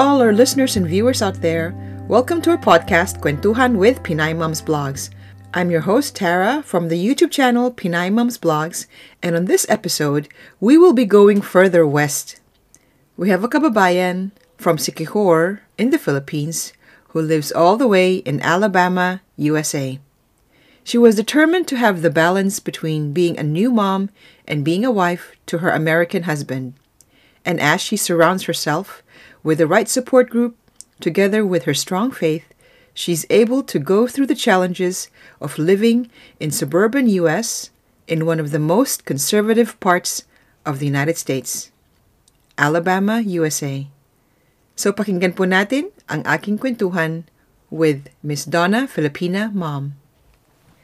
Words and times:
All 0.00 0.22
our 0.22 0.32
listeners 0.32 0.78
and 0.78 0.86
viewers 0.86 1.20
out 1.20 1.42
there. 1.42 1.74
Welcome 2.08 2.40
to 2.42 2.52
our 2.52 2.56
podcast, 2.56 3.20
Kwentuhan 3.20 3.76
with 3.76 4.02
Pinay 4.02 4.34
Moms 4.34 4.62
Blogs. 4.62 5.10
I'm 5.52 5.70
your 5.70 5.82
host, 5.82 6.16
Tara, 6.16 6.62
from 6.62 6.88
the 6.88 6.96
YouTube 6.96 7.30
channel 7.30 7.70
Pinay 7.70 8.10
Moms 8.10 8.38
Blogs, 8.38 8.86
and 9.22 9.36
on 9.36 9.44
this 9.44 9.66
episode, 9.68 10.26
we 10.58 10.78
will 10.78 10.94
be 10.94 11.04
going 11.04 11.42
further 11.42 11.86
west. 11.86 12.40
We 13.18 13.28
have 13.28 13.44
a 13.44 13.48
kababayan 13.48 14.30
from 14.56 14.78
Siquijor 14.78 15.60
in 15.76 15.90
the 15.90 15.98
Philippines 15.98 16.72
who 17.08 17.20
lives 17.20 17.52
all 17.52 17.76
the 17.76 17.86
way 17.86 18.16
in 18.24 18.40
Alabama, 18.40 19.20
USA. 19.36 20.00
She 20.82 20.96
was 20.96 21.14
determined 21.14 21.68
to 21.68 21.76
have 21.76 22.00
the 22.00 22.08
balance 22.08 22.58
between 22.58 23.12
being 23.12 23.38
a 23.38 23.42
new 23.42 23.70
mom 23.70 24.08
and 24.48 24.64
being 24.64 24.82
a 24.82 24.90
wife 24.90 25.36
to 25.44 25.58
her 25.58 25.68
American 25.68 26.22
husband. 26.22 26.72
And 27.44 27.60
as 27.60 27.82
she 27.82 27.98
surrounds 27.98 28.44
herself 28.44 29.02
with 29.42 29.58
the 29.58 29.66
right 29.66 29.88
support 29.88 30.30
group, 30.30 30.56
together 31.00 31.44
with 31.44 31.64
her 31.64 31.74
strong 31.74 32.10
faith, 32.10 32.44
she's 32.94 33.26
able 33.30 33.62
to 33.64 33.78
go 33.78 34.06
through 34.06 34.26
the 34.26 34.34
challenges 34.34 35.08
of 35.40 35.58
living 35.58 36.10
in 36.38 36.50
suburban 36.50 37.08
US 37.08 37.70
in 38.06 38.26
one 38.26 38.40
of 38.40 38.50
the 38.50 38.58
most 38.58 39.04
conservative 39.04 39.78
parts 39.80 40.24
of 40.66 40.78
the 40.78 40.86
United 40.86 41.16
States, 41.16 41.70
Alabama, 42.58 43.20
USA. 43.20 43.86
So 44.76 44.92
pakinggan 44.92 45.36
po 45.36 45.44
natin 45.44 45.92
ang 46.08 46.24
aking 46.26 46.58
kwentuhan 46.58 47.24
with 47.70 48.10
Miss 48.24 48.44
Donna 48.44 48.88
Filipina 48.90 49.52
Mom. 49.54 49.96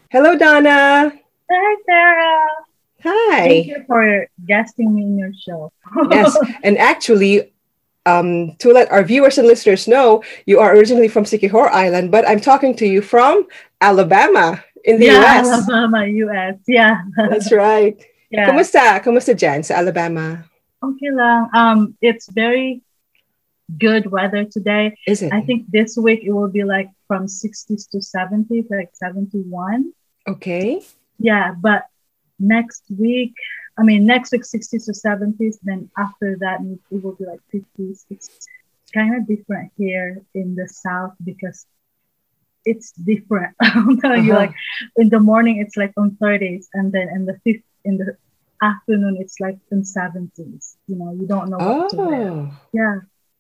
Hello, 0.09 0.39
Donna. 0.39 1.11
Hi, 1.51 1.73
Sarah. 1.85 2.47
Hi. 3.03 3.43
Thank 3.43 3.67
you 3.67 3.81
for 3.87 4.27
guesting 4.47 4.95
me 4.95 5.03
in 5.03 5.19
your 5.19 5.35
show. 5.35 5.73
yes, 6.11 6.37
and 6.65 6.79
actually, 6.79 7.53
um, 8.07 8.55
to 8.59 8.73
let 8.73 8.91
our 8.91 9.03
viewers 9.03 9.37
and 9.37 9.47
listeners 9.47 9.87
know, 9.87 10.23
you 10.47 10.61
are 10.61 10.75
originally 10.75 11.09
from 11.09 11.25
Siquijor 11.25 11.69
Island, 11.71 12.11
but 12.11 12.27
I'm 12.27 12.41
talking 12.41 12.75
to 12.77 12.87
you 12.87 13.03
from 13.03 13.47
Alabama 13.81 14.65
in 14.85 15.01
the 15.01 15.07
yeah, 15.07 15.41
US. 15.43 15.69
Alabama, 15.69 16.07
US. 16.07 16.57
Yeah. 16.67 17.03
That's 17.17 17.53
right. 17.53 17.99
yeah. 18.31 18.49
Kumusta? 18.49 19.03
Kumusta 19.03 19.35
dyan 19.35 19.65
sa 19.67 19.75
Alabama? 19.83 20.47
Okay 20.83 21.11
lang. 21.11 21.51
Um, 21.53 21.79
it's 22.01 22.31
very 22.31 22.81
good 23.79 24.07
weather 24.11 24.47
today. 24.47 24.95
Is 25.07 25.23
it? 25.23 25.33
I 25.33 25.43
think 25.43 25.67
this 25.71 25.99
week 25.99 26.23
it 26.23 26.33
will 26.33 26.49
be 26.49 26.63
like 26.63 26.89
from 27.11 27.27
60s 27.27 27.91
to 27.91 27.99
70s, 27.99 28.71
like 28.71 28.95
71. 28.95 29.93
Okay. 30.29 30.83
Yeah, 31.19 31.55
but 31.59 31.87
next 32.39 32.85
week, 32.91 33.35
I 33.79 33.83
mean, 33.83 34.07
next 34.07 34.33
week 34.33 34.43
60s 34.43 34.85
to 34.87 34.93
70s. 34.93 35.59
Then 35.63 35.91
after 35.99 36.37
that, 36.41 36.61
it 36.63 36.79
will 37.03 37.13
be 37.15 37.25
like 37.27 37.41
50s. 37.53 38.07
It's 38.11 38.31
kind 38.95 39.15
of 39.17 39.27
different 39.27 39.73
here 39.77 40.23
in 40.35 40.55
the 40.55 40.67
south 40.69 41.13
because 41.25 41.67
it's 42.65 42.93
different. 42.93 43.55
I'm 43.61 44.01
telling 44.01 44.25
you, 44.25 44.33
Uh-huh. 44.33 44.47
like 44.47 44.55
in 44.97 45.09
the 45.11 45.21
morning 45.21 45.59
it's 45.59 45.77
like 45.77 45.93
on 45.97 46.17
30s, 46.23 46.67
and 46.75 46.91
then 46.93 47.09
in 47.15 47.27
the 47.27 47.39
fifth 47.45 47.65
in 47.85 47.99
the 47.99 48.17
afternoon 48.63 49.19
it's 49.21 49.39
like 49.41 49.59
in 49.71 49.83
70s. 49.83 50.77
You 50.89 50.97
know, 50.97 51.13
you 51.13 51.27
don't 51.27 51.51
know 51.51 51.59
what 51.59 51.91
to 51.91 51.97
wear. 51.97 52.31
Oh, 52.33 52.51
Yeah, 52.73 52.97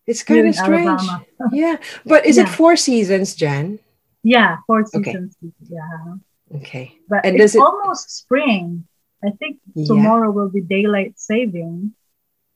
it's 0.06 0.22
kind 0.22 0.40
in 0.40 0.48
of 0.48 0.54
strange. 0.54 1.00
Yeah, 1.52 1.76
but 2.04 2.26
is 2.26 2.36
it 2.38 2.48
four 2.48 2.76
seasons, 2.76 3.34
Jan? 3.34 3.78
Yeah, 4.22 4.58
four 4.66 4.82
Okay. 4.94 5.12
seasons. 5.12 5.34
Yeah, 5.68 6.14
Okay. 6.56 6.98
but 7.08 7.24
And 7.24 7.40
it's 7.40 7.54
it- 7.54 7.60
almost 7.62 8.10
spring. 8.10 8.84
I 9.26 9.30
think 9.34 9.58
Yeah. 9.74 9.86
tomorrow 9.86 10.30
will 10.30 10.48
be 10.48 10.60
daylight 10.62 11.18
saving. 11.18 11.92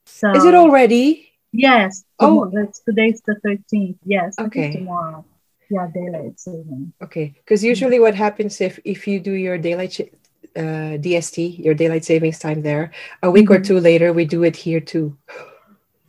So 0.06 0.30
Is 0.32 0.44
it 0.44 0.54
already? 0.54 1.26
Yes. 1.52 2.04
Oh. 2.18 2.46
Oh, 2.46 2.50
that's 2.54 2.78
today's 2.80 3.20
the 3.26 3.34
13th. 3.42 3.98
Yes. 4.06 4.38
Okay. 4.38 4.70
tomorrow. 4.72 5.24
Yeah, 5.70 5.86
daylight 5.94 6.38
saving. 6.38 6.92
Okay, 7.02 7.34
because 7.38 7.62
usually 7.62 7.98
what 8.02 8.14
happens 8.14 8.60
if 8.60 8.78
if 8.84 9.06
you 9.06 9.18
do 9.22 9.32
your 9.34 9.54
daylight 9.58 9.92
sh- 9.94 10.10
uh, 10.58 10.98
DST, 10.98 11.62
your 11.62 11.74
daylight 11.74 12.02
savings 12.04 12.38
time 12.42 12.62
there, 12.62 12.90
a 13.22 13.30
week 13.30 13.50
or 13.50 13.58
Mhm. 13.62 13.66
two 13.66 13.78
later 13.78 14.10
we 14.12 14.24
do 14.26 14.42
it 14.42 14.56
here 14.66 14.80
too. 14.82 15.14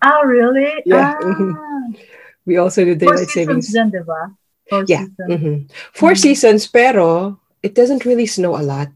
Oh, 0.02 0.26
really? 0.26 0.82
Yeah. 0.86 1.14
Ah, 1.14 1.86
We 2.50 2.58
also 2.58 2.82
do 2.82 2.98
daylight 2.98 3.30
savings. 3.30 3.70
dyan, 3.70 3.94
di 3.94 4.02
ba? 4.02 4.34
Four 4.66 4.86
Yeah. 4.90 5.06
seasons. 5.06 5.30
mhm. 5.30 5.56
Four 5.94 6.14
Mhm. 6.18 6.22
seasons, 6.26 6.66
pero 6.66 7.38
it 7.62 7.78
doesn't 7.78 8.02
really 8.02 8.26
snow 8.26 8.58
a 8.58 8.66
lot. 8.66 8.90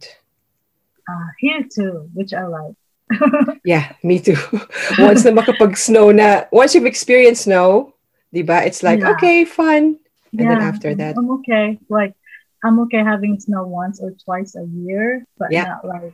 Ah, 1.10 1.30
here 1.40 1.62
too, 1.70 2.10
which 2.14 2.34
I 2.34 2.46
like. 2.48 2.76
Yeah, 3.64 3.94
me 4.04 4.20
too. 4.20 4.38
once 5.00 5.26
na 5.26 5.32
makapag-snow 5.32 6.10
na, 6.12 6.46
once 6.52 6.74
you've 6.74 6.90
experienced 6.90 7.46
snow, 7.46 7.94
di 8.34 8.42
ba? 8.42 8.66
It's 8.66 8.82
like 8.82 9.00
Yeah. 9.02 9.14
okay, 9.18 9.46
fun. 9.46 10.02
And 10.36 10.50
then 10.50 10.60
after 10.60 10.92
that, 10.98 11.16
I'm 11.16 11.32
okay. 11.40 11.80
Like, 11.88 12.12
I'm 12.66 12.80
okay 12.90 13.00
having 13.06 13.40
snow 13.40 13.64
once 13.70 14.02
or 14.02 14.12
twice 14.26 14.58
a 14.58 14.66
year, 14.68 15.24
but 15.38 15.48
Yeah. 15.54 15.80
not 15.80 15.86
like 15.86 16.14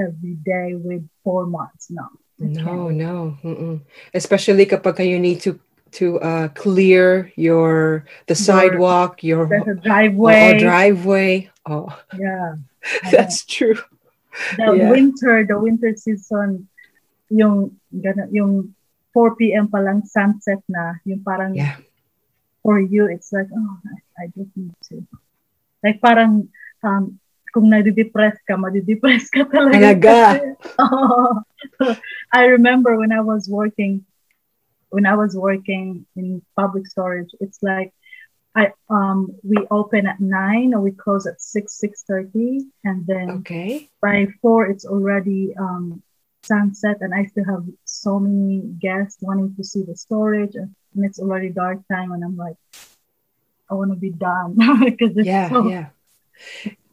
every 0.00 0.34
day 0.42 0.74
with 0.74 1.04
four 1.22 1.46
months. 1.46 1.86
No. 1.92 2.08
No, 2.40 2.88
no, 2.88 3.36
mm-mm. 3.44 3.84
especially 4.16 4.64
kapag 4.64 5.04
you 5.04 5.20
need 5.20 5.44
to 5.44 5.60
to 6.00 6.16
uh, 6.24 6.48
clear 6.56 7.28
your 7.36 8.08
the 8.26 8.32
Your- 8.32 8.46
sidewalk, 8.48 9.20
your 9.20 9.44
There's 9.44 9.68
a 9.68 9.76
Oh, 9.76 9.84
driveway. 9.84 10.56
driveway. 10.56 11.32
Oh, 11.68 11.92
Yeah. 12.16 12.56
That's 13.12 13.44
true. 13.44 13.76
The 14.56 14.76
Yeah. 14.76 14.90
winter, 14.90 15.44
the 15.46 15.58
winter 15.58 15.94
season, 15.96 16.68
yung, 17.30 17.76
yung 18.30 18.74
4 19.14 19.34
p.m. 19.36 19.66
pa 19.68 19.82
lang 19.82 20.06
sunset 20.06 20.62
na, 20.70 20.98
yung 21.06 21.22
parang 21.22 21.54
Yeah. 21.54 21.78
for 22.62 22.78
you, 22.78 23.06
it's 23.06 23.32
like, 23.32 23.48
oh, 23.50 23.74
I, 23.86 24.24
I 24.24 24.24
just 24.36 24.52
need 24.54 24.74
to. 24.90 25.02
Like 25.82 26.00
parang, 26.00 26.48
um, 26.84 27.18
kung 27.50 27.66
nadidepress 27.66 28.38
ka, 28.46 28.54
madidepress 28.54 29.26
ka 29.32 29.42
talaga. 29.50 29.98
Talaga. 29.98 30.18
Oo. 30.86 31.42
I 32.30 32.54
remember 32.54 32.94
when 32.96 33.10
I 33.10 33.20
was 33.20 33.50
working, 33.50 34.06
when 34.94 35.06
I 35.06 35.14
was 35.18 35.34
working 35.34 36.06
in 36.14 36.42
public 36.54 36.86
storage, 36.86 37.34
it's 37.42 37.58
like, 37.62 37.90
I 38.56 38.72
um 38.88 39.36
we 39.42 39.56
open 39.70 40.06
at 40.06 40.20
nine 40.20 40.74
or 40.74 40.80
we 40.80 40.90
close 40.92 41.26
at 41.26 41.40
six 41.40 41.78
six 41.78 42.02
thirty 42.02 42.66
and 42.84 43.06
then 43.06 43.46
Okay. 43.46 43.88
by 44.02 44.26
four 44.42 44.66
it's 44.66 44.84
already 44.84 45.54
um 45.58 46.02
sunset 46.42 46.98
and 47.00 47.14
I 47.14 47.26
still 47.26 47.44
have 47.44 47.64
so 47.84 48.18
many 48.18 48.62
guests 48.80 49.18
wanting 49.22 49.54
to 49.56 49.62
see 49.62 49.82
the 49.82 49.94
storage 49.94 50.54
and, 50.56 50.74
and 50.94 51.04
it's 51.04 51.20
already 51.20 51.50
dark 51.50 51.78
time 51.92 52.10
and 52.12 52.24
I'm 52.24 52.36
like 52.36 52.56
I 53.70 53.74
want 53.74 53.92
to 53.92 53.96
be 53.96 54.10
done 54.10 54.54
because 54.84 55.16
it's 55.16 55.28
Yeah, 55.28 55.48
so, 55.48 55.68
yeah. 55.68 55.86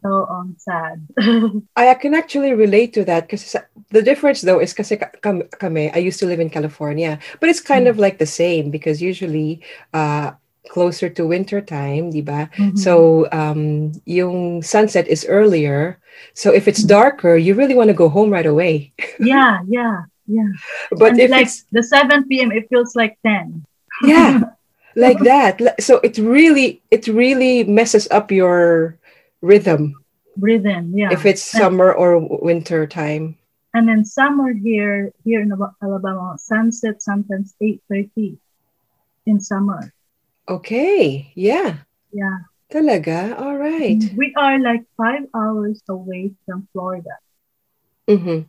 so 0.04 0.28
um 0.30 0.56
sad. 0.60 1.08
I 1.76 1.94
can 1.96 2.14
actually 2.14 2.54
relate 2.54 2.94
to 2.94 3.04
that 3.06 3.26
because 3.26 3.56
the 3.90 4.02
difference 4.04 4.42
though 4.42 4.60
is 4.60 4.74
kasi 4.74 4.98
kam- 5.22 5.50
I 5.60 5.98
used 5.98 6.20
to 6.20 6.28
live 6.28 6.40
in 6.40 6.50
California, 6.50 7.18
but 7.40 7.50
it's 7.50 7.62
kind 7.62 7.88
of 7.88 7.98
like 7.98 8.20
the 8.20 8.30
same 8.30 8.70
because 8.70 9.02
usually 9.02 9.62
uh 9.94 10.38
closer 10.70 11.10
to 11.10 11.28
winter 11.28 11.62
time, 11.62 12.12
di 12.12 12.22
ba? 12.22 12.50
Mhm. 12.58 12.78
So 12.78 13.26
um 13.32 13.92
yung 14.06 14.62
sunset 14.62 15.08
is 15.08 15.26
earlier. 15.28 15.98
So 16.34 16.52
if 16.54 16.68
it's 16.68 16.82
darker, 16.84 17.38
you 17.38 17.54
really 17.54 17.76
want 17.76 17.90
to 17.90 17.98
go 17.98 18.10
home 18.10 18.30
right 18.34 18.46
away. 18.48 18.92
yeah, 19.20 19.62
yeah, 19.68 20.06
yeah. 20.28 20.50
But 20.92 21.18
and 21.18 21.22
if 21.22 21.30
like 21.32 21.46
it's 21.48 21.66
the 21.72 21.84
seven 21.84 22.26
PM 22.28 22.52
it 22.52 22.68
feels 22.70 22.96
like 22.96 23.18
ten. 23.22 23.66
yeah, 24.04 24.42
like 24.96 25.20
that. 25.26 25.62
So 25.80 26.02
it 26.02 26.18
really 26.18 26.82
it 26.92 27.08
really 27.08 27.64
messes 27.64 28.08
up 28.10 28.32
your 28.34 28.98
rhythm 29.42 29.94
Rhythm, 30.38 30.94
yeah. 30.94 31.10
if 31.14 31.26
it's 31.26 31.42
summer 31.42 31.90
or 31.94 32.22
winter 32.22 32.86
time. 32.86 33.38
and 33.78 33.86
then 33.86 34.02
summer 34.06 34.54
here 34.54 35.14
here 35.22 35.42
in 35.42 35.50
Alaba- 35.54 35.78
Alabama, 35.82 36.34
sunset 36.42 37.02
sometimes 37.02 37.54
eight 37.62 37.82
thirty 37.90 38.38
in 39.26 39.38
summer. 39.42 39.94
Okay. 40.48 41.32
Yeah. 41.36 41.84
Yeah. 42.12 42.38
Talaga. 42.72 43.40
All 43.40 43.58
right. 43.58 44.00
We 44.16 44.34
are 44.36 44.60
like 44.60 44.84
five 44.96 45.28
hours 45.36 45.82
away 45.88 46.32
from 46.46 46.68
Florida. 46.72 47.16
Mhm. 48.08 48.46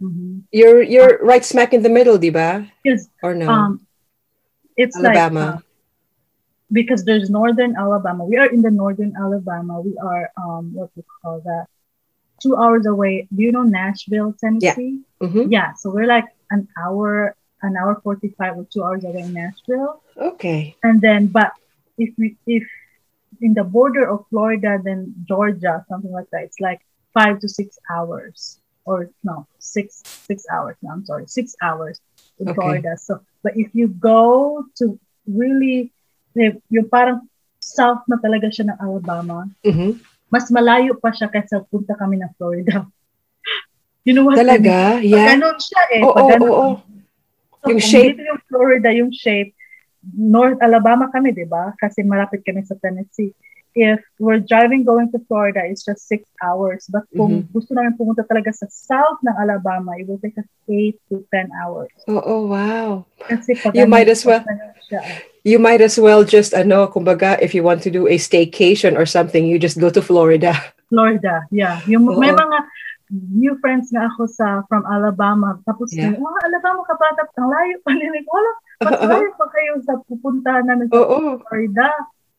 Mhm. 0.00 0.42
You're 0.52 0.82
you're 0.82 1.18
right 1.24 1.44
smack 1.44 1.72
in 1.72 1.82
the 1.82 1.88
middle, 1.88 2.18
diba? 2.18 2.68
Yes. 2.84 3.08
Or 3.22 3.34
no? 3.34 3.48
um, 3.48 3.86
it's 4.76 4.96
Alabama. 4.96 5.40
like 5.40 5.54
uh, 5.56 5.60
because 6.72 7.04
there's 7.04 7.30
northern 7.30 7.76
Alabama. 7.76 8.24
We 8.24 8.36
are 8.36 8.46
in 8.46 8.60
the 8.60 8.70
northern 8.70 9.16
Alabama. 9.16 9.80
We 9.80 9.96
are 9.96 10.30
um, 10.36 10.74
what 10.74 10.90
we 10.96 11.02
call 11.22 11.40
that, 11.40 11.66
two 12.42 12.56
hours 12.56 12.84
away. 12.84 13.28
Do 13.34 13.42
you 13.42 13.52
know 13.52 13.62
Nashville, 13.64 14.34
Tennessee? 14.36 15.00
Mhm. 15.20 15.48
Yeah. 15.48 15.72
So 15.80 15.88
we're 15.90 16.06
like 16.08 16.28
an 16.50 16.68
hour, 16.76 17.34
an 17.62 17.76
hour 17.76 18.00
forty-five 18.02 18.56
or 18.58 18.66
two 18.72 18.84
hours 18.84 19.04
away 19.04 19.22
in 19.22 19.32
Nashville. 19.32 20.02
Okay. 20.16 20.76
And 20.82 21.00
then, 21.00 21.26
but 21.28 21.52
if 21.98 22.12
we 22.18 22.36
if 22.46 22.64
in 23.40 23.54
the 23.54 23.64
border 23.64 24.08
of 24.08 24.24
Florida, 24.30 24.80
then 24.82 25.14
Georgia, 25.28 25.84
something 25.88 26.12
like 26.12 26.28
that, 26.32 26.42
it's 26.44 26.60
like 26.60 26.80
five 27.12 27.40
to 27.40 27.48
six 27.48 27.78
hours, 27.90 28.60
or 28.84 29.10
no, 29.24 29.46
six 29.58 30.04
six 30.28 30.44
hours. 30.52 30.76
No, 30.82 30.90
I'm 30.92 31.04
sorry, 31.04 31.26
six 31.26 31.56
hours 31.62 32.00
in 32.38 32.48
Okay. 32.48 32.56
Florida. 32.56 32.96
So 32.96 33.20
But 33.46 33.54
if 33.54 33.70
you 33.78 33.86
go 33.94 34.66
to 34.82 34.98
really, 35.30 35.94
eh, 36.34 36.58
yung 36.66 36.90
parang 36.90 37.30
south 37.62 38.02
na 38.10 38.18
talaga 38.18 38.50
siya 38.50 38.74
ng 38.74 38.78
Alabama, 38.82 39.46
Mhm. 39.62 40.02
mas 40.34 40.50
malayo 40.50 40.98
pa 40.98 41.14
siya 41.14 41.30
kaysa 41.30 41.62
punta 41.70 41.94
kami 41.94 42.18
ng 42.18 42.30
Florida. 42.34 42.82
you 44.06 44.18
know 44.18 44.26
what 44.26 44.34
I 44.34 44.42
mean? 44.42 44.66
Talaga? 44.66 44.98
Pag 44.98 45.06
Yeah. 45.06 45.26
ganun 45.30 45.56
siya 45.62 45.82
eh. 45.94 46.02
Pag 46.02 46.10
oo, 46.10 46.26
ganun. 46.26 46.50
oo. 46.50 46.68
So, 47.66 47.70
Yung 47.74 47.82
shape. 47.82 48.14
Dito 48.16 48.30
yung 48.30 48.42
Florida, 48.46 48.88
yung 48.94 49.10
shape. 49.10 49.50
North 50.14 50.62
Alabama 50.62 51.10
kami, 51.10 51.34
di 51.34 51.42
ba? 51.42 51.74
Kasi 51.76 52.06
malapit 52.06 52.46
kami 52.46 52.62
sa 52.62 52.78
Tennessee. 52.78 53.34
If 53.76 54.00
we're 54.16 54.40
driving 54.40 54.88
going 54.88 55.12
to 55.12 55.20
Florida, 55.28 55.60
it's 55.66 55.84
just 55.84 56.08
six 56.08 56.24
hours. 56.40 56.86
But 56.88 57.04
kung 57.12 57.44
Mm-hmm. 57.44 57.52
gusto 57.52 57.76
namin 57.76 57.92
pumunta 57.92 58.24
talaga 58.24 58.48
sa 58.48 58.64
south 58.70 59.20
ng 59.20 59.36
Alabama, 59.36 59.92
it 60.00 60.08
will 60.08 60.16
take 60.16 60.38
us 60.38 60.48
eight 60.64 60.96
to 61.10 61.26
ten 61.28 61.52
hours. 61.52 61.92
Oo, 62.08 62.48
wow. 62.48 63.04
Kasi 63.20 63.52
pag 63.58 63.76
You 63.76 63.84
ano, 63.84 63.92
might 63.92 64.08
as 64.08 64.24
well- 64.24 64.40
ano 64.46 64.72
siya, 64.88 65.02
You 65.46 65.60
might 65.62 65.78
as 65.78 65.94
well 65.94 66.24
just, 66.26 66.50
ano, 66.50 66.88
kumbaga, 66.88 67.38
if 67.38 67.54
you 67.54 67.62
want 67.62 67.78
to 67.86 67.90
do 67.92 68.08
a 68.10 68.18
staycation 68.18 68.98
or 68.98 69.06
something, 69.06 69.46
you 69.46 69.60
just 69.60 69.78
go 69.78 69.92
to 69.92 70.00
Florida. 70.02 70.56
Florida, 70.90 71.46
yeah. 71.52 71.78
Yung, 71.86 72.02
May 72.18 72.30
Oo. 72.30 72.38
mga 72.38 72.58
new 73.10 73.54
friends 73.62 73.90
nga 73.94 74.10
ako 74.10 74.26
sa 74.26 74.62
from 74.66 74.82
Alabama. 74.86 75.58
Tapos, 75.62 75.94
Yeah. 75.94 76.14
yeah. 76.14 76.20
oh, 76.20 76.38
Alabama 76.42 76.82
ka 76.84 76.94
ba? 76.98 77.08
Tapos, 77.14 77.34
ang 77.38 77.50
layo 77.50 77.74
pa 77.86 77.90
nila. 77.94 78.18
Wala, 78.26 78.50
mas 78.82 78.98
layo 79.14 79.30
pa 79.38 79.46
kayo 79.52 79.72
sa 79.86 79.92
pupuntahan 80.04 80.64
namin 80.66 80.90
sa 80.90 80.98
Oo. 80.98 81.38
Florida. 81.46 81.88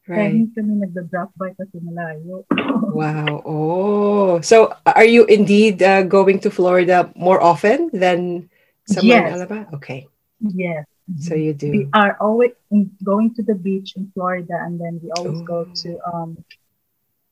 Kaya 0.08 0.24
Right. 0.24 0.32
hindi 0.40 0.52
kami 0.56 0.74
nagda-drop 0.80 1.36
by 1.36 1.52
kasi 1.56 1.84
malayo. 1.84 2.48
Wow. 2.96 3.44
Oh. 3.44 4.32
So, 4.40 4.72
are 4.88 5.04
you 5.04 5.28
indeed 5.28 5.84
uh, 5.84 6.08
going 6.08 6.40
to 6.44 6.50
Florida 6.50 7.12
more 7.14 7.44
often 7.44 7.92
than 7.92 8.48
somewhere 8.88 9.28
in 9.28 9.32
Yes. 9.32 9.36
Alabama? 9.36 9.66
Okay. 9.76 10.08
yes. 10.40 10.88
So 11.24 11.36
you 11.40 11.56
We 11.56 11.88
do. 11.88 11.90
are 11.96 12.20
always 12.20 12.52
in, 12.68 12.92
going 13.00 13.32
to 13.36 13.44
the 13.44 13.56
beach 13.56 13.96
in 13.96 14.12
Florida 14.12 14.60
and 14.60 14.76
then 14.76 15.00
we 15.00 15.08
always 15.16 15.40
go 15.48 15.64
Oh. 15.64 15.72
to 15.84 15.90
um, 16.04 16.30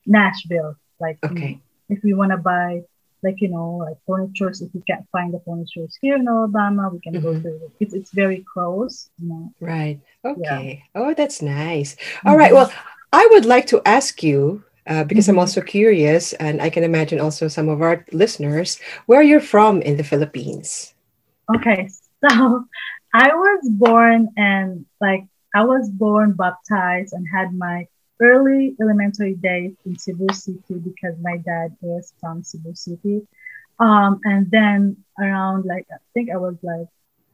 Nashville. 0.05 0.75
Like, 0.99 1.19
Okay. 1.23 1.59
if 1.89 1.99
we 2.03 2.13
want 2.15 2.31
to 2.31 2.37
buy, 2.39 2.83
like, 3.23 3.41
you 3.41 3.49
know, 3.49 3.77
like 3.77 3.97
furnitures, 4.07 4.61
if 4.61 4.69
we 4.73 4.81
can't 4.81 5.05
find 5.11 5.33
the 5.33 5.39
furnitures 5.45 5.97
here 6.01 6.15
in 6.15 6.27
Alabama, 6.27 6.89
we 6.91 6.99
can 6.99 7.19
go 7.19 7.33
Mhm. 7.33 7.41
to 7.43 7.71
it's, 7.79 7.93
it's 7.93 8.11
very 8.11 8.43
close, 8.53 9.09
you 9.19 9.29
know. 9.29 9.53
Right. 9.59 9.99
Okay. 10.25 10.83
Oh, 10.95 11.13
that's 11.13 11.41
nice. 11.41 11.95
All 12.25 12.35
Mhm. 12.35 12.37
right. 12.37 12.53
Well, 12.53 12.71
I 13.13 13.27
would 13.31 13.45
like 13.45 13.67
to 13.67 13.81
ask 13.85 14.23
you, 14.23 14.63
uh, 14.87 15.03
because 15.03 15.27
I'm 15.27 15.37
Mhm. 15.37 15.39
also 15.39 15.61
curious, 15.61 16.33
and 16.33 16.61
I 16.61 16.69
can 16.69 16.83
imagine 16.83 17.19
also 17.19 17.47
some 17.47 17.69
of 17.69 17.81
our 17.81 18.05
listeners, 18.11 18.79
where 19.05 19.21
you're 19.21 19.39
from 19.39 19.81
in 19.81 19.97
the 19.97 20.03
Philippines. 20.03 20.93
Okay, 21.55 21.87
so 22.29 22.65
I 23.13 23.27
was 23.33 23.69
born 23.71 24.29
and 24.37 24.85
like 25.01 25.25
I 25.55 25.63
was 25.63 25.89
born 25.89 26.33
baptized 26.33 27.13
and 27.13 27.25
had 27.33 27.53
my 27.53 27.87
early 28.21 28.75
elementary 28.81 29.33
days 29.35 29.73
in 29.85 29.97
Cebu 29.97 30.27
City 30.33 30.75
because 30.83 31.15
my 31.21 31.37
dad 31.37 31.75
is 31.81 32.13
from 32.19 32.43
Cebu 32.43 32.73
City. 32.75 33.27
Um, 33.79 34.19
and 34.23 34.49
then 34.49 34.97
around 35.19 35.65
like 35.65 35.85
I 35.91 35.97
think 36.13 36.31
I 36.31 36.37
was 36.37 36.55
like 36.63 36.87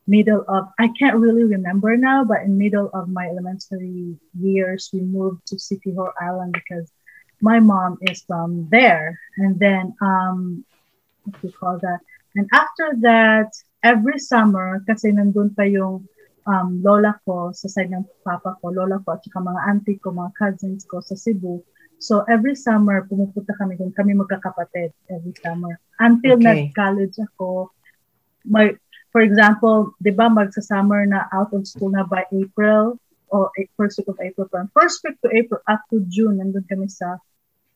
middle 0.07 0.43
of 0.47 0.69
I 0.79 0.89
can't 0.97 1.17
really 1.17 1.43
remember 1.43 1.95
now, 1.97 2.23
but 2.23 2.41
in 2.41 2.57
middle 2.57 2.89
of 2.93 3.09
my 3.09 3.27
elementary 3.27 4.17
years 4.39 4.89
we 4.91 5.01
moved 5.01 5.45
to 5.47 5.55
Siquijor 5.55 6.11
Island 6.19 6.53
because 6.53 6.91
my 7.41 7.59
mom 7.59 7.97
is 8.01 8.23
from 8.23 8.67
there. 8.69 9.19
And 9.37 9.59
then 9.59 9.93
um 10.01 10.65
what 11.23 11.41
do 11.41 11.47
you 11.47 11.53
call 11.53 11.77
that? 11.79 11.99
And 12.35 12.49
after 12.53 12.95
that, 13.01 13.51
every 13.83 14.17
summer, 14.17 14.81
kasi 14.87 15.11
nandun 15.11 15.53
pa 15.53 15.63
yung 15.67 16.07
um, 16.47 16.81
lola 16.81 17.17
ko 17.25 17.51
sa 17.53 17.67
side 17.69 17.91
ng 17.91 18.05
papa 18.25 18.57
ko, 18.61 18.73
lola 18.73 18.97
ko, 19.03 19.13
at 19.13 19.21
saka 19.25 19.39
mga 19.39 19.61
auntie 19.69 19.99
ko, 20.01 20.09
mga 20.09 20.33
cousins 20.33 20.85
ko 20.89 21.01
sa 21.01 21.13
Cebu. 21.13 21.61
So 22.01 22.25
every 22.25 22.57
summer, 22.57 23.05
pumupunta 23.05 23.53
kami 23.61 23.77
doon. 23.77 23.93
Kami 23.93 24.17
magkakapatid 24.17 24.89
every 25.09 25.33
summer. 25.37 25.77
Until 26.01 26.41
Okay. 26.41 26.73
nag-college 26.73 27.13
ako. 27.29 27.69
May, 28.41 28.73
for 29.13 29.21
example, 29.21 29.93
di 30.01 30.09
ba 30.09 30.25
magsa-summer 30.25 31.05
na 31.05 31.29
out 31.29 31.53
of 31.53 31.61
school 31.69 31.93
na 31.93 32.01
by 32.01 32.25
April 32.33 32.97
o 33.29 33.47
first 33.77 34.01
week 34.01 34.09
of 34.09 34.17
April. 34.17 34.49
From 34.49 34.67
first 34.73 34.99
week 35.05 35.15
to 35.21 35.29
April 35.29 35.61
up 35.69 35.85
to 35.93 36.01
June, 36.09 36.41
nandun 36.41 36.65
kami 36.65 36.89
sa 36.89 37.21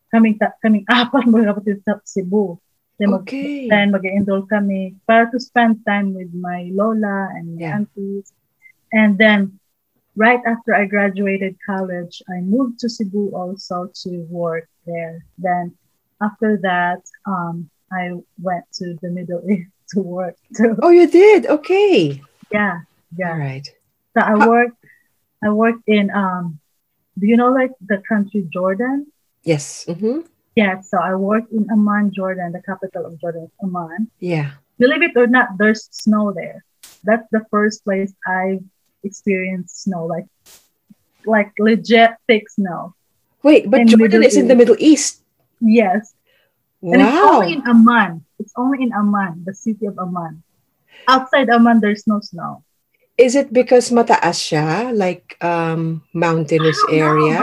kaming, 0.09 0.41
ta- 0.41 0.57
kaming 0.59 0.89
apat 0.91 1.29
mga 1.29 1.53
kapatid 1.53 1.85
sa 1.85 2.01
Cebu. 2.01 2.57
Then 2.97 3.13
mag- 3.13 3.29
Okay. 3.29 3.69
then 3.69 3.93
mag-enroll 3.93 4.49
kami 4.49 4.97
para 5.05 5.29
to 5.29 5.37
spend 5.37 5.85
time 5.85 6.15
with 6.17 6.33
my 6.33 6.65
lola 6.73 7.29
and 7.37 7.55
my 7.55 7.61
Yeah. 7.61 7.77
aunties. 7.77 8.33
And 8.93 9.17
then 9.17 9.59
right 10.15 10.39
after 10.45 10.73
I 10.75 10.85
graduated 10.85 11.57
college, 11.65 12.21
I 12.29 12.41
moved 12.41 12.79
to 12.79 12.89
Cebu 12.89 13.31
also 13.35 13.89
to 14.03 14.09
work 14.29 14.67
there. 14.85 15.25
Then 15.37 15.75
after 16.21 16.57
that, 16.63 17.01
um, 17.25 17.69
I 17.91 18.11
went 18.41 18.65
to 18.79 18.95
the 19.01 19.09
Middle 19.09 19.43
East 19.49 19.69
to 19.93 20.01
work 20.01 20.35
too. 20.55 20.77
Oh, 20.81 20.89
you 20.89 21.07
did. 21.07 21.45
Okay. 21.47 22.21
Yeah, 22.51 22.79
All 22.79 22.81
yeah. 23.17 23.37
right. 23.37 23.67
So 24.17 24.21
I 24.23 24.37
How- 24.39 24.49
worked, 24.49 24.77
I 25.43 25.49
worked 25.49 25.83
in 25.87 26.09
um, 26.11 26.59
do 27.19 27.27
you 27.27 27.37
know 27.37 27.51
like 27.51 27.71
the 27.85 28.01
country 28.07 28.47
Jordan? 28.51 29.07
Yes. 29.43 29.85
hmm 29.85 30.21
Yeah, 30.55 30.81
so 30.81 30.97
I 30.97 31.13
worked 31.15 31.51
in 31.51 31.67
Amman, 31.71 32.11
Jordan, 32.15 32.51
the 32.51 32.61
capital 32.61 33.05
of 33.05 33.19
Jordan, 33.21 33.51
Amman. 33.61 34.09
Yeah. 34.19 34.51
believe 34.79 35.03
it 35.03 35.11
or 35.15 35.27
not, 35.27 35.49
there's 35.59 35.87
snow 35.91 36.31
there. 36.33 36.63
That's 37.03 37.27
the 37.31 37.45
first 37.51 37.83
place 37.83 38.13
I've 38.25 38.63
experienced 39.05 39.83
snow, 39.85 40.05
like 40.05 40.25
like 41.25 41.53
legit 41.59 42.17
thick 42.27 42.49
snow. 42.49 42.93
Wait, 43.41 43.69
but 43.69 43.81
In 43.81 43.87
Jordan 43.87 44.21
Middle 44.21 44.23
is 44.25 44.37
in 44.37 44.47
the 44.47 44.55
Middle 44.57 44.75
East. 44.79 45.21
Yes, 45.61 46.13
and 46.81 47.01
it's 47.01 47.21
only 47.21 47.53
in 47.53 47.63
Amman. 47.65 48.25
It's 48.39 48.53
only 48.57 48.83
in 48.83 48.91
Amman, 48.93 49.45
the 49.45 49.53
city 49.53 49.85
of 49.85 49.97
Amman. 49.97 50.43
Outside 51.07 51.49
Amman, 51.49 51.79
there's 51.79 52.05
no 52.07 52.19
snow. 52.19 52.65
Is 53.17 53.35
it 53.35 53.53
because 53.53 53.91
mataas 53.93 54.43
siya, 54.43 54.91
like 54.91 55.37
um 55.39 56.03
mountainous 56.13 56.75
don't 56.89 56.97
know, 56.97 57.05
area? 57.05 57.39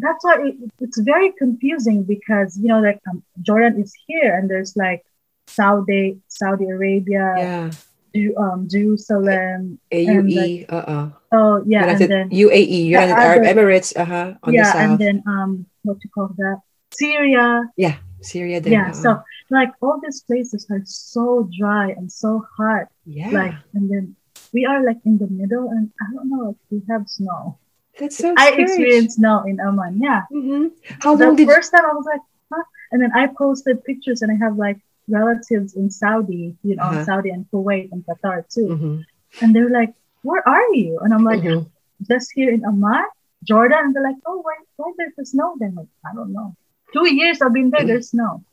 That's 0.00 0.24
why 0.24 0.50
it, 0.50 0.56
it's 0.80 0.98
very 0.98 1.30
confusing 1.38 2.02
because 2.02 2.58
you 2.58 2.66
know, 2.66 2.80
like 2.80 2.98
um, 3.08 3.22
Jordan 3.40 3.80
is 3.80 3.94
here, 4.08 4.34
and 4.34 4.50
there's 4.50 4.74
like 4.74 5.06
Saudi, 5.46 6.18
Saudi 6.26 6.66
Arabia, 6.66 7.34
Yeah. 7.36 7.70
Ju- 8.14 8.36
um, 8.36 8.68
Jerusalem. 8.68 9.78
AUE, 9.92 10.66
uh-uh. 10.68 11.10
Oh 11.32 11.62
yeah, 11.66 11.80
United, 11.88 12.10
and 12.10 12.10
then 12.10 12.26
UAE, 12.30 12.84
United 12.92 13.16
the 13.16 13.20
Arab 13.20 13.42
Emirates, 13.44 13.96
uh-huh, 13.96 14.34
on 14.42 14.52
the 14.52 14.56
yeah, 14.58 14.72
and 14.84 14.98
then 14.98 15.22
um, 15.26 15.66
what 15.82 15.96
you 16.04 16.10
call 16.10 16.28
that? 16.36 16.60
Syria. 16.92 17.64
Yeah 17.76 17.96
Syria 18.20 18.60
then. 18.60 18.72
Yeah, 18.72 18.86
uh-uh. 18.92 18.92
so 18.92 19.10
like 19.50 19.70
all 19.80 20.00
these 20.04 20.20
places 20.22 20.66
are 20.70 20.80
so 20.84 21.48
dry 21.58 21.90
and 21.90 22.10
so 22.10 22.44
hot. 22.56 22.86
yeah. 23.04 23.30
Like, 23.30 23.54
and 23.74 23.90
then 23.90 24.16
we 24.52 24.64
are 24.64 24.84
like 24.84 24.98
in 25.04 25.18
the 25.18 25.26
middle, 25.28 25.68
and 25.70 25.90
I 26.00 26.06
don't 26.14 26.28
know, 26.30 26.52
like, 26.52 26.56
we 26.70 26.82
have 26.88 27.08
snow. 27.08 27.58
That's 27.98 28.16
so 28.16 28.32
I 28.36 28.52
strange. 28.52 28.70
experienced 28.70 29.16
snow 29.16 29.44
in 29.44 29.60
Amman. 29.60 30.00
Yeah, 30.00 30.22
Mhm. 30.32 30.70
How 31.00 31.16
the 31.16 31.26
long 31.26 31.36
did 31.36 31.48
first 31.48 31.72
time 31.72 31.84
I 31.84 31.92
was 31.92 32.04
like, 32.06 32.20
huh? 32.52 32.64
And 32.92 33.00
then 33.02 33.12
I 33.16 33.26
posted 33.26 33.84
pictures, 33.84 34.22
and 34.22 34.30
I 34.32 34.36
have 34.44 34.56
like 34.56 34.78
relatives 35.08 35.74
in 35.74 35.90
Saudi, 35.90 36.56
you 36.62 36.76
know, 36.76 36.84
Uh-huh. 36.84 37.04
Saudi 37.04 37.30
and 37.30 37.46
Kuwait 37.50 37.90
and 37.92 38.04
Qatar 38.06 38.44
too. 38.48 38.68
Mhm. 38.74 38.96
And 39.40 39.54
they're 39.54 39.70
like, 39.70 39.92
"Where 40.22 40.46
are 40.48 40.68
you?" 40.74 40.98
And 41.02 41.12
I'm 41.14 41.24
like, 41.24 41.42
Mhm. 41.42 41.66
"Just 42.08 42.32
here 42.34 42.50
in 42.52 42.64
Amman, 42.64 43.06
Jordan." 43.44 43.78
And 43.84 43.90
they're 43.94 44.02
like, 44.10 44.20
"Oh, 44.26 44.38
why, 44.46 44.56
why 44.76 44.92
there's 44.98 45.14
the 45.16 45.26
snow?" 45.26 45.56
Then 45.58 45.74
like, 45.74 45.88
I 46.08 46.14
don't 46.14 46.32
know. 46.32 46.54
Two 46.92 47.08
years 47.14 47.40
I've 47.42 47.52
been 47.54 47.70
there. 47.70 47.84
There's 47.86 48.10
snow. 48.10 48.44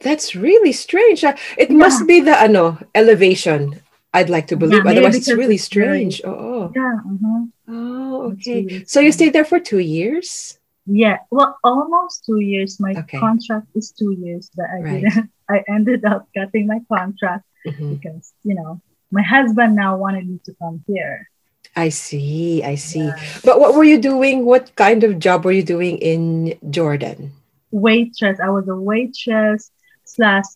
That's 0.00 0.34
really 0.36 0.72
strange. 0.72 1.24
Uh, 1.24 1.34
It 1.58 1.70
Yeah. 1.70 1.76
must 1.84 2.06
be 2.06 2.20
the 2.20 2.36
ano 2.46 2.78
elevation. 2.94 3.80
I'd 4.12 4.30
like 4.30 4.46
to 4.48 4.56
believe. 4.56 4.84
maybe 4.84 4.96
Otherwise, 4.98 5.16
it's 5.16 5.28
really 5.30 5.56
very- 5.60 5.68
strange. 5.70 6.14
Oh, 6.24 6.72
Yeah. 6.74 6.98
uh-huh. 7.10 7.42
oh, 7.68 8.22
okay. 8.32 8.64
really 8.64 8.84
So 8.86 8.98
you 9.00 9.12
stayed 9.12 9.32
there 9.32 9.44
for 9.44 9.60
two 9.60 9.78
years. 9.78 10.58
Yeah, 10.92 11.18
well, 11.30 11.56
almost 11.62 12.24
two 12.26 12.40
years. 12.40 12.80
My 12.80 12.92
Okay. 12.98 13.18
contract 13.18 13.68
is 13.76 13.92
two 13.92 14.12
years, 14.18 14.50
but 14.56 14.66
I 14.76 14.80
Right. 14.80 15.02
didn't. 15.04 15.30
I 15.48 15.62
ended 15.68 16.04
up 16.04 16.26
cutting 16.36 16.66
my 16.66 16.80
contract 16.90 17.44
Mhm. 17.66 17.88
because 17.94 18.32
you 18.42 18.54
know 18.54 18.80
my 19.12 19.22
husband 19.22 19.76
now 19.76 19.96
wanted 19.96 20.28
me 20.28 20.38
to 20.46 20.52
come 20.62 20.82
here. 20.86 21.28
I 21.76 21.88
see. 21.90 22.62
I 22.64 22.74
see. 22.74 23.06
Yeah. 23.06 23.16
But 23.44 23.60
what 23.60 23.74
were 23.76 23.84
you 23.84 23.98
doing? 24.00 24.44
What 24.44 24.74
kind 24.74 25.04
of 25.04 25.18
job 25.20 25.44
were 25.44 25.52
you 25.52 25.62
doing 25.62 25.98
in 25.98 26.58
Jordan? 26.70 27.32
Waitress. 27.70 28.40
I 28.40 28.50
was 28.50 28.66
a 28.68 28.74
waitress 28.74 29.70
slash 30.04 30.46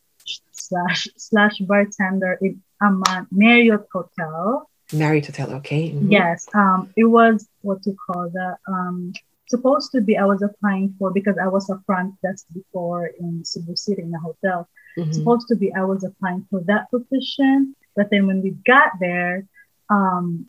slash 0.51 1.07
slash 1.17 1.59
bartender 1.71 2.39
in 2.41 2.61
Amman 2.83 3.27
Marriott 3.31 3.87
Hotel. 3.93 4.69
Marriott 4.93 5.27
Hotel. 5.27 5.53
Okay. 5.63 5.91
Mhm. 5.93 6.11
Yes. 6.11 6.49
Um, 6.55 6.89
it 6.97 7.05
was 7.05 7.47
what 7.63 7.83
to 7.85 7.93
call 8.05 8.31
the 8.31 8.57
Um, 8.67 9.13
supposed 9.47 9.93
to 9.93 10.01
be. 10.01 10.17
I 10.17 10.25
was 10.25 10.43
applying 10.43 10.95
for 10.99 11.11
because 11.13 11.37
I 11.39 11.49
was 11.49 11.69
a 11.71 11.81
front 11.87 12.15
desk 12.23 12.47
before 12.53 13.07
in 13.07 13.45
Cebu 13.45 13.77
City 13.77 14.03
in 14.03 14.15
a 14.15 14.19
hotel. 14.19 14.69
Mhm. 14.97 15.13
supposed 15.13 15.49
to 15.49 15.57
be 15.57 15.75
I 15.75 15.85
was 15.85 16.05
applying 16.05 16.47
for 16.51 16.61
that 16.71 16.89
position, 16.91 17.75
but 17.97 18.11
then 18.11 18.27
when 18.29 18.43
we 18.43 18.51
got 18.65 18.93
there, 19.01 19.45
um, 19.91 20.49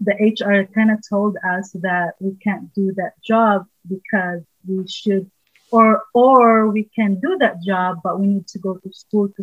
the 0.00 0.14
HR 0.20 0.64
kind 0.64 0.90
of 0.90 0.98
told 1.08 1.36
us 1.54 1.70
that 1.86 2.14
we 2.20 2.34
can't 2.42 2.72
do 2.74 2.92
that 2.94 3.14
job 3.22 3.66
because 3.88 4.42
we 4.66 4.86
should, 4.88 5.30
or 5.70 6.02
or 6.12 6.68
we 6.70 6.84
can 6.84 7.20
do 7.20 7.38
that 7.38 7.62
job, 7.62 8.00
but 8.02 8.18
we 8.20 8.26
need 8.26 8.46
to 8.48 8.58
go 8.58 8.74
to 8.76 8.92
school 8.92 9.28
to 9.36 9.42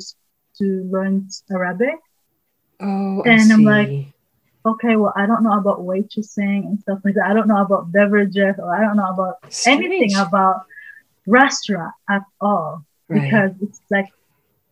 to 0.58 0.66
learn 0.92 1.28
Arabic. 1.50 1.98
Oh, 2.80 3.24
I 3.24 3.30
And 3.30 3.52
I'm 3.52 3.64
like, 3.64 4.14
Okay, 4.66 4.96
well, 4.96 5.14
I 5.16 5.26
don't 5.26 5.44
know 5.44 5.58
about 5.58 5.80
waitressing 5.80 6.66
and 6.68 6.80
stuff 6.82 7.00
like 7.04 7.16
that. 7.16 7.26
I 7.28 7.34
don't 7.34 7.48
know 7.48 7.62
about 7.62 7.92
beverages, 7.92 8.56
or 8.60 8.76
I 8.76 8.82
don't 8.82 8.96
know 8.98 9.10
about 9.10 9.36
anything 9.66 10.16
about 10.16 10.66
restaurant 11.26 11.94
at 12.10 12.22
all 12.40 12.86
Right. 13.10 13.24
because 13.24 13.52
it's 13.62 13.82
like 13.90 14.06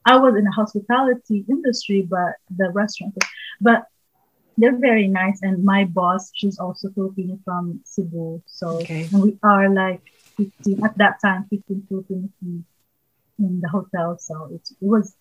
I 0.05 0.17
was 0.17 0.35
in 0.35 0.43
the 0.43 0.51
hospitality 0.51 1.45
industry, 1.49 2.01
but 2.07 2.33
the 2.55 2.69
restaurant, 2.71 3.15
but 3.59 3.85
they're 4.57 4.77
very 4.77 5.07
nice. 5.07 5.39
And 5.41 5.63
my 5.63 5.85
boss, 5.85 6.31
she's 6.35 6.59
also 6.59 6.89
Filipino 6.91 7.39
from 7.43 7.81
Cebu, 7.83 8.41
so 8.45 8.67
Okay. 8.81 9.09
and 9.11 9.21
we 9.23 9.37
are 9.43 9.69
like 9.73 10.01
15 10.37 10.83
at 10.85 10.97
that 10.97 11.15
time, 11.23 11.47
15 11.49 11.83
Filipinos 11.89 12.29
in, 12.41 12.65
in 13.39 13.59
the 13.61 13.69
hotel. 13.69 14.17
So 14.19 14.49
it, 14.53 14.69
it 14.81 14.87
was 14.87 15.15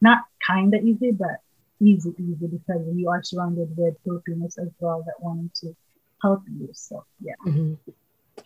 not 0.00 0.18
kind 0.46 0.74
of 0.74 0.84
easy, 0.84 1.10
but 1.12 1.40
easy, 1.80 2.14
easy 2.18 2.46
because 2.46 2.82
you 2.94 3.08
are 3.08 3.22
surrounded 3.22 3.68
with 3.76 3.94
Filipinos 4.04 4.56
as 4.58 4.68
well 4.80 5.02
that 5.06 5.14
wanted 5.20 5.54
to 5.62 5.76
help 6.22 6.42
you. 6.48 6.68
So 6.72 7.04
yeah. 7.20 7.34
Mhm. 7.46 7.78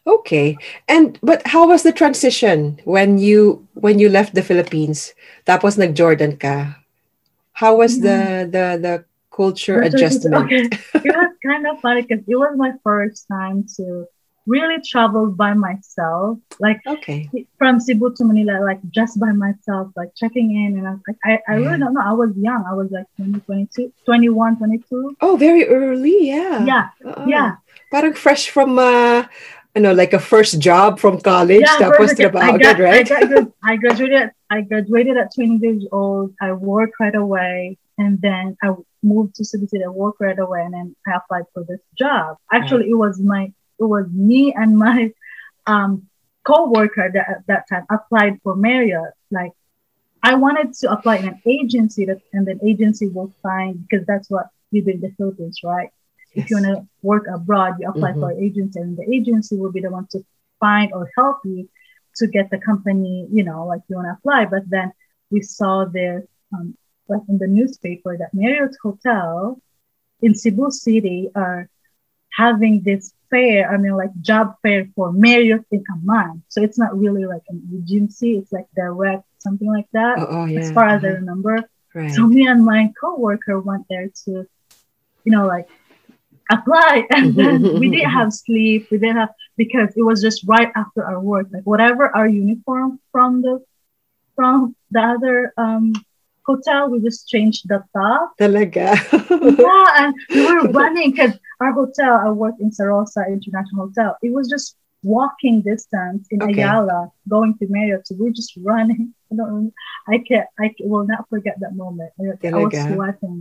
Okay. 0.06 0.56
And 0.88 1.18
but 1.23 1.47
how 1.47 1.68
was 1.68 1.82
the 1.82 1.92
transition 1.92 2.80
when 2.85 3.18
you 3.18 3.66
when 3.75 3.99
you 3.99 4.08
left 4.08 4.35
the 4.35 4.42
Philippines? 4.42 5.14
Tapos 5.47 5.78
nag-Jordan 5.78 6.37
ka. 6.37 6.80
How 7.52 7.76
was 7.76 8.00
the 8.00 8.49
the 8.49 8.78
the 8.80 8.94
culture 9.32 9.80
adjustment? 9.80 10.49
Okay. 10.49 10.68
it 11.04 11.12
was 11.12 11.32
kind 11.44 11.66
of 11.66 11.80
funny 11.80 12.02
because 12.02 12.25
it 12.26 12.37
was 12.37 12.54
my 12.56 12.73
first 12.85 13.26
time 13.28 13.64
to 13.76 14.06
really 14.48 14.80
traveled 14.80 15.36
by 15.36 15.52
myself, 15.52 16.38
like 16.58 16.80
Okay. 16.88 17.28
from 17.60 17.78
Cebu 17.84 18.14
to 18.16 18.24
Manila, 18.24 18.64
like 18.64 18.80
just 18.90 19.20
by 19.20 19.32
myself, 19.44 19.92
like 20.00 20.10
checking 20.16 20.48
in. 20.56 20.78
And 20.78 20.88
I 20.88 20.92
was 20.96 21.04
like, 21.06 21.20
I, 21.24 21.32
I 21.46 21.54
really 21.60 21.78
don't 21.78 21.92
know. 21.94 22.00
I 22.04 22.16
was 22.16 22.32
young. 22.36 22.64
I 22.64 22.74
was 22.74 22.88
like 22.90 23.04
20, 23.16 23.40
22, 23.44 23.92
21, 24.08 24.56
22. 24.56 25.16
Oh, 25.20 25.36
very 25.36 25.68
early, 25.68 26.16
yeah. 26.32 26.64
Yeah. 26.64 26.84
Oo. 27.04 27.28
Yeah. 27.28 27.60
Parang 27.92 28.14
fresh 28.16 28.48
from 28.50 28.78
uh 28.80 29.28
you 29.76 29.82
know, 29.84 29.92
like 29.92 30.12
a 30.12 30.18
first 30.18 30.58
job 30.58 30.98
from 30.98 31.20
college 31.20 31.62
Yeah, 31.62 31.78
trabaho 31.78 32.40
I 32.40 32.56
agad, 32.58 32.76
got, 32.78 32.82
right? 32.82 33.06
I, 33.12 33.24
got, 33.30 33.44
I 33.70 33.76
graduated. 33.76 34.30
I 34.50 34.58
graduated 34.66 35.14
at 35.16 35.30
20 35.36 35.60
years 35.62 35.84
old. 35.92 36.34
I 36.40 36.50
worked 36.56 36.96
right 36.98 37.14
away, 37.14 37.78
and 38.00 38.18
then 38.18 38.56
I 38.64 38.74
moved 39.04 39.36
to 39.36 39.44
Cebu 39.44 39.68
City. 39.68 39.84
I 39.84 39.92
worked 39.92 40.18
right 40.20 40.38
away, 40.38 40.64
and 40.66 40.74
then 40.74 40.96
I 41.06 41.20
applied 41.20 41.46
for 41.54 41.62
this 41.68 41.78
job. 41.94 42.38
Actually, 42.50 42.90
it 42.90 42.98
was 42.98 43.20
my, 43.20 43.52
it 43.78 43.85
was 43.85 44.06
me 44.12 44.52
and 44.54 44.76
my 44.76 45.12
um, 45.66 46.06
co-worker 46.44 47.11
that 47.12 47.28
at 47.28 47.47
that 47.47 47.68
time 47.68 47.85
applied 47.90 48.40
for 48.42 48.56
Marriott. 48.56 49.12
Like, 49.30 49.52
I 50.23 50.35
wanted 50.35 50.73
to 50.80 50.90
apply 50.90 51.16
in 51.18 51.28
an 51.28 51.40
agency, 51.47 52.04
that, 52.06 52.20
and 52.32 52.47
then 52.47 52.58
agency 52.64 53.08
will 53.08 53.32
find 53.42 53.87
because 53.87 54.06
that's 54.06 54.28
what 54.30 54.47
you 54.70 54.82
do 54.82 54.90
in 54.90 55.00
the 55.00 55.11
Philippines, 55.16 55.61
right? 55.62 55.90
If 56.35 56.50
you 56.50 56.56
want 56.56 56.66
to 56.66 56.88
work 57.02 57.26
abroad, 57.32 57.75
you 57.78 57.88
apply 57.88 58.12
Mhm. 58.12 58.20
for 58.20 58.30
an 58.30 58.40
agency, 58.42 58.80
and 58.80 58.97
the 58.97 59.06
agency 59.14 59.56
will 59.56 59.73
be 59.73 59.80
the 59.80 59.90
one 59.90 60.06
to 60.12 60.25
find 60.61 60.92
or 60.92 61.08
help 61.16 61.38
you 61.44 61.68
to 62.16 62.26
get 62.26 62.50
the 62.50 62.58
company, 62.58 63.28
you 63.30 63.44
know, 63.44 63.66
like 63.66 63.82
you 63.88 63.97
want 63.97 64.08
to 64.08 64.12
apply. 64.18 64.47
But 64.47 64.68
then 64.68 64.92
we 65.30 65.40
saw 65.42 65.85
there, 65.85 66.25
um, 66.52 66.76
like 67.08 67.23
in 67.28 67.38
the 67.38 67.47
newspaper, 67.47 68.16
that 68.16 68.35
Marriott 68.35 68.76
Hotel 68.82 69.61
in 70.20 70.35
Cebu 70.35 70.70
City 70.70 71.30
are 71.35 71.68
having 72.37 72.82
this 72.82 73.12
fair, 73.30 73.70
I 73.73 73.76
mean, 73.76 73.97
like 73.97 74.11
job 74.20 74.56
fair 74.62 74.88
for 74.94 75.12
Marriott 75.12 75.64
in 75.70 75.85
Amman. 75.92 76.42
So 76.49 76.62
it's 76.62 76.78
not 76.78 76.99
really 76.99 77.26
like 77.26 77.42
an 77.49 77.62
agency, 77.75 78.37
it's 78.37 78.52
like 78.52 78.66
direct, 78.76 79.25
something 79.38 79.68
like 79.70 79.88
that, 79.92 80.18
Oh, 80.18 80.26
oh, 80.28 80.44
yeah. 80.47 80.61
as 80.61 80.73
far 80.73 80.88
as 80.88 81.04
I 81.04 81.08
uh-huh. 81.08 81.16
remember. 81.16 81.64
Right. 81.94 82.12
So 82.12 82.26
me 82.26 82.47
and 82.47 82.64
my 82.64 82.92
coworker 83.00 83.61
went 83.61 83.87
there 83.88 84.11
to, 84.25 84.47
you 85.25 85.32
know, 85.32 85.47
like 85.47 85.68
apply, 86.50 87.06
and 87.11 87.35
then 87.35 87.78
we 87.78 87.90
didn't 87.90 88.11
have 88.11 88.32
sleep. 88.32 88.88
We 88.90 88.99
didn't 88.99 89.16
have 89.16 89.30
because 89.56 89.90
it 89.97 90.02
was 90.02 90.23
just 90.23 90.44
right 90.47 90.70
after 90.76 91.04
our 91.04 91.20
work. 91.20 91.49
Like 91.50 91.64
whatever 91.64 92.14
our 92.14 92.28
uniform 92.28 93.00
from 93.12 93.42
the 93.42 93.64
from 94.37 94.76
the 94.90 95.00
other 95.00 95.52
um 95.56 95.92
hotel, 96.52 96.80
we 96.90 96.96
just 97.08 97.20
changed 97.32 97.62
the 97.72 97.80
top. 97.96 98.24
Talaga. 98.40 98.88
Yeah, 99.64 99.86
and 100.00 100.10
we 100.34 100.40
were 100.50 100.64
running 100.80 101.08
because 101.12 101.34
our 101.62 101.72
hotel, 101.80 102.12
I 102.26 102.28
worked 102.42 102.60
in 102.64 102.70
Sarrosa 102.78 103.22
International 103.36 103.80
Hotel. 103.86 104.10
It 104.26 104.32
was 104.38 104.46
just 104.54 104.68
walking 105.14 105.56
distance 105.72 106.22
in 106.32 106.38
Okay. 106.42 106.62
Ayala 106.62 107.00
going 107.34 107.52
to 107.58 107.64
Marriott. 107.74 108.02
So 108.08 108.12
we're 108.18 108.36
just 108.40 108.52
running. 108.70 109.02
I 109.30 109.36
don't 109.40 109.72
I 110.14 110.16
can 110.28 110.44
I 110.64 110.66
can- 110.74 110.88
will 110.90 111.06
not 111.14 111.22
forget 111.32 111.56
that 111.62 111.74
moment. 111.84 112.10
I, 112.18 112.22
I 112.22 112.26
was 112.28 112.38
Talaga? 112.44 112.80
sweating. 112.94 113.38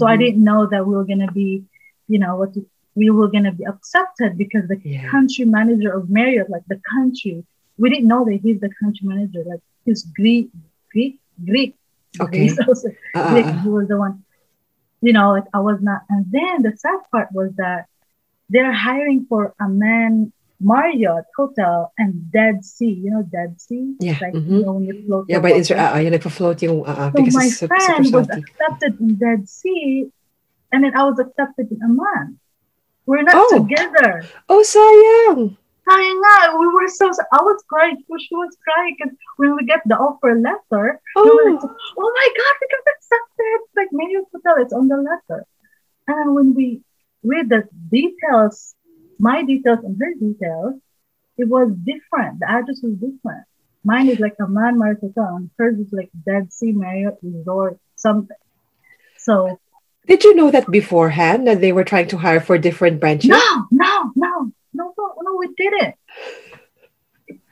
So 0.00 0.04
I 0.12 0.16
Mhm. 0.16 0.20
didn't 0.24 0.44
know 0.50 0.60
that 0.72 0.82
we 0.88 0.92
were 0.98 1.08
gonna 1.12 1.32
be, 1.42 1.50
you 2.12 2.18
know, 2.22 2.32
what 2.40 2.50
to- 2.54 2.68
we 3.02 3.06
were 3.18 3.30
gonna 3.34 3.54
be 3.60 3.64
accepted 3.74 4.30
because 4.42 4.64
the 4.72 4.78
Yeah. 4.84 5.08
country 5.14 5.44
manager 5.58 5.90
of 5.98 6.02
Marriott, 6.18 6.48
like 6.54 6.66
the 6.74 6.80
country, 6.94 7.36
we 7.80 7.86
didn't 7.92 8.08
know 8.12 8.22
that 8.28 8.38
he's 8.44 8.60
the 8.66 8.72
country 8.82 9.04
manager. 9.12 9.42
Like 9.52 9.62
he's 9.84 10.02
Greek, 10.18 10.46
Greek, 10.92 11.14
Greek. 11.50 11.72
Okay. 12.20 12.46
He's 12.46 12.58
also 12.60 12.88
Ah, 13.14 13.32
Greek. 13.32 13.46
ah, 13.46 13.60
He 13.62 13.68
was 13.68 13.88
the 13.88 13.96
one, 13.98 14.22
you 15.02 15.12
know, 15.12 15.32
like 15.32 15.48
I 15.52 15.60
was 15.60 15.78
not. 15.82 16.02
And 16.08 16.26
then 16.30 16.62
the 16.62 16.76
sad 16.76 17.00
part 17.10 17.28
was 17.32 17.50
that 17.56 17.86
they're 18.50 18.72
hiring 18.72 19.26
for 19.28 19.54
Amman 19.60 20.32
Marriott 20.60 21.26
Hotel 21.36 21.92
and 21.98 22.30
Dead 22.30 22.64
Sea. 22.64 22.92
You 22.92 23.10
know, 23.10 23.22
Dead 23.26 23.58
Sea. 23.60 23.96
Yeah, 24.00 24.18
like 24.22 24.32
mhm. 24.34 24.48
you 24.48 24.58
know 24.64 24.72
when 24.78 24.84
you 24.86 25.02
float. 25.06 25.26
yeah, 25.28 25.40
but 25.42 25.52
it's 25.58 25.70
ah, 25.74 25.92
ah, 25.94 25.98
yung 25.98 26.14
nagpa-float 26.14 26.62
yung 26.62 26.86
ah, 26.86 26.94
ah, 26.94 27.08
So 27.10 27.18
because 27.18 27.34
my 27.34 27.46
it's 27.50 27.58
friend 27.66 28.04
was 28.14 28.28
accepted 28.30 29.00
in 29.00 29.16
Dead 29.18 29.48
Sea, 29.50 30.08
and 30.70 30.84
then 30.84 30.94
I 30.96 31.02
was 31.04 31.18
accepted 31.18 31.68
in 31.74 31.82
Amman. 31.82 32.38
We're 33.04 33.26
not 33.26 33.36
Oh. 33.36 33.60
together. 33.60 34.24
Oh, 34.48 34.62
so 34.64 34.80
sayang. 34.80 35.58
Nga, 35.88 36.58
we 36.58 36.68
were 36.68 36.88
so. 36.88 37.10
I 37.32 37.42
was 37.42 37.62
crying. 37.68 37.96
She 37.98 38.34
was 38.34 38.56
crying 38.64 38.96
because 38.98 39.14
when 39.36 39.56
we 39.56 39.64
get 39.66 39.82
the 39.86 39.96
offer 39.96 40.34
letter, 40.34 41.00
we 41.16 41.22
were 41.22 41.52
like, 41.52 41.62
Oh, 41.62 41.76
oh 41.98 42.12
my 42.14 42.28
god, 42.36 42.54
we 42.60 42.68
got 42.72 42.94
accepted. 42.96 43.50
It's 43.60 43.76
like 43.76 43.88
Marriott 43.92 44.24
Hotel. 44.32 44.62
It's 44.62 44.72
on 44.72 44.88
the 44.88 44.96
letter. 44.96 45.46
And 46.06 46.34
when 46.34 46.54
we 46.54 46.82
read 47.22 47.48
the 47.48 47.68
details, 47.90 48.74
my 49.18 49.42
details 49.42 49.80
and 49.84 49.96
her 50.00 50.14
details, 50.14 50.74
it 51.36 51.48
was 51.48 51.72
different. 51.84 52.40
The 52.40 52.50
address 52.50 52.80
was 52.82 52.94
different. 52.94 53.44
Mine 53.84 54.08
is 54.08 54.18
like 54.18 54.36
Amman 54.40 54.78
Marriott 54.78 55.00
Hotel, 55.00 55.36
and 55.36 55.50
hers 55.58 55.78
is 55.78 55.92
like 55.92 56.10
Dead 56.24 56.52
Sea 56.52 56.72
Marriott 56.72 57.18
Resort 57.22 57.78
something. 57.96 58.36
So 59.18 59.60
did 60.06 60.24
you 60.24 60.34
know 60.34 60.50
that 60.50 60.70
beforehand 60.70 61.46
that 61.46 61.60
they 61.60 61.72
were 61.72 61.84
trying 61.84 62.08
to 62.08 62.18
hire 62.18 62.40
for 62.40 62.58
different 62.58 63.00
branches? 63.00 63.30
no, 63.30 63.66
no, 63.70 64.12
no, 64.14 64.52
no, 64.74 64.92
no, 64.98 65.14
no, 65.22 65.36
we 65.38 65.48
didn't. 65.56 65.94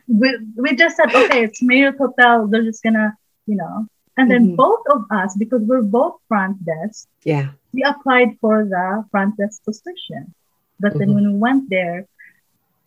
We, 0.09 0.37
we 0.57 0.77
just 0.77 0.97
said, 0.97 1.15
okay, 1.15 1.45
it's 1.45 1.63
Marriott 1.63 1.97
Hotel. 1.97 2.47
They're 2.49 2.65
just 2.65 2.83
gonna, 2.83 3.17
you 3.47 3.57
know. 3.57 3.87
And 4.19 4.31
then 4.31 4.49
Mhm. 4.49 4.57
both 4.57 4.85
of 4.91 5.05
us, 5.11 5.35
because 5.37 5.63
we're 5.63 5.83
both 5.83 6.17
front 6.29 6.63
desk, 6.65 7.09
Yeah. 7.25 7.53
we 7.73 7.83
applied 7.83 8.37
for 8.41 8.65
the 8.65 9.05
front 9.11 9.37
desk 9.39 9.65
position. 9.65 10.35
But 10.81 10.99
then 10.99 11.11
Mhm. 11.11 11.15
when 11.15 11.33
we 11.33 11.39
went 11.39 11.71
there, 11.71 12.07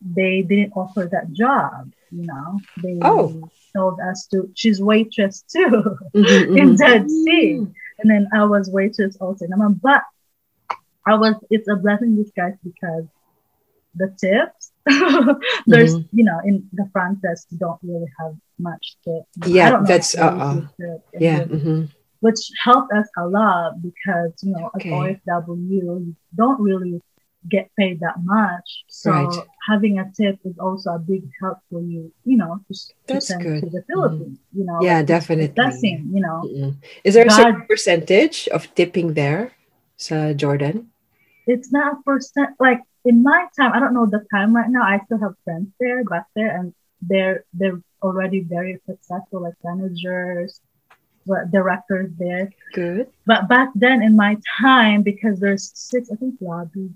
they 0.01 0.43
didn't 0.43 0.73
offer 0.75 1.09
that 1.11 1.31
job. 1.31 1.91
You 2.11 2.25
know, 2.27 2.59
they 2.83 2.99
Oh. 3.01 3.49
told 3.75 3.99
us 3.99 4.27
to. 4.27 4.51
She's 4.53 4.79
waitress 4.81 5.41
too, 5.53 5.97
Mhm, 6.13 6.57
in. 6.59 6.75
Dead 6.75 7.09
Sea, 7.09 7.65
and 7.99 8.07
then 8.11 8.27
I 8.33 8.43
was 8.45 8.69
waitress 8.69 9.17
also. 9.17 9.47
But 9.81 10.03
I 11.07 11.15
was. 11.15 11.35
It's 11.49 11.67
a 11.67 11.75
blessing 11.75 12.09
in 12.09 12.23
disguise 12.23 12.57
because 12.63 13.05
the 13.95 14.09
tips. 14.19 14.71
there's, 15.65 15.95
Mm-hmm. 15.95 16.17
you 16.17 16.23
know, 16.25 16.39
in 16.45 16.67
the 16.73 16.87
front 16.93 17.21
desk, 17.21 17.47
you 17.51 17.57
don't 17.57 17.79
really 17.83 18.11
have 18.19 18.33
much 18.59 18.97
tip. 19.03 19.23
Yeah, 19.45 19.67
I 19.67 19.69
don't 19.71 19.81
know 19.83 19.87
that's, 19.87 20.11
tip 20.11 20.21
and 20.21 20.69
Yeah. 21.19 21.43
mhm. 21.45 21.89
which 22.21 22.41
helped 22.63 22.91
us 22.93 23.07
a 23.17 23.25
lot 23.27 23.81
because 23.81 24.31
you 24.41 24.51
know 24.53 24.69
Okay. 24.75 24.89
at 24.89 25.21
OFW 25.27 26.05
you 26.05 26.15
don't 26.35 26.59
really 26.61 27.01
get 27.49 27.69
paid 27.77 27.99
that 28.01 28.17
much. 28.23 28.67
So 28.89 29.11
Right. 29.11 29.45
having 29.69 29.99
a 29.99 30.09
tip 30.17 30.39
is 30.49 30.57
also 30.57 30.97
a 30.97 30.99
big 30.99 31.23
help 31.41 31.59
for 31.69 31.81
you, 31.81 32.09
you 32.25 32.37
know, 32.41 32.57
just 32.67 32.89
to 33.07 33.13
That's 33.13 33.27
send 33.29 33.41
good. 33.45 33.61
to 33.61 33.69
the 33.69 33.83
Philippines. 33.89 34.39
You 34.53 34.65
know, 34.65 34.79
Yeah, 34.81 35.01
like, 35.01 35.09
it's 35.09 35.29
a 35.29 35.53
definitely. 35.53 36.01
you 36.15 36.21
know. 36.25 36.37
Mm-mm. 36.45 36.73
Is 37.03 37.13
there 37.13 37.27
a 37.27 37.29
certain 37.29 37.65
percentage 37.69 38.47
of 38.49 38.65
tipping 38.73 39.13
there, 39.13 39.53
sa 39.97 40.33
Jordan? 40.33 40.89
It's 41.45 41.69
not 41.71 41.87
a 41.93 41.97
percent 42.01 42.57
like 42.57 42.81
in 43.05 43.23
my 43.23 43.47
time, 43.57 43.71
I 43.73 43.79
don't 43.79 43.93
know 43.93 44.05
the 44.05 44.25
time 44.31 44.55
right 44.55 44.69
now. 44.69 44.83
I 44.83 44.99
still 45.05 45.19
have 45.19 45.35
friends 45.43 45.69
there 45.79 46.03
back 46.03 46.25
there 46.35 46.55
and 46.57 46.73
they're 47.01 47.43
they're 47.53 47.81
already 48.01 48.41
very 48.41 48.79
successful 48.85 49.41
like 49.41 49.53
managers, 49.63 50.59
directors 51.51 52.11
there. 52.17 52.51
Good. 52.73 53.07
But 53.25 53.47
back 53.47 53.69
then 53.75 54.01
in 54.01 54.15
my 54.15 54.37
time, 54.59 55.01
because 55.03 55.39
there's 55.39 55.71
six, 55.75 56.11
I 56.11 56.15
think 56.15 56.35
lobby, 56.41 56.89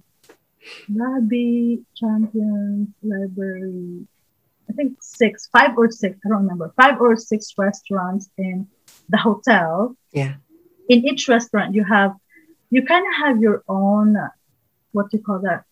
Lobby, 0.89 1.84
Champions, 1.96 2.89
Library. 3.01 4.08
I 4.70 4.74
think 4.74 4.98
six, 5.01 5.50
five 5.51 5.78
or 5.78 5.89
six. 5.89 6.18
I 6.25 6.30
don't 6.30 6.44
remember. 6.44 6.72
Five 6.75 7.01
or 7.01 7.16
six 7.16 7.54
restaurants 7.58 8.30
in 8.38 8.68
the 9.10 9.18
hotel. 9.18 9.96
Yeah. 10.12 10.36
In 10.89 11.06
each 11.08 11.28
restaurant, 11.28 11.74
you 11.74 11.84
have, 11.84 12.16
you 12.70 12.86
kind 12.86 13.06
of 13.08 13.13
have 13.25 13.42
your 13.42 13.63
own, 13.68 14.18
what 14.92 15.10
do 15.10 15.18
you 15.18 15.24
call 15.24 15.39
that, 15.39 15.63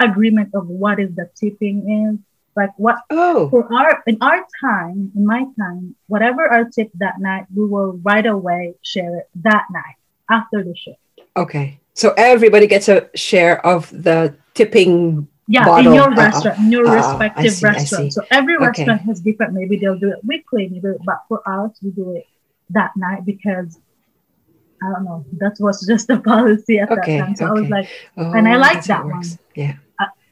agreement 0.00 0.50
of 0.54 0.68
what 0.68 0.98
is 1.00 1.14
the 1.14 1.28
tipping 1.34 1.78
is. 2.12 2.18
Like 2.56 2.70
what 2.78 2.96
Oh, 3.10 3.50
for 3.50 3.70
our 3.72 4.02
in 4.06 4.16
our 4.22 4.40
time, 4.62 5.12
in 5.14 5.26
my 5.26 5.44
time, 5.58 5.94
whatever 6.08 6.48
our 6.48 6.64
tip 6.64 6.90
that 6.94 7.20
night, 7.20 7.44
we 7.54 7.66
will 7.66 8.00
right 8.02 8.24
away 8.24 8.74
share 8.82 9.18
it 9.18 9.26
that 9.44 9.64
night 9.70 9.96
after 10.30 10.64
the 10.64 10.74
show. 10.74 10.96
okay. 11.36 11.78
So 11.92 12.12
everybody 12.16 12.66
gets 12.66 12.88
a 12.88 13.08
share 13.14 13.64
of 13.64 13.90
the 13.90 14.34
tipping. 14.54 15.28
Yeah, 15.48 15.64
Bottle. 15.66 15.92
in 15.92 15.94
your 16.00 16.10
restaurant, 16.14 16.58
in 16.58 16.72
your 16.72 16.86
Uh-uh. 16.88 16.96
Respective 16.96 17.52
see, 17.52 17.66
restaurant. 17.66 18.12
So 18.12 18.22
every 18.30 18.56
Okay. 18.56 18.66
restaurant 18.66 19.00
has 19.02 19.20
different. 19.20 19.52
Maybe 19.52 19.76
they'll 19.76 19.98
do 19.98 20.10
it 20.10 20.20
weekly, 20.24 20.68
maybe, 20.68 20.96
but 21.04 21.20
for 21.28 21.40
us, 21.46 21.70
we 21.82 21.90
do 21.90 22.16
it 22.16 22.24
that 22.70 22.90
night 22.96 23.24
because 23.24 23.78
I 24.82 24.86
don't 24.92 25.04
know. 25.04 25.24
That 25.38 25.56
was 25.60 25.86
just 25.86 26.08
the 26.08 26.18
policy 26.32 26.78
at 26.80 26.90
Okay, 26.90 27.18
that 27.18 27.26
time. 27.26 27.36
So 27.36 27.46
I 27.46 27.52
was 27.52 27.68
like, 27.70 27.88
Oh, 28.16 28.32
And 28.32 28.48
I 28.48 28.56
like 28.56 28.82
that 28.84 29.04
one. 29.04 29.22
Yeah. 29.54 29.76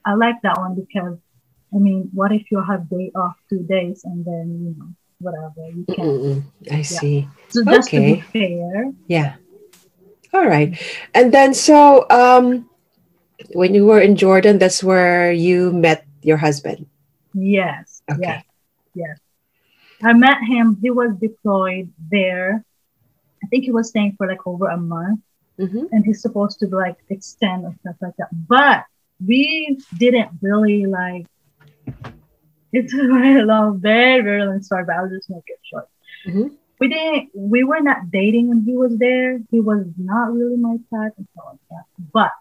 I 0.06 0.14
like 0.14 0.36
that 0.42 0.58
one 0.58 0.74
because, 0.74 1.18
I 1.74 1.78
mean, 1.78 2.10
what 2.12 2.32
if 2.32 2.50
you 2.50 2.60
have 2.62 2.88
day 2.90 3.10
off 3.14 3.36
two 3.48 3.62
days 3.64 4.04
and 4.04 4.24
then 4.24 4.46
you 4.64 4.74
know 4.78 4.90
whatever 5.20 5.68
you 5.72 5.86
can. 5.94 6.04
Mm-mm. 6.04 6.42
I 6.70 6.82
see. 6.82 7.28
So 7.48 7.64
just 7.64 7.88
to 7.90 7.96
Okay. 7.96 8.14
be 8.14 8.20
fair, 8.20 8.92
Yeah. 9.08 9.36
All 10.32 10.46
right. 10.46 10.74
And 11.14 11.32
then 11.32 11.54
so 11.54 12.06
um 12.10 12.68
when 13.54 13.74
you 13.74 13.86
were 13.86 14.00
in 14.00 14.16
Jordan, 14.16 14.58
that's 14.58 14.82
where 14.82 15.32
you 15.32 15.72
met 15.72 16.04
your 16.22 16.36
husband. 16.36 16.86
yes, 17.34 18.02
Okay. 18.10 18.20
yes, 18.22 18.44
yes. 18.94 19.18
I 20.02 20.12
met 20.12 20.38
him. 20.42 20.76
He 20.82 20.90
was 20.90 21.14
deployed 21.16 21.90
there. 22.10 22.64
I 23.42 23.46
think 23.48 23.64
he 23.64 23.72
was 23.72 23.88
staying 23.88 24.14
for 24.16 24.26
like 24.26 24.46
over 24.46 24.68
a 24.68 24.76
month. 24.76 25.20
Mhm. 25.54 25.86
and 25.92 26.04
he's 26.04 26.20
supposed 26.20 26.58
to 26.58 26.66
like 26.66 26.98
extend 27.10 27.62
or 27.64 27.72
stuff 27.80 27.94
like 28.02 28.16
that. 28.18 28.26
But 28.34 28.82
we 29.24 29.78
didn't 29.98 30.30
really 30.42 30.86
like. 30.86 31.26
It's 32.76 32.92
a 32.92 33.06
very 33.06 33.44
long, 33.44 33.80
very 33.80 34.20
very 34.20 34.44
long 34.44 34.60
story, 34.60 34.82
but 34.84 34.96
I'll 34.96 35.08
just 35.08 35.30
make 35.30 35.44
it 35.46 35.60
short. 35.62 35.86
Mhm. 36.26 36.56
We 36.80 36.88
didn't. 36.88 37.30
We 37.32 37.62
were 37.62 37.80
not 37.80 38.10
dating 38.10 38.48
when 38.48 38.64
he 38.64 38.76
was 38.76 38.98
there. 38.98 39.38
He 39.52 39.60
was 39.60 39.86
not 39.96 40.32
really 40.32 40.56
my 40.56 40.76
type 40.92 41.12
and 41.16 41.28
stuff 41.32 41.44
like 41.52 41.60
that. 41.70 41.84
But 42.12 42.32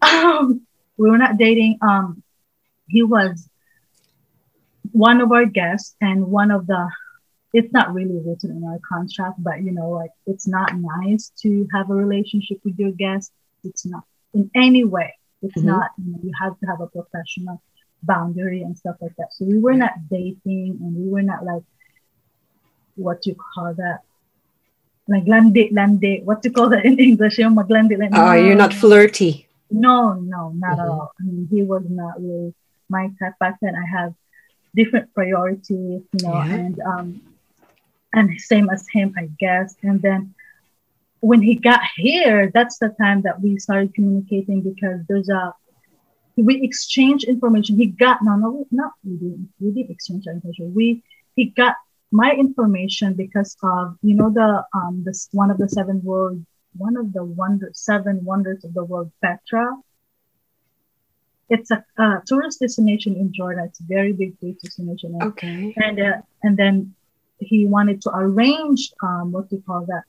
um, 0.08 0.66
we 0.96 1.10
were 1.10 1.18
not 1.18 1.36
dating. 1.36 1.78
Um, 1.82 2.22
he 2.86 3.02
was 3.02 3.46
one 4.92 5.20
of 5.20 5.32
our 5.32 5.44
guests 5.44 5.94
and 6.00 6.26
one 6.28 6.50
of 6.50 6.66
the 6.66 6.90
it's 7.52 7.72
not 7.72 7.92
really 7.92 8.18
written 8.24 8.50
in 8.50 8.64
our 8.64 8.78
contract, 8.88 9.42
but 9.42 9.62
you 9.62 9.72
know, 9.72 9.90
like 9.90 10.12
it's 10.26 10.46
not 10.48 10.72
nice 10.74 11.30
to 11.42 11.68
have 11.74 11.90
a 11.90 11.94
relationship 11.94 12.58
with 12.64 12.78
your 12.78 12.92
guest. 12.92 13.32
It's 13.64 13.84
not 13.84 14.04
in 14.32 14.50
any 14.54 14.84
way. 14.84 15.17
It's 15.42 15.62
Mhm. 15.62 15.64
not, 15.64 15.90
you 15.98 16.12
know, 16.12 16.18
you 16.22 16.32
have 16.40 16.58
to 16.58 16.66
have 16.66 16.80
a 16.80 16.86
professional 16.88 17.62
boundary 18.02 18.62
and 18.62 18.76
stuff 18.76 18.96
like 19.00 19.14
that. 19.18 19.32
So 19.32 19.44
we 19.44 19.58
were 19.58 19.74
not 19.74 19.94
dating 20.10 20.78
and 20.80 20.94
we 20.96 21.08
were 21.10 21.22
not 21.22 21.44
like 21.44 21.62
what 22.96 23.26
you 23.26 23.34
call 23.54 23.74
that. 23.74 24.00
Like 25.06 25.26
lande, 25.26 25.68
lande, 25.72 26.20
what 26.24 26.44
you 26.44 26.52
call 26.52 26.68
that 26.70 26.84
in 26.84 26.98
English? 26.98 27.38
Yung 27.38 27.54
maglande, 27.54 27.98
like, 27.98 28.10
Oh, 28.12 28.32
you're 28.32 28.54
not 28.54 28.74
flirty. 28.74 29.46
No, 29.70 30.14
no, 30.14 30.50
not 30.56 30.78
at 30.78 30.86
Mhm. 30.86 30.90
all. 30.92 31.12
I 31.18 31.22
mean, 31.24 31.46
he 31.50 31.62
was 31.62 31.84
not 31.88 32.20
really 32.20 32.54
my 32.88 33.08
type 33.18 33.34
back 33.38 33.58
then. 33.60 33.74
I 33.74 33.86
have 33.86 34.14
different 34.74 35.12
priorities, 35.14 36.02
you 36.12 36.20
know, 36.22 36.42
Yeah. 36.44 36.54
and 36.54 36.80
um, 36.80 37.20
and 38.12 38.40
same 38.40 38.70
as 38.70 38.86
him, 38.92 39.14
I 39.16 39.28
guess. 39.38 39.76
And 39.82 40.00
then 40.00 40.34
when 41.20 41.42
he 41.42 41.54
got 41.56 41.80
here, 41.96 42.50
that's 42.52 42.78
the 42.78 42.94
time 43.00 43.22
that 43.22 43.40
we 43.40 43.58
started 43.58 43.94
communicating 43.94 44.62
because 44.62 45.00
there's 45.08 45.28
a 45.28 45.52
we 46.36 46.62
exchange 46.62 47.24
information. 47.24 47.76
He 47.76 47.86
got 47.86 48.18
no, 48.22 48.36
no, 48.36 48.66
not 48.70 48.92
we 49.04 49.16
didn't. 49.16 49.48
We 49.60 49.72
didn't 49.72 49.90
exchange 49.90 50.26
our 50.28 50.34
information. 50.34 50.72
We 50.74 51.02
he 51.34 51.46
got 51.46 51.74
my 52.12 52.30
information 52.32 53.14
because 53.14 53.56
of 53.62 53.96
you 54.02 54.14
know 54.14 54.30
the 54.30 54.64
um 54.74 55.02
this 55.04 55.28
one 55.32 55.50
of 55.50 55.58
the 55.58 55.68
seven 55.68 56.02
world 56.02 56.44
one 56.76 56.96
of 56.96 57.12
the 57.12 57.24
wonder 57.24 57.70
seven 57.74 58.24
wonders 58.24 58.64
of 58.64 58.72
the 58.74 58.84
world 58.84 59.10
Petra. 59.22 59.74
It's 61.50 61.70
a 61.70 61.82
uh, 61.98 62.20
tourist 62.26 62.60
destination 62.60 63.16
in 63.16 63.32
Jordan. 63.32 63.64
It's 63.64 63.80
a 63.80 63.84
very 63.84 64.12
big 64.12 64.38
tourist 64.38 64.62
destination, 64.62 65.18
Okay. 65.22 65.74
and, 65.78 65.98
uh, 65.98 66.18
and 66.42 66.58
then 66.58 66.94
he 67.40 67.66
wanted 67.66 68.02
to 68.02 68.10
arrange 68.14 68.92
um 69.02 69.32
what 69.32 69.48
do 69.48 69.56
you 69.56 69.62
call 69.62 69.86
that 69.86 70.02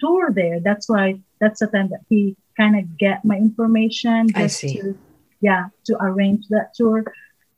tour 0.00 0.32
there. 0.34 0.60
That's 0.60 0.88
why 0.88 1.20
that's 1.40 1.60
the 1.60 1.66
time 1.68 1.88
that 1.90 2.00
he 2.08 2.36
kind 2.56 2.78
of 2.78 2.96
get 2.98 3.24
my 3.24 3.36
information 3.36 4.26
I 4.34 4.46
see. 4.48 4.74
to 4.78 4.98
yeah 5.40 5.66
to 5.86 5.96
arrange 6.02 6.48
that 6.48 6.74
tour. 6.74 7.04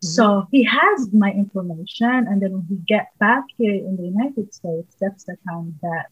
So 0.05 0.49
he 0.51 0.65
has 0.65 1.13
my 1.13 1.31
information, 1.31 2.27
and 2.29 2.43
then 2.43 2.51
when 2.53 2.67
he 2.69 2.77
get 2.89 3.07
back 3.21 3.45
here 3.57 3.75
in 3.75 3.97
the 3.97 4.03
United 4.15 4.53
States, 4.53 4.97
that's 5.01 5.23
the 5.25 5.37
time 5.49 5.79
that 5.81 6.07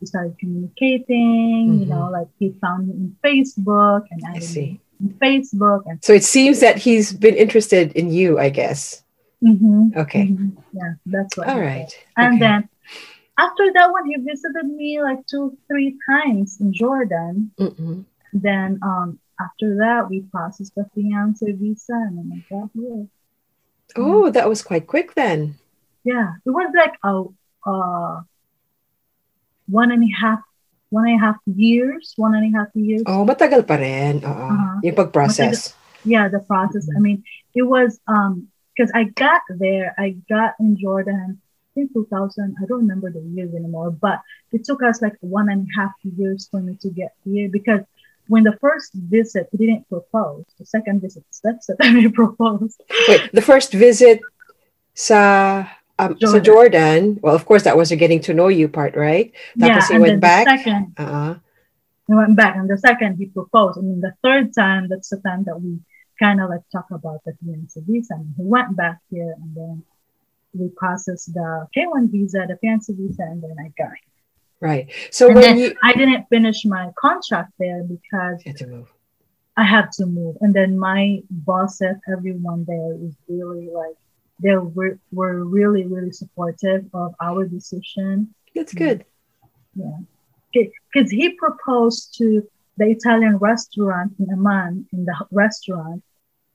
we 0.00 0.08
started 0.08 0.36
communicating. 0.40 1.78
You 1.80 1.86
Mhm. 1.86 1.88
know, 1.88 2.10
like 2.10 2.28
he 2.40 2.52
found 2.60 2.88
me 2.88 2.94
in 2.94 3.16
Facebook, 3.24 4.02
and 4.10 4.22
I 4.26 4.38
see. 4.40 4.80
Facebook, 5.20 5.82
and 5.86 6.02
So 6.02 6.12
it 6.12 6.24
seems 6.24 6.60
that 6.60 6.78
he's 6.78 7.12
been 7.12 7.34
interested 7.36 7.92
in 7.92 8.10
you, 8.10 8.38
I 8.38 8.48
guess. 8.50 9.02
Mhm, 9.42 9.96
Okay. 9.96 10.26
mhm. 10.28 10.56
yeah, 10.72 10.94
that's 11.06 11.36
what. 11.36 11.48
All 11.48 11.60
right. 11.60 11.90
And 12.16 12.34
Okay. 12.34 12.38
then 12.38 12.68
after 13.38 13.72
that 13.72 13.90
one, 13.90 14.06
he 14.06 14.16
visited 14.16 14.66
me 14.66 15.00
like 15.00 15.26
two, 15.26 15.56
three 15.68 15.96
times 16.08 16.60
in 16.60 16.72
Jordan. 16.72 17.50
Mm-mm. 17.58 18.04
Then 18.32 18.80
um 18.82 19.18
after 19.40 19.76
that, 19.82 20.08
we 20.08 20.20
processed 20.30 20.74
the 20.74 20.86
fiance 20.94 21.44
visa, 21.52 21.92
and 21.92 22.18
then 22.18 22.28
I 22.32 22.38
got 22.48 22.70
here. 22.74 23.08
Oh, 23.96 24.30
that 24.30 24.48
was 24.48 24.62
quite 24.62 24.86
quick 24.86 25.14
then. 25.14 25.56
Yeah, 26.04 26.34
it 26.44 26.50
was 26.50 26.72
like 26.74 26.96
a 27.04 27.24
uh 27.68 28.22
one 29.68 29.90
and 29.92 30.02
a 30.02 30.12
half, 30.20 30.40
one 30.90 31.08
and 31.08 31.16
a 31.16 31.20
half 31.20 31.36
years, 31.46 32.12
one 32.16 32.34
and 32.34 32.54
a 32.54 32.58
half 32.58 32.68
years. 32.74 33.02
Oh, 33.06 33.24
matagal 33.24 33.66
pa 33.66 33.76
rin. 33.76 34.24
Oo. 34.24 34.28
Uh-huh. 34.28 34.80
Yung 34.82 34.96
pag-process. 34.96 35.74
Yeah, 36.04 36.28
the 36.28 36.40
process. 36.40 36.88
I 36.90 36.98
mean, 36.98 37.22
it 37.54 37.62
was 37.62 38.00
um 38.08 38.48
because 38.72 38.90
I 38.94 39.04
got 39.12 39.42
there, 39.48 39.94
I 39.98 40.16
got 40.28 40.56
in 40.58 40.76
Jordan. 40.76 41.40
I 41.72 41.80
think 41.80 41.92
2000. 41.94 42.56
I 42.60 42.66
don't 42.66 42.78
remember 42.80 43.10
the 43.10 43.20
years 43.20 43.54
anymore, 43.54 43.90
but 43.90 44.20
it 44.52 44.64
took 44.64 44.82
us 44.82 45.00
like 45.00 45.16
one 45.20 45.48
and 45.48 45.66
a 45.66 45.80
half 45.80 45.92
years 46.04 46.48
for 46.50 46.60
me 46.60 46.76
to 46.82 46.90
get 46.90 47.12
here 47.24 47.48
because 47.48 47.80
when 48.28 48.44
the 48.44 48.56
first 48.60 48.92
visit, 48.94 49.48
he 49.50 49.56
didn't 49.66 49.88
propose. 49.88 50.44
The 50.58 50.66
second 50.66 51.00
visit, 51.00 51.24
that's 51.42 51.66
the 51.66 51.76
time 51.76 51.96
he 51.96 52.08
proposed. 52.08 52.80
Wait, 53.08 53.30
the 53.32 53.42
first 53.42 53.72
visit 53.72 54.20
sa 54.94 55.66
um, 55.98 56.18
sa 56.20 56.38
Jordan. 56.38 56.44
Jordan, 56.44 57.02
well, 57.22 57.34
of 57.34 57.44
course, 57.46 57.62
that 57.64 57.76
was 57.76 57.90
a 57.90 57.96
getting 57.96 58.20
to 58.20 58.34
know 58.34 58.48
you 58.48 58.68
part, 58.68 58.94
right? 58.96 59.32
yeah, 59.56 59.78
Tapos 59.80 59.88
he 59.88 59.94
and 59.94 60.02
went 60.02 60.12
then 60.12 60.20
back? 60.20 60.44
the 60.44 60.56
second, 60.58 60.94
Uh-uh. 60.98 61.34
he 62.06 62.14
went 62.14 62.36
back, 62.36 62.56
and 62.56 62.68
the 62.68 62.78
second 62.78 63.16
he 63.16 63.26
proposed. 63.26 63.78
I 63.78 63.82
mean, 63.82 64.00
the 64.00 64.12
third 64.22 64.52
time, 64.54 64.88
that's 64.88 65.08
the 65.08 65.18
time 65.24 65.44
that 65.44 65.56
we 65.60 65.80
kind 66.20 66.40
of 66.40 66.50
like 66.50 66.62
talk 66.70 66.86
about 66.92 67.24
the 67.24 67.32
fiance 67.42 67.80
visa. 67.86 68.14
And 68.14 68.34
he 68.36 68.44
went 68.44 68.76
back 68.76 69.00
here, 69.10 69.34
and 69.40 69.50
then 69.56 69.82
we 70.54 70.68
processed 70.76 71.32
the 71.32 71.66
K1 71.76 72.10
visa, 72.10 72.44
the 72.48 72.56
fiance 72.56 72.92
visa, 72.92 73.22
and 73.22 73.42
then 73.42 73.56
I 73.58 73.72
got. 73.76 73.88
Here. 73.88 73.96
Right. 74.60 74.92
So 75.10 75.26
and 75.26 75.34
when 75.34 75.58
you 75.58 75.74
I 75.82 75.92
didn't 75.92 76.26
finish 76.28 76.64
my 76.64 76.90
contract 76.96 77.52
there 77.58 77.82
because 77.82 78.42
you 78.44 78.52
had 78.52 78.58
to 78.58 78.66
move. 78.68 78.92
I 79.56 79.64
had 79.64 79.90
to 79.92 80.06
move. 80.06 80.36
And 80.40 80.54
then 80.54 80.78
my 80.78 81.22
bosses, 81.30 81.96
everyone 82.10 82.64
there 82.66 82.94
is 82.94 83.14
really 83.28 83.68
like 83.68 83.96
they 84.42 84.56
were, 84.56 84.98
were 85.12 85.44
really, 85.44 85.84
really 85.86 86.10
supportive 86.10 86.86
of 86.94 87.14
our 87.20 87.44
decision. 87.46 88.34
That's 88.54 88.74
good. 88.74 89.04
Yeah. 89.74 89.98
Because 90.52 91.10
he 91.10 91.30
proposed 91.30 92.14
to 92.18 92.46
the 92.76 92.86
Italian 92.86 93.36
restaurant 93.38 94.14
in 94.18 94.30
Amman, 94.30 94.86
in 94.92 95.04
the 95.04 95.14
restaurant. 95.30 96.02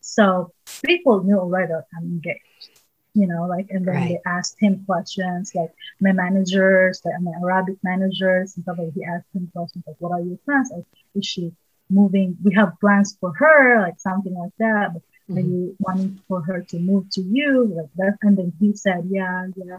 So 0.01 0.51
people 0.83 1.23
knew 1.23 1.39
already 1.39 1.73
I'm 1.73 2.03
engaged. 2.03 2.76
You 3.19 3.27
know, 3.31 3.43
like, 3.55 3.67
and 3.71 3.83
then 3.87 3.95
Right. 3.95 4.09
they 4.09 4.19
asked 4.37 4.57
him 4.65 4.73
questions, 4.85 5.45
like 5.59 5.71
my 6.05 6.11
managers, 6.23 7.01
like 7.05 7.19
my 7.21 7.33
Arabic 7.43 7.77
managers, 7.91 8.47
and 8.55 8.63
stuff 8.63 8.77
like 8.79 8.93
he 8.93 9.03
asked 9.03 9.31
him 9.35 9.49
questions 9.55 9.83
like, 9.87 9.95
"What 9.99 10.11
are 10.15 10.21
your 10.21 10.37
plans? 10.45 10.69
Like, 10.75 10.85
is 11.15 11.25
she 11.25 11.43
moving? 11.89 12.37
We 12.43 12.53
have 12.59 12.79
plans 12.79 13.17
for 13.19 13.31
her, 13.41 13.81
like 13.85 13.99
something 13.99 14.35
like 14.43 14.55
that. 14.65 14.85
But 14.93 15.01
are 15.35 15.41
Mhm. 15.41 15.49
you 15.51 15.75
wanting 15.79 16.13
for 16.27 16.39
her 16.41 16.59
to 16.71 16.77
move 16.79 17.05
to 17.15 17.21
you 17.21 17.51
like 17.77 17.93
that 18.01 18.15
and 18.21 18.37
then 18.37 18.53
he 18.61 18.69
said 18.83 19.01
yeah 19.09 19.45
yeah 19.57 19.75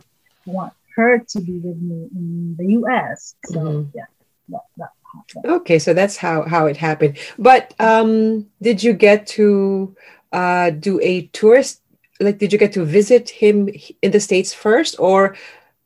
i 0.46 0.50
want 0.56 0.74
her 0.94 1.12
to 1.32 1.40
be 1.40 1.56
with 1.66 1.80
me 1.80 1.98
in 2.14 2.54
the 2.58 2.66
us 2.86 3.34
so 3.46 3.58
Mhm. 3.60 3.86
yeah 3.94 4.04
that, 4.50 4.60
that's 4.76 4.92
happened. 5.14 5.52
Okay, 5.60 5.78
so 5.78 5.94
that's 5.94 6.16
how 6.16 6.42
how 6.54 6.66
it 6.66 6.76
happened. 6.76 7.16
But 7.38 7.74
um, 7.80 8.46
did 8.62 8.82
you 8.82 8.92
get 8.92 9.26
to 9.38 9.94
uh, 10.32 10.70
do 10.70 11.00
a 11.02 11.26
tourist? 11.28 11.80
Like, 12.20 12.38
did 12.38 12.52
you 12.52 12.58
get 12.58 12.72
to 12.72 12.84
visit 12.84 13.30
him 13.30 13.68
in 14.02 14.10
the 14.10 14.20
states 14.20 14.52
first, 14.52 14.96
or 14.98 15.36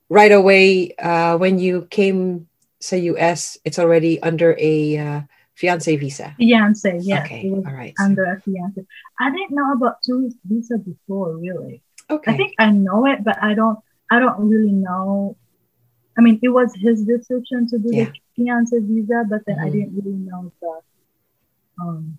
right 0.08 0.32
away 0.32 0.94
uh, 0.96 1.36
when 1.36 1.58
you 1.58 1.86
came 1.90 2.48
to 2.88 2.98
U.S. 2.98 3.58
It's 3.64 3.78
already 3.78 4.20
under 4.22 4.56
a 4.58 4.98
uh, 4.98 5.20
fiance 5.54 5.94
visa. 5.96 6.34
Fiance, 6.38 7.00
yeah 7.02 7.22
Okay, 7.22 7.50
all 7.52 7.62
right. 7.72 7.94
Under 8.00 8.24
a 8.24 8.40
fiance. 8.40 8.84
I 9.20 9.30
didn't 9.30 9.52
know 9.52 9.72
about 9.72 10.02
tourist 10.02 10.36
visa 10.44 10.78
before, 10.78 11.36
really. 11.36 11.82
Okay. 12.10 12.32
I 12.32 12.36
think 12.36 12.54
I 12.58 12.70
know 12.70 13.06
it, 13.06 13.22
but 13.24 13.36
I 13.42 13.54
don't. 13.54 13.78
I 14.10 14.18
don't 14.18 14.48
really 14.48 14.72
know. 14.72 15.36
I 16.18 16.20
mean, 16.20 16.38
it 16.42 16.48
was 16.48 16.74
his 16.74 17.04
decision 17.04 17.66
to 17.68 17.78
do 17.78 17.88
Yeah. 17.92 18.04
the 18.04 18.12
fiance 18.36 18.78
visa, 18.80 19.24
but 19.28 19.40
then 19.46 19.58
I 19.58 19.68
Mhm. 19.68 19.72
didn't 19.72 19.92
really 19.96 20.16
know 20.18 20.52
the. 20.60 20.80
Um, 21.80 22.18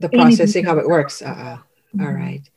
the 0.00 0.08
processing 0.08 0.64
how 0.64 0.78
it 0.78 0.86
works. 0.88 1.20
Uh, 1.20 1.58
all 2.00 2.06
mhm. 2.06 2.14
right. 2.14 2.50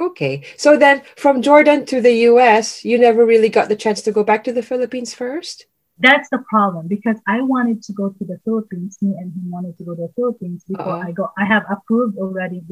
Okay. 0.00 0.42
So 0.56 0.76
then 0.76 1.02
from 1.16 1.42
Jordan 1.42 1.86
to 1.86 2.00
the 2.00 2.12
US, 2.30 2.84
you 2.84 2.98
never 2.98 3.24
really 3.24 3.48
got 3.48 3.68
the 3.68 3.76
chance 3.76 4.02
to 4.02 4.12
go 4.12 4.24
back 4.24 4.44
to 4.44 4.52
the 4.52 4.62
Philippines 4.62 5.14
first? 5.14 5.66
That's 5.98 6.28
the 6.30 6.42
problem 6.50 6.88
because 6.88 7.18
I 7.28 7.40
wanted 7.42 7.82
to 7.84 7.92
go 7.92 8.10
to 8.10 8.24
the 8.24 8.40
Philippines. 8.44 8.98
Me 9.00 9.14
and 9.16 9.32
him 9.32 9.50
wanted 9.50 9.78
to 9.78 9.84
go 9.84 9.94
to 9.94 10.02
the 10.02 10.12
Philippines 10.16 10.64
before 10.66 10.94
Uh-oh. 10.98 11.08
I 11.08 11.12
go. 11.12 11.30
I 11.38 11.44
have 11.44 11.64
approved 11.70 12.18
already. 12.18 12.62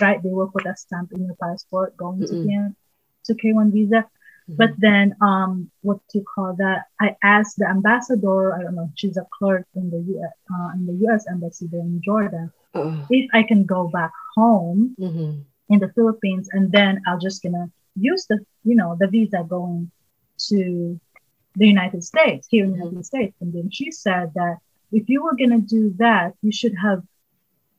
Right, 0.00 0.20
they 0.22 0.30
will 0.30 0.48
put 0.48 0.66
a 0.66 0.74
stamp 0.74 1.12
in 1.12 1.26
your 1.26 1.36
passport 1.36 1.96
going 1.96 2.20
to 2.20 2.26
Mm-mm. 2.26 2.48
K 2.48 2.74
to 3.26 3.34
K1 3.34 3.72
visa. 3.72 4.06
But 4.48 4.70
then, 4.78 5.14
um, 5.20 5.70
what 5.82 5.98
do 6.12 6.18
you 6.18 6.24
call 6.24 6.54
that? 6.58 6.86
I 7.00 7.16
asked 7.22 7.56
the 7.58 7.68
ambassador. 7.68 8.52
I 8.52 8.62
don't 8.62 8.74
know. 8.74 8.90
She's 8.96 9.16
a 9.16 9.26
clerk 9.38 9.66
in 9.76 9.90
the 9.90 10.02
U.S. 10.14 10.32
Uh, 10.52 10.70
in 10.74 10.86
the 10.86 10.94
U.S. 11.06 11.26
embassy 11.30 11.68
there 11.70 11.80
in 11.80 12.02
Jordan. 12.04 12.52
Uh, 12.74 13.06
If 13.08 13.30
I 13.32 13.44
can 13.44 13.64
go 13.64 13.88
back 13.88 14.10
home 14.34 14.96
mhm. 14.98 15.44
In 15.72 15.80
the 15.80 15.92
Philippines, 15.96 16.48
and 16.52 16.70
then 16.70 17.00
I'll 17.06 17.18
just 17.18 17.42
gonna 17.42 17.66
use 17.96 18.26
the 18.26 18.38
you 18.64 18.76
know 18.76 18.96
the 19.00 19.08
visa 19.08 19.44
going 19.48 19.90
to 20.48 21.00
the 21.56 21.66
United 21.66 22.02
States 22.02 22.46
here 22.50 22.64
in 22.64 22.72
the 22.72 22.78
United 22.78 23.06
States. 23.06 23.36
And 23.40 23.52
then 23.52 23.70
she 23.70 23.90
said 23.90 24.32
that 24.34 24.56
if 24.92 25.08
you 25.08 25.22
were 25.22 25.36
gonna 25.36 25.60
do 25.60 25.94
that, 25.98 26.34
you 26.42 26.52
should 26.52 26.74
have 26.86 27.02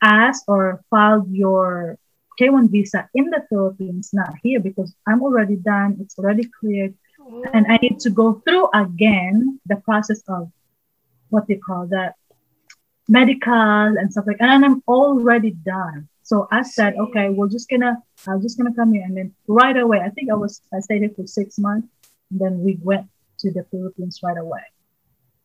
asked 0.02 0.46
or 0.48 0.84
filed 0.90 1.32
your 1.32 1.98
K1 2.40 2.70
visa 2.72 3.10
in 3.14 3.26
the 3.30 3.46
Philippines, 3.50 4.10
not 4.14 4.34
here, 4.44 4.60
because 4.60 4.96
I'm 5.08 5.22
already 5.22 5.56
done. 5.56 5.98
It's 6.02 6.18
already 6.18 6.50
cleared, 6.60 6.96
and 7.54 7.66
I 7.72 7.78
need 7.78 8.00
to 8.02 8.10
go 8.10 8.42
through 8.44 8.70
again 8.74 9.60
the 9.68 9.78
process 9.78 10.22
of 10.28 10.52
what 11.30 11.48
they 11.48 11.56
call 11.56 11.88
that 11.88 12.16
medical 13.08 13.54
and 14.00 14.12
stuff 14.12 14.26
like. 14.28 14.38
And 14.40 14.66
I'm 14.66 14.82
already 14.88 15.52
done. 15.52 16.10
So 16.34 16.48
I 16.52 16.64
said, 16.64 16.96
okay, 16.96 17.30
we're 17.30 17.48
just 17.48 17.70
gonna, 17.70 17.96
I'm 18.28 18.42
just 18.42 18.58
gonna 18.58 18.74
come 18.74 18.92
here, 18.92 19.04
and 19.06 19.16
then 19.16 19.36
right 19.48 19.78
away. 19.78 20.00
I 20.04 20.10
think 20.10 20.32
I 20.32 20.34
was, 20.34 20.62
I 20.74 20.80
stayed 20.80 21.02
here 21.02 21.12
for 21.16 21.28
six 21.28 21.60
months, 21.60 21.88
and 22.32 22.40
then 22.42 22.64
we 22.64 22.80
went 22.82 23.06
to 23.42 23.52
the 23.52 23.64
Philippines 23.70 24.20
right 24.24 24.40
away. 24.40 24.64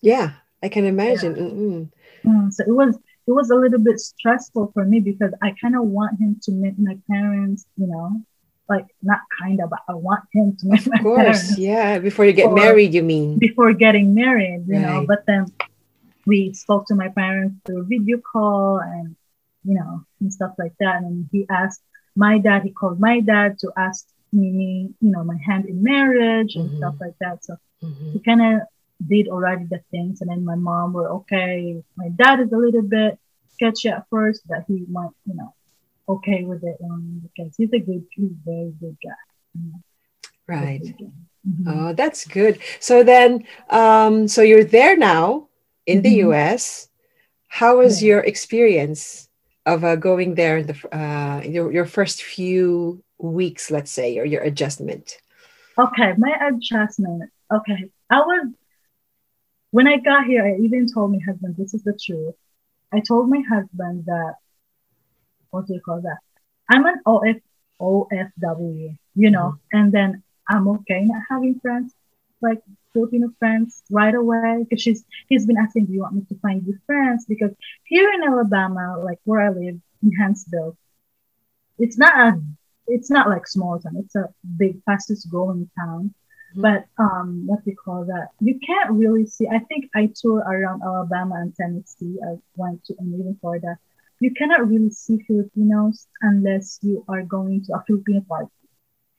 Yeah, 0.01 0.31
I 0.63 0.71
can 0.71 0.87
imagine. 0.87 1.35
Mm-mm. 1.35 1.91
Mm, 2.25 2.51
so 2.51 2.65
it 2.67 2.73
was 2.73 2.97
it 3.27 3.33
was 3.33 3.51
a 3.51 3.55
little 3.55 3.81
bit 3.81 4.01
stressful 4.01 4.71
for 4.73 4.87
me 4.87 5.01
because 5.01 5.33
I 5.43 5.55
kind 5.61 5.77
of 5.77 5.83
want 5.83 6.19
him 6.19 6.41
to 6.45 6.53
meet 6.53 6.79
my 6.79 6.97
parents, 7.11 7.67
you 7.77 7.87
know, 7.87 8.23
like 8.71 8.87
not 9.03 9.21
kind 9.43 9.61
of, 9.61 9.69
but 9.69 9.81
I 9.91 9.93
want 9.93 10.25
him 10.33 10.57
to 10.57 10.67
meet 10.69 10.87
my 10.87 10.97
Of 10.97 11.03
course. 11.03 11.19
parents 11.19 11.59
Yeah. 11.59 11.99
Before 11.99 12.25
you 12.25 12.33
get 12.33 12.47
Or- 12.47 12.55
married, 12.55 12.95
you 12.95 13.03
mean? 13.03 13.39
before 13.39 13.75
getting 13.75 14.15
married, 14.15 14.65
you 14.67 14.79
know. 14.81 15.05
But 15.07 15.27
then 15.27 15.53
we 16.25 16.55
spoke 16.55 16.87
to 16.87 16.95
my 16.95 17.09
parents 17.09 17.57
through 17.67 17.85
video 17.85 18.17
call 18.33 18.79
and 18.81 19.17
you 19.69 19.75
know 19.79 19.93
and 20.21 20.33
stuff 20.33 20.53
like 20.59 20.75
that. 20.81 20.97
And 21.03 21.29
he 21.33 21.47
asked 21.51 21.83
my 22.17 22.39
dad, 22.39 22.63
he 22.65 22.73
called 22.73 22.99
my 23.01 23.21
dad 23.21 23.59
to 23.61 23.69
ask 23.77 24.07
me, 24.33 24.91
you 25.01 25.11
know, 25.13 25.25
my 25.25 25.39
hand 25.49 25.67
in 25.67 25.83
marriage 25.83 26.53
and 26.57 26.71
Mhm. 26.71 26.77
stuff 26.79 26.95
like 27.01 27.17
that. 27.21 27.45
So 27.45 27.57
Mhm. 27.83 28.13
he 28.13 28.21
kind 28.29 28.43
of 28.43 28.63
did 29.13 29.29
already 29.29 29.65
the 29.71 29.81
things 29.93 30.21
and 30.21 30.31
then 30.31 30.45
my 30.45 30.57
mom 30.57 30.93
were 30.93 31.09
okay 31.19 31.83
my 31.97 32.09
dad 32.23 32.41
is 32.41 32.51
a 32.53 32.57
little 32.57 32.83
bit 32.83 33.17
sketchy 33.55 33.89
at 33.89 34.05
first 34.11 34.43
but 34.49 34.65
he 34.67 34.85
might 34.91 35.15
you 35.25 35.35
know 35.37 35.55
okay 36.09 36.45
with 36.45 36.65
it 36.65 36.77
um, 36.85 37.23
because 37.23 37.55
he's 37.57 37.73
a 37.73 37.79
good 37.79 38.05
he's 38.17 38.31
a 38.33 38.45
very 38.45 38.73
good 38.81 38.97
guy 39.05 39.23
you 39.55 39.71
know, 39.71 39.81
Right. 40.47 40.83
Mhm. 41.47 41.65
Oh, 41.67 41.93
that's 41.93 42.27
good. 42.27 42.59
So 42.81 43.03
then, 43.03 43.45
um, 43.71 44.29
so 44.29 44.43
you're 44.43 44.65
there 44.65 44.97
now 44.97 45.49
in 45.87 46.03
the 46.03 46.11
Mhm. 46.11 46.29
US. 46.29 46.89
How 47.49 47.79
was 47.79 48.03
Yeah. 48.03 48.09
your 48.09 48.21
experience 48.21 49.29
of 49.75 49.85
uh, 49.85 49.97
going 49.97 50.35
there 50.35 50.59
in 50.59 50.67
the 50.67 50.77
uh, 50.97 51.43
your 51.45 51.73
your 51.73 51.87
first 51.87 52.23
few 52.23 53.03
weeks, 53.19 53.71
let's 53.71 53.91
say, 53.91 54.19
or 54.19 54.25
your 54.25 54.43
adjustment? 54.43 55.19
okay 55.79 56.15
my 56.19 56.33
adjustment. 56.49 57.31
Okay 57.53 57.91
i 58.11 58.19
was 58.21 58.49
when 59.71 59.87
i 59.87 59.97
got 59.97 60.25
here 60.25 60.45
i 60.45 60.53
even 60.65 60.87
told 60.93 61.13
my 61.13 61.19
husband 61.27 61.55
this 61.57 61.75
is 61.75 61.83
the 61.83 61.97
truth. 62.05 62.35
I 62.93 63.01
told 63.01 63.29
my 63.29 63.43
husband 63.49 64.05
that 64.07 64.35
what 65.51 65.67
do 65.67 65.75
you 65.75 65.81
call 65.81 66.01
that? 66.03 66.19
I'm 66.71 66.85
an 66.87 67.01
OF, 67.07 67.37
ofw 67.81 68.99
you 69.15 69.31
know 69.31 69.57
and 69.73 69.93
then 69.93 70.23
i'm 70.49 70.67
okay 70.69 71.01
not 71.05 71.23
having 71.31 71.61
friends. 71.61 71.95
Like 72.41 72.61
filipino 72.93 73.29
friends 73.39 73.83
right 73.91 74.15
away 74.15 74.55
because 74.57 74.81
she's 74.83 75.05
he's 75.29 75.47
been 75.47 75.57
asking 75.59 75.87
do 75.87 75.93
you 75.93 76.01
want 76.01 76.15
me 76.15 76.23
to 76.29 76.39
find 76.41 76.63
you 76.67 76.75
friends? 76.87 77.25
Because 77.27 77.53
here 77.85 78.11
in 78.13 78.23
alabama 78.23 79.01
like 79.05 79.19
where 79.25 79.41
i 79.47 79.51
live 79.51 79.79
in 80.03 80.13
Huntsville, 80.21 80.77
it's 81.79 81.99
not 81.99 82.15
a 82.19 82.41
it's 82.87 83.11
not 83.11 83.29
like 83.29 83.47
small 83.47 83.79
town. 83.79 83.97
It's 83.99 84.15
a 84.17 84.29
big 84.57 84.83
fastest 84.85 85.29
growing 85.31 85.69
town. 85.79 86.15
Mhm. 86.57 86.63
but 86.67 86.81
um 87.05 87.47
what 87.47 87.61
we 87.67 87.75
call 87.75 88.05
that? 88.07 88.29
You 88.41 88.59
can't 88.69 88.91
really 89.03 89.27
see 89.27 89.47
i 89.49 89.59
think 89.69 89.83
i 89.95 90.03
toured 90.19 90.45
around 90.53 90.83
alabama 90.83 91.35
and 91.43 91.55
tennessee. 91.55 92.17
I 92.29 92.37
went 92.57 92.85
to 92.87 92.95
and 92.99 93.09
even 93.15 93.37
florida. 93.41 93.73
You 94.21 94.31
cannot 94.39 94.69
really 94.69 94.91
see 94.91 95.17
filipinos 95.27 96.07
unless 96.23 96.79
you 96.83 97.05
are 97.09 97.23
going 97.23 97.65
to 97.67 97.75
a 97.75 97.83
filipino 97.87 98.21
party. 98.29 98.51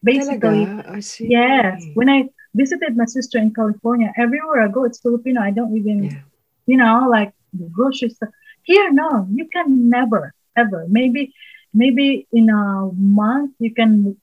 Basically 0.03 0.65
Talaga? 0.65 0.89
I 0.97 0.99
see. 1.01 1.27
yes. 1.29 1.86
When 1.93 2.10
i 2.10 2.29
visited 2.53 2.95
my 2.97 3.05
sister 3.05 3.38
in 3.38 3.53
california 3.53 4.12
everywhere 4.17 4.62
i 4.62 4.67
go 4.67 4.83
it's 4.83 4.99
filipino 4.99 5.41
i 5.41 5.51
don't 5.51 5.75
even 5.77 6.03
Yeah. 6.05 6.21
you 6.65 6.77
know, 6.77 7.07
like 7.09 7.31
the 7.53 7.65
grocery 7.77 8.09
store. 8.09 8.31
Here, 8.63 8.91
no, 8.93 9.25
you 9.38 9.45
can 9.55 9.89
never, 9.89 10.33
ever. 10.55 10.85
Maybe, 10.88 11.33
maybe 11.73 12.27
in 12.31 12.49
a 12.51 12.91
month 12.93 13.51
you 13.57 13.73
can, 13.73 14.15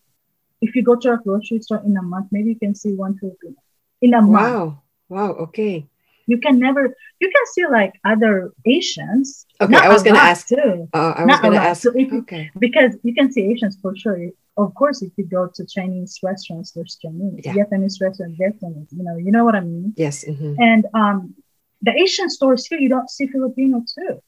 if 0.61 0.77
you 0.77 0.83
go 0.85 0.95
to 0.95 1.13
a 1.15 1.19
grocery 1.19 1.61
store 1.61 1.83
in 1.85 1.97
a 1.97 2.03
month, 2.03 2.27
maybe 2.31 2.51
you 2.51 2.59
can 2.65 2.75
see 2.77 2.93
one 2.95 3.19
Filipino. 3.19 3.57
In 4.01 4.15
a 4.15 4.23
month, 4.23 4.55
Wow. 4.55 4.83
Wow. 5.09 5.31
Okay. 5.47 5.87
you 6.27 6.39
can 6.39 6.59
never. 6.61 6.83
You 7.23 7.29
can 7.35 7.47
see 7.55 7.65
like 7.79 7.93
other 8.05 8.53
Asians. 8.65 9.47
Okay. 9.61 9.73
Not 9.73 9.85
I 9.87 9.89
was 9.89 10.03
gonna 10.07 10.19
ask. 10.33 10.47
too, 10.47 10.89
Uh, 10.93 11.13
I 11.19 11.25
was 11.25 11.41
gonna 11.41 11.57
ask. 11.71 11.83
So 11.83 11.91
if 11.97 12.13
Okay. 12.13 12.51
because 12.59 12.93
you 13.03 13.13
can 13.19 13.33
see 13.33 13.43
Asians 13.53 13.75
for 13.83 13.93
sure. 13.97 14.19
Of 14.57 14.75
course, 14.75 15.03
if 15.03 15.13
you 15.17 15.25
go 15.27 15.49
to 15.55 15.67
Chinese 15.67 16.19
restaurants, 16.23 16.73
there's 16.73 16.97
Chinese. 17.03 17.41
Yeah. 17.45 17.55
Japanese 17.55 18.01
restaurants, 18.01 18.39
Japanese. 18.39 18.89
You 18.91 19.05
know, 19.05 19.17
you 19.17 19.31
know 19.31 19.45
what 19.45 19.55
I 19.55 19.61
mean. 19.61 19.93
Yes. 19.97 20.25
mhm. 20.25 20.57
And 20.59 20.87
um, 20.95 21.35
the 21.83 21.93
Asian 21.93 22.31
stores 22.31 22.67
here, 22.67 22.79
you 22.79 22.89
don't 22.89 23.11
see 23.11 23.27
Filipino 23.27 23.83
too. 23.95 24.23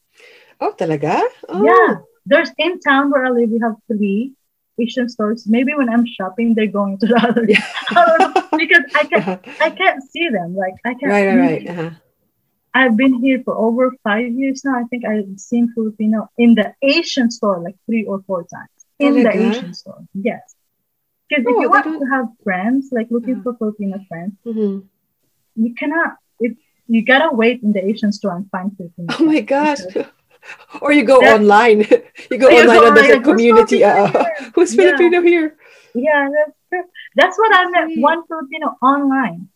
Oh, 0.60 0.72
talaga? 0.76 1.22
Oh. 1.48 1.64
Yeah, 1.64 1.90
there's 2.26 2.50
in 2.58 2.78
town 2.80 3.10
where 3.10 3.24
I 3.24 3.30
live, 3.30 3.48
we 3.50 3.60
have 3.62 3.76
three 3.86 4.34
Asian 4.78 5.08
stores. 5.08 5.46
Maybe 5.46 5.72
when 5.74 5.88
I'm 5.88 6.04
shopping, 6.06 6.54
they're 6.54 6.66
going 6.80 6.98
to 6.98 7.06
the 7.06 7.16
other 7.28 7.44
Yeah. 7.48 7.64
I 7.90 8.16
don't 8.18 8.34
because 8.58 8.84
I 8.94 9.04
can 9.04 9.22
Uh-huh. 9.22 9.38
I 9.66 9.70
can't 9.70 10.02
see 10.12 10.28
them. 10.28 10.54
Like 10.54 10.74
I 10.84 10.92
can't. 10.98 11.10
Right. 11.14 11.26
Right. 11.26 11.38
Right. 11.40 11.68
Uh-huh. 11.68 11.90
I've 12.74 12.96
been 12.96 13.14
here 13.24 13.40
for 13.44 13.54
over 13.56 13.90
five 14.04 14.28
years 14.30 14.62
now. 14.64 14.74
I 14.78 14.84
think 14.90 15.04
I've 15.04 15.40
seen 15.40 15.72
Filipino 15.74 16.28
in 16.38 16.54
the 16.54 16.74
Asian 16.82 17.30
store 17.30 17.58
like 17.60 17.76
three 17.86 18.04
or 18.04 18.20
four 18.26 18.42
times 18.44 18.77
in 18.98 19.14
the 19.14 19.30
Talaga? 19.30 19.50
Asian 19.50 19.74
store. 19.74 20.02
Yes, 20.14 20.54
because 21.28 21.44
if 21.46 21.54
Oh, 21.56 21.60
you 21.62 21.70
want 21.70 21.84
don't- 21.84 22.00
to 22.00 22.06
have 22.14 22.26
friends, 22.44 22.88
like 22.92 23.08
looking 23.10 23.36
Uh-huh. 23.40 23.52
for 23.54 23.58
Filipino 23.60 23.98
friends, 24.08 24.34
Mhm. 24.46 24.84
you 25.56 25.74
cannot. 25.74 26.16
If 26.40 26.52
you 26.88 27.04
gotta 27.04 27.34
wait 27.34 27.62
in 27.62 27.72
the 27.72 27.82
Asian 27.84 28.12
store 28.12 28.34
and 28.36 28.46
find 28.50 28.76
Filipino. 28.76 29.06
Oh 29.18 29.24
my 29.24 29.40
gosh. 29.40 29.80
Or 30.80 30.92
you 30.92 31.02
go 31.04 31.20
That- 31.20 31.40
online. 31.40 31.80
you 32.30 32.36
go 32.38 32.48
You 32.48 32.62
online 32.62 32.78
go 32.80 32.86
on 32.88 32.94
the 32.94 33.00
online, 33.02 33.18
who's 33.20 33.28
community. 33.30 33.78
Filipino 33.82 34.20
Uh, 34.20 34.24
who's 34.54 34.70
Yeah. 34.74 34.80
Filipino 34.80 35.18
here? 35.20 35.48
Yeah, 35.94 36.22
that's 36.34 36.56
true. 36.70 36.84
That's 37.18 37.36
what 37.36 37.50
I 37.58 37.62
met 37.74 37.86
one 38.00 38.20
Filipino 38.30 38.66
online. 38.80 39.48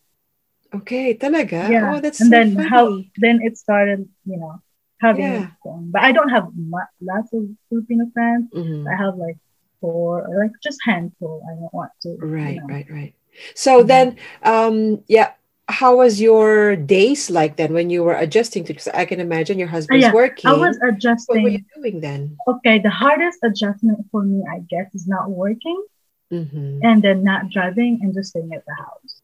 Okay, 0.75 1.15
talaga. 1.17 1.69
Yeah. 1.69 1.93
Oh, 1.95 1.99
that's 2.03 2.19
and 2.21 2.29
so 2.29 2.35
then 2.35 2.47
funny. 2.55 2.67
how 2.69 2.85
then 3.17 3.41
it 3.41 3.57
started, 3.57 4.09
you 4.25 4.37
know, 4.41 4.59
having 5.01 5.23
Yeah. 5.25 5.47
fun. 5.63 5.89
But 5.91 6.01
I 6.03 6.11
don't 6.11 6.29
have 6.29 6.47
mu- 6.55 6.91
lots 7.01 7.33
of 7.33 7.43
Filipino 7.69 8.05
friends. 8.13 8.49
Mhm. 8.53 8.87
I 8.91 8.95
have 8.95 9.15
like 9.17 9.37
four 9.81 10.27
like 10.39 10.51
just 10.63 10.79
handful. 10.83 11.43
I 11.49 11.55
don't 11.59 11.73
want 11.73 11.91
to. 12.03 12.09
you 12.09 12.17
Right, 12.21 12.57
know. 12.57 12.67
right, 12.67 12.87
right. 12.89 13.13
So 13.55 13.83
Mhm. 13.83 13.87
then, 13.87 14.07
um, 14.43 15.03
yeah, 15.07 15.33
how 15.67 15.97
was 15.97 16.21
your 16.21 16.75
days 16.75 17.29
like 17.31 17.55
then 17.55 17.73
when 17.73 17.89
you 17.89 18.03
were 18.03 18.13
adjusting 18.15 18.63
to? 18.65 18.73
Because 18.73 18.87
I 18.89 19.05
can 19.05 19.19
imagine 19.19 19.57
your 19.59 19.67
husband's 19.69 20.03
yeah, 20.03 20.13
working. 20.13 20.49
I 20.49 20.53
was 20.53 20.77
adjusting. 20.83 21.35
What 21.41 21.43
were 21.43 21.49
you 21.57 21.65
doing 21.75 21.99
then? 21.99 22.37
Okay, 22.47 22.79
the 22.79 22.89
hardest 22.91 23.39
adjustment 23.43 24.05
for 24.11 24.23
me, 24.23 24.43
I 24.49 24.59
guess, 24.69 24.93
is 24.95 25.07
not 25.07 25.31
working 25.31 25.83
Mm-hmm. 26.31 26.79
and 26.83 27.01
then 27.03 27.23
not 27.23 27.49
driving 27.49 27.99
and 28.01 28.13
just 28.13 28.29
staying 28.29 28.53
at 28.53 28.65
the 28.65 28.73
house. 28.73 29.21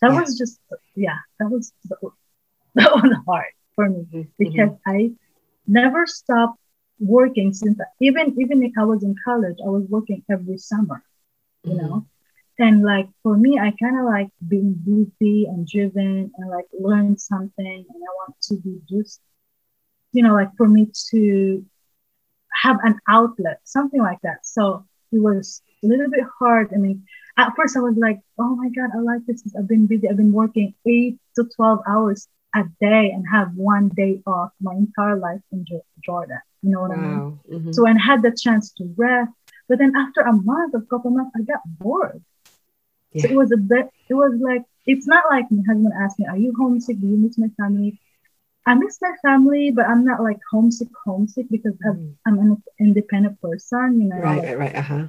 That 0.00 0.12
Yeah. 0.12 0.20
was 0.20 0.36
just, 0.38 0.60
yeah, 0.94 1.18
that 1.38 1.48
was 1.50 1.72
that 2.74 2.90
was 2.94 3.12
hard 3.26 3.52
for 3.74 3.88
me 3.88 4.06
Mm-hmm. 4.12 4.38
because 4.38 4.70
I 4.86 5.12
never 5.66 6.06
stopped 6.06 6.58
working 7.00 7.52
since 7.52 7.78
even 8.00 8.34
even 8.40 8.62
if 8.62 8.72
I 8.78 8.84
was 8.84 9.02
in 9.04 9.14
college, 9.24 9.56
I 9.64 9.68
was 9.70 9.84
working 9.88 10.22
every 10.30 10.58
summer, 10.58 11.02
you 11.66 11.76
Mm-hmm. 11.76 11.76
know. 11.76 12.06
And 12.58 12.82
like 12.82 13.08
for 13.22 13.36
me, 13.36 13.58
I 13.58 13.72
kind 13.82 13.98
of 13.98 14.06
like 14.06 14.28
being 14.46 14.74
busy 14.84 15.46
and 15.46 15.66
driven 15.66 16.30
and 16.36 16.50
like 16.50 16.66
learn 16.78 17.16
something, 17.18 17.66
and 17.88 18.02
I 18.08 18.12
want 18.20 18.34
to 18.48 18.56
be 18.56 18.80
just, 18.88 19.20
you 20.12 20.22
know, 20.22 20.34
like 20.34 20.50
for 20.56 20.68
me 20.68 20.88
to 21.10 21.64
have 22.62 22.78
an 22.82 22.98
outlet, 23.08 23.60
something 23.64 24.00
like 24.00 24.18
that. 24.22 24.44
So 24.44 24.84
it 25.12 25.20
was 25.20 25.62
a 25.84 25.86
little 25.88 26.10
bit 26.10 26.24
hard. 26.38 26.68
I 26.74 26.78
mean, 26.78 27.04
at 27.38 27.52
first 27.56 27.76
I 27.76 27.80
was 27.80 27.96
like, 27.96 28.20
oh 28.38 28.56
my 28.56 28.68
God, 28.70 28.90
I 28.96 29.00
like 29.00 29.24
this. 29.26 29.42
I've 29.58 29.68
been 29.68 29.86
busy. 29.86 30.08
I've 30.08 30.16
been 30.16 30.32
working 30.32 30.74
eight 30.86 31.18
to 31.36 31.44
12 31.56 31.80
hours 31.88 32.28
a 32.54 32.64
day 32.80 33.10
and 33.14 33.24
have 33.30 33.54
one 33.56 33.88
day 33.88 34.22
off 34.26 34.52
my 34.60 34.74
entire 34.74 35.16
life 35.16 35.40
in 35.52 35.64
Jordan. 36.04 36.38
You 36.62 36.70
know 36.70 36.82
what 36.82 36.92
I 36.92 36.96
mean? 36.96 37.18
Wow. 37.18 37.38
Mhm. 37.50 37.74
So 37.74 37.86
I 37.86 37.94
had 37.98 38.22
the 38.22 38.32
chance 38.32 38.72
to 38.74 38.84
rest, 38.96 39.32
but 39.68 39.78
then 39.78 39.92
after 39.96 40.20
a 40.20 40.32
month, 40.32 40.74
a 40.74 40.80
couple 40.82 41.10
months, 41.10 41.32
I 41.36 41.42
got 41.42 41.60
bored. 41.78 42.22
So 43.16 43.28
it 43.28 43.34
was 43.34 43.52
a 43.52 43.56
bit, 43.56 43.88
it 44.08 44.14
was 44.14 44.34
like, 44.40 44.64
it's 44.86 45.06
not 45.06 45.24
like 45.30 45.50
my 45.50 45.62
husband 45.66 45.92
asked 45.98 46.18
me, 46.18 46.26
are 46.26 46.36
you 46.36 46.52
homesick? 46.58 47.00
Do 47.00 47.06
you 47.08 47.16
miss 47.16 47.38
my 47.38 47.48
family? 47.60 47.98
I 48.66 48.74
miss 48.74 48.98
my 49.00 49.12
family, 49.22 49.70
but 49.70 49.86
I'm 49.86 50.04
not 50.04 50.22
like 50.22 50.38
homesick, 50.50 50.88
homesick 51.04 51.46
because 51.50 51.74
I've, 51.86 51.96
Mhm. 51.96 52.14
I'm 52.26 52.38
an 52.38 52.62
independent 52.80 53.40
person, 53.40 54.00
you 54.00 54.08
know, 54.08 54.16
Right, 54.16 54.38
like, 54.38 54.46
right, 54.46 54.58
right. 54.58 54.76
Uh-huh. 54.76 55.08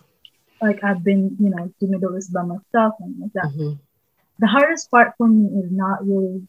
like 0.62 0.84
I've 0.84 1.04
been, 1.04 1.36
you 1.40 1.50
know, 1.50 1.72
to 1.80 1.88
Middle 1.88 2.18
East 2.18 2.34
by 2.34 2.44
myself 2.44 2.96
and 3.00 3.20
like 3.20 3.34
that. 3.34 3.46
Mhm. 3.54 3.80
The 4.40 4.48
hardest 4.48 4.92
part 4.92 5.14
for 5.18 5.28
me 5.28 5.46
is 5.62 5.72
not 5.72 6.06
really 6.06 6.48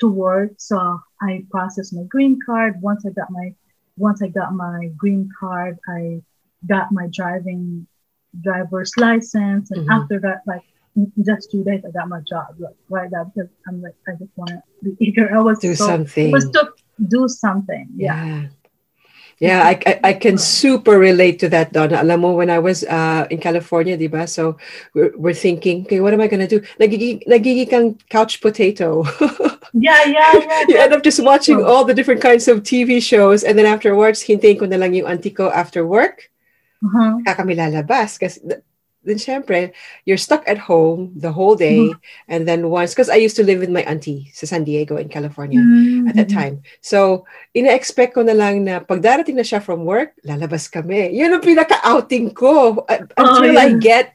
to 0.00 0.08
work. 0.08 0.52
So 0.58 1.00
I 1.20 1.44
processed 1.50 1.94
my 1.94 2.04
green 2.04 2.38
card. 2.44 2.80
Once 2.82 3.04
I 3.06 3.10
got 3.10 3.30
my 3.30 3.54
once 3.96 4.22
I 4.22 4.28
got 4.28 4.54
my 4.54 4.88
green 4.96 5.28
card, 5.38 5.78
I 5.88 6.22
got 6.66 6.90
my 6.90 7.06
driving 7.12 7.86
driver's 8.40 8.96
license. 8.96 9.70
And 9.70 9.86
Mhm. 9.86 9.92
after 9.96 10.18
that, 10.20 10.40
like 10.46 10.64
just 11.24 11.50
two 11.50 11.62
days, 11.64 11.84
I 11.84 11.90
got 11.90 12.08
my 12.08 12.20
job. 12.28 12.56
Like 12.58 12.76
right 12.88 13.10
now, 13.10 13.24
because 13.28 13.50
I'm 13.68 13.82
like 13.82 13.96
I 14.08 14.12
just 14.16 14.32
want 14.36 14.50
to 14.50 14.60
be 14.82 14.96
eager. 15.04 15.28
I 15.34 15.40
was 15.40 15.58
Do 15.60 15.74
so, 15.74 15.86
something. 15.86 16.32
Was 16.32 16.48
to 16.50 16.72
do 17.08 17.28
something. 17.28 17.88
Yeah. 17.96 18.16
Yeah. 18.16 18.42
Yeah, 19.40 19.64
I, 19.64 19.80
I, 19.86 20.00
I 20.04 20.12
can 20.12 20.36
super 20.36 20.98
relate 20.98 21.38
to 21.40 21.48
that, 21.48 21.72
Donna. 21.72 22.02
Alam 22.02 22.20
mo, 22.20 22.32
when 22.36 22.50
I 22.50 22.58
was 22.58 22.84
uh, 22.84 23.24
in 23.32 23.40
California, 23.40 23.96
di 23.96 24.06
ba? 24.06 24.28
So 24.28 24.58
we're, 24.92 25.16
we're 25.16 25.32
thinking, 25.32 25.88
okay, 25.88 26.00
what 26.00 26.12
am 26.12 26.20
I 26.20 26.28
going 26.28 26.46
to 26.46 26.60
do? 26.60 26.60
Nagiging, 26.76 27.24
nagiging 27.24 27.70
kang 27.70 27.96
couch 28.12 28.42
potato. 28.44 29.00
Yeah, 29.72 30.04
yeah, 30.04 30.32
yeah. 30.34 30.64
you 30.68 30.76
end 30.78 30.92
up 30.92 31.02
just 31.02 31.22
watching 31.22 31.56
true. 31.58 31.66
all 31.66 31.84
the 31.84 31.94
different 31.94 32.20
kinds 32.20 32.48
of 32.48 32.62
TV 32.62 33.02
shows 33.02 33.44
and 33.44 33.58
then 33.58 33.66
afterwards, 33.66 34.22
hintayin 34.22 34.58
ko 34.58 34.66
na 34.66 34.76
lang 34.76 34.94
yung 34.94 35.06
auntie 35.06 35.30
ko 35.30 35.50
after 35.50 35.86
work. 35.86 36.30
Uh-huh. 36.84 37.20
Kami 37.24 37.54
lalabas. 37.54 38.18
Kasi 38.18 38.40
th- 38.40 38.64
then 39.04 39.16
syempre, 39.16 39.72
you're 40.04 40.20
stuck 40.20 40.44
at 40.46 40.58
home 40.58 41.12
the 41.16 41.32
whole 41.32 41.56
day. 41.56 41.88
Mm-hmm. 41.88 42.28
And 42.28 42.46
then 42.46 42.68
once, 42.68 42.92
because 42.92 43.08
I 43.08 43.16
used 43.16 43.36
to 43.36 43.44
live 43.44 43.60
with 43.60 43.70
my 43.70 43.82
auntie 43.82 44.30
sa 44.34 44.46
San 44.46 44.64
Diego 44.64 44.96
in 44.96 45.08
California 45.08 45.60
at 46.08 46.16
that 46.16 46.28
time. 46.28 46.62
So, 46.80 47.24
ina-expect 47.56 48.14
ko 48.14 48.22
na 48.22 48.36
lang 48.36 48.64
na 48.64 48.80
pag 48.80 49.00
darating 49.00 49.36
na 49.36 49.46
siya 49.46 49.62
from 49.62 49.84
work, 49.88 50.12
lalabas 50.24 50.68
kami. 50.68 51.16
Yun 51.16 51.32
ang 51.32 51.44
pinaka-outing 51.44 52.36
ko 52.36 52.84
uh, 52.84 53.04
until 53.16 53.56
I 53.56 53.72
yeah. 53.72 53.80
get 53.80 54.06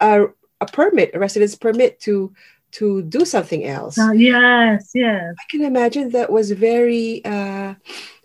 a, 0.00 0.28
a 0.60 0.66
permit, 0.66 1.12
a 1.14 1.18
residence 1.18 1.56
permit 1.56 2.00
to 2.04 2.32
to 2.72 3.02
do 3.02 3.24
something 3.24 3.64
else. 3.64 3.98
Uh, 3.98 4.12
yes, 4.12 4.90
yes. 4.94 5.34
I 5.38 5.44
can 5.50 5.62
imagine 5.62 6.10
that 6.10 6.30
was 6.30 6.50
very 6.52 7.24
uh, 7.24 7.74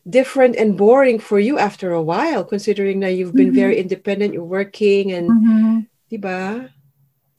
different 0.10 0.56
and 0.58 0.78
boring 0.78 1.20
for 1.20 1.40
you 1.40 1.58
after 1.58 1.92
a 1.92 2.02
while, 2.02 2.44
considering 2.44 3.00
that 3.02 3.14
you've 3.14 3.34
been 3.34 3.52
Mhm. 3.52 3.56
very 3.64 3.78
independent, 3.80 4.34
you're 4.34 4.44
working, 4.44 5.12
and 5.12 5.30
Mhm. 5.32 5.88
diba? 6.12 6.70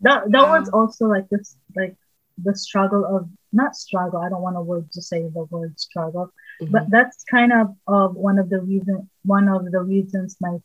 That 0.01 0.31
that 0.33 0.49
was 0.49 0.69
also 0.71 1.07
like 1.07 1.29
this, 1.29 1.57
like 1.77 1.95
the 2.43 2.55
struggle 2.57 3.05
of 3.05 3.29
not 3.53 3.77
struggle. 3.77 4.19
I 4.21 4.29
don't 4.29 4.43
want 4.43 4.57
a 4.57 4.63
word 4.63 4.91
to 4.93 5.01
say 5.01 5.29
the 5.29 5.45
word 5.51 5.79
struggle, 5.79 6.33
Mhm. 6.61 6.71
but 6.73 6.91
that's 6.91 7.23
kind 7.25 7.53
of 7.53 7.67
of 7.87 8.17
one 8.17 8.39
of 8.39 8.49
the 8.49 8.61
reason 8.61 9.09
one 9.25 9.49
of 9.49 9.71
the 9.71 9.81
reasons 9.81 10.37
my 10.41 10.59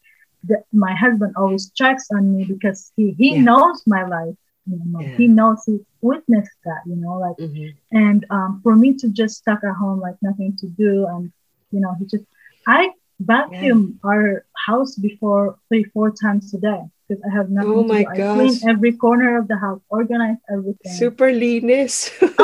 the, 0.48 0.64
my 0.72 0.96
husband 0.96 1.34
always 1.36 1.70
checks 1.72 2.08
on 2.16 2.24
me 2.34 2.46
because 2.46 2.92
he 2.96 3.12
he 3.12 3.36
Yeah. 3.36 3.44
knows 3.44 3.84
my 3.86 4.04
life. 4.08 4.36
You 4.70 4.80
know, 4.92 5.02
Yeah. 5.04 5.18
he 5.18 5.28
knows 5.28 5.60
he 5.66 5.76
witnessed 6.02 6.58
that. 6.66 6.82
You 6.86 6.96
know, 7.04 7.16
like 7.26 7.38
Mhm. 7.38 7.68
and 7.92 8.26
um, 8.30 8.60
for 8.64 8.76
me 8.76 8.94
to 9.02 9.08
just 9.10 9.34
stuck 9.42 9.62
at 9.64 9.76
home 9.82 10.00
like 10.08 10.18
nothing 10.22 10.52
to 10.62 10.68
do 10.84 10.94
and 11.12 11.24
you 11.74 11.80
know 11.84 11.94
he 12.00 12.06
just 12.06 12.26
i 12.68 12.82
vacuum 13.34 14.00
our 14.10 14.46
house 14.68 14.96
before 15.08 15.44
three 15.68 15.84
four 15.94 16.08
times 16.24 16.54
a 16.54 16.60
day 16.70 16.82
because 17.08 17.22
i 17.28 17.30
have 17.38 17.50
nothing 17.50 17.80
Oh 17.80 17.84
to 17.84 17.94
my 17.94 18.04
do. 18.04 18.10
i 18.24 18.34
clean 18.36 18.56
every 18.72 18.94
corner 19.04 19.32
of 19.40 19.48
the 19.52 19.58
house 19.66 19.82
organize 19.90 20.38
everything 20.56 20.92
Super 21.02 21.30
linis. 21.42 21.96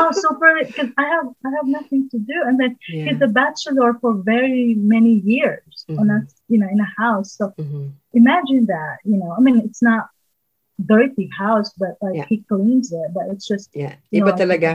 oh 0.02 0.12
super 0.24 0.52
because 0.68 0.92
i 0.98 1.06
have 1.14 1.28
i 1.48 1.50
have 1.58 1.68
nothing 1.80 2.04
to 2.12 2.18
do 2.32 2.38
and 2.48 2.60
then 2.62 2.72
yeah. 2.90 3.06
he's 3.14 3.22
a 3.22 3.28
bachelor 3.42 3.90
for 4.02 4.12
very 4.34 4.74
many 4.96 5.14
years 5.34 5.86
on 6.00 6.06
a 6.16 6.20
you 6.52 6.58
know 6.60 6.70
in 6.76 6.80
a 6.88 6.92
house 7.04 7.30
so 7.38 7.46
Mhm. 7.64 7.92
imagine 8.22 8.64
that 8.76 8.96
you 9.12 9.18
know 9.22 9.32
i 9.38 9.40
mean 9.46 9.58
it's 9.68 9.82
not 9.92 10.04
dirty 10.78 11.30
house 11.32 11.72
but 11.78 11.96
like 12.04 12.20
Yeah. 12.20 12.28
he 12.28 12.44
cleans 12.46 12.92
it 12.92 13.10
but 13.16 13.32
it's 13.32 13.48
just 13.48 13.72
Yeah. 13.72 13.96
Iba 14.12 14.36
know, 14.36 14.38
talaga. 14.38 14.72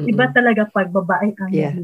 iba 0.00 0.24
Mm-mm. 0.24 0.32
talaga 0.32 0.62
pag 0.72 0.88
babae 0.88 1.36
ang 1.36 1.52
Yeah. 1.52 1.76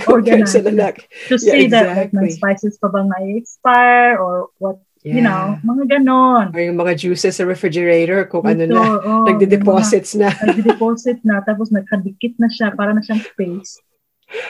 sa 0.00 0.08
Organized. 0.12 0.64
lalaki. 0.64 1.04
to 1.28 1.36
Yeah, 1.36 1.52
see 1.52 1.66
that 1.68 1.86
like 1.92 2.12
my 2.16 2.24
exactly. 2.26 2.30
spices 2.32 2.74
pa 2.80 2.88
bang 2.88 3.12
na-expire 3.12 4.16
or 4.16 4.48
what, 4.56 4.80
you 5.04 5.20
know, 5.20 5.60
Yeah. 5.60 5.62
mga 5.62 5.84
ganon. 6.00 6.46
Or 6.56 6.60
yung 6.60 6.80
mga 6.80 6.96
juices 6.96 7.36
sa 7.36 7.44
refrigerator, 7.44 8.24
kung 8.26 8.48
ano 8.48 8.64
Ito, 8.64 8.72
na, 8.72 8.82
oh, 9.04 9.24
nagde-deposits 9.28 10.16
na. 10.16 10.32
mga 10.32 10.56
Nagde-deposit 10.56 11.18
na, 11.22 11.44
tapos 11.44 11.68
nagkadikit 11.70 12.40
na 12.40 12.48
siya, 12.48 12.72
para 12.72 12.96
na 12.96 13.04
siyang 13.04 13.20
space. 13.22 13.78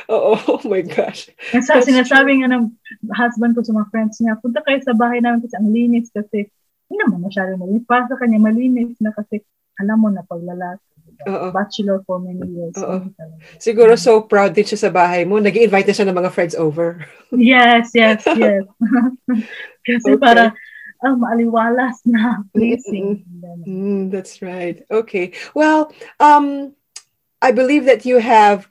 Oo, 0.08 0.38
oh, 0.56 0.60
my 0.64 0.80
gosh. 0.80 1.28
Sa 1.52 1.76
That's 1.76 1.90
sinasabi 1.90 2.40
nga 2.40 2.48
ng 2.48 2.70
husband 3.12 3.52
ko 3.52 3.60
sa 3.60 3.74
mga 3.74 3.90
friends 3.90 4.16
niya, 4.22 4.38
punta 4.40 4.62
kayo 4.64 4.80
sa 4.80 4.94
bahay 4.96 5.20
namin 5.20 5.44
kasi 5.44 5.54
ang 5.58 5.68
linis 5.68 6.08
kasi, 6.08 6.48
hindi 6.86 6.94
naman 7.02 7.26
masyadong 7.26 7.58
malinis. 7.58 7.86
Para 7.86 8.06
sa 8.06 8.16
kanya, 8.18 8.38
malinis 8.38 8.94
na 9.02 9.10
kasi, 9.10 9.42
alam 9.82 9.98
mo 10.00 10.08
na 10.08 10.22
paglalaki. 10.22 10.82
Oo. 11.26 11.48
Bachelor 11.50 12.04
for 12.04 12.20
many 12.20 12.44
years. 12.44 12.76
Talaga. 12.76 13.10
Siguro 13.58 13.96
so 13.96 14.20
proud 14.22 14.52
din 14.52 14.68
siya 14.68 14.88
sa 14.88 14.90
bahay 14.92 15.24
mo. 15.24 15.40
nag 15.40 15.56
invite 15.56 15.88
na 15.88 15.96
siya 15.96 16.06
ng 16.12 16.18
mga 16.18 16.30
friends 16.30 16.54
over. 16.54 17.02
Yes, 17.32 17.90
yes, 17.96 18.22
yes. 18.38 18.62
kasi 19.86 20.14
Okay. 20.14 20.20
para, 20.20 20.52
ah, 21.02 21.16
maaliwalas 21.16 22.04
na, 22.04 22.44
pleasing. 22.52 23.24
Ganon. 23.40 23.64
Mm, 23.66 24.02
that's 24.12 24.40
right. 24.44 24.84
Okay. 24.92 25.32
Well, 25.56 25.90
um, 26.20 26.76
I 27.40 27.50
believe 27.52 27.84
that 27.88 28.04
you 28.04 28.18
have 28.20 28.68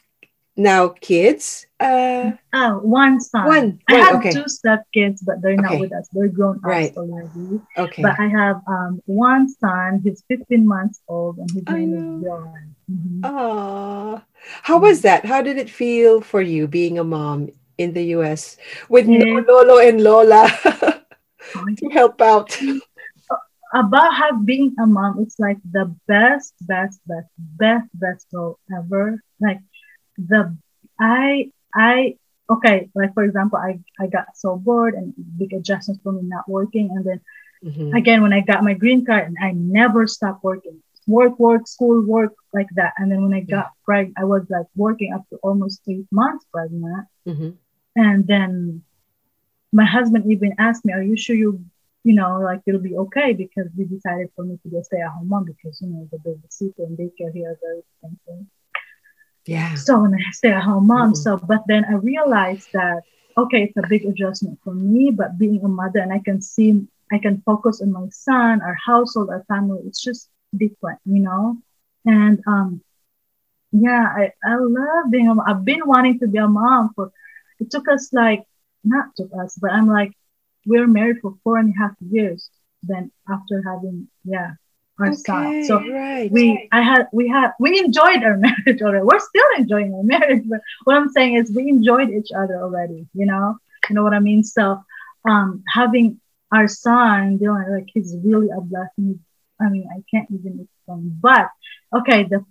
now 0.56 0.90
kids. 0.90 1.66
Uh, 1.80 2.32
Oh, 2.54 2.80
one 2.84 3.20
son. 3.20 3.48
One, 3.48 3.80
I 3.90 3.94
one, 3.94 4.04
have 4.06 4.16
okay. 4.20 4.32
two 4.32 4.48
step 4.48 4.84
kids, 4.94 5.22
but 5.22 5.42
they're 5.42 5.58
not 5.58 5.74
Okay. 5.74 5.80
with 5.82 5.94
us. 5.94 6.08
They're 6.14 6.30
grown 6.30 6.58
up 6.58 6.62
Right. 6.64 6.96
already. 6.96 7.62
okay. 7.78 8.02
But 8.04 8.20
I 8.20 8.28
have 8.28 8.62
um 8.68 9.02
one 9.06 9.50
son. 9.50 10.02
He's 10.04 10.24
15 10.28 10.66
months 10.68 11.02
old, 11.08 11.38
and 11.38 11.50
his 11.52 11.64
I 11.68 11.86
name 11.86 11.94
know. 11.94 12.20
is 12.20 12.26
John. 12.26 12.76
Mhm. 12.92 14.22
How 14.64 14.78
was 14.80 15.02
that? 15.02 15.26
How 15.26 15.42
did 15.42 15.58
it 15.58 15.70
feel 15.70 16.22
for 16.22 16.42
you 16.42 16.68
being 16.68 16.98
a 17.00 17.04
mom 17.04 17.50
in 17.78 17.94
the 17.94 18.04
US 18.16 18.58
with 18.90 19.08
Yeah. 19.08 19.42
Lolo 19.48 19.78
and 19.80 20.02
Lola 20.02 20.48
to 21.78 21.90
help 21.92 22.22
out? 22.22 22.58
About 23.74 24.14
have 24.16 24.46
being 24.46 24.74
a 24.80 24.86
mom, 24.88 25.20
it's 25.20 25.38
like 25.40 25.58
the 25.70 25.94
best, 26.08 26.54
best, 26.62 27.00
best, 27.08 27.28
best, 27.38 27.88
best 27.94 28.28
role 28.32 28.58
ever. 28.72 29.20
Like 29.42 29.60
the 30.18 30.56
I 31.00 31.52
I 31.74 32.16
okay. 32.50 32.90
Like 32.96 33.14
for 33.14 33.24
example, 33.24 33.60
I 33.60 33.80
I 34.00 34.08
got 34.08 34.36
so 34.36 34.56
bored 34.58 34.94
and 34.94 35.14
big 35.38 35.54
adjustments 35.54 36.02
for 36.04 36.12
me 36.12 36.22
not 36.24 36.48
working, 36.48 36.90
and 36.92 37.06
then 37.06 37.22
Mhm. 37.64 37.96
again 37.98 38.22
when 38.22 38.34
I 38.34 38.42
got 38.42 38.64
my 38.64 38.74
green 38.74 39.06
card 39.06 39.28
and 39.28 39.38
I 39.42 39.52
never 39.52 40.08
stopped 40.08 40.44
working. 40.44 40.82
Work, 41.08 41.40
work, 41.40 41.68
school, 41.68 42.04
work, 42.06 42.34
like 42.54 42.68
that. 42.76 42.94
And 42.98 43.12
then 43.12 43.22
when 43.24 43.34
I 43.34 43.42
got 43.42 43.72
pregnant, 43.86 44.18
I 44.18 44.26
was 44.26 44.44
like 44.50 44.68
working 44.76 45.14
up 45.14 45.24
to 45.30 45.38
almost 45.44 45.82
eight 45.88 46.08
months 46.12 46.46
pregnant. 46.52 47.08
Mhm. 47.28 47.54
And 47.96 48.26
then 48.28 48.84
my 49.72 49.86
husband 49.86 50.26
even 50.32 50.54
asked 50.58 50.86
me, 50.86 50.94
Are 50.94 51.02
you 51.04 51.18
sure 51.18 51.36
you 51.36 51.64
you 52.04 52.14
know, 52.14 52.40
like 52.40 52.62
it'll 52.68 52.82
be 52.82 52.96
okay 52.96 53.34
because 53.34 53.68
we 53.78 53.84
decided 53.86 54.30
for 54.36 54.44
me 54.46 54.58
to 54.62 54.70
be 54.70 54.78
a 54.78 54.84
stay-at-home 54.84 55.28
mom 55.28 55.44
because 55.44 55.82
you 55.82 55.88
know 55.90 56.08
the 56.12 56.18
babysitter 56.18 56.86
and 56.86 56.98
daycare 56.98 57.34
here 57.34 57.50
are 57.52 57.60
very 57.62 57.80
expensive. 57.80 58.46
Yeah. 59.46 59.74
So 59.76 60.02
when 60.02 60.14
I 60.16 60.32
stay-at-home 60.32 60.88
mom, 60.88 61.12
Mhm. 61.12 61.18
so 61.18 61.38
but 61.38 61.64
then 61.68 61.86
I 61.86 61.94
realized 61.94 62.70
that 62.74 63.04
okay, 63.38 63.64
it's 63.64 63.78
a 63.78 63.88
big 63.88 64.06
adjustment 64.06 64.60
for 64.64 64.74
me, 64.74 65.12
but 65.12 65.38
being 65.38 65.62
a 65.64 65.68
mother 65.68 66.00
and 66.00 66.14
I 66.14 66.20
can 66.20 66.42
see 66.42 66.88
I 67.12 67.18
can 67.20 67.42
focus 67.46 67.82
on 67.82 67.92
my 67.92 68.08
son, 68.10 68.62
our 68.62 68.78
household, 68.86 69.30
our 69.30 69.44
family. 69.46 69.82
It's 69.86 70.02
just 70.02 70.30
different, 70.56 71.00
you 71.06 71.22
know. 71.22 71.58
And 72.06 72.42
um, 72.48 72.82
yeah, 73.72 74.06
I, 74.18 74.32
I 74.44 74.56
love 74.58 75.12
being 75.12 75.28
a 75.30 75.36
mom. 75.36 75.46
I've 75.48 75.66
been 75.66 75.86
wanting 75.86 76.20
to 76.20 76.28
be 76.28 76.38
a 76.38 76.48
mom 76.48 76.92
for 76.96 77.12
it 77.60 77.70
took 77.72 77.88
us 77.90 78.12
like 78.14 78.44
not 78.84 79.08
took 79.16 79.32
us, 79.44 79.58
but 79.62 79.72
I'm 79.72 79.88
like 79.88 80.14
we're 80.66 80.88
married 80.88 81.18
for 81.22 81.36
four 81.44 81.58
and 81.60 81.74
a 81.74 81.78
half 81.78 81.92
years. 82.02 82.50
Then 82.84 83.12
after 83.30 83.62
having 83.66 84.08
yeah 84.24 84.54
our 85.00 85.14
son, 85.14 85.48
Okay, 85.48 85.64
so 85.64 85.82
right. 85.92 86.32
we 86.32 86.68
I 86.72 86.82
had 86.82 87.08
we 87.12 87.28
had 87.28 87.52
we 87.60 87.80
enjoyed 87.80 88.24
our 88.24 88.38
marriage 88.46 88.82
already. 88.82 89.04
We're 89.06 89.20
still 89.20 89.50
enjoying 89.58 89.94
our 89.94 90.04
marriage, 90.16 90.44
but 90.48 90.62
what 90.86 90.96
I'm 90.96 91.10
saying 91.10 91.36
is 91.36 91.52
we 91.52 91.70
enjoyed 91.70 92.10
each 92.10 92.32
other 92.32 92.62
already. 92.62 93.08
You 93.14 93.26
know, 93.26 93.58
you 93.90 93.96
know 93.96 94.04
what 94.04 94.14
I 94.14 94.20
mean. 94.20 94.44
So 94.44 94.84
um, 95.28 95.64
having 95.68 96.20
our 96.52 96.68
son, 96.68 97.40
Dylan, 97.40 97.70
like 97.76 97.90
he's 97.94 98.16
really 98.24 98.50
a 98.56 98.62
blessing. 98.62 99.20
I 99.60 99.70
mean, 99.70 99.88
I 99.92 100.04
can't 100.12 100.30
even 100.32 100.68
explain. 100.68 101.18
But 101.22 101.50
okay, 101.94 102.24
the 102.24 102.46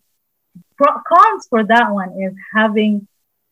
pro- 0.76 1.00
cons 1.06 1.46
for 1.48 1.64
that 1.64 1.92
one 1.92 2.20
is 2.20 2.34
having 2.54 3.06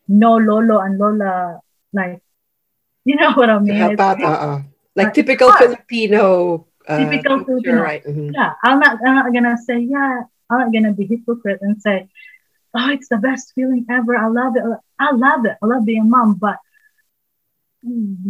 no 0.09 0.37
Lolo 0.37 0.79
and 0.81 0.99
Lola, 0.99 1.61
like 1.93 2.21
you 3.05 3.17
know 3.17 3.33
what 3.33 3.49
I 3.51 3.59
mean. 3.59 3.75
help 3.77 3.93
It's- 3.95 4.21
uh-uh. 4.23 4.63
like 4.95 5.09
it's 5.09 5.15
typical 5.17 5.51
hard. 5.51 5.61
Filipino. 5.63 6.67
Uh, 6.89 6.97
Typical 6.99 7.39
culture, 7.39 7.45
Filipino. 7.47 7.83
right? 7.83 8.05
Mhm. 8.05 8.33
yeah, 8.35 8.53
I'm 8.63 8.79
not, 8.81 8.99
I'm 9.07 9.15
not 9.15 9.33
gonna 9.33 9.57
say, 9.59 9.79
yeah, 9.81 10.23
I'm 10.51 10.59
not 10.59 10.73
gonna 10.73 10.93
be 10.93 11.07
hypocrite 11.07 11.61
and 11.63 11.81
say, 11.81 12.09
oh, 12.75 12.91
it's 12.91 13.09
the 13.09 13.19
best 13.19 13.53
feeling 13.55 13.87
ever. 13.91 14.17
I 14.17 14.29
love 14.29 14.57
it. 14.57 14.63
I 14.99 15.13
love 15.15 15.45
it. 15.47 15.57
I 15.63 15.67
love 15.67 15.85
being 15.85 16.03
a 16.03 16.05
mom. 16.05 16.35
But 16.41 16.57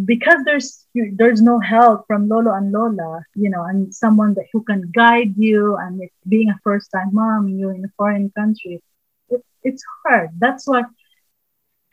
because 0.04 0.42
there's 0.44 0.86
there's 1.16 1.40
no 1.42 1.58
help 1.60 2.04
from 2.06 2.28
Lolo 2.28 2.52
and 2.54 2.72
Lola, 2.72 3.22
you 3.34 3.50
know, 3.50 3.62
and 3.64 3.94
someone 3.94 4.34
that 4.34 4.46
who 4.52 4.62
can 4.62 4.90
guide 4.94 5.34
you, 5.36 5.76
and 5.76 6.00
it's 6.02 6.14
being 6.28 6.48
a 6.50 6.58
first 6.64 6.90
time 6.94 7.10
mom 7.12 7.48
you're 7.48 7.74
in 7.74 7.84
a 7.84 7.92
foreign 7.96 8.30
country, 8.36 8.80
it, 9.28 9.42
it's 9.62 9.82
hard. 10.04 10.30
That's 10.38 10.66
what 10.66 10.84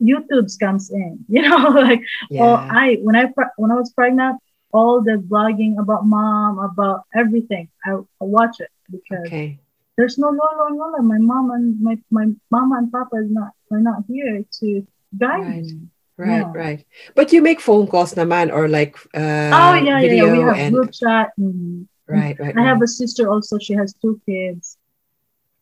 YouTube's 0.02 0.58
comes 0.58 0.92
in, 0.92 1.26
you 1.30 1.42
know, 1.42 1.70
like 1.70 2.02
Oh, 2.38 2.56
Yeah. 2.56 2.68
I 2.70 2.96
when 3.02 3.16
I 3.16 3.32
when 3.58 3.72
I 3.72 3.76
was 3.76 3.92
pregnant, 3.94 4.38
all 4.72 5.02
the 5.02 5.18
blogging 5.18 5.80
about 5.80 6.06
mom, 6.06 6.60
about 6.60 7.06
everything, 7.16 7.70
I, 7.86 7.92
I 7.98 8.24
watch 8.24 8.60
it 8.60 8.70
because 8.92 9.28
okay. 9.28 9.60
there's 9.98 10.18
no 10.18 10.30
Lolo 10.30 10.68
and 10.68 10.78
Lola. 10.78 11.02
My 11.02 11.18
mom 11.18 11.52
and 11.52 11.82
my 11.82 11.98
my 12.10 12.28
mama 12.52 12.78
and 12.78 12.92
papa 12.92 13.18
is 13.18 13.32
not 13.32 13.52
are 13.72 13.82
not 13.82 14.04
here 14.08 14.46
to 14.62 14.86
guide 15.18 15.46
Right. 15.46 15.66
me. 15.66 15.88
Right, 16.20 16.44
Yeah. 16.44 16.52
right. 16.54 16.82
But 17.16 17.32
you 17.32 17.42
make 17.42 17.62
phone 17.64 17.88
calls 17.88 18.14
naman 18.14 18.52
or 18.52 18.68
like 18.68 19.00
uh 19.16 19.50
oh 19.56 19.74
yeah, 19.80 19.98
yeah, 19.98 20.02
video 20.04 20.26
yeah. 20.28 20.34
We 20.36 20.40
have 20.44 20.58
and 20.60 20.72
group 20.76 20.92
chat. 20.92 21.32
mhm. 21.40 21.88
right, 22.08 22.36
right. 22.40 22.58
I 22.58 22.64
have 22.68 22.82
a 22.84 22.88
sister 22.92 23.32
also. 23.32 23.58
She 23.58 23.74
has 23.74 23.96
two 23.96 24.20
kids. 24.28 24.76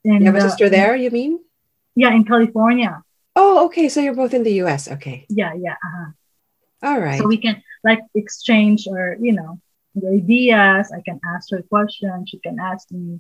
And, 0.03 0.23
you 0.23 0.25
have 0.31 0.35
a 0.39 0.45
uh, 0.45 0.49
sister 0.49 0.69
there, 0.69 0.95
you 0.95 1.11
mean? 1.11 1.39
Yeah, 1.95 2.13
in 2.15 2.23
California. 2.23 3.03
Oh, 3.35 3.65
okay. 3.67 3.89
So 3.89 3.99
you're 4.01 4.15
both 4.15 4.33
in 4.33 4.41
the 4.43 4.63
US. 4.65 4.87
Okay. 4.87 5.25
Yeah, 5.29 5.53
yeah. 5.53 5.75
Uh-huh. 5.77 6.09
All 6.89 6.99
right. 6.99 7.19
So 7.19 7.27
we 7.27 7.37
can 7.37 7.61
like 7.83 7.99
exchange 8.15 8.87
or 8.87 9.17
you 9.19 9.33
know 9.33 9.59
the 9.95 10.09
ideas. 10.09 10.91
I 10.91 11.01
can 11.01 11.19
ask 11.35 11.49
her 11.51 11.61
questions. 11.63 12.29
She 12.29 12.39
can 12.39 12.59
ask 12.59 12.89
me 12.91 13.19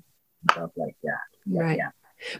stuff 0.51 0.71
like 0.77 0.95
that. 1.03 1.27
Yeah, 1.45 1.61
Right. 1.61 1.77
Yeah. 1.77 1.89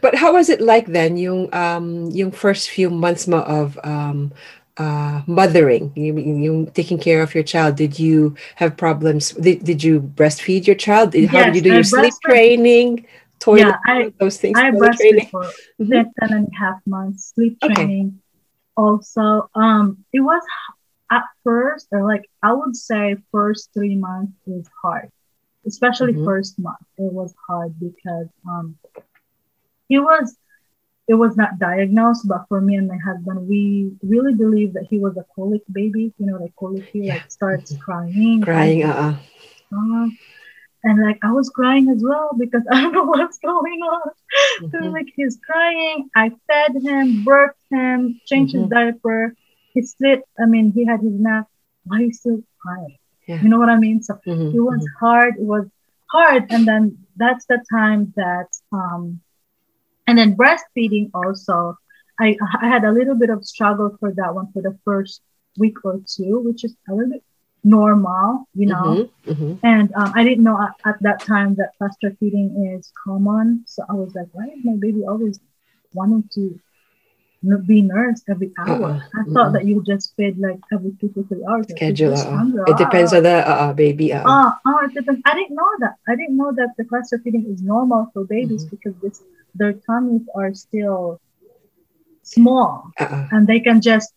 But 0.00 0.16
how 0.16 0.32
was 0.34 0.48
it 0.48 0.60
like 0.60 0.86
then, 0.86 1.16
yung 1.16 1.52
um 1.54 2.10
yung 2.10 2.30
first 2.30 2.70
few 2.70 2.90
months 2.90 3.26
mo 3.28 3.40
of 3.46 3.78
um 3.84 4.32
uh 4.76 5.22
mothering, 5.26 5.92
you, 5.94 6.14
yung 6.18 6.66
taking 6.70 6.98
care 6.98 7.22
of 7.22 7.34
your 7.34 7.44
child? 7.44 7.76
Did 7.76 7.98
you 7.98 8.34
have 8.56 8.76
problems? 8.76 9.32
Did, 9.32 9.64
did 9.64 9.82
you 9.84 10.00
breastfeed 10.00 10.66
your 10.66 10.76
child? 10.76 11.12
Did, 11.12 11.30
how 11.30 11.44
did 11.44 11.54
you 11.54 11.62
Yes, 11.62 11.62
do 11.62 11.70
I 11.70 11.74
your 11.74 11.84
sleep 11.84 12.14
training, 12.24 13.06
toilet, 13.38 13.74
Yeah, 13.74 13.78
I- 13.86 14.12
those 14.18 14.38
things? 14.38 14.58
I 14.58 14.70
breastfed 14.70 15.30
for 15.30 15.46
Mhm. 15.80 15.90
10, 15.90 16.12
10 16.18 16.30
and 16.32 16.48
a 16.48 16.56
half 16.58 16.78
months, 16.86 17.32
sleep 17.34 17.58
training. 17.60 18.18
Okay. 18.18 18.22
Also, 18.76 19.50
um, 19.54 20.04
it 20.12 20.20
was 20.20 20.42
at 21.10 21.24
first, 21.44 21.88
or 21.92 22.06
like 22.06 22.22
I 22.42 22.52
would 22.52 22.76
say, 22.76 23.16
first 23.32 23.70
three 23.74 23.96
months 23.96 24.32
is 24.46 24.68
hard, 24.82 25.08
especially 25.66 26.14
Mhm. 26.14 26.24
first 26.24 26.58
month. 26.58 26.78
It 26.98 27.12
was 27.12 27.34
hard 27.48 27.78
because 27.80 28.28
um, 28.48 28.76
he 29.88 29.98
was, 29.98 30.36
it 31.08 31.14
was 31.14 31.36
not 31.36 31.58
diagnosed, 31.58 32.26
but 32.28 32.44
for 32.48 32.60
me 32.60 32.76
and 32.76 32.88
my 32.88 32.98
husband, 32.98 33.48
we 33.48 33.92
really 34.02 34.34
believe 34.34 34.72
that 34.74 34.86
he 34.90 34.98
was 34.98 35.16
a 35.16 35.24
colic 35.34 35.62
baby. 35.72 36.12
You 36.18 36.26
know, 36.26 36.38
like 36.38 36.54
colic, 36.58 36.84
he 36.92 37.02
Yeah. 37.02 37.14
like 37.14 37.24
starts 37.28 37.76
crying, 37.84 38.48
Crying, 38.48 38.84
uh, 38.84 38.88
uh-uh. 38.92 39.14
uh 39.72 40.06
and 40.84 41.02
like 41.04 41.18
I 41.22 41.32
was 41.32 41.50
crying 41.50 41.88
as 41.90 42.02
well 42.06 42.30
because 42.38 42.62
I 42.70 42.80
don't 42.82 42.92
know 42.92 43.04
what's 43.04 43.38
going 43.38 43.80
on. 43.82 44.10
So 44.72 44.78
Mhm. 44.78 44.92
like 44.92 45.06
he's 45.16 45.38
crying. 45.44 46.08
I 46.16 46.30
fed 46.48 46.72
him, 46.84 47.22
burped 47.24 47.60
him, 47.70 48.20
changed 48.26 48.54
Mhm. 48.54 48.56
his 48.56 48.68
diaper. 48.68 49.34
He 49.74 49.82
slept. 49.82 50.24
I 50.40 50.46
mean, 50.46 50.72
he 50.72 50.84
had 50.84 51.00
his 51.00 51.18
nap. 51.18 51.46
Why 51.84 52.02
he 52.04 52.10
still 52.12 52.40
crying? 52.60 52.96
Yeah. 53.26 53.38
You 53.40 53.48
know 53.50 53.58
what 53.58 53.68
I 53.70 53.78
mean? 53.78 54.02
So 54.02 54.14
Mhm, 54.26 54.52
it 54.52 54.60
was 54.60 54.80
mhm. 54.82 54.92
hard. 55.00 55.34
It 55.38 55.44
was 55.46 55.66
hard, 56.12 56.44
and 56.50 56.66
then 56.66 56.96
that's 57.16 57.46
the 57.46 57.62
time 57.72 58.12
that 58.16 58.48
um, 58.72 59.20
and 60.06 60.18
then 60.18 60.36
breastfeeding 60.36 61.10
also. 61.14 61.76
I 62.20 62.36
I 62.62 62.68
had 62.68 62.84
a 62.84 62.92
little 62.92 63.16
bit 63.16 63.30
of 63.30 63.44
struggle 63.44 63.96
for 64.00 64.12
that 64.12 64.34
one 64.34 64.48
for 64.52 64.62
the 64.62 64.76
first 64.84 65.20
week 65.58 65.78
or 65.84 66.00
two, 66.14 66.40
which 66.44 66.64
is 66.64 66.74
a 66.88 66.94
little 66.94 67.10
bit 67.10 67.24
normal, 67.64 68.46
you 68.54 68.66
know. 68.66 69.00
Mhm, 69.00 69.10
mhm. 69.26 69.58
And 69.62 69.90
um, 69.94 70.12
I 70.14 70.22
didn't 70.24 70.44
know 70.44 70.58
at, 70.60 70.74
at 70.88 70.96
that 71.02 71.20
time 71.26 71.54
that 71.56 71.72
cluster 71.78 72.10
feeding 72.18 72.48
is 72.76 72.92
common. 73.04 73.62
So 73.66 73.84
I 73.88 73.94
was 73.94 74.14
like, 74.14 74.28
why 74.32 74.44
is 74.46 74.60
my 74.64 74.76
baby 74.80 75.02
always 75.06 75.38
wanting 75.92 76.24
to 76.34 76.58
be 77.66 77.82
nursed 77.82 78.24
every 78.28 78.52
hour? 78.58 78.84
Uh-uh. 78.84 79.00
I 79.14 79.22
thought 79.32 79.48
Mm-mm. 79.48 79.52
that 79.54 79.64
you 79.64 79.82
just 79.84 80.14
fed 80.16 80.38
like 80.38 80.58
every 80.72 80.92
two 81.00 81.08
to 81.10 81.22
three 81.24 81.44
hours. 81.48 81.66
Schedule, 81.70 82.14
uh-uh. 82.14 82.64
It 82.66 82.76
depends 82.78 83.12
on 83.12 83.22
the 83.22 83.48
uh-uh, 83.48 83.72
baby. 83.74 84.12
Uh-uh. 84.12 84.24
Oh, 84.26 84.52
oh, 84.66 84.84
it 84.86 84.94
depends. 84.94 85.20
I 85.24 85.34
didn't 85.34 85.54
know 85.56 85.72
that. 85.80 85.94
I 86.08 86.16
didn't 86.16 86.36
know 86.36 86.52
that 86.52 86.70
the 86.76 86.84
cluster 86.84 87.18
feeding 87.22 87.46
is 87.48 87.62
normal 87.62 88.10
for 88.12 88.24
babies 88.24 88.64
Mhm. 88.66 88.70
because 88.70 88.94
this, 89.02 89.22
their 89.54 89.72
tummies 89.72 90.22
are 90.34 90.52
still 90.54 91.20
small 92.22 92.90
Uh-uh. 92.98 93.28
and 93.32 93.46
they 93.46 93.60
can 93.60 93.80
just 93.80 94.12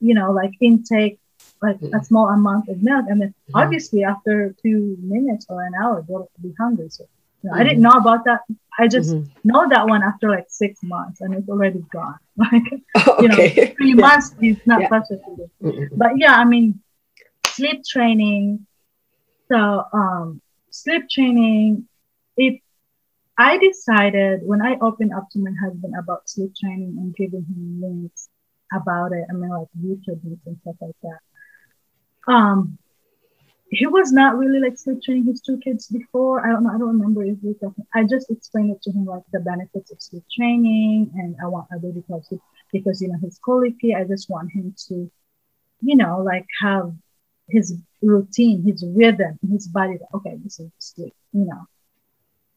you 0.00 0.14
know 0.14 0.32
like 0.32 0.52
intake 0.60 1.18
like 1.62 1.80
a 1.80 2.00
Mhm. 2.00 2.04
small 2.04 2.28
amount 2.28 2.68
of 2.68 2.82
milk 2.82 3.06
and 3.08 3.22
then 3.22 3.32
Mhm. 3.48 3.62
obviously 3.62 4.04
after 4.04 4.54
two 4.62 4.96
minutes 5.00 5.46
or 5.48 5.62
an 5.64 5.72
hour 5.80 6.04
they'll 6.06 6.28
be 6.42 6.52
hungry 6.58 6.88
so 6.90 7.04
know, 7.44 7.52
i 7.58 7.64
didn't 7.64 7.82
know 7.82 7.96
about 8.02 8.24
that 8.24 8.40
i 8.78 8.88
just 8.88 9.16
Mhm. 9.16 9.30
know 9.44 9.66
that 9.68 9.86
one 9.88 10.02
after 10.02 10.30
like 10.30 10.46
six 10.48 10.80
months 10.82 11.20
and 11.20 11.34
it's 11.34 11.48
already 11.48 11.84
gone 11.92 12.18
like 12.36 12.62
Oh, 12.94 13.18
you 13.18 13.28
know 13.28 13.42
okay. 13.46 13.76
three 13.78 13.94
Yeah. 13.94 14.06
months 14.06 14.34
is 14.42 14.56
not 14.66 14.82
Yeah. 14.82 14.88
frustrating 14.88 15.50
Mm-mm. 15.62 15.88
but 15.96 16.12
yeah 16.16 16.34
i 16.34 16.44
mean 16.44 16.80
sleep 17.46 17.82
training 17.88 18.66
so 19.50 19.84
um 19.92 20.40
sleep 20.70 21.02
training 21.10 21.86
it 22.36 22.60
i 23.38 23.58
decided 23.58 24.40
when 24.44 24.60
i 24.62 24.76
opened 24.80 25.12
up 25.14 25.26
to 25.30 25.38
my 25.38 25.52
husband 25.64 25.94
about 25.98 26.28
sleep 26.28 26.52
training 26.60 26.94
and 26.98 27.14
giving 27.16 27.44
him 27.44 27.80
links 27.82 28.28
about 28.72 29.12
it 29.12 29.24
i 29.30 29.32
mean 29.32 29.50
like 29.50 29.68
youtube 29.80 30.20
links 30.24 30.46
and 30.46 30.58
stuff 30.62 30.76
like 30.80 30.96
that 31.02 31.20
um 32.32 32.78
he 33.76 33.86
was 33.86 34.12
not 34.12 34.36
really 34.36 34.60
like 34.60 34.78
sleep 34.78 35.02
training 35.02 35.24
his 35.26 35.40
two 35.40 35.58
kids 35.58 35.88
before. 35.88 36.46
I 36.46 36.52
don't 36.52 36.64
know 36.64 36.70
i 36.70 36.78
don't 36.78 36.98
remember 36.98 37.24
if 37.24 37.38
we 37.42 37.54
talking 37.54 37.86
i 37.94 38.04
just 38.04 38.30
explained 38.30 38.70
it 38.70 38.82
to 38.82 38.90
him 38.92 39.04
like 39.04 39.22
the 39.32 39.40
benefits 39.40 39.90
of 39.90 40.00
sleep 40.00 40.24
training 40.34 41.10
and 41.14 41.36
i 41.42 41.46
want 41.46 41.66
a 41.72 41.78
baby 41.78 42.02
to 42.08 42.22
sleep 42.22 42.40
because 42.72 43.00
you 43.02 43.08
know 43.08 43.18
he's 43.20 43.38
colicky 43.44 43.94
i 43.94 44.04
just 44.04 44.30
want 44.30 44.50
him 44.52 44.74
to 44.88 45.10
you 45.82 45.96
know 45.96 46.22
like 46.22 46.46
have 46.62 46.92
his 47.48 47.74
routine 48.02 48.62
his 48.62 48.84
rhythm 48.94 49.38
his 49.50 49.66
body. 49.68 49.98
Okay 50.14 50.36
this 50.42 50.60
is 50.60 50.70
sleep 50.78 51.14
you 51.32 51.44
know. 51.44 51.66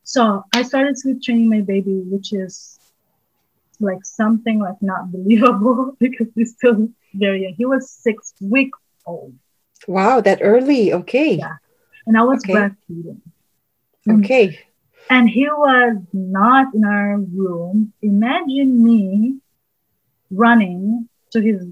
So 0.04 0.44
i 0.54 0.62
started 0.64 0.98
sleep 0.98 1.22
training 1.24 1.50
my 1.50 1.62
baby 1.62 2.02
which 2.06 2.34
is 2.34 2.80
like 3.80 4.04
something 4.04 4.60
like 4.60 4.82
not 4.82 5.12
believable 5.12 5.96
because 6.00 6.28
he's 6.36 6.54
still 6.54 6.90
very 7.14 7.44
young. 7.44 7.54
He 7.58 7.66
was 7.66 7.92
six 7.92 8.34
week 8.42 8.72
old 9.06 9.36
Wow, 9.88 10.20
that 10.22 10.40
early. 10.42 10.92
Okay. 10.94 11.38
Yeah. 11.38 11.56
and 12.06 12.18
i 12.18 12.24
was 12.24 12.46
Okay. 12.46 12.54
breastfeeding. 12.54 13.22
Okay. 14.10 14.60
and 15.10 15.30
he 15.30 15.48
was 15.48 15.98
not 16.14 16.74
in 16.74 16.84
our 16.84 17.18
room. 17.18 17.94
Imagine 18.02 18.84
me 18.84 19.40
running 20.32 21.08
to 21.32 21.42
his 21.42 21.66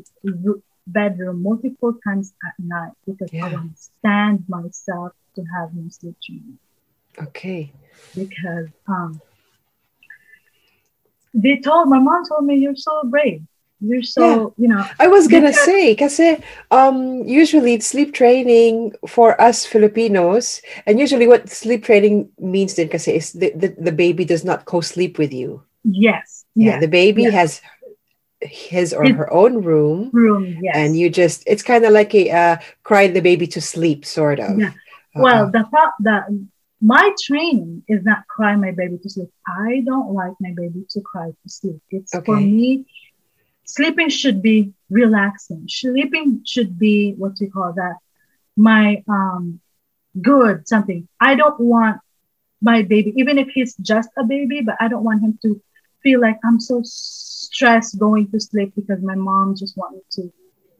bedroom 0.87 1.43
multiple 1.43 1.93
times 2.05 2.33
at 2.47 2.53
night 2.59 2.93
because 3.05 3.31
I 3.41 3.45
Yeah. 3.45 3.49
want 3.49 3.71
to 3.75 3.81
stand 3.81 4.43
myself 4.47 5.13
to 5.35 5.43
have 5.57 5.71
him 5.71 5.89
sleep 5.89 6.15
Okay. 7.21 7.71
because 8.15 8.69
um 8.87 9.21
they 11.33 11.59
told 11.59 11.89
my 11.89 11.99
mom 11.99 12.23
told 12.27 12.45
me 12.45 12.55
you're 12.55 12.75
so 12.75 13.01
brave 13.09 13.41
you're 13.82 14.03
so 14.03 14.53
you 14.57 14.67
know 14.67 14.84
I 14.99 15.07
was 15.07 15.28
gonna 15.28 15.51
Because- 15.51 15.65
say, 15.65 15.95
kasi 15.95 16.38
um, 16.71 17.23
usually 17.28 17.80
sleep 17.80 18.13
training 18.13 18.93
for 19.07 19.39
us 19.39 19.65
Filipinos, 19.65 20.61
and 20.88 20.99
usually 20.99 21.28
what 21.28 21.49
sleep 21.49 21.84
training 21.84 22.30
means 22.39 22.76
then 22.76 22.88
kasi 22.89 23.15
is 23.19 23.34
the, 23.34 23.51
the, 23.55 23.76
the 23.78 23.91
baby 23.91 24.23
does 24.26 24.43
not 24.45 24.65
co-sleep 24.65 25.17
with 25.19 25.34
you. 25.34 25.61
yes 25.86 26.45
Yeah, 26.55 26.80
yes 26.80 26.82
the 26.82 26.89
baby 26.89 27.23
yes. 27.30 27.34
has 27.36 27.49
his 28.41 28.93
or 28.93 29.03
His- 29.03 29.15
her 29.15 29.30
own 29.32 29.61
room, 29.61 30.09
room 30.13 30.57
yes 30.61 30.73
and 30.76 30.97
you 30.97 31.09
just 31.09 31.43
it's 31.45 31.63
kind 31.63 31.86
of 31.86 31.91
like 31.93 32.13
a 32.15 32.32
uh, 32.32 32.55
cry 32.84 33.07
the 33.07 33.21
baby 33.21 33.45
to 33.53 33.61
sleep, 33.61 34.05
sort 34.05 34.39
of. 34.39 34.57
Yeah. 34.59 34.73
Uh-uh. 35.15 35.21
Well, 35.23 35.43
the 35.51 35.63
the 35.99 36.15
my 36.82 37.11
training 37.23 37.84
is 37.88 38.03
not 38.03 38.28
cry 38.28 38.55
my 38.55 38.71
baby 38.71 38.97
to 39.01 39.09
sleep. 39.09 39.32
I 39.47 39.82
don't 39.86 40.11
like 40.13 40.34
my 40.41 40.51
baby 40.55 40.84
to 40.91 40.99
cry 41.01 41.32
to 41.32 41.47
sleep. 41.49 41.80
It's 41.89 42.11
for 42.11 42.36
Okay. 42.36 42.45
me. 42.45 42.86
Sleeping 43.66 44.09
should 44.09 44.41
be 44.41 44.74
relaxing. 44.89 45.66
Sleeping 45.68 46.41
should 46.45 46.78
be 46.80 47.13
what 47.18 47.39
you 47.39 47.51
call 47.51 47.74
that. 47.76 47.95
My 48.57 49.03
um, 49.09 49.59
good 50.22 50.68
something. 50.68 51.07
I 51.20 51.36
don't 51.36 51.59
want 51.59 51.97
my 52.61 52.82
baby, 52.84 53.13
even 53.18 53.38
if 53.38 53.47
he's 53.49 53.76
just 53.78 54.09
a 54.18 54.24
baby, 54.26 54.61
but 54.61 54.76
I 54.80 54.88
don't 54.88 55.03
want 55.03 55.22
him 55.24 55.38
to 55.43 55.61
feel 56.03 56.22
like 56.22 56.38
I'm 56.45 56.59
so 56.59 56.82
stressed 56.84 57.99
going 57.99 58.30
to 58.32 58.39
sleep 58.39 58.74
because 58.76 59.01
my 59.01 59.16
mom 59.16 59.55
just 59.57 59.78
want 59.78 59.95
me 59.95 60.01
to 60.13 60.32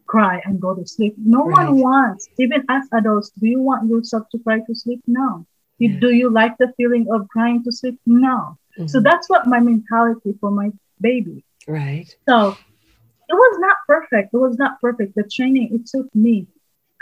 cry 0.08 0.42
and 0.46 0.60
go 0.62 0.74
to 0.76 0.86
sleep. 0.86 1.16
No 1.18 1.46
Right. 1.46 1.56
one 1.68 1.80
wants, 1.80 2.30
even 2.38 2.64
as 2.70 2.88
adults, 2.94 3.32
do 3.40 3.48
you 3.48 3.60
want 3.60 3.90
yourself 3.90 4.28
to 4.32 4.40
cry 4.40 4.60
to 4.60 4.76
sleep? 4.76 5.02
No. 5.08 5.46
Yeah. 5.80 6.00
Do 6.00 6.12
you 6.12 6.30
like 6.30 6.58
the 6.58 6.74
feeling 6.78 7.08
of 7.12 7.28
crying 7.30 7.64
to 7.64 7.72
sleep? 7.72 8.00
No. 8.06 8.58
So 8.86 9.00
Mhm. 9.00 9.04
that's 9.04 9.30
what 9.30 9.48
my 9.48 9.60
mentality 9.60 10.34
for 10.40 10.52
my 10.52 10.72
baby. 11.00 11.44
right. 11.68 12.16
So 12.28 12.60
it 13.30 13.34
was 13.34 13.58
not 13.60 13.78
perfect. 13.88 14.34
It 14.34 14.38
was 14.38 14.58
not 14.58 14.80
perfect. 14.82 15.16
The 15.16 15.24
training, 15.24 15.70
it 15.74 15.88
took 15.88 16.14
me, 16.16 16.48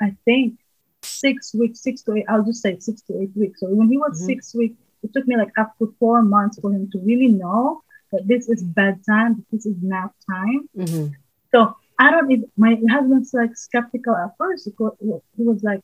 I 0.01 0.15
think, 0.25 0.59
six 1.01 1.53
weeks, 1.53 1.81
six 1.81 2.01
to 2.03 2.15
eight, 2.15 2.25
I'll 2.29 2.43
just 2.43 2.61
say 2.61 2.79
six 2.79 3.01
to 3.03 3.21
eight 3.21 3.31
weeks. 3.35 3.59
So 3.59 3.67
when 3.69 3.89
he 3.89 3.97
was 3.97 4.21
Mhm. 4.21 4.25
six 4.25 4.55
weeks, 4.55 4.75
it 5.03 5.11
took 5.13 5.27
me 5.27 5.35
like 5.37 5.51
up 5.57 5.77
to 5.79 5.93
four 5.99 6.21
months 6.21 6.59
for 6.59 6.71
him 6.71 6.89
to 6.91 6.99
really 6.99 7.27
know 7.27 7.81
that 8.11 8.27
this 8.27 8.47
is 8.47 8.63
bedtime, 8.63 9.45
this 9.51 9.65
is 9.65 9.75
nap 9.81 10.11
time. 10.29 10.69
Mhm. 10.77 11.11
So 11.53 11.75
I 11.99 12.09
don't 12.11 12.31
even, 12.31 12.49
my 12.57 12.79
husband's 12.89 13.33
like 13.33 13.55
skeptical 13.55 14.15
at 14.15 14.31
first. 14.37 14.65
He 14.65 14.73
was, 14.79 14.95
he 15.37 15.43
was 15.43 15.63
like, 15.63 15.81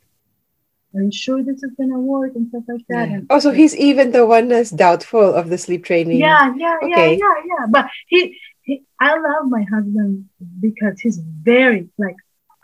Are 0.96 1.04
you 1.04 1.12
sure 1.12 1.44
this 1.44 1.62
is 1.62 1.72
going 1.78 1.92
to 1.92 2.00
work? 2.00 2.34
And 2.36 2.48
stuff 2.50 2.64
like 2.68 2.82
that. 2.90 3.10
Yeah. 3.10 3.16
And 3.18 3.28
Oh, 3.30 3.38
so 3.38 3.52
he's 3.52 3.76
even 3.76 4.12
the 4.12 4.26
one 4.26 4.48
that's 4.48 4.72
doubtful 4.72 5.34
of 5.36 5.50
the 5.50 5.58
sleep 5.60 5.84
training. 5.86 6.18
yeah, 6.18 6.52
yeah, 6.58 6.78
Okay. 6.82 7.16
yeah, 7.16 7.18
yeah, 7.18 7.44
yeah. 7.46 7.66
But 7.70 7.86
he, 8.08 8.36
he, 8.70 8.84
I 9.02 9.14
love 9.16 9.46
my 9.50 9.64
husband 9.74 10.26
because 10.62 11.00
he's 11.02 11.20
very 11.44 11.90
like 12.00 12.16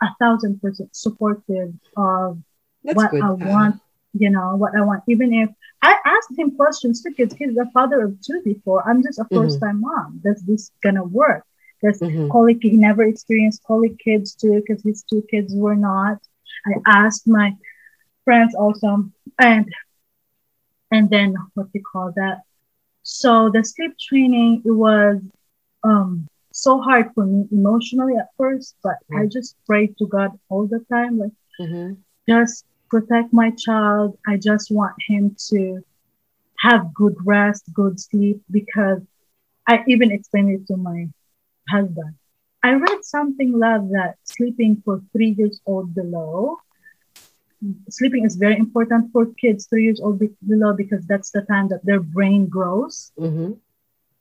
a 0.02 0.08
thousand 0.20 0.60
percent 0.60 0.90
supportive 0.94 1.72
of 1.96 2.38
That's 2.84 2.92
what 2.92 3.10
good. 3.10 3.22
I 3.22 3.30
want. 3.32 3.76
You 4.14 4.30
know 4.30 4.56
what 4.56 4.72
I 4.76 4.82
want. 4.82 5.02
Even 5.08 5.32
if 5.34 5.50
I 5.82 5.96
asked 6.06 6.38
him 6.38 6.56
questions 6.56 7.02
because 7.02 7.34
he's 7.38 7.56
a 7.56 7.70
father 7.72 8.02
of 8.04 8.20
two 8.20 8.40
before. 8.44 8.82
I'm 8.88 9.02
just 9.02 9.18
a 9.20 9.26
Mhm. 9.30 9.34
first 9.34 9.60
time 9.60 9.80
mom. 9.82 10.20
Does 10.24 10.42
this 10.46 10.70
gonna 10.82 11.04
work? 11.04 11.44
Does 11.82 12.02
Mhm. 12.02 12.30
colic? 12.30 12.58
He 12.62 12.76
never 12.76 13.04
experienced 13.04 13.62
colic 13.66 13.98
kids 13.98 14.34
too 14.34 14.62
because 14.66 14.82
his 14.82 15.04
two 15.10 15.22
kids 15.30 15.52
were 15.54 15.76
not. 15.76 16.18
I 16.66 17.04
asked 17.06 17.26
my 17.28 17.52
friends 18.24 18.54
also, 18.54 19.10
and 19.40 19.66
and 20.90 21.10
then 21.10 21.34
what 21.54 21.64
do 21.66 21.70
you 21.78 21.82
call 21.92 22.12
that? 22.16 22.38
So 23.02 23.50
the 23.52 23.64
sleep 23.64 23.92
training 24.08 24.62
it 24.64 24.70
was 24.70 25.20
um 25.90 26.10
so 26.52 26.72
hard 26.86 27.06
for 27.14 27.24
me 27.32 27.40
emotionally 27.52 28.16
at 28.22 28.28
first, 28.40 28.70
but 28.86 28.96
I 29.18 29.22
Mm. 29.24 29.32
just 29.36 29.50
prayed 29.68 29.92
to 29.98 30.06
God 30.16 30.30
all 30.50 30.66
the 30.74 30.82
time, 30.94 31.14
like 31.22 31.36
Mhm. 31.60 31.88
just 32.34 32.64
protect 32.92 33.28
my 33.42 33.50
child. 33.66 34.08
I 34.32 34.34
just 34.48 34.66
want 34.78 34.94
him 35.10 35.24
to 35.50 35.60
have 36.66 36.92
good 37.02 37.16
rest, 37.36 37.62
good 37.80 37.94
sleep, 38.08 38.38
because 38.58 39.00
I 39.72 39.74
even 39.92 40.10
explained 40.12 40.50
it 40.56 40.66
to 40.68 40.76
my 40.76 41.00
husband. 41.74 42.14
I 42.62 42.70
read 42.86 43.00
something, 43.16 43.50
love, 43.66 43.84
that 43.96 44.12
sleeping 44.24 44.72
for 44.84 44.94
three 45.12 45.32
years 45.38 45.60
old 45.66 45.94
below, 45.94 46.58
sleeping 47.88 48.24
is 48.24 48.36
very 48.36 48.56
important 48.56 49.10
for 49.12 49.26
kids 49.42 49.66
three 49.66 49.84
years 49.84 50.00
old 50.00 50.18
be- 50.18 50.36
below 50.46 50.72
because 50.74 51.04
that's 51.06 51.30
the 51.30 51.42
time 51.42 51.68
that 51.68 51.84
their 51.84 52.00
brain 52.00 52.46
grows. 52.46 53.12
Mhm. 53.18 53.58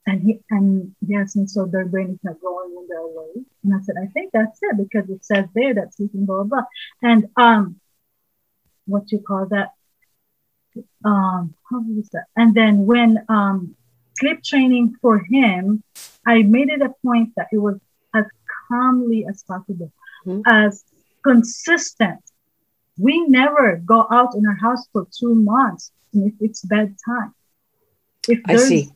And 0.07 0.21
he 0.21 0.39
and 0.51 0.95
yes, 1.01 1.35
and 1.35 1.49
so 1.49 1.65
their 1.65 1.85
brain 1.85 2.11
is 2.11 2.19
not 2.23 2.39
growing 2.39 2.75
when 2.75 2.85
they're 2.87 2.99
awake. 2.99 3.45
And 3.63 3.73
I 3.73 3.79
said, 3.81 3.95
I 4.01 4.05
think 4.07 4.31
that's 4.33 4.59
it 4.61 4.77
because 4.77 5.09
it 5.09 5.25
says 5.25 5.45
there 5.55 5.73
that 5.73 5.95
sleeping 5.95 6.25
blah 6.25 6.43
blah. 6.43 6.61
blah. 6.61 6.65
And 7.01 7.25
um, 7.37 7.79
what 8.85 9.11
you 9.11 9.19
call 9.19 9.47
that? 9.47 9.69
Um, 11.03 11.55
how 11.69 11.79
was 11.81 12.09
that? 12.09 12.25
And 12.35 12.53
then 12.53 12.85
when 12.85 13.25
um, 13.29 13.75
sleep 14.19 14.43
training 14.43 14.95
for 15.01 15.19
him, 15.19 15.83
I 16.25 16.43
made 16.43 16.69
it 16.69 16.81
a 16.81 16.91
point 17.03 17.29
that 17.37 17.47
it 17.51 17.57
was 17.57 17.79
as 18.13 18.25
calmly 18.67 19.25
as 19.27 19.43
possible, 19.43 19.91
Mhm. 20.25 20.41
as 20.45 20.83
consistent. 21.23 22.19
We 22.97 23.25
never 23.27 23.77
go 23.77 24.05
out 24.11 24.35
in 24.35 24.45
our 24.45 24.55
house 24.55 24.87
for 24.93 25.07
two 25.19 25.33
months 25.35 25.91
if 26.13 26.33
it's 26.39 26.61
bedtime. 26.61 27.33
If 28.27 28.41
I 28.45 28.55
see. 28.57 28.91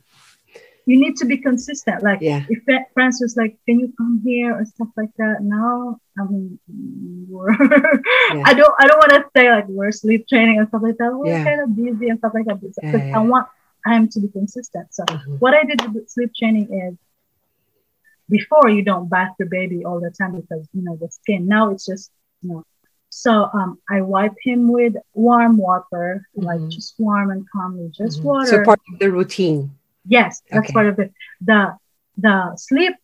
You 0.86 1.00
need 1.00 1.16
to 1.18 1.26
be 1.26 1.38
consistent. 1.38 2.04
Like 2.04 2.20
Yeah. 2.22 2.40
if 2.50 2.60
friends 2.94 3.20
was 3.22 3.36
like, 3.38 3.58
"Can 3.66 3.80
you 3.80 3.94
come 3.98 4.22
here?" 4.24 4.54
or 4.56 4.66
stuff 4.66 4.90
like 4.98 5.14
that. 5.18 5.38
No, 5.42 6.00
I 6.20 6.24
mean, 6.26 6.60
we're 7.30 7.52
I 8.50 8.54
don't 8.54 8.74
I 8.80 8.88
don't 8.88 8.98
want 8.98 9.12
to 9.12 9.26
say 9.36 9.50
like 9.52 9.68
we're 9.68 9.92
sleep 9.92 10.28
training 10.28 10.58
and 10.60 10.68
stuff 10.70 10.82
like 10.84 10.98
that. 10.98 11.14
We're 11.14 11.34
Yeah. 11.38 11.44
kind 11.44 11.62
of 11.62 11.76
busy 11.76 12.10
and 12.10 12.18
stuff 12.20 12.34
like 12.34 12.46
that 12.46 12.60
because 12.62 12.78
Yeah, 12.84 13.00
yeah, 13.06 13.18
I 13.18 13.20
want 13.20 13.48
him 13.86 14.08
to 14.10 14.20
be 14.20 14.28
consistent. 14.30 14.94
So 14.94 15.04
Mhm. 15.06 15.40
what 15.40 15.54
I 15.54 15.64
did 15.64 15.94
with 15.94 16.10
sleep 16.10 16.32
training 16.36 16.68
is 16.74 16.98
before 18.30 18.70
you 18.70 18.84
don't 18.84 19.10
bath 19.10 19.34
your 19.40 19.50
baby 19.50 19.84
all 19.86 20.00
the 20.00 20.12
time 20.12 20.36
because 20.36 20.68
you 20.74 20.82
know 20.84 20.96
the 20.96 21.10
skin. 21.10 21.48
Now 21.48 21.70
it's 21.72 21.86
just 21.86 22.12
you 22.42 22.50
know. 22.50 22.64
So 23.12 23.50
um, 23.54 23.80
I 23.90 24.02
wipe 24.02 24.36
him 24.44 24.72
with 24.72 24.94
warm 25.14 25.58
water, 25.58 26.28
like 26.36 26.60
Mhm. 26.62 26.72
just 26.72 26.94
warm 27.00 27.32
and 27.32 27.44
calmly, 27.52 27.90
just 27.92 28.22
Mhm. 28.22 28.26
water. 28.26 28.48
So 28.48 28.64
part 28.64 28.80
of 28.94 29.00
the 29.00 29.12
routine. 29.12 29.72
Yes, 30.18 30.42
that's 30.50 30.66
Okay. 30.66 30.74
part 30.78 30.88
of 30.92 30.98
it. 31.04 31.10
The 31.50 31.62
the 32.26 32.36
sleep 32.68 32.96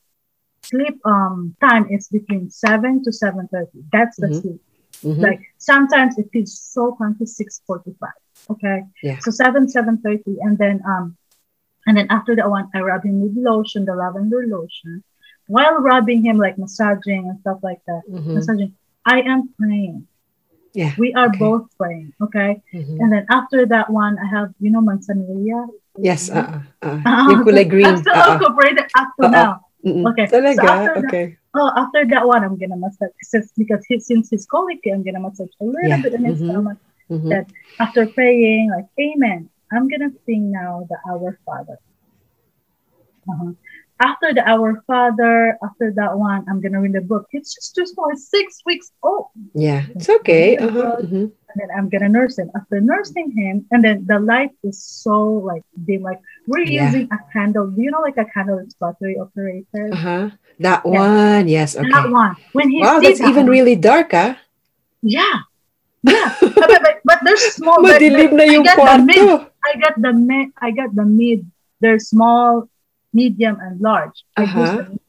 sleep 0.72 0.96
um 1.06 1.56
time 1.62 1.86
is 1.96 2.04
between 2.18 2.50
seven 2.50 3.04
to 3.06 3.12
seven 3.24 3.48
thirty. 3.54 3.80
That's 3.96 4.18
the 4.24 4.28
Mhm. 4.30 4.42
sleep. 4.42 4.62
Mhm. 5.08 5.22
Like 5.28 5.42
sometimes 5.72 6.18
it 6.22 6.28
feels 6.34 6.54
so 6.76 6.84
funky 7.00 7.26
six 7.40 7.62
forty 7.68 7.94
five. 8.02 8.20
Okay. 8.54 8.78
Yeah. 9.08 9.20
So 9.26 9.30
seven 9.32 9.70
seven 9.70 9.96
thirty, 10.06 10.34
and 10.46 10.58
then 10.58 10.82
um, 10.92 11.06
and 11.88 11.94
then 11.98 12.08
after 12.10 12.34
that 12.38 12.50
one, 12.50 12.66
I 12.74 12.80
rub 12.82 13.04
him 13.06 13.22
with 13.22 13.36
lotion, 13.38 13.86
the 13.86 13.96
lavender 13.96 14.42
lotion, 14.58 15.04
while 15.56 15.78
rubbing 15.92 16.20
him 16.28 16.38
like 16.46 16.58
massaging 16.58 17.24
and 17.30 17.38
stuff 17.44 17.60
like 17.70 17.82
that. 17.90 18.02
Mhm. 18.10 18.34
Massaging. 18.38 18.74
I 19.06 19.22
am 19.22 19.42
praying. 19.60 20.08
Yeah. 20.74 20.94
We 20.98 21.14
are 21.14 21.30
Okay. 21.30 21.38
both 21.46 21.66
praying. 21.78 22.10
Okay. 22.26 22.52
Mhm. 22.74 22.98
And 23.02 23.08
then 23.14 23.26
after 23.30 23.60
that 23.74 23.88
one, 24.04 24.18
I 24.18 24.26
have 24.36 24.50
you 24.60 24.72
know 24.74 24.82
manzanilla. 24.90 25.62
Yes. 25.98 26.30
Uh, 26.30 26.62
uh, 26.84 27.00
Ah, 27.06 27.28
yung 27.32 27.44
kulay 27.48 27.64
I'm 27.64 27.70
green. 27.74 27.96
still 28.04 28.16
Uh, 28.16 28.36
incorporated 28.36 28.86
up 29.00 29.10
to 29.20 29.26
Uh-uh. 29.28 29.32
now. 29.32 29.52
mm-mm. 29.86 30.04
Okay, 30.12 30.28
so 30.28 30.42
Talaga? 30.42 30.68
that- 30.92 30.98
okay. 31.08 31.38
Oh, 31.56 31.72
after 31.72 32.04
that 32.12 32.28
one, 32.28 32.44
I'm 32.44 32.60
gonna 32.60 32.76
massage 32.76 33.16
since 33.24 33.48
because 33.56 33.80
he, 33.88 33.96
since 34.04 34.28
he's 34.30 34.44
colicky, 34.46 34.92
I'm 34.92 35.04
gonna 35.08 35.24
massage 35.24 35.48
a 35.62 35.64
little 35.64 35.88
Yeah, 35.88 36.04
bit 36.04 36.12
in 36.14 36.28
his 36.28 36.44
mhm. 36.44 36.52
stomach. 36.52 36.78
Mhm. 37.08 37.30
That 37.32 37.46
after 37.80 38.12
praying, 38.12 38.76
like 38.76 38.92
Amen, 39.00 39.48
I'm 39.72 39.88
gonna 39.88 40.12
sing 40.28 40.52
now 40.52 40.84
the 40.92 41.00
Our 41.08 41.40
Father. 41.48 41.80
Uh-huh. 43.24 43.56
After 44.00 44.34
the 44.36 44.44
Our 44.44 44.84
Father, 44.88 45.56
after 45.64 45.94
that 45.96 46.18
one, 46.20 46.44
I'm 46.52 46.60
gonna 46.60 46.82
read 46.84 46.94
the 46.94 47.02
book. 47.02 47.28
It's 47.32 47.56
just 47.56 47.76
too 47.76 47.86
small. 47.88 48.12
It's 48.12 48.28
six 48.28 48.60
weeks 48.66 48.92
old. 49.02 49.32
Yeah. 49.56 49.88
It's 49.96 50.10
okay. 50.20 50.58
Uh-huh. 50.58 51.00
mhm. 51.00 51.32
and 51.32 51.56
then 51.56 51.70
I'm 51.72 51.88
gonna 51.88 52.12
nurse 52.12 52.36
him. 52.38 52.52
After 52.60 52.84
nursing 52.84 53.32
him, 53.32 53.64
and 53.72 53.80
then 53.80 54.04
the 54.04 54.20
light 54.20 54.52
is 54.68 54.84
so 54.84 55.40
like 55.40 55.64
dim. 55.88 56.04
Like 56.04 56.20
we're 56.44 56.68
Yeah. 56.68 56.92
using 56.92 57.08
a 57.08 57.20
candle. 57.32 57.72
Do 57.72 57.80
you 57.80 57.88
know 57.92 58.04
like 58.04 58.20
a 58.20 58.28
candle 58.28 58.60
is 58.60 58.76
battery 58.76 59.16
operated? 59.16 59.96
Uh-huh. 59.96 60.36
That 60.60 60.84
Yeah. 60.84 60.92
one. 60.92 61.48
Yes. 61.48 61.80
Okay. 61.80 61.88
That 61.88 62.12
one. 62.12 62.36
When 62.52 62.68
he 62.68 62.84
Wow, 62.84 63.00
that's 63.00 63.24
even 63.24 63.48
one- 63.48 63.56
really 63.56 63.80
dark, 63.80 64.12
ah. 64.12 64.36
Yeah. 65.00 65.48
Yeah. 66.04 66.36
but, 66.44 66.54
but, 66.54 66.82
but, 66.84 66.96
but 67.08 67.20
there's 67.24 67.42
small. 67.56 67.80
but- 67.82 67.98
Madilim 68.04 68.36
but 68.36 68.38
na 68.38 68.44
yung 68.52 68.68
I 68.68 68.76
got 68.76 69.00
the 69.00 69.04
mid. 69.08 69.24
I 69.64 69.72
got 69.80 69.96
the 69.98 70.12
mid. 70.14 70.48
I 70.60 70.70
got 70.76 70.90
the 70.94 71.06
mid. 71.08 71.40
There's 71.80 72.12
small, 72.12 72.68
medium, 73.16 73.58
and 73.66 73.80
large. 73.82 74.18
Like 74.38 74.50
Uh-huh. 74.50 74.78
this. 74.78 75.00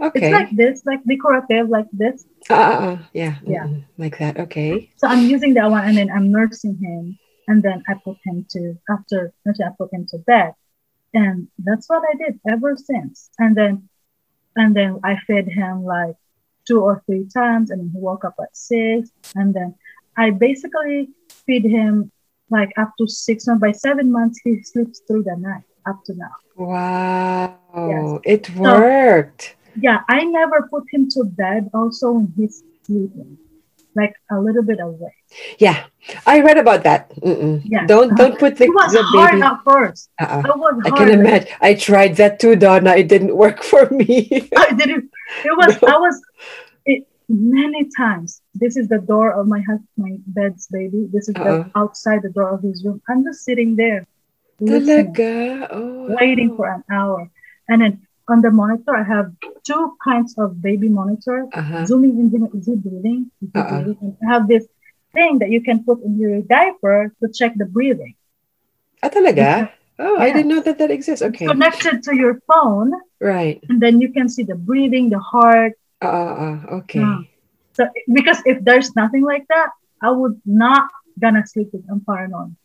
Okay. 0.00 0.20
It's 0.26 0.32
like 0.32 0.50
this, 0.56 0.76
like 0.86 1.02
decorative, 1.04 1.68
like 1.68 1.86
this. 1.92 2.24
Uh, 2.48 2.54
uh, 2.54 2.58
uh, 2.88 2.98
yeah. 3.12 3.34
Yeah. 3.44 3.64
Mm-mm. 3.68 3.84
Like 3.98 4.16
that. 4.18 4.40
Okay. 4.48 4.90
So 4.96 5.06
I'm 5.06 5.28
using 5.28 5.52
that 5.54 5.70
one 5.70 5.84
and 5.86 5.96
then 5.98 6.10
I'm 6.10 6.32
nursing 6.32 6.76
him 6.80 7.18
and 7.48 7.62
then 7.62 7.82
I 7.86 7.92
put 8.02 8.16
him 8.24 8.46
to 8.52 8.60
after 8.88 9.32
after 9.46 9.62
I 9.68 9.70
put 9.76 9.92
him 9.92 10.06
to 10.12 10.18
bed. 10.24 10.54
And 11.12 11.48
that's 11.66 11.86
what 11.90 12.02
I 12.10 12.16
did 12.16 12.40
ever 12.48 12.76
since. 12.78 13.28
And 13.38 13.52
then 13.54 13.88
and 14.56 14.74
then 14.74 15.00
I 15.04 15.18
fed 15.26 15.46
him 15.48 15.84
like 15.84 16.16
two 16.66 16.80
or 16.80 17.02
three 17.04 17.26
times 17.28 17.70
and 17.70 17.92
he 17.92 17.98
woke 17.98 18.24
up 18.24 18.36
at 18.40 18.56
six. 18.56 19.10
And 19.34 19.52
then 19.52 19.74
I 20.16 20.30
basically 20.30 21.10
feed 21.44 21.64
him 21.78 22.10
like 22.48 22.72
up 22.78 22.92
to 22.98 23.06
six 23.06 23.46
months. 23.46 23.60
By 23.60 23.72
seven 23.72 24.10
months 24.10 24.40
he 24.44 24.62
sleeps 24.62 25.02
through 25.06 25.24
the 25.24 25.36
night 25.36 25.68
up 25.90 25.98
to 26.06 26.12
now. 26.24 26.34
Wow. 26.56 28.20
It 28.24 28.44
worked. 28.56 29.56
Yeah, 29.86 29.98
I 30.08 30.24
never 30.24 30.58
put 30.70 30.84
him 30.92 31.08
to 31.14 31.24
bed 31.24 31.70
also 31.74 32.12
when 32.12 32.32
he's 32.36 32.62
sleeping. 32.86 33.38
Like 33.96 34.14
a 34.30 34.38
little 34.46 34.62
bit 34.62 34.78
away. 34.80 35.14
Yeah. 35.58 35.78
I 36.24 36.40
read 36.46 36.58
about 36.58 36.84
that. 36.84 37.10
Mm-mm. 37.16 37.60
Yeah. 37.64 37.86
Don't 37.86 38.16
don't 38.16 38.38
put 38.38 38.52
the, 38.56 38.64
It 38.70 38.74
was 38.82 38.92
the 38.92 39.02
hard 39.02 39.32
baby. 39.32 39.42
at 39.50 39.58
first. 39.64 40.10
Uh-uh. 40.20 40.42
It 40.46 40.56
was 40.64 40.74
I 40.86 40.90
can 40.90 41.08
imagine. 41.20 41.48
I 41.60 41.74
tried 41.74 42.14
that 42.22 42.38
too, 42.38 42.54
Donna. 42.54 42.92
It 43.02 43.08
didn't 43.08 43.34
work 43.44 43.58
for 43.72 43.90
me. 43.90 44.48
I 44.56 44.68
didn't. 44.80 45.10
It 45.48 45.54
was. 45.60 45.72
I 45.82 45.96
was. 46.06 46.14
It 46.86 47.00
many 47.28 47.82
times. 47.96 48.40
This 48.54 48.76
is 48.76 48.86
the 48.94 48.98
door 49.12 49.28
of 49.38 49.48
my 49.54 49.60
hus- 49.68 49.90
my 50.04 50.12
bed's 50.38 50.68
baby. 50.70 51.00
This 51.12 51.28
is 51.28 51.34
Uh-uh. 51.34 51.44
the 51.44 51.70
outside 51.74 52.20
the 52.22 52.30
door 52.38 52.48
of 52.56 52.60
his 52.62 52.84
room. 52.84 53.02
I'm 53.10 53.24
just 53.28 53.40
sitting 53.48 53.74
there, 53.74 54.06
Talaga? 54.60 55.68
Oh. 55.70 56.16
waiting 56.20 56.56
for 56.56 56.68
an 56.68 56.84
hour, 56.90 57.30
and 57.68 57.80
then 57.82 58.06
on 58.28 58.42
the 58.42 58.50
monitor 58.50 58.94
I 58.94 59.02
have 59.02 59.32
two 59.64 59.96
kinds 60.04 60.36
of 60.38 60.60
baby 60.62 60.88
monitor. 60.88 61.46
Uh-huh. 61.52 61.86
Zooming 61.86 62.18
in, 62.18 62.28
he 62.30 62.76
breathing? 62.76 63.30
Uh-uh. 63.54 63.94
I 64.22 64.26
have 64.32 64.48
this 64.48 64.66
thing 65.12 65.38
that 65.40 65.50
you 65.50 65.60
can 65.60 65.82
put 65.84 66.02
in 66.02 66.18
your 66.18 66.40
diaper 66.42 67.12
to 67.20 67.28
check 67.32 67.54
the 67.56 67.64
breathing. 67.64 68.14
Ah, 69.02 69.08
talaga? 69.08 69.72
Oh, 69.98 70.16
I 70.16 70.32
didn't 70.32 70.48
know 70.48 70.60
that 70.60 70.78
that 70.78 70.90
exists. 70.90 71.20
Okay. 71.20 71.44
It's 71.44 71.52
connected 71.52 72.02
to 72.08 72.16
your 72.16 72.40
phone, 72.48 72.92
Right. 73.20 73.60
and 73.68 73.80
then 73.80 74.00
you 74.00 74.12
can 74.12 74.28
see 74.28 74.44
the 74.44 74.56
breathing, 74.56 75.10
the 75.10 75.20
heart, 75.20 75.74
Uh, 76.00 76.08
uh, 76.08 76.34
uh, 76.40 76.76
okay. 76.80 77.04
Yeah. 77.04 77.20
So 77.76 77.84
because 78.08 78.40
if 78.48 78.64
there's 78.64 78.96
nothing 78.96 79.20
like 79.20 79.44
that, 79.52 79.68
I 80.00 80.08
would 80.08 80.40
not 80.48 80.88
gonna 81.20 81.44
sleep 81.44 81.68
with 81.76 81.84
I'm 81.92 82.00
paranoid. 82.00 82.56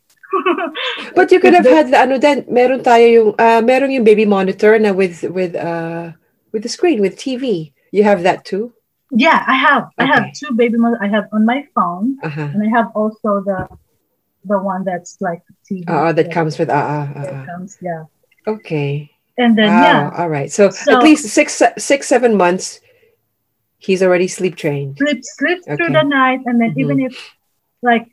But 1.14 1.32
you 1.32 1.40
could 1.40 1.54
have 1.54 1.64
had 1.66 1.90
the 1.90 1.98
ano 1.98 2.18
then 2.18 2.44
meron 2.50 2.82
tayo 2.82 3.06
yung 3.06 3.30
uh, 3.38 3.62
meron 3.62 3.90
yung 3.90 4.04
baby 4.04 4.26
monitor 4.26 4.78
na 4.78 4.92
with 4.92 5.22
with 5.32 5.54
uh 5.56 6.12
with 6.52 6.62
the 6.62 6.68
screen 6.68 7.00
with 7.00 7.16
TV. 7.16 7.72
You 7.92 8.04
have 8.04 8.22
that 8.24 8.44
too? 8.44 8.72
yeah, 9.14 9.44
I 9.46 9.54
have 9.54 9.86
I 9.98 10.04
have 10.04 10.34
two 10.34 10.50
baby 10.58 10.76
mothers. 10.76 10.98
I 11.00 11.06
have 11.08 11.30
on 11.32 11.46
my 11.46 11.62
phone, 11.74 12.18
Uh-huh. 12.26 12.50
and 12.52 12.58
I 12.58 12.68
have 12.74 12.90
also 12.98 13.40
the 13.46 13.70
the 14.44 14.58
one 14.58 14.82
that's 14.84 15.16
like 15.22 15.42
TV. 15.64 15.86
Uh, 15.86 16.10
that 16.12 16.30
comes 16.34 16.58
with 16.58 16.68
uh, 16.68 16.74
uh, 16.74 17.06
uh, 17.14 17.22
uh. 17.22 17.46
comes, 17.46 17.78
yeah. 17.80 18.04
Okay. 18.46 19.10
And 19.38 19.54
then 19.56 19.68
wow. 19.70 19.82
yeah, 19.82 20.00
All 20.16 20.28
right. 20.28 20.50
So, 20.50 20.70
So- 20.70 20.96
at 20.98 21.02
least 21.04 21.28
six 21.30 21.62
six 21.78 22.08
seven 22.08 22.34
months 22.36 22.80
he's 23.78 24.02
already 24.02 24.26
sleep 24.26 24.56
trained. 24.56 24.96
sleep 24.98 25.20
sleep 25.22 25.60
through 25.76 25.92
the 25.92 26.02
night, 26.02 26.40
and 26.48 26.58
then 26.60 26.72
Mhm. 26.74 26.80
even 26.82 26.96
if 27.06 27.14
like 27.84 28.08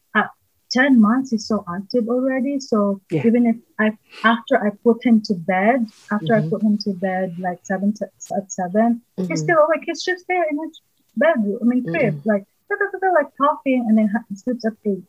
at 0.75 0.83
ten 0.83 1.01
months 1.01 1.31
he's 1.31 1.47
so 1.47 1.63
active 1.75 2.09
already. 2.09 2.59
So 2.59 3.01
Yeah. 3.11 3.25
even 3.25 3.45
if 3.47 3.55
I 3.79 3.97
after 4.23 4.55
I 4.65 4.71
put 4.83 5.05
him 5.05 5.21
to 5.25 5.33
bed, 5.35 5.85
after 6.11 6.35
I 6.35 6.41
Mhm. 6.41 6.49
put 6.49 6.63
him 6.63 6.77
to 6.79 6.93
bed 6.93 7.35
like 7.39 7.59
seven 7.63 7.93
to, 7.95 8.07
at 8.37 8.51
7 8.51 9.01
He's 9.17 9.41
Mhm. 9.41 9.43
still 9.43 9.59
awake. 9.59 9.83
He's 9.85 10.03
just 10.03 10.25
there 10.27 10.45
in 10.49 10.57
his 10.63 10.81
bedroom. 11.17 11.59
I 11.61 11.65
mean, 11.65 11.83
crib, 11.83 12.21
like 12.25 12.43
da, 12.69 12.75
da, 13.01 13.09
like 13.11 13.27
talking, 13.37 13.85
and 13.87 13.97
then 13.97 14.09
sleeps 14.35 14.65
at 14.65 14.73
eight. 14.85 15.03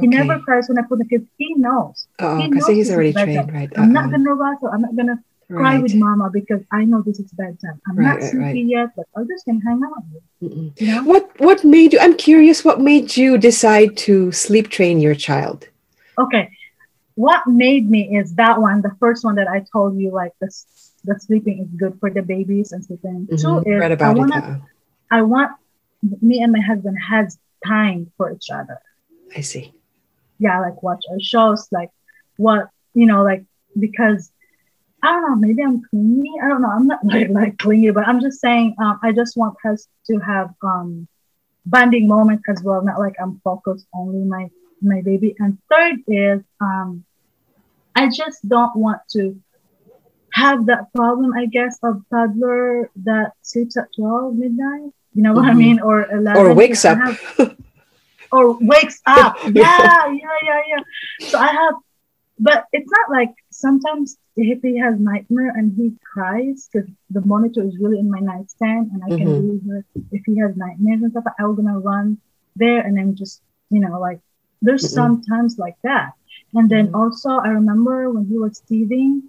He 0.00 0.06
Okay. 0.08 0.18
never 0.18 0.40
cries 0.40 0.68
when 0.68 0.78
I 0.78 0.82
put 0.82 0.98
the 0.98 1.04
kids. 1.06 1.26
He 1.36 1.54
knows. 1.54 2.08
Oh, 2.18 2.36
he 2.36 2.48
because 2.48 2.68
knows 2.68 2.76
he's 2.76 2.90
already 2.90 3.12
trained, 3.12 3.52
right? 3.52 3.72
I'm 3.78 3.92
not 3.92 4.10
gonna 4.10 4.34
rattle. 4.34 4.68
I'm 4.72 4.82
not 4.82 4.96
gonna 4.96 5.22
cry 5.56 5.74
Right. 5.74 5.82
with 5.82 5.94
mama 5.94 6.30
because 6.32 6.62
I 6.72 6.84
know 6.84 7.02
this 7.02 7.18
is 7.20 7.30
bedtime. 7.32 7.80
I'm 7.86 7.96
Right, 7.96 8.20
not 8.20 8.22
sleepy 8.30 8.44
right. 8.44 8.66
yet, 8.76 8.88
but 8.96 9.06
just 9.28 9.44
can 9.44 9.60
hang 9.60 9.80
out. 9.84 10.02
with 10.12 10.22
you, 10.80 10.86
know? 10.88 11.02
What 11.04 11.24
what 11.40 11.64
made 11.64 11.92
you? 11.92 11.98
I'm 12.00 12.16
curious. 12.16 12.64
What 12.64 12.80
made 12.80 13.16
you 13.16 13.38
decide 13.38 13.96
to 14.08 14.32
sleep 14.32 14.68
train 14.68 15.00
your 15.00 15.14
child? 15.14 15.68
Okay. 16.18 16.50
What 17.16 17.42
made 17.46 17.88
me 17.88 18.16
is 18.18 18.34
that 18.34 18.60
one, 18.60 18.82
the 18.82 18.94
first 18.98 19.24
one 19.24 19.36
that 19.36 19.48
I 19.48 19.64
told 19.72 19.98
you, 19.98 20.10
like 20.10 20.32
the 20.40 20.50
the 21.04 21.18
sleeping 21.20 21.56
is 21.62 21.68
good 21.82 21.94
for 22.00 22.10
the 22.10 22.22
babies 22.22 22.72
and 22.72 22.82
sleeping. 22.84 23.28
Two 23.42 23.60
Mhm. 23.60 23.94
is 23.94 24.00
I 24.00 24.12
wanna 24.12 24.38
it. 24.38 24.60
I 25.10 25.22
want 25.22 25.50
me 26.28 26.42
and 26.42 26.50
my 26.52 26.60
husband 26.60 26.96
has 27.12 27.38
time 27.66 28.10
for 28.16 28.32
each 28.32 28.48
other. 28.50 28.78
I 29.36 29.40
see. 29.42 29.72
yeah, 30.38 30.60
like 30.60 30.82
watch 30.82 31.02
our 31.10 31.20
shows, 31.20 31.68
like 31.78 31.90
what 32.36 32.68
you 32.94 33.06
know, 33.06 33.22
like 33.30 33.44
because 33.78 34.30
I 35.04 35.06
don't 35.12 35.22
know, 35.28 35.36
maybe 35.46 35.62
I'm 35.62 35.82
clingy. 35.90 36.32
I 36.42 36.48
don't 36.48 36.62
know. 36.62 36.70
I'm 36.70 36.86
not 36.86 37.04
like 37.14 37.28
like 37.30 37.58
clingy, 37.58 37.90
but 37.90 38.06
I'm 38.08 38.20
just 38.20 38.40
saying 38.40 38.74
um, 38.82 38.98
I 39.02 39.12
just 39.12 39.36
want 39.36 39.54
us 39.70 39.86
to 40.08 40.18
have 40.20 40.48
um 40.62 41.06
bonding 41.66 42.06
moment 42.08 42.40
as 42.48 42.62
well, 42.62 42.82
not 42.82 42.98
like 42.98 43.16
I'm 43.22 43.40
focused 43.44 43.86
only 43.94 44.24
my 44.36 44.44
my 44.82 45.00
baby. 45.02 45.34
And 45.38 45.58
third 45.70 45.96
is 46.08 46.40
um 46.60 47.04
I 47.94 48.08
just 48.08 48.38
don't 48.48 48.74
want 48.76 49.00
to 49.12 49.38
have 50.32 50.66
that 50.66 50.92
problem, 50.94 51.32
I 51.34 51.46
guess, 51.46 51.78
of 51.82 52.02
toddler 52.10 52.90
that 53.04 53.32
sleeps 53.42 53.76
at 53.76 53.86
12 53.96 54.34
midnight. 54.34 54.90
You 55.14 55.22
know 55.22 55.32
what 55.34 55.44
I 55.44 55.52
Mhm. 55.52 55.58
mean? 55.58 55.80
Or 55.80 56.10
11. 56.10 56.36
Or 56.36 56.52
wakes 56.54 56.84
up. 56.84 56.98
have- 56.98 57.56
or 58.32 58.58
wakes 58.58 59.00
up. 59.06 59.36
Yeah, 59.46 60.06
yeah, 60.22 60.38
yeah, 60.48 60.60
yeah. 60.70 60.82
So 61.28 61.38
I 61.38 61.46
have, 61.60 61.74
but 62.40 62.64
it's 62.72 62.90
not 62.90 63.10
like 63.18 63.30
sometimes 63.54 64.16
if 64.36 64.60
he 64.62 64.78
has 64.78 64.98
nightmare 64.98 65.50
and 65.58 65.72
he 65.76 65.92
cries 66.12 66.68
because 66.72 66.88
the 67.10 67.22
monitor 67.24 67.62
is 67.62 67.78
really 67.80 67.98
in 67.98 68.10
my 68.10 68.20
nightstand 68.20 68.90
and 68.92 69.02
I 69.04 69.10
can 69.18 69.28
Mhm. 69.28 69.40
really 69.42 69.58
hear 69.66 69.84
if 70.12 70.22
he 70.26 70.38
has 70.38 70.56
nightmares 70.56 71.02
and 71.02 71.10
stuff. 71.12 71.24
I'm 71.38 71.54
gonna 71.56 71.78
run 71.78 72.18
there 72.56 72.80
and 72.80 72.96
then 72.96 73.14
just 73.16 73.42
you 73.70 73.80
know 73.80 73.98
like 74.00 74.20
there's 74.62 74.84
Mm-mm. 74.86 74.94
some 75.00 75.22
times 75.22 75.58
like 75.58 75.76
that. 75.82 76.12
And 76.54 76.68
then 76.70 76.88
Mhm. 76.88 76.94
also 77.00 77.30
I 77.46 77.48
remember 77.48 78.10
when 78.10 78.26
he 78.26 78.38
was 78.38 78.60
teething 78.68 79.22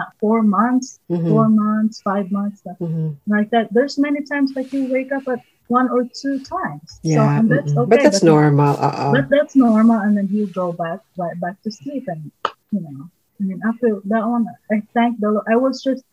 at 0.00 0.08
four 0.20 0.42
months, 0.42 1.00
Mhm. 1.10 1.28
four 1.28 1.48
months, 1.48 2.00
five 2.02 2.30
months, 2.30 2.60
stuff 2.60 2.76
Mhm. 2.80 3.16
like 3.26 3.50
that. 3.50 3.72
There's 3.72 3.98
many 3.98 4.22
times 4.22 4.52
like 4.56 4.72
you 4.72 4.84
wake 4.96 5.12
up 5.12 5.24
at 5.28 5.40
one 5.68 5.88
or 5.90 6.02
two 6.22 6.36
times. 6.56 6.88
So, 7.02 7.10
Yeah, 7.10 7.38
and 7.38 7.50
that's 7.50 7.72
okay. 7.76 7.90
but 7.90 8.02
that's 8.02 8.22
normal. 8.22 8.76
Uh-uh. 8.76 9.12
But 9.12 9.28
that's 9.30 9.56
normal, 9.56 9.98
and 9.98 10.16
then 10.16 10.28
you 10.30 10.46
go 10.46 10.72
back 10.72 11.00
right 11.16 11.38
back 11.40 11.60
to 11.64 11.70
sleep, 11.70 12.04
and 12.08 12.30
you 12.72 12.80
know. 12.80 13.10
I 13.40 13.44
mean, 13.44 13.60
after 13.66 14.00
that 14.06 14.26
one, 14.26 14.46
I 14.70 14.82
thank 14.94 15.20
the 15.20 15.30
Lord. 15.30 15.46
I 15.50 15.56
was 15.56 15.82
just 15.82 16.04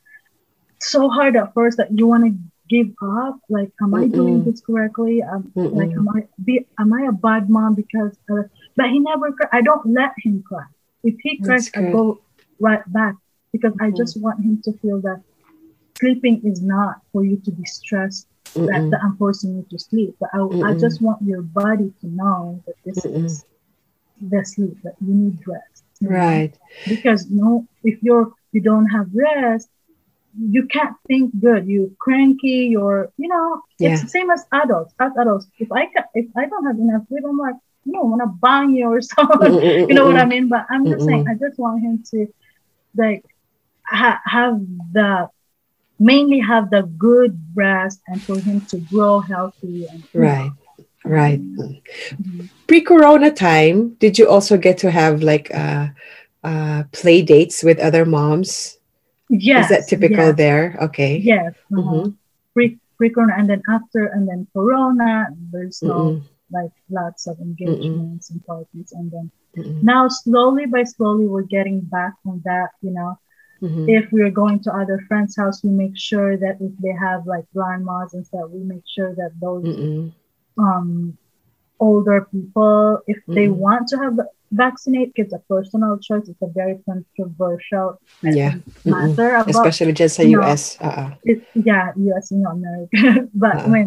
so 0.81 1.09
hard 1.09 1.35
at 1.35 1.53
first 1.53 1.77
that 1.77 1.91
you 1.91 2.07
want 2.07 2.25
to 2.25 2.37
give 2.69 2.93
up. 3.01 3.39
Like, 3.49 3.71
am 3.81 3.95
I 3.95 4.07
doing 4.07 4.43
this 4.43 4.61
correctly? 4.61 5.23
Um, 5.23 5.51
like, 5.55 5.91
am 5.91 6.07
I 6.09 6.21
be? 6.43 6.65
Am 6.79 6.93
I 6.93 7.07
a 7.07 7.11
bad 7.11 7.49
mom 7.49 7.75
because? 7.75 8.17
Uh, 8.31 8.43
but 8.75 8.89
he 8.89 8.99
never. 8.99 9.31
Cry. 9.31 9.49
I 9.51 9.61
don't 9.61 9.85
let 9.85 10.11
him 10.23 10.43
cry. 10.47 10.65
If 11.03 11.15
he 11.21 11.37
cries, 11.39 11.69
I 11.75 11.81
go 11.91 12.21
right 12.59 12.81
back 12.93 13.15
because 13.51 13.73
I 13.79 13.89
Mhm. 13.89 13.97
just 13.97 14.21
want 14.21 14.43
him 14.43 14.61
to 14.63 14.73
feel 14.79 15.01
that 15.01 15.21
sleeping 15.99 16.41
is 16.43 16.61
not 16.61 17.01
for 17.11 17.23
you 17.23 17.37
to 17.37 17.51
be 17.51 17.65
stressed 17.65 18.27
that, 18.55 18.65
Mm-mm. 18.65 18.89
that 18.91 18.99
I'm 19.03 19.17
forcing 19.17 19.55
you 19.55 19.65
to 19.69 19.79
sleep. 19.79 20.15
But 20.19 20.29
I, 20.33 20.37
I 20.37 20.39
Mm-mm. 20.39 20.79
just 20.79 21.01
want 21.01 21.21
your 21.21 21.41
body 21.41 21.93
to 22.01 22.07
know 22.07 22.63
that 22.65 22.75
this 22.85 23.05
Mm-mm. 23.05 23.25
is 23.25 23.45
the 24.21 24.43
sleep 24.45 24.77
that 24.83 24.95
you 25.05 25.13
need 25.13 25.39
rest. 25.47 25.74
Know? 26.09 26.17
Right. 26.17 26.57
Because 26.87 27.29
you 27.29 27.41
no, 27.41 27.67
if 27.83 28.01
you're 28.01 28.31
you 28.51 28.61
don't 28.61 28.87
have 28.87 29.07
rest, 29.13 29.69
you 30.37 30.65
can't 30.67 30.95
think 31.07 31.31
good. 31.39 31.67
You 31.67 31.95
cranky. 31.99 32.67
You're 32.71 33.11
you 33.17 33.27
know 33.27 33.61
it's 33.79 34.01
the 34.01 34.07
same 34.09 34.29
as 34.29 34.45
adults. 34.51 34.93
As 34.99 35.11
adults, 35.17 35.47
if 35.59 35.71
I 35.71 35.85
can, 35.87 36.03
if 36.13 36.27
I 36.35 36.45
don't 36.45 36.65
have 36.65 36.77
enough 36.77 37.07
sleep, 37.07 37.23
I'm 37.27 37.37
like 37.37 37.55
no, 37.85 38.01
I 38.01 38.05
want 38.05 38.21
to 38.21 38.27
bang 38.41 38.75
you 38.75 38.87
or 38.87 39.01
something. 39.13 39.53
you 39.61 39.93
know 39.93 40.05
what 40.05 40.17
I 40.17 40.25
mean? 40.25 40.47
But 40.49 40.65
I'm 40.69 40.85
just 40.85 41.05
saying, 41.05 41.25
I 41.29 41.35
just 41.35 41.59
want 41.59 41.81
him 41.81 42.03
to 42.11 42.27
like 42.95 43.23
ha- 43.85 44.21
have 44.25 44.59
the 44.91 45.29
mainly 45.99 46.39
have 46.39 46.69
the 46.69 46.81
good 46.83 47.39
rest 47.53 48.01
and 48.07 48.21
for 48.23 48.37
him 48.39 48.61
to 48.61 48.77
grow 48.79 49.19
healthy 49.19 49.87
and 49.87 50.03
Right. 50.13 50.51
Right. 51.05 51.39
Mhm. 51.39 52.49
Pre-corona 52.67 53.31
time, 53.31 53.95
did 53.99 54.17
you 54.17 54.27
also 54.29 54.57
get 54.57 54.77
to 54.79 54.91
have 54.91 55.21
like 55.23 55.53
uh, 55.53 55.87
uh, 56.43 56.83
play 56.91 57.21
dates 57.21 57.63
with 57.63 57.79
other 57.79 58.05
moms? 58.05 58.77
Yes, 59.29 59.65
Is 59.65 59.69
that 59.69 59.87
typical 59.87 60.27
Yes, 60.27 60.37
there? 60.37 60.77
Okay. 60.81 61.17
yes. 61.17 61.53
uh-huh. 61.77 61.81
Mhm. 61.81 62.13
Pre 62.53 62.77
pre 62.97 63.09
corona 63.09 63.33
and 63.37 63.49
then 63.49 63.61
after 63.69 64.05
and 64.05 64.27
then 64.27 64.47
corona, 64.53 65.27
there's 65.51 65.81
no 65.83 65.93
Mm-mm. 65.93 66.21
like 66.51 66.71
lots 66.89 67.27
of 67.27 67.37
engagements 67.39 68.29
and 68.31 68.43
parties 68.45 68.93
and 68.93 69.11
then 69.11 69.31
Mm-mm. 69.57 69.81
now 69.83 70.07
slowly 70.07 70.65
by 70.65 70.83
slowly 70.83 71.25
we're 71.27 71.43
getting 71.57 71.81
back 71.81 72.13
on 72.25 72.41
that, 72.45 72.69
you 72.81 72.91
know. 72.91 73.17
Mhm. 73.61 73.89
if 73.89 74.11
we're 74.11 74.31
going 74.31 74.59
to 74.59 74.71
other 74.71 74.99
friends' 75.07 75.35
house, 75.35 75.63
we 75.63 75.69
make 75.69 75.97
sure 75.97 76.37
that 76.37 76.57
if 76.61 76.73
they 76.83 76.91
have 76.91 77.25
like 77.25 77.45
grandmas 77.53 78.13
and 78.13 78.25
stuff, 78.25 78.49
we 78.51 78.61
make 78.63 78.83
sure 78.87 79.13
that 79.15 79.31
those 79.41 79.63
Mm-mm. 79.63 80.11
Um 80.57 81.17
older 81.79 82.27
people, 82.31 82.99
if 83.07 83.19
they 83.27 83.47
Mhm. 83.47 83.57
want 83.57 83.87
to 83.89 83.97
have 83.97 84.15
vaccinate, 84.51 85.11
it's 85.15 85.33
a 85.33 85.39
personal 85.51 85.99
choice. 85.99 86.29
It's 86.29 86.41
a 86.41 86.47
very 86.47 86.79
controversial 86.87 87.99
Yeah. 88.23 88.55
Matter 88.87 89.35
about 89.35 89.51
Especially 89.51 89.91
dyan 89.91 90.09
sa 90.09 90.23
No. 90.23 90.39
US. 90.39 90.79
Uh-uh. 90.79 91.09
it, 91.27 91.43
yeah, 91.53 91.91
US 91.95 92.31
and 92.31 92.45
America. 92.47 93.27
but 93.35 93.55
Uh-uh. 93.59 93.69
when 93.71 93.85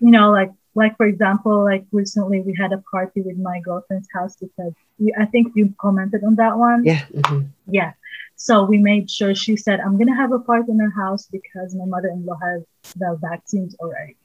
you 0.00 0.10
know, 0.12 0.30
like 0.30 0.52
like 0.74 0.92
for 0.98 1.06
example, 1.06 1.64
like 1.64 1.86
recently 1.92 2.42
we 2.42 2.52
had 2.58 2.72
a 2.74 2.82
party 2.92 3.22
with 3.22 3.38
my 3.38 3.60
girlfriend's 3.64 4.08
house 4.12 4.36
because 4.36 4.74
you, 4.98 5.14
I 5.16 5.24
think 5.24 5.54
you 5.54 5.72
commented 5.80 6.20
on 6.24 6.34
that 6.36 6.58
one. 6.58 6.84
Yeah. 6.84 7.00
mhm. 7.14 7.48
Yeah. 7.70 7.92
So 8.36 8.66
we 8.66 8.76
made 8.76 9.08
sure 9.08 9.32
she 9.34 9.56
said, 9.56 9.78
I'm 9.80 9.96
gonna 9.96 10.18
have 10.18 10.32
a 10.34 10.42
party 10.42 10.68
in 10.74 10.78
her 10.82 10.90
house 10.92 11.30
because 11.30 11.72
my 11.78 11.86
mother-in-law 11.86 12.36
has 12.42 12.60
the 12.98 13.16
vaccines 13.22 13.72
already. 13.80 14.18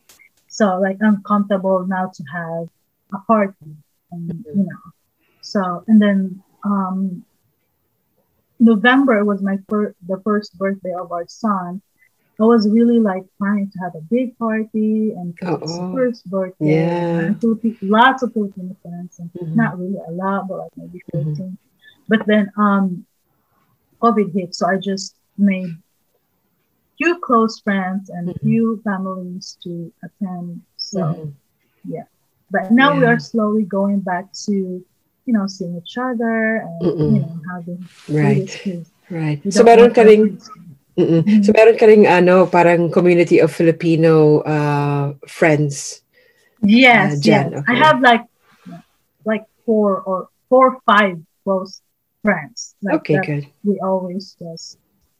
So 0.59 0.77
like 0.85 0.97
I'm 1.01 1.23
comfortable 1.23 1.87
now 1.87 2.11
to 2.13 2.23
have 2.33 2.67
a 3.13 3.19
party. 3.25 3.71
And 4.11 4.27
you 4.55 4.63
know. 4.67 4.81
So 5.39 5.85
and 5.87 6.01
then 6.01 6.43
um 6.65 7.23
November 8.59 9.23
was 9.23 9.41
my 9.41 9.57
first 9.69 9.95
the 10.05 10.19
first 10.27 10.57
birthday 10.57 10.93
of 10.93 11.13
our 11.13 11.25
son. 11.27 11.81
I 12.41 12.43
was 12.43 12.67
really 12.69 12.99
like 12.99 13.23
trying 13.37 13.71
to 13.71 13.77
have 13.83 13.95
a 13.95 14.01
big 14.15 14.37
party 14.37 15.11
and 15.15 15.33
the 15.39 15.89
first 15.93 16.29
birthday. 16.29 16.83
Yeah. 16.83 17.19
And 17.19 17.77
lots 17.81 18.23
of 18.23 18.33
Filipino 18.33 18.75
friends 18.81 19.19
and 19.19 19.29
Mhm. 19.31 19.55
not 19.55 19.79
really 19.79 20.01
a 20.07 20.11
lot, 20.11 20.47
but 20.49 20.57
like 20.63 20.75
maybe 20.75 20.99
Mhm. 21.13 21.25
15. 21.27 21.57
But 22.11 22.21
then 22.27 22.51
um 22.57 23.05
COVID 24.01 24.33
hit, 24.33 24.55
so 24.55 24.67
I 24.67 24.77
just 24.77 25.15
made 25.37 25.71
few 26.99 27.19
close 27.19 27.59
friends 27.61 28.09
and 28.11 28.35
Mhm. 28.35 28.43
few 28.43 28.81
families 28.85 29.57
to 29.63 29.91
attend. 30.03 30.61
So 30.77 31.01
Mhm. 31.03 31.33
but 32.51 32.71
now 32.71 32.95
we 32.95 33.05
are 33.05 33.19
slowly 33.19 33.63
going 33.63 33.99
back 34.01 34.31
to, 34.45 34.53
you 34.53 35.33
know, 35.33 35.47
seeing 35.47 35.77
each 35.77 35.97
other 35.97 36.57
and 36.57 36.83
Mm-mm. 36.83 37.15
you 37.15 37.21
know 37.21 37.41
having 37.53 37.89
Right. 38.09 38.49
Right. 39.09 39.39
So 39.53 39.63
meron 39.63 39.93
ka 39.93 40.01
ring. 40.01 40.37
Mhm. 40.99 41.43
so 41.45 41.51
meron 41.55 41.77
ka 41.77 41.85
ring 41.87 42.05
ano, 42.07 42.45
parang 42.47 42.91
community 42.91 43.39
of 43.39 43.51
Filipino 43.53 44.41
uh, 44.45 45.13
friends. 45.27 46.01
Yes, 46.61 47.21
Uh, 47.21 47.25
yes. 47.25 47.51
okay. 47.61 47.63
I 47.67 47.75
have 47.75 48.01
like 48.01 48.25
like 49.25 49.45
four 49.65 50.01
or 50.01 50.29
four 50.49 50.75
or 50.75 50.79
five 50.85 51.17
close 51.43 51.81
friends. 52.23 52.75
Like 52.81 53.01
Okay, 53.01 53.17
good. 53.19 53.47
we 53.63 53.79
always 53.83 54.35
just, 54.39 54.77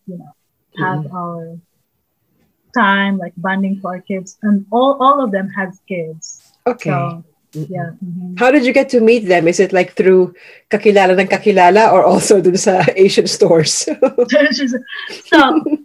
you 0.08 0.18
know, 0.18 0.34
have 0.80 1.06
our 1.14 1.58
time 2.74 3.18
like 3.18 3.34
bonding 3.38 3.80
for 3.82 3.96
our 3.96 4.02
kids, 4.02 4.38
and 4.44 4.66
all 4.72 4.98
all 5.00 5.24
of 5.24 5.32
them 5.32 5.50
has 5.50 5.80
kids. 5.88 6.42
Okay. 6.68 6.90
So 6.90 7.24
yeah. 7.54 7.98
mhm. 7.98 8.38
How 8.38 8.52
did 8.52 8.62
you 8.66 8.74
get 8.74 8.90
to 8.94 9.02
meet 9.02 9.26
them? 9.26 9.48
Is 9.50 9.60
it 9.60 9.74
like 9.74 9.94
through 9.98 10.38
kakilala 10.70 11.18
ng 11.18 11.26
kakilala 11.28 11.90
or 11.92 12.06
also 12.06 12.38
dun 12.42 12.58
sa 12.58 12.86
Asian 12.96 13.26
stores? 13.26 13.90
So 15.26 15.40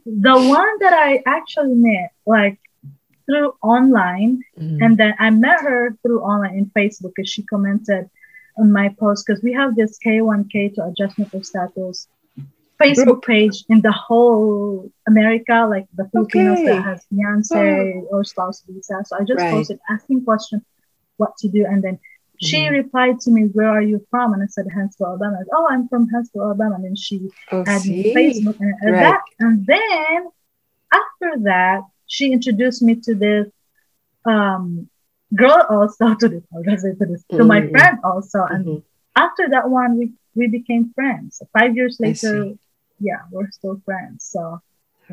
the 0.05 0.37
one 0.37 0.75
that 0.85 0.93
I 0.93 1.23
actually 1.25 1.75
met 1.75 2.13
like 2.27 2.59
through 3.27 3.57
online 3.65 4.45
Mm. 4.61 4.79
and 4.85 4.93
then 5.01 5.15
I 5.19 5.31
met 5.31 5.61
her 5.65 5.97
through 6.05 6.21
online 6.21 6.55
in 6.61 6.67
Facebook 6.77 7.13
because 7.17 7.33
she 7.33 7.43
commented 7.43 8.07
on 8.61 8.71
my 8.71 8.93
post 9.01 9.25
because 9.27 9.43
we 9.43 9.51
have 9.57 9.75
this 9.75 9.99
K1K 9.99 10.75
to 10.77 10.85
adjustment 10.93 11.33
of 11.35 11.43
status 11.49 12.07
Facebook 12.83 13.23
page 13.23 13.65
in 13.69 13.81
the 13.81 13.93
whole 13.93 14.91
America, 15.07 15.67
like 15.71 15.87
the 15.95 16.09
Filipinos 16.13 16.59
Okay. 16.61 16.75
that 16.77 16.85
has 16.85 17.07
fiance 17.09 17.93
or 18.11 18.25
spouse 18.25 18.63
visa. 18.69 18.97
So 19.05 19.17
I 19.17 19.25
just 19.25 19.43
Right. 19.45 19.51
posted 19.53 19.79
asking 19.89 20.25
question 20.25 20.65
what 21.17 21.37
to 21.39 21.49
do, 21.49 21.65
and 21.67 21.83
then 21.83 21.99
she 22.41 22.67
Mhm. 22.69 22.73
replied 22.83 23.21
to 23.21 23.31
me, 23.31 23.43
"Where 23.57 23.69
are 23.71 23.83
you 23.83 24.05
from?" 24.11 24.33
And 24.35 24.43
I 24.43 24.47
said, 24.47 24.67
"Huntsville, 24.75 25.07
Alabama." 25.09 25.37
Said, 25.39 25.49
oh, 25.55 25.67
I'm 25.71 25.89
from 25.89 26.09
Huntsville, 26.09 26.43
Alabama. 26.45 26.75
And 26.77 26.85
then 26.85 26.97
she 26.97 27.17
Oh, 27.53 27.63
added 27.67 27.87
me 27.91 28.03
see? 28.03 28.15
Facebook, 28.17 28.57
and, 28.61 28.75
and 28.83 28.93
Right. 28.95 29.03
that, 29.05 29.21
and 29.39 29.67
then 29.67 30.29
after 30.93 31.31
that, 31.51 31.83
she 32.07 32.33
introduced 32.33 32.83
me 32.83 32.97
to 33.07 33.15
this 33.15 33.47
um 34.27 34.89
girl 35.35 35.61
also 35.71 36.15
to 36.21 36.29
this, 36.29 36.43
how 36.53 36.63
do 36.63 36.71
I 36.73 36.77
say 36.77 36.93
to 36.95 37.07
this, 37.07 37.25
to 37.37 37.45
my 37.45 37.61
Mhm. 37.61 37.71
friend 37.71 37.99
also, 38.05 38.41
and 38.55 38.65
Mhm. 38.67 38.83
after 39.17 39.49
that 39.51 39.69
one 39.71 39.97
we 39.99 40.13
we 40.35 40.49
became 40.49 40.93
friends 40.95 41.41
five 41.57 41.77
years 41.77 41.99
later 42.01 42.55
yeah 43.01 43.21
we're 43.31 43.51
still 43.51 43.81
friends 43.85 44.25
so 44.25 44.61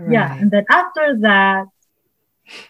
yeah 0.09 0.36
and 0.39 0.49
then 0.51 0.65
after 0.69 1.17
that 1.19 1.65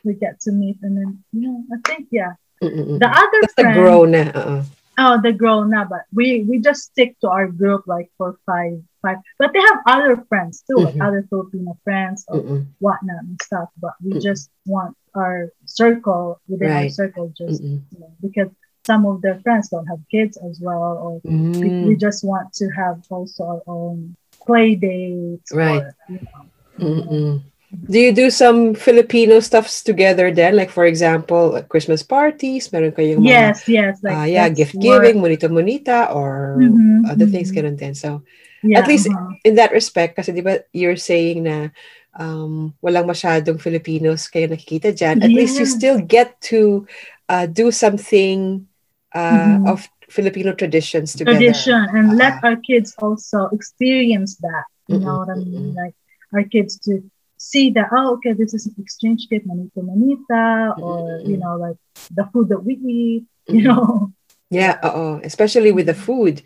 we 0.03 0.14
get 0.16 0.39
to 0.41 0.51
meet 0.51 0.78
and 0.82 0.97
then 0.97 1.24
you 1.34 1.41
know 1.41 1.64
i 1.74 1.78
think 1.88 2.07
yeah 2.12 2.34
Mm-mm. 2.64 2.99
the 2.99 3.07
other 3.07 3.39
That's 3.41 3.53
the 3.55 3.64
friend 3.64 3.76
grow 3.80 4.05
na. 4.05 4.24
Uh-uh. 4.34 4.64
oh 4.99 5.22
the 5.22 5.34
girl 5.34 5.66
now 5.66 5.86
but 5.86 6.03
we 6.14 6.43
we 6.49 6.59
just 6.59 6.84
stick 6.91 7.18
to 7.22 7.30
our 7.30 7.47
group 7.47 7.86
like 7.88 8.09
for 8.18 8.38
five 8.45 8.82
five 9.01 9.18
but 9.39 9.51
they 9.53 9.59
have 9.59 9.80
other 9.88 10.16
friends 10.30 10.64
too 10.68 10.78
like 10.78 10.95
Mhm. 10.95 11.05
other 11.07 11.22
filipino 11.30 11.78
friends 11.84 12.26
or 12.28 12.39
Mm-mm. 12.41 12.66
whatnot 12.80 13.24
and 13.24 13.39
stuff 13.41 13.70
but 13.82 13.93
we 14.03 14.12
Mm-mm. 14.14 14.22
just 14.22 14.49
want 14.66 14.95
our 15.16 15.49
circle 15.66 16.39
within 16.47 16.70
our 16.72 16.89
circle 16.89 17.28
just 17.38 17.62
you 17.91 17.99
know, 17.99 18.12
because 18.22 18.49
some 18.86 19.05
of 19.05 19.22
their 19.22 19.39
friends 19.41 19.70
don't 19.70 19.86
have 19.88 20.01
kids 20.09 20.38
as 20.49 20.59
well 20.59 20.97
or 21.03 21.22
we, 21.62 21.70
Mm. 21.70 21.86
we 21.86 21.95
just 21.95 22.24
want 22.26 22.51
to 22.53 22.66
have 22.70 22.97
also 23.09 23.43
our 23.45 23.62
own 23.68 24.16
play 24.46 24.76
dates. 24.76 25.52
Right. 25.54 25.84
Or, 25.84 25.96
you 26.08 26.20
know. 26.22 27.42
Do 27.89 27.98
you 28.00 28.14
do 28.14 28.30
some 28.30 28.76
Filipino 28.76 29.39
stuffs 29.39 29.82
together 29.84 30.30
then? 30.32 30.56
Like 30.56 30.70
for 30.70 30.86
example, 30.86 31.58
Christmas 31.68 32.04
parties, 32.04 32.70
meron 32.72 32.92
kayong 32.94 33.26
mga, 33.26 33.58
yes, 33.58 33.58
yes. 33.68 33.96
Like 34.04 34.14
ah, 34.14 34.26
yeah, 34.30 34.48
gift 34.50 34.78
giving, 34.80 35.18
monita-monita, 35.18 36.14
or 36.14 36.56
Mhm, 36.58 37.10
other 37.10 37.26
things 37.26 37.50
mhm. 37.50 37.58
ganun 37.58 37.78
din. 37.78 37.94
So, 37.98 38.22
Yeah, 38.62 38.80
at 38.80 38.88
least 38.88 39.10
uh-huh. 39.10 39.42
in 39.42 39.58
that 39.58 39.74
respect, 39.74 40.14
kasi 40.14 40.30
di 40.32 40.46
ba 40.46 40.62
you're 40.70 41.00
saying 41.00 41.50
na 41.50 41.74
um, 42.14 42.78
walang 42.86 43.10
masyadong 43.10 43.58
Filipinos 43.58 44.30
kayo 44.30 44.46
nakikita 44.46 44.94
dyan, 44.94 45.26
at 45.26 45.34
least 45.34 45.58
you 45.58 45.66
still 45.66 45.98
get 45.98 46.38
to 46.54 46.86
uh, 47.26 47.50
do 47.50 47.74
something 47.74 48.70
uh, 49.18 49.58
Mhm. 49.58 49.66
of 49.66 49.89
Filipino 50.12 50.53
traditions 50.53 51.16
together. 51.16 51.55
tradition 51.55 51.82
and 51.97 52.18
let 52.18 52.34
Ah. 52.34 52.43
our 52.43 52.55
kids 52.57 52.95
also 52.99 53.49
experience 53.53 54.38
that. 54.38 54.64
You 54.88 54.99
Mm-mm, 54.99 55.03
know 55.03 55.20
what 55.20 55.30
I 55.30 55.36
mean? 55.36 55.74
mm-mm. 55.74 55.76
Like 55.76 55.95
our 56.34 56.43
kids 56.43 56.80
to 56.86 57.01
see 57.38 57.70
that 57.72 57.88
oh 57.95 58.14
okay 58.16 58.34
this 58.34 58.53
is 58.53 58.68
an 58.68 58.76
exchange 58.80 59.28
gift 59.30 59.45
monito 59.47 59.80
monita 59.89 60.76
or 60.82 61.22
you 61.26 61.38
Mm-mm. 61.38 61.41
know 61.41 61.55
like 61.57 61.78
the 62.16 62.26
food 62.34 62.49
that 62.49 62.64
we 62.64 62.74
eat 62.76 63.26
you 63.51 63.64
know 63.64 64.12
Yeah, 64.49 64.80
oh 64.84 65.20
Especially 65.24 65.72
with 65.72 65.86
the 65.88 65.93
food. 65.95 66.41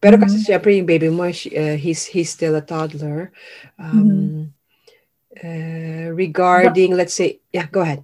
Pero 0.00 0.16
kasi 0.18 0.38
Mhm. 0.38 0.42
syempre 0.42 0.76
yung 0.76 0.86
baby 0.86 1.08
mo, 1.10 1.30
she- 1.32 1.54
uh, 1.56 1.76
he's, 1.76 2.06
he's 2.14 2.30
still 2.30 2.54
a 2.54 2.62
toddler. 2.62 3.32
Um, 3.78 4.54
uh, 5.42 6.10
regarding, 6.14 6.96
let's 6.96 7.14
say, 7.14 7.40
yeah, 7.52 7.66
go 7.70 7.80
ahead. 7.82 8.02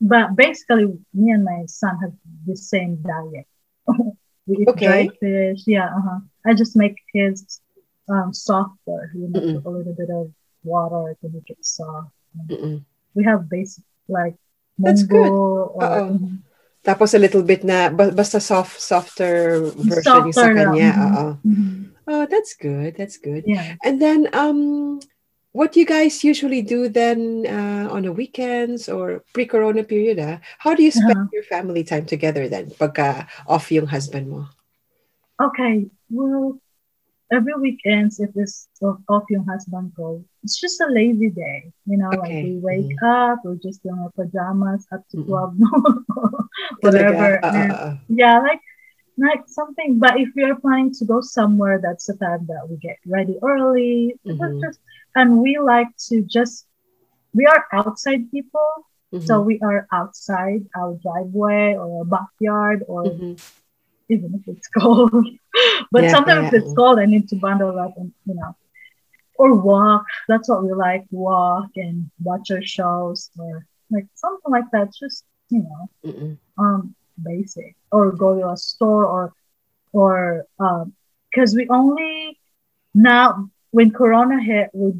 but 0.00 0.34
basically 0.36 0.86
me 1.14 1.30
and 1.32 1.44
my 1.44 1.64
son 1.66 1.96
have 2.02 2.12
the 2.46 2.56
same 2.56 2.96
diet 3.02 3.46
we 4.50 4.66
Okay. 4.66 4.86
dried 4.86 5.12
fish 5.22 5.62
yeah 5.70 5.88
uh-huh. 5.94 6.18
i 6.46 6.50
just 6.54 6.74
make 6.74 6.98
his 7.14 7.60
um 8.10 8.34
softer 8.34 9.10
you 9.14 9.30
know 9.30 9.38
Mm-mm. 9.40 9.64
a 9.64 9.70
little 9.70 9.94
bit 9.94 10.10
of 10.10 10.28
water 10.66 11.14
to 11.22 11.26
make 11.30 11.48
it 11.48 11.62
soft 11.62 12.10
we 13.14 13.22
have 13.24 13.48
basic 13.48 13.84
like 14.10 14.34
That's 14.80 15.04
good. 15.04 15.28
or 15.28 15.76
mhm. 16.16 16.40
Tapos 16.80 17.12
a 17.12 17.20
little 17.20 17.44
bit 17.44 17.60
na, 17.68 17.92
ba- 17.92 18.16
basta 18.16 18.40
soft, 18.40 18.80
softer 18.80 19.60
version 19.76 20.32
sa 20.32 20.48
Softer 20.48 20.56
lang, 20.56 20.72
kanya. 20.72 20.90
mhm. 20.96 21.04
Oo. 21.04 21.26
Mhm. 21.44 21.68
Oh, 22.08 22.24
that's 22.24 22.56
good. 22.56 22.96
That's 22.96 23.20
good. 23.20 23.44
yeah 23.44 23.76
And 23.84 24.00
then, 24.00 24.32
um, 24.32 24.98
what 25.52 25.72
do 25.72 25.80
you 25.80 25.86
guys 25.86 26.22
usually 26.22 26.62
do 26.62 26.88
then 26.88 27.44
uh, 27.46 27.88
on 27.90 28.02
the 28.02 28.12
weekends 28.12 28.88
or 28.88 29.24
pre-corona 29.34 29.82
period, 29.82 30.18
ah? 30.20 30.38
How 30.58 30.74
do 30.74 30.82
you 30.82 30.90
spend 30.94 31.10
Uh-huh. 31.10 31.28
your 31.34 31.42
family 31.44 31.82
time 31.82 32.06
together 32.06 32.48
then? 32.48 32.70
Pagka 32.70 33.26
off 33.46 33.70
yung 33.72 33.86
husband 33.86 34.30
mo. 34.30 34.46
okay 35.40 35.88
well 36.12 36.60
every 37.32 37.56
weekends 37.56 38.20
if 38.20 38.28
it's 38.36 38.68
off, 38.84 39.00
off 39.08 39.24
yung 39.32 39.46
husband 39.48 39.88
go 39.96 40.20
it's 40.44 40.60
just 40.60 40.76
a 40.84 40.88
lazy 40.92 41.32
day 41.32 41.64
you 41.88 41.96
know 41.96 42.12
like 42.12 42.44
we 42.44 42.60
wake 42.60 42.92
up 43.00 43.40
we're 43.40 43.56
just 43.56 43.80
in 43.88 43.94
our 43.96 44.12
pajamas 44.12 44.84
up 44.92 45.00
to 45.08 45.16
Mhm. 45.24 45.32
12 45.32 45.56
noon 45.56 45.96
whatever 46.84 47.40
and- 47.40 47.72
ah, 47.72 47.88
ah. 47.88 47.94
yeah 48.12 48.36
like 48.44 48.60
like 49.16 49.40
something 49.48 49.96
but 49.96 50.20
if 50.20 50.28
we 50.36 50.44
are 50.44 50.60
planning 50.60 50.92
to 50.92 51.08
go 51.08 51.24
somewhere 51.24 51.80
that's 51.80 52.04
the 52.04 52.16
time 52.20 52.44
that 52.44 52.60
we 52.68 52.76
get 52.76 53.00
ready 53.08 53.40
early 53.40 54.12
Mhm. 54.28 54.60
just 54.60 54.76
and 55.14 55.38
we 55.42 55.58
like 55.58 55.88
to 56.08 56.22
just 56.22 56.66
we 57.34 57.46
are 57.46 57.64
outside 57.72 58.30
people 58.30 58.70
Mhm. 59.12 59.26
so 59.26 59.40
we 59.40 59.58
are 59.62 59.86
outside 59.92 60.62
our 60.78 60.94
driveway 61.02 61.74
or 61.78 61.86
our 62.00 62.04
backyard 62.04 62.84
or 62.88 63.04
Mhm. 63.04 63.36
even 64.08 64.30
if 64.34 64.42
it's 64.48 64.68
cold 64.78 65.26
but 65.92 66.02
Yeah, 66.04 66.10
sometimes 66.10 66.52
yeah. 66.52 66.58
it's 66.58 66.72
cold 66.74 66.98
i 66.98 67.06
need 67.06 67.28
to 67.28 67.36
bundle 67.36 67.78
up 67.78 67.92
and 67.96 68.12
you 68.26 68.34
know 68.34 68.54
or 69.38 69.54
walk. 69.54 70.04
That's 70.28 70.48
what 70.48 70.62
we 70.64 70.72
like. 70.72 71.04
Walk 71.10 71.70
and 71.76 72.10
watch 72.22 72.50
our 72.50 72.62
shows 72.62 73.30
or 73.38 73.64
like 73.90 74.06
something 74.14 74.50
like 74.50 74.70
that. 74.72 74.88
Just 75.00 75.24
you 75.50 75.62
know, 75.62 75.88
Mm-mm. 76.04 76.36
um, 76.58 76.94
basic. 77.22 77.74
Or 77.90 78.12
go 78.12 78.38
to 78.38 78.50
a 78.50 78.56
store 78.56 79.06
or 79.06 79.32
or 79.92 80.44
um, 80.58 80.92
because 81.30 81.54
we 81.54 81.66
only 81.70 82.38
now 82.94 83.48
when 83.70 83.90
Corona 83.90 84.42
hit, 84.42 84.70
we 84.72 84.92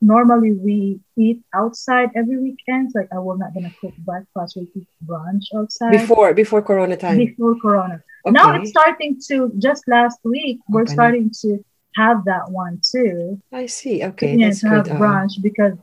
normally 0.00 0.52
we 0.52 1.00
eat 1.16 1.42
outside 1.54 2.10
every 2.14 2.38
weekend. 2.38 2.90
Like 2.94 3.08
I 3.12 3.18
will 3.18 3.38
not 3.38 3.54
gonna 3.54 3.72
cook 3.80 3.94
breakfast. 3.98 4.56
We 4.56 4.68
eat 4.74 4.88
brunch 5.06 5.44
outside 5.56 5.92
Before 5.92 6.34
before 6.34 6.62
Corona 6.62 6.96
time. 6.96 7.16
before 7.18 7.54
Corona. 7.60 8.02
Okay. 8.26 8.32
Now 8.32 8.54
it's 8.54 8.70
starting 8.70 9.18
to 9.28 9.52
just 9.58 9.86
last 9.88 10.18
week 10.24 10.60
we're 10.68 10.82
Okay. 10.82 10.92
starting 10.92 11.30
to 11.42 11.64
have 11.96 12.24
that 12.24 12.50
one 12.50 12.80
too. 12.90 13.40
I 13.52 13.66
see. 13.66 14.04
Okay, 14.04 14.36
yeah, 14.36 14.50
to 14.50 14.68
have 14.68 14.84
good. 14.84 14.94
Uh, 14.94 14.98
brunch 14.98 15.42
because 15.42 15.74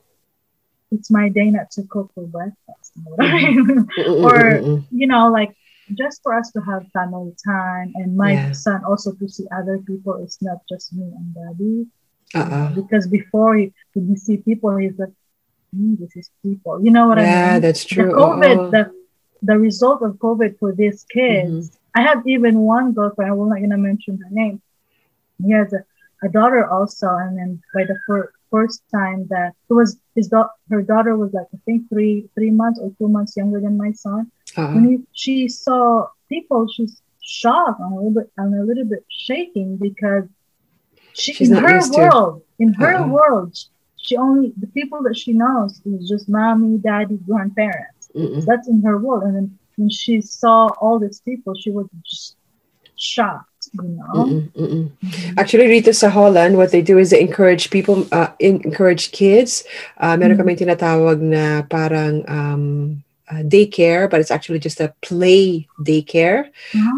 it's 0.92 1.12
my 1.12 1.30
day 1.30 1.50
not 1.52 1.70
to 1.72 1.84
cook 1.84 2.12
for 2.16 2.26
breakfast. 2.26 2.92
You 2.96 3.04
know 3.04 3.12
what 3.16 3.26
I 3.26 3.32
mm-hmm. 3.32 3.68
mean? 3.68 3.88
mm-mm, 3.98 4.24
or 4.24 4.40
mm-hmm. 4.60 4.98
you 4.98 5.08
know, 5.08 5.30
like 5.30 5.56
just 5.96 6.22
for 6.24 6.34
us 6.38 6.52
to 6.52 6.62
have 6.62 6.86
family 6.94 7.34
time 7.46 7.94
and 7.96 8.16
my 8.16 8.34
Yeah. 8.34 8.52
son 8.54 8.84
also 8.84 9.14
to 9.14 9.28
see 9.30 9.46
other 9.52 9.78
people. 9.80 10.16
It's 10.24 10.42
not 10.42 10.60
just 10.70 10.94
me 10.94 11.04
and 11.04 11.34
daddy. 11.34 11.88
Uh-uh. 12.36 12.70
Because 12.76 13.08
before 13.08 13.56
he, 13.56 13.74
when 13.94 14.08
he 14.08 14.16
see 14.16 14.38
people, 14.38 14.76
he's 14.78 14.98
like, 15.00 15.14
"Hmm, 15.74 15.96
this 15.96 16.16
is 16.16 16.30
people. 16.44 16.84
You 16.84 16.92
know 16.92 17.08
what 17.08 17.18
I 17.18 17.22
mean? 17.22 17.32
Yeah, 17.32 17.60
that's 17.60 17.84
true. 17.86 18.08
The 18.08 18.14
COVID, 18.14 18.58
Oo. 18.58 18.72
the 18.72 18.92
the 19.42 19.58
result 19.58 20.02
of 20.04 20.14
COVID 20.18 20.60
for 20.60 20.74
these 20.74 21.06
kids. 21.10 21.70
Mm-hmm. 21.70 22.00
I 22.00 22.02
have 22.04 22.28
even 22.28 22.60
one 22.60 22.94
girlfriend. 22.94 23.32
I 23.32 23.34
will 23.34 23.50
not 23.50 23.60
gonna 23.62 23.78
mention 23.78 24.18
her 24.18 24.30
name. 24.30 24.62
He 25.44 25.52
has 25.54 25.74
a, 25.74 25.84
a 26.24 26.30
daughter 26.30 26.70
also, 26.70 27.08
and 27.16 27.38
then 27.38 27.62
by 27.74 27.84
the 27.86 27.98
fir- 28.06 28.32
first 28.52 28.84
time 28.92 29.28
that 29.30 29.54
it 29.70 29.74
was 29.74 29.98
his 30.16 30.28
da- 30.28 30.54
her 30.70 30.82
daughter 30.82 31.18
was 31.18 31.34
like 31.34 31.48
I 31.54 31.58
think 31.66 31.90
three 31.90 32.30
three 32.36 32.52
months 32.52 32.80
or 32.80 32.92
two 32.98 33.08
months 33.08 33.36
younger 33.38 33.60
than 33.60 33.78
my 33.78 33.92
son. 33.92 34.32
Uh-uh. 34.56 34.74
When 34.74 34.86
he, 34.90 34.96
she 35.14 35.48
saw 35.48 36.08
people, 36.28 36.68
she's 36.68 37.02
shocked 37.22 37.80
and 37.80 37.94
a 37.94 37.96
little 37.96 38.12
bit 38.12 38.32
and 38.38 38.54
a 38.54 38.64
little 38.64 38.86
bit 38.86 39.06
shaking 39.10 39.78
because 39.78 40.26
she 41.14 41.34
She's 41.34 41.52
in 41.52 41.58
her 41.58 41.76
used 41.76 41.94
to- 41.94 42.00
world, 42.02 42.42
in 42.60 42.74
her 42.74 43.06
world, 43.08 43.56
she 43.98 44.16
only 44.18 44.54
the 44.58 44.68
people 44.68 45.04
that 45.04 45.18
she 45.18 45.34
knows 45.34 45.82
is 45.86 46.08
just 46.10 46.30
mommy, 46.30 46.78
daddy, 46.78 47.18
grandparents. 47.28 48.10
Mm-mm. 48.16 48.44
That's 48.46 48.68
in 48.68 48.82
her 48.82 48.98
world. 48.98 49.24
And 49.24 49.36
then 49.36 49.48
when 49.78 49.90
she 49.90 50.22
saw 50.22 50.68
all 50.82 50.98
these 51.00 51.22
people, 51.22 51.54
she 51.56 51.70
was 51.72 51.88
just 52.04 52.36
shocked, 52.96 53.70
you 53.74 53.84
know. 53.96 54.26
Mm-mm, 54.26 54.50
mm-mm. 54.58 54.86
Actually, 55.38 55.68
Rita, 55.68 55.94
sa 55.94 56.10
Holland, 56.10 56.58
what 56.58 56.72
they 56.72 56.82
do 56.82 56.98
is 56.98 57.12
they 57.12 57.22
encourage 57.22 57.70
people, 57.70 58.08
uh, 58.12 58.28
encourage 58.40 59.12
kids. 59.12 59.64
Uh, 59.98 60.18
meron 60.18 60.36
Mhm. 60.36 60.42
kami 60.44 60.54
tinatawag 60.60 61.20
na 61.22 61.64
parang 61.64 62.24
um, 62.28 62.64
uh, 63.30 63.44
daycare, 63.46 64.10
but 64.10 64.20
it's 64.20 64.32
actually 64.32 64.60
just 64.60 64.80
a 64.82 64.94
play 65.02 65.68
daycare 65.82 66.50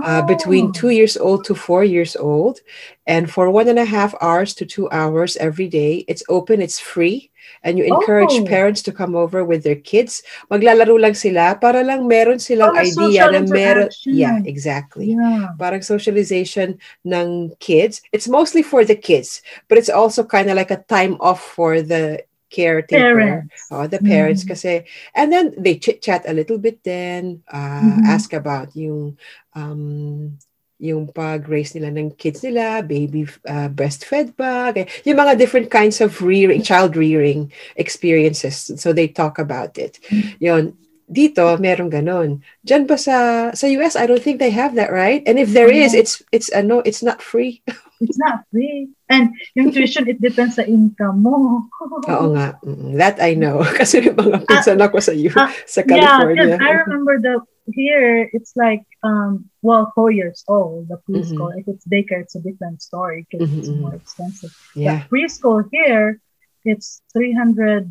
uh, 0.03 0.21
between 0.23 0.67
Oh. 0.67 0.71
two 0.71 0.89
years 0.89 1.17
old 1.17 1.43
to 1.45 1.55
four 1.55 1.83
years 1.83 2.15
old. 2.15 2.59
And 3.07 3.29
for 3.29 3.49
one 3.49 3.67
and 3.67 3.79
a 3.79 3.85
half 3.85 4.15
hours 4.21 4.53
to 4.55 4.65
two 4.65 4.89
hours 4.91 5.35
every 5.37 5.67
day, 5.67 6.05
it's 6.07 6.23
open, 6.29 6.61
it's 6.61 6.79
free. 6.79 7.29
And 7.63 7.77
you 7.77 7.83
encourage 7.83 8.31
Oh. 8.41 8.45
parents 8.45 8.81
to 8.83 8.91
come 8.93 9.15
over 9.15 9.43
with 9.43 9.63
their 9.63 9.75
kids. 9.75 10.21
Maglalaro 10.49 10.95
lang 11.01 11.13
sila 11.17 11.57
para 11.59 11.83
lang 11.83 12.07
meron 12.07 12.39
silang 12.39 12.71
Oh, 12.73 12.79
idea 12.79 13.27
na 13.29 13.41
meron. 13.41 13.89
Yeah, 14.05 14.39
exactly 14.45 15.17
Yeah. 15.17 15.51
parang 15.57 15.81
socialization 15.81 16.77
ng 17.05 17.51
kids. 17.59 18.01
It's 18.13 18.29
mostly 18.29 18.61
for 18.63 18.85
the 18.85 18.95
kids, 18.95 19.41
but 19.67 19.77
it's 19.77 19.89
also 19.91 20.23
kind 20.23 20.49
of 20.49 20.55
like 20.55 20.71
a 20.71 20.85
time 20.87 21.17
off 21.19 21.41
for 21.41 21.81
the 21.81 22.23
caretaker. 22.51 23.47
Parents. 23.47 23.67
Oh, 23.71 23.87
the 23.87 24.03
parents 24.03 24.43
Mhm. 24.43 24.49
kasi. 24.51 24.83
And 25.15 25.31
then 25.31 25.55
they 25.57 25.79
chit-chat 25.79 26.27
a 26.27 26.35
little 26.35 26.59
bit 26.59 26.83
then, 26.83 27.41
uh, 27.47 28.03
Mhm. 28.03 28.05
ask 28.05 28.33
about 28.35 28.75
yung 28.75 29.17
um, 29.55 30.35
yung 30.81 31.05
pag-raise 31.13 31.77
nila 31.77 31.93
ng 31.93 32.17
kids 32.17 32.41
nila, 32.41 32.81
baby 32.81 33.23
uh, 33.45 33.69
breastfed 33.69 34.33
ba, 34.35 34.73
yung 35.05 35.17
mga 35.17 35.37
different 35.37 35.69
kinds 35.69 36.01
of 36.01 36.17
rearing, 36.25 36.65
child 36.65 36.97
rearing 36.97 37.53
experiences. 37.77 38.73
So 38.81 38.91
they 38.91 39.07
talk 39.07 39.37
about 39.37 39.77
it. 39.77 40.01
Yon. 40.41 40.73
Dito, 41.11 41.43
meron 41.59 41.91
ganon. 41.91 42.39
Diyan 42.63 42.87
ba 42.87 42.95
sa 42.95 43.51
sa 43.51 43.67
US, 43.67 43.99
I 43.99 44.07
don't 44.07 44.23
think 44.23 44.39
they 44.39 44.55
have 44.55 44.79
that, 44.79 44.95
right? 44.95 45.19
And 45.27 45.35
if 45.35 45.51
there 45.51 45.67
is, 45.67 45.91
it's 45.91 46.23
it's 46.31 46.47
uh, 46.55 46.63
no, 46.63 46.79
it's 46.87 47.03
not 47.03 47.19
free. 47.19 47.59
It's 48.01 48.17
not 48.17 48.41
free. 48.49 48.89
And 49.13 49.29
yung 49.53 49.69
tuition, 49.69 50.09
it 50.09 50.17
depends 50.17 50.57
sa 50.57 50.65
income 50.65 51.21
mo. 51.21 51.69
Oo 52.09 52.33
nga. 52.33 52.57
That 52.97 53.21
I 53.21 53.37
know. 53.37 53.61
Kasi 53.77 54.01
may 54.01 54.17
mga 54.17 54.41
pinsan 54.49 54.81
ako 54.81 54.97
sa 54.97 55.13
U, 55.13 55.29
ah, 55.37 55.53
sa 55.69 55.85
Yeah, 55.85 56.17
California. 56.25 56.57
because 56.57 56.65
I 56.65 56.69
remember 56.81 57.21
the 57.21 57.35
here 57.77 58.25
it's 58.33 58.57
like 58.57 58.81
um 59.05 59.45
well 59.61 59.93
four 59.93 60.09
years 60.09 60.41
old 60.49 60.89
the 60.89 60.97
preschool. 61.05 61.53
If 61.53 61.69
it's 61.69 61.85
daycare, 61.85 62.25
it's 62.25 62.33
a 62.33 62.41
different 62.41 62.81
story 62.81 63.29
because 63.29 63.45
it's 63.53 63.69
Mhm, 63.69 63.77
mhm. 63.77 63.81
more 63.85 63.93
expensive. 63.93 64.49
yeah. 64.73 65.05
The 65.05 65.13
preschool 65.13 65.69
here, 65.69 66.17
it's 66.65 67.05
three 67.13 67.37
hundred 67.37 67.85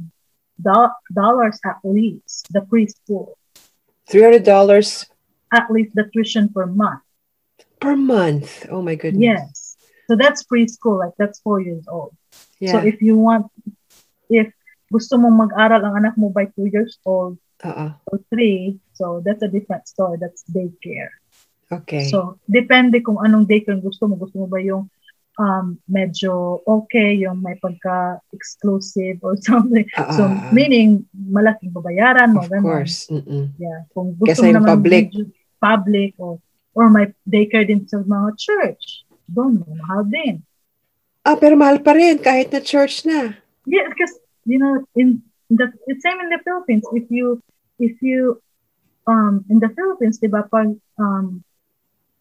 dollars 0.61 1.59
at 1.65 1.79
least. 1.85 2.49
The 2.51 2.61
preschool, 2.61 3.35
$300 4.09 5.07
at 5.53 5.71
least 5.71 5.95
the 5.95 6.05
tuition 6.13 6.49
per 6.49 6.67
month. 6.67 7.03
per 7.81 7.97
month. 7.97 8.67
Oh 8.71 8.83
my 8.83 8.95
goodness. 8.95 9.25
Yes, 9.25 9.77
so 10.07 10.15
that's 10.15 10.45
preschool. 10.45 11.01
Like 11.01 11.17
that's 11.19 11.41
four 11.41 11.61
years 11.61 11.85
old. 11.89 12.15
Yeah. 12.61 12.73
So 12.73 12.87
if 12.87 13.01
you 13.01 13.17
want, 13.17 13.49
if 14.29 14.53
gusto 14.93 15.17
mong 15.17 15.49
mag-aral 15.49 15.81
ang 15.81 15.97
anak 15.97 16.15
mo 16.21 16.29
by 16.29 16.51
two 16.53 16.69
years 16.69 17.01
old 17.09 17.41
Oo. 17.65 17.87
or 18.07 18.17
three, 18.29 18.79
so 18.93 19.25
that's 19.25 19.43
a 19.43 19.49
different 19.49 19.89
story. 19.89 20.21
That's 20.21 20.45
daycare. 20.45 21.17
Okay. 21.71 22.11
So, 22.11 22.43
depende 22.51 22.99
kung 22.99 23.23
anong 23.23 23.47
daycare 23.47 23.79
gusto 23.79 24.11
mo. 24.11 24.19
Gusto 24.19 24.43
mo 24.43 24.47
ba 24.51 24.59
yung 24.59 24.91
um, 25.41 25.81
medyo 25.89 26.61
okay, 26.69 27.17
yung 27.17 27.41
may 27.41 27.57
pagka-exclusive 27.57 29.25
or 29.25 29.41
something. 29.41 29.89
Ah, 29.97 30.13
so, 30.13 30.29
ah, 30.29 30.37
ah. 30.37 30.53
meaning, 30.53 31.09
malaking 31.17 31.73
babayaran 31.73 32.37
mo. 32.37 32.45
of 32.45 32.53
ganun. 32.53 32.69
course. 32.69 33.09
Mm-mm. 33.09 33.57
Yeah. 33.57 33.89
Kung 33.97 34.13
gusto 34.21 34.45
Kesa 34.45 34.53
mo 34.53 34.61
naman 34.61 34.69
public. 34.77 35.05
medyo 35.09 35.25
public 35.61 36.13
or 36.21 36.37
or 36.77 36.87
may 36.93 37.11
daycare 37.25 37.67
din 37.67 37.89
sa 37.89 38.05
mga 38.05 38.37
church. 38.37 39.09
Doon, 39.27 39.65
mahal 39.65 40.05
din. 40.07 40.45
Ah, 41.25 41.37
pero 41.37 41.57
mahal 41.57 41.81
pa 41.81 41.97
rin 41.97 42.21
kahit 42.21 42.53
na 42.53 42.61
church 42.61 43.05
na. 43.09 43.37
Yeah, 43.65 43.89
because 43.89 44.17
you 44.45 44.57
know, 44.61 44.85
in 44.97 45.21
the 45.53 45.73
it's 45.89 46.05
same 46.05 46.21
in 46.21 46.33
the 46.33 46.41
Philippines. 46.45 46.85
If 46.93 47.11
you 47.13 47.43
if 47.81 48.01
you 48.01 48.41
um 49.05 49.45
in 49.53 49.61
the 49.61 49.69
Philippines, 49.73 50.21
di 50.21 50.29
ba, 50.33 50.49
pag 50.49 50.77
um 50.97 51.45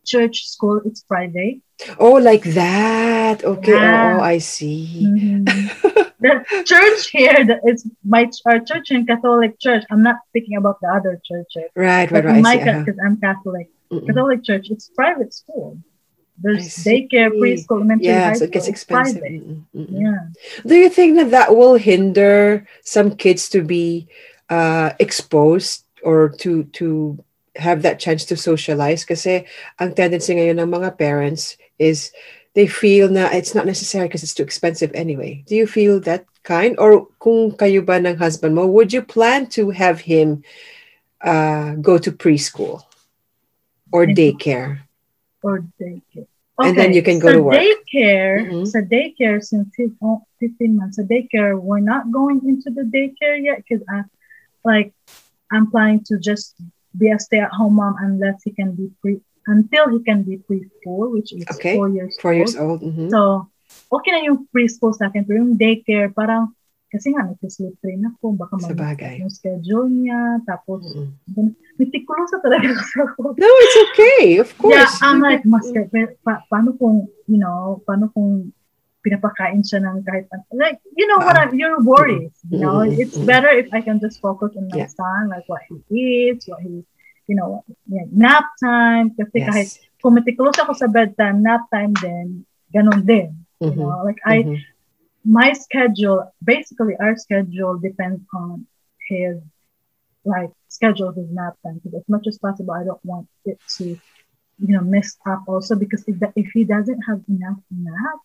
church 0.04 0.50
school, 0.50 0.82
it's 0.84 1.06
private. 1.06 1.64
Oh, 2.00 2.14
like 2.14 2.44
that. 2.56 3.44
Okay. 3.44 3.72
Yeah. 3.72 4.18
Oh, 4.20 4.22
I 4.22 4.38
see. 4.40 5.08
Mhm. 5.08 5.46
the 6.20 6.64
church 6.68 7.10
here, 7.10 7.46
the, 7.46 7.58
my 8.04 8.30
our 8.46 8.60
church 8.60 8.92
in 8.92 9.06
Catholic 9.06 9.60
Church. 9.60 9.84
I'm 9.90 10.04
not 10.04 10.18
speaking 10.28 10.58
about 10.58 10.82
the 10.82 10.88
other 10.92 11.20
churches, 11.24 11.72
Right, 11.76 12.12
right, 12.12 12.26
right. 12.26 12.42
My 12.44 12.58
see. 12.60 12.68
uh-huh. 12.68 12.84
because 12.84 13.00
I'm 13.00 13.16
Catholic, 13.18 13.70
Mm-mm. 13.92 14.06
Catholic 14.08 14.44
Church, 14.44 14.68
it's 14.70 14.90
private 14.92 15.34
school. 15.34 15.80
There's 16.40 16.72
daycare, 16.88 17.32
preschool, 17.36 17.84
elementary, 17.84 18.08
Yeah, 18.08 18.32
so 18.32 18.46
it 18.48 18.52
gets 18.52 18.68
expensive. 18.68 19.24
Yeah. 19.74 20.32
Do 20.66 20.76
you 20.76 20.88
think 20.88 21.20
that 21.20 21.32
that 21.32 21.56
will 21.56 21.76
hinder 21.76 22.66
some 22.84 23.16
kids 23.16 23.50
to 23.52 23.62
be 23.62 24.08
uh, 24.48 24.96
exposed 25.04 25.84
or 26.00 26.32
to 26.40 26.64
to 26.80 27.20
have 27.60 27.84
that 27.84 28.00
chance 28.00 28.24
to 28.32 28.40
socialize? 28.40 29.04
Kasi 29.04 29.44
ang 29.84 29.92
tendency 29.92 30.32
ngayon 30.32 30.64
ng 30.64 30.72
mga 30.72 30.96
parents 30.96 31.59
is 31.80 32.12
they 32.54 32.68
feel 32.68 33.10
na 33.10 33.30
it's 33.32 33.56
not 33.56 33.66
necessary 33.66 34.08
because 34.08 34.24
it's 34.24 34.34
too 34.36 34.44
expensive 34.44 34.92
anyway. 34.94 35.44
Do 35.48 35.56
you 35.56 35.66
feel 35.66 36.00
that 36.02 36.26
kind? 36.44 36.78
Or 36.78 37.08
kung 37.20 37.56
kayo 37.56 37.86
ba 37.86 37.98
ng 37.98 38.18
husband 38.18 38.56
mo, 38.56 38.68
would 38.68 38.92
you 38.94 39.02
plan 39.02 39.48
to 39.58 39.72
have 39.72 40.02
him 40.02 40.44
uh, 41.24 41.76
go 41.80 41.98
to 41.98 42.12
preschool 42.12 42.84
or 43.92 44.06
daycare? 44.06 44.84
or 45.42 45.64
daycare. 45.80 46.28
And 46.60 46.78
then 46.78 46.92
you 46.94 47.02
can 47.02 47.20
go 47.20 47.30
so 47.32 47.34
to 47.34 47.42
work. 47.42 47.56
Daycare, 47.64 48.44
Mhm. 48.44 48.68
so 48.68 48.82
daycare 48.84 49.40
since 49.40 49.72
fif- 49.76 49.96
oh, 50.04 50.28
15 50.40 50.76
months. 50.76 50.98
So 50.98 51.04
daycare, 51.08 51.56
we're 51.56 51.80
not 51.80 52.12
going 52.12 52.44
into 52.44 52.70
the 52.70 52.84
daycare 52.84 53.40
yet 53.40 53.64
because 53.64 53.80
I 53.88 54.04
like 54.68 54.92
I'm 55.52 55.72
planning 55.72 56.04
to 56.12 56.20
just 56.20 56.56
be 56.98 57.10
a 57.12 57.20
stay-at-home 57.20 57.76
mom 57.76 57.96
unless 58.00 58.44
he 58.44 58.52
can 58.52 58.76
be 58.76 58.92
pre 59.02 59.22
until 59.50 59.90
he 59.90 60.00
can 60.06 60.22
be 60.22 60.38
preschool, 60.46 61.10
which 61.12 61.34
is 61.34 61.44
Okay, 61.58 61.74
four 61.76 61.90
years 61.90 62.14
Four 62.22 62.32
old. 62.32 62.40
years 62.40 62.56
old. 62.56 62.80
mhm. 62.86 63.10
So, 63.10 63.50
okay 63.90 64.12
na 64.14 64.22
yung 64.30 64.46
preschool 64.54 64.94
sa 64.94 65.10
akin. 65.10 65.26
Pero 65.26 65.42
yung 65.42 65.58
daycare, 65.58 66.14
parang, 66.14 66.54
kasi 66.94 67.14
nga, 67.14 67.26
nag-sleep 67.26 67.74
train 67.82 68.06
ako. 68.06 68.38
Baka 68.38 68.54
mag 68.62 68.98
yung 69.18 69.34
schedule 69.34 69.90
niya. 69.90 70.42
Tapos, 70.46 70.86
Mm-mm. 70.86 71.50
mitikulosa 71.78 72.38
talaga 72.42 72.70
ako. 73.06 73.34
No, 73.38 73.50
it's 73.66 73.78
okay. 73.90 74.38
Of 74.38 74.54
course. 74.58 74.74
Yeah, 74.78 74.90
I'm 75.02 75.20
like, 75.22 75.42
mas, 75.46 75.66
pa, 76.22 76.46
paano 76.50 76.78
kung, 76.78 77.10
you 77.26 77.38
know, 77.42 77.82
paano 77.86 78.10
kung 78.14 78.54
pinapakain 79.00 79.64
siya 79.64 79.80
ng 79.80 80.04
kahit 80.04 80.28
like 80.52 80.76
you 81.00 81.08
know 81.08 81.24
what 81.24 81.40
I'm, 81.40 81.56
your 81.56 81.80
worries 81.88 82.36
you 82.52 82.60
know 82.60 82.84
it's 82.84 83.16
better 83.24 83.48
if 83.48 83.72
I 83.72 83.80
can 83.80 83.96
just 84.04 84.20
focus 84.20 84.52
on 84.60 84.68
my 84.68 84.84
Yeah. 84.84 84.92
son 84.92 85.32
like 85.32 85.48
what 85.48 85.64
he 85.72 85.80
eats 86.36 86.52
what 86.52 86.60
he 86.60 86.84
you 87.30 87.36
know 87.38 87.62
nap 88.10 88.46
time 88.58 89.14
kasi 89.14 89.38
kahit 89.46 89.68
Yes. 89.70 89.78
kung 90.02 90.18
meticulous 90.18 90.58
ako 90.58 90.74
sa 90.74 90.90
bedtime 90.90 91.46
nap 91.46 91.70
time 91.70 91.94
din 92.02 92.42
ganun 92.74 93.06
din 93.06 93.30
you 93.62 93.70
Mhm. 93.70 93.78
know 93.78 94.02
like 94.02 94.18
I 94.26 94.42
Mhm. 94.44 94.58
my 95.30 95.54
schedule 95.54 96.26
basically 96.42 96.98
our 96.98 97.14
schedule 97.16 97.78
depends 97.78 98.26
on 98.34 98.66
his 99.06 99.38
like 100.26 100.50
schedule 100.68 101.14
his 101.14 101.30
nap 101.30 101.54
time 101.62 101.78
because 101.80 102.02
as 102.02 102.08
much 102.10 102.26
as 102.26 102.42
possible 102.42 102.74
I 102.74 102.84
don't 102.88 103.04
want 103.06 103.30
it 103.46 103.62
to 103.78 103.86
you 104.60 104.72
know 104.74 104.82
mess 104.84 105.16
up 105.30 105.46
also 105.48 105.78
because 105.78 106.04
if, 106.10 106.18
that, 106.20 106.34
if 106.36 106.50
he 106.56 106.66
doesn't 106.66 107.02
have 107.08 107.22
enough 107.30 107.62
nap 107.70 108.20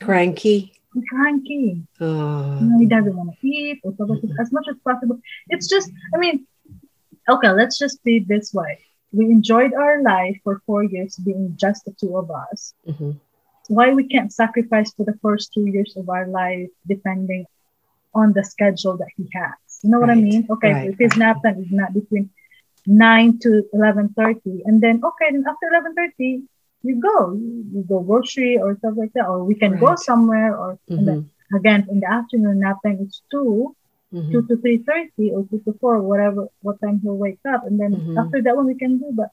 Cranky. 0.00 0.72
cranky 1.10 1.82
Oh. 2.00 2.58
you 2.60 2.66
know, 2.70 2.78
he 2.78 2.86
doesn't 2.86 3.14
want 3.14 3.30
to 3.34 3.46
eat 3.46 3.78
or 3.84 3.92
something 3.98 4.30
as 4.40 4.50
much 4.54 4.66
as 4.70 4.78
possible 4.86 5.18
it's 5.50 5.66
just 5.68 5.90
I 6.14 6.18
mean 6.18 6.46
okay 7.28 7.50
let's 7.52 7.78
just 7.78 8.02
be 8.04 8.18
this 8.20 8.52
way. 8.54 8.78
We 9.12 9.26
enjoyed 9.30 9.72
our 9.74 10.02
life 10.02 10.36
for 10.44 10.60
four 10.66 10.82
years 10.84 11.16
being 11.16 11.54
just 11.56 11.84
the 11.84 11.92
two 12.00 12.16
of 12.16 12.30
us. 12.30 12.74
Mhm. 12.88 13.14
why 13.68 13.92
we 13.94 14.04
can't 14.12 14.32
sacrifice 14.32 14.92
for 14.92 15.04
the 15.04 15.16
first 15.24 15.52
two 15.54 15.66
years 15.74 15.92
of 15.96 16.08
our 16.08 16.26
life 16.28 16.68
depending 16.86 17.46
on 18.14 18.32
the 18.32 18.44
schedule 18.44 18.96
that 18.98 19.12
he 19.16 19.24
has? 19.32 19.56
You 19.82 19.90
know 19.90 20.00
what 20.00 20.10
i 20.10 20.14
mean? 20.14 20.46
Okay 20.54 20.72
right, 20.72 20.90
if 20.90 20.96
his 20.98 21.16
nap 21.16 21.36
time 21.42 21.58
is 21.64 21.70
not 21.80 21.92
between 21.94 22.28
9 22.86 23.38
to 23.44 23.50
11.30 23.72 24.62
and 24.66 24.80
then 24.82 25.00
okay 25.08 25.28
then 25.32 25.44
after 25.52 25.66
11.30 25.72 26.42
you 26.82 26.94
go. 27.00 27.32
You, 27.32 27.64
you 27.74 27.82
go 27.88 28.00
grocery 28.00 28.58
or 28.58 28.76
stuff 28.78 28.94
like 28.96 29.12
that 29.14 29.26
or 29.26 29.44
we 29.44 29.54
can 29.54 29.72
go 29.84 29.94
somewhere 29.96 30.50
or 30.56 30.78
and 30.96 31.06
then 31.08 31.20
again 31.58 31.86
in 31.90 32.00
the 32.00 32.10
afternoon 32.18 32.60
nap 32.60 32.78
time 32.84 32.98
is 33.06 33.22
2 33.30 33.74
Mhm. 34.14 34.30
2 34.32 34.42
to 34.48 34.54
3.30 34.62 35.26
or 35.34 35.40
2 35.50 35.60
to 35.66 35.72
4 35.80 35.94
whatever 36.10 36.40
what 36.64 36.76
time 36.82 36.96
he'll 37.02 37.16
wake 37.26 37.42
up 37.52 37.60
and 37.66 37.74
then 37.80 37.92
Mhm. 37.96 38.16
after 38.22 38.38
that 38.42 38.56
one 38.58 38.66
we 38.72 38.76
can 38.84 38.92
do 39.02 39.08
but 39.20 39.30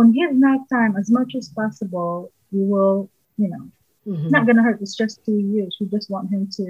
on 0.00 0.06
his 0.20 0.30
nap 0.44 0.60
time 0.76 0.92
as 1.00 1.08
much 1.18 1.30
as 1.40 1.46
possible 1.60 2.12
we 2.54 2.62
will 2.72 2.98
you 3.42 3.48
know 3.52 3.64
Mhm. 4.06 4.22
it's 4.22 4.32
not 4.36 4.46
gonna 4.46 4.62
hurt. 4.66 4.80
It's 4.84 4.96
just 5.02 5.14
two 5.26 5.38
years. 5.54 5.72
We 5.80 5.86
just 5.96 6.08
want 6.14 6.26
him 6.34 6.42
to, 6.56 6.62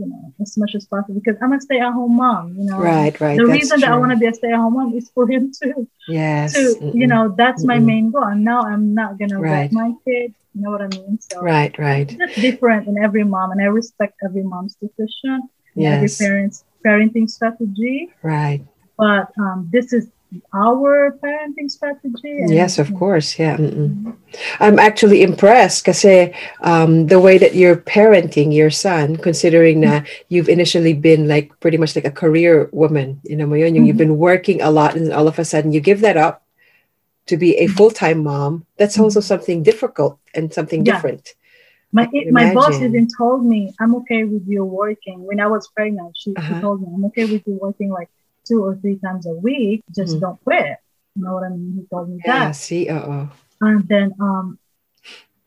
you 0.00 0.06
know, 0.10 0.22
as 0.44 0.52
much 0.62 0.72
as 0.78 0.84
possible 0.92 1.14
because 1.20 1.36
I'm 1.42 1.54
a 1.54 1.60
stay-at-home 1.66 2.14
mom. 2.24 2.44
You 2.58 2.64
know, 2.68 2.78
Right, 2.78 3.14
right. 3.24 3.36
The 3.40 3.46
that's 3.46 3.58
reason 3.58 3.76
that 3.80 3.90
I 3.92 3.98
want 4.02 4.12
to 4.12 4.18
be 4.24 4.26
a 4.32 4.34
stay-at-home 4.40 4.74
mom 4.78 4.90
is 5.00 5.06
for 5.16 5.24
him 5.34 5.42
to, 5.62 5.68
Yes. 6.20 6.52
to 6.54 6.60
you 7.00 7.06
Mhm. 7.06 7.12
know, 7.12 7.22
that's 7.42 7.62
my 7.72 7.78
Mm-mm. 7.78 7.90
main 7.92 8.06
goal. 8.12 8.24
And 8.32 8.44
now 8.52 8.60
I'm 8.72 8.86
not 9.00 9.10
gonna 9.18 9.40
Right. 9.40 9.72
let 9.72 9.72
my 9.82 9.90
kid. 10.04 10.28
You 10.54 10.60
know 10.62 10.70
what 10.74 10.82
I 10.82 10.88
mean? 10.98 11.18
So 11.28 11.34
Right, 11.52 11.72
right. 11.78 12.08
it's 12.12 12.40
different 12.48 12.82
in 12.88 12.94
every 13.06 13.24
mom, 13.34 13.48
and 13.52 13.60
I 13.66 13.68
respect 13.80 14.14
every 14.26 14.42
mom's 14.52 14.74
decision, 14.86 15.36
and 15.76 15.84
every 15.96 16.12
parent's 16.24 16.58
parenting 16.84 17.28
strategy. 17.28 18.10
Right. 18.22 18.62
But 18.96 19.32
um, 19.38 19.68
this 19.72 19.92
is 19.92 20.08
our 20.54 21.18
parenting 21.18 21.70
strategy. 21.70 22.38
Yes, 22.46 22.78
of 22.78 22.94
course. 22.94 23.38
Yeah. 23.38 23.56
mm-mm. 23.56 24.14
I'm 24.60 24.78
actually 24.78 25.22
impressed 25.22 25.84
kasi 25.84 26.30
um, 26.62 27.06
the 27.08 27.18
way 27.18 27.38
that 27.38 27.54
you're 27.54 27.76
parenting 27.76 28.54
your 28.54 28.70
son, 28.70 29.16
considering 29.16 29.80
na 29.80 30.02
you've 30.28 30.48
initially 30.48 30.94
been 30.94 31.26
like 31.26 31.50
pretty 31.58 31.78
much 31.78 31.96
like 31.96 32.04
a 32.06 32.14
career 32.14 32.70
woman, 32.70 33.20
you 33.24 33.34
know 33.34 33.46
mo 33.46 33.58
yun, 33.58 33.74
yung 33.74 33.86
you've 33.86 33.98
been 33.98 34.18
working 34.18 34.62
a 34.62 34.70
lot 34.70 34.94
and 34.94 35.12
all 35.12 35.26
of 35.26 35.38
a 35.38 35.44
sudden 35.44 35.72
you 35.72 35.80
give 35.80 36.00
that 36.00 36.16
up 36.16 36.46
to 37.26 37.36
be 37.36 37.56
a 37.58 37.66
full-time 37.66 38.22
mom. 38.22 38.66
That's 38.76 38.98
also 38.98 39.20
something 39.20 39.62
difficult 39.62 40.18
and 40.34 40.52
something 40.54 40.86
Yeah. 40.86 40.94
different. 40.94 41.34
My 41.92 42.06
can 42.06 42.32
my 42.32 42.54
boss 42.54 42.80
even 42.80 43.08
told 43.18 43.44
me 43.44 43.74
I'm 43.80 43.94
okay 43.96 44.24
with 44.24 44.44
you 44.46 44.64
working. 44.64 45.24
When 45.26 45.40
I 45.40 45.46
was 45.48 45.68
pregnant, 45.76 46.16
she, 46.16 46.30
she 46.30 46.36
Uh-huh. 46.38 46.60
told 46.60 46.82
me 46.82 46.88
I'm 46.94 47.04
okay 47.06 47.24
with 47.24 47.42
you 47.46 47.58
working 47.60 47.90
like 47.90 48.08
two 48.46 48.64
or 48.64 48.76
three 48.76 48.98
times 49.04 49.26
a 49.26 49.34
week. 49.34 49.82
Just 49.94 50.16
Mhm. 50.16 50.20
don't 50.20 50.40
quit. 50.44 50.76
You 51.16 51.24
know 51.24 51.34
what 51.34 51.44
I 51.44 51.48
mean? 51.50 51.72
He 51.78 51.86
told 51.92 52.08
me 52.10 52.20
Yeah, 52.24 52.46
that, 52.46 52.56
see, 52.56 52.88
uh-oh. 52.88 53.28
and 53.60 53.86
then 53.88 54.12
um, 54.20 54.58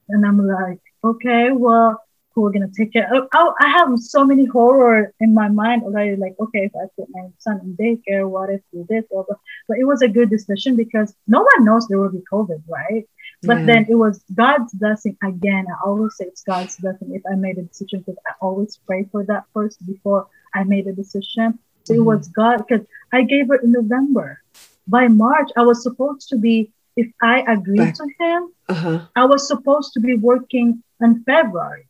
and 0.10 0.26
I'm 0.26 0.38
like, 0.46 0.80
okay, 1.04 1.52
well, 1.52 2.02
we're 2.36 2.52
gonna 2.52 2.68
take 2.76 2.92
care. 2.94 3.08
Oh, 3.14 3.28
oh, 3.34 3.54
I 3.60 3.70
have 3.70 3.98
so 4.00 4.26
many 4.26 4.46
horror 4.46 5.14
in 5.20 5.34
my 5.34 5.50
mind 5.50 5.84
already. 5.84 6.16
Like, 6.16 6.36
okay, 6.40 6.66
if 6.66 6.72
I 6.76 6.86
put 6.98 7.08
my 7.12 7.28
son 7.40 7.60
in 7.64 7.76
daycare, 7.78 8.28
what 8.30 8.50
if 8.50 8.62
we? 8.72 8.84
Blah, 8.84 9.24
blah. 9.28 9.36
But 9.68 9.78
it 9.78 9.86
was 9.86 10.02
a 10.02 10.08
good 10.08 10.30
decision 10.30 10.76
because 10.76 11.14
no 11.28 11.42
one 11.42 11.66
knows 11.66 11.88
there 11.88 12.00
will 12.00 12.12
be 12.12 12.24
COVID, 12.32 12.64
right? 12.68 13.06
But 13.44 13.60
Yeah. 13.60 13.66
then 13.66 13.86
it 13.90 13.96
was 13.96 14.24
God's 14.34 14.74
blessing 14.74 15.18
again. 15.24 15.66
I 15.70 15.76
always 15.86 16.16
say 16.16 16.26
it's 16.26 16.44
God's 16.44 16.78
blessing 16.78 17.14
if 17.14 17.24
I 17.32 17.36
made 17.36 17.58
a 17.58 17.64
decision 17.64 18.00
because 18.00 18.20
I 18.28 18.34
always 18.42 18.80
pray 18.88 19.04
for 19.12 19.24
that 19.26 19.44
first 19.54 19.86
before 19.86 20.28
I 20.54 20.64
made 20.64 20.88
a 20.88 20.94
decision. 20.94 21.60
So 21.84 21.94
it 21.94 22.00
Mhm. 22.00 22.06
was 22.12 22.28
God 22.30 22.58
because 22.66 22.86
I 23.12 23.24
gave 23.24 23.48
her 23.50 23.56
in 23.56 23.72
November. 23.72 24.40
By 24.88 25.08
March, 25.08 25.50
I 25.58 25.64
was 25.64 25.84
supposed 25.84 26.30
to 26.30 26.38
be, 26.38 26.72
if 26.96 27.08
I 27.22 27.42
agreed 27.56 27.94
Back. 27.94 27.96
to 27.96 28.08
him, 28.20 28.42
Uh-huh. 28.70 29.00
I 29.16 29.26
was 29.26 29.48
supposed 29.48 29.94
to 29.94 30.00
be 30.00 30.16
working 30.16 30.82
in 31.02 31.24
February. 31.24 31.86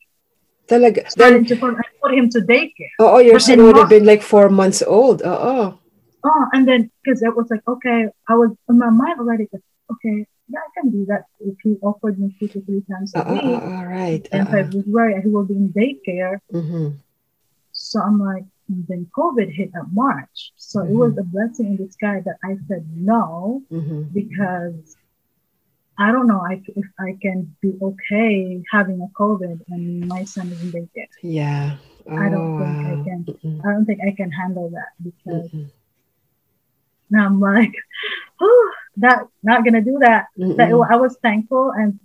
Talaga. 0.68 1.10
Starting 1.10 1.44
Then, 1.44 1.76
I 1.76 1.84
put 2.02 2.14
him 2.14 2.30
to 2.30 2.40
daycare. 2.40 2.94
oh, 3.00 3.20
your 3.20 3.34
But 3.34 3.44
son 3.44 3.64
would 3.64 3.78
have 3.78 3.90
been 3.90 4.06
like 4.06 4.22
four 4.22 4.50
months 4.50 4.82
old. 4.82 5.22
Oh, 5.24 5.78
Oh, 6.26 6.46
and 6.54 6.66
then 6.68 6.90
because 7.04 7.22
I 7.22 7.30
was 7.30 7.48
like, 7.52 7.62
okay, 7.68 8.08
I 8.30 8.36
was 8.36 8.52
in 8.70 8.78
my 8.80 8.90
mind 8.90 9.20
already. 9.20 9.48
Okay, 9.92 10.26
yeah, 10.50 10.60
I 10.60 10.70
can 10.82 10.92
do 10.92 11.06
that 11.08 11.26
if 11.40 11.56
he 11.64 11.78
offered 11.82 12.20
me 12.20 12.34
two 12.40 12.48
to 12.50 12.62
three 12.62 12.84
times 12.90 13.14
a 13.16 13.28
uh, 13.28 13.34
week. 13.34 13.44
uh, 13.44 13.76
all 13.78 13.86
right. 13.86 14.28
in 14.32 14.42
Uh, 14.42 14.52
February, 14.52 15.22
he 15.22 15.30
will 15.30 15.46
be 15.46 15.56
in 15.56 15.70
daycare. 15.74 16.40
mm-hmm. 16.52 16.90
So 17.72 18.00
I'm 18.02 18.20
like, 18.20 18.46
and 18.70 18.86
then 18.88 19.08
COVID 19.18 19.50
hit 19.54 19.72
at 19.76 19.92
March. 19.92 20.54
So 20.56 20.82
it 20.82 20.90
was 20.92 21.18
a 21.18 21.24
blessing 21.24 21.68
in 21.68 21.76
disguise 21.78 22.24
that 22.26 22.38
I 22.44 22.58
said 22.68 22.86
no 22.96 23.62
Mm-hmm. 23.72 24.02
because 24.14 24.96
I 25.98 26.12
don't 26.12 26.28
know 26.28 26.42
I, 26.52 26.62
if 26.76 26.88
I 27.00 27.18
can 27.22 27.56
be 27.62 27.74
okay 27.82 28.64
having 28.72 29.00
a 29.02 29.10
COVID 29.22 29.62
and 29.70 30.08
my 30.08 30.24
son 30.24 30.48
is 30.48 30.62
in 30.64 30.72
daycare. 30.72 31.08
Yeah. 31.22 31.76
Oh, 32.10 32.16
I 32.18 32.30
don't 32.30 32.58
think 32.60 32.78
I 32.92 32.96
can. 33.08 33.20
Mm-mm. 33.26 33.60
I 33.66 33.72
don't 33.74 33.86
think 33.86 34.00
I 34.06 34.12
can 34.12 34.32
handle 34.32 34.70
that 34.72 34.92
because 35.04 35.50
Mm-mm. 35.52 35.70
now 37.10 37.26
I'm 37.26 37.40
like, 37.40 37.74
whew, 38.40 38.72
that 38.98 39.28
not 39.44 39.64
gonna 39.66 39.82
do 39.82 39.98
that. 40.00 40.26
That 40.58 40.70
Mm-mm. 40.72 40.88
I 40.90 40.96
was 40.98 41.18
thankful 41.22 41.72
and 41.76 42.00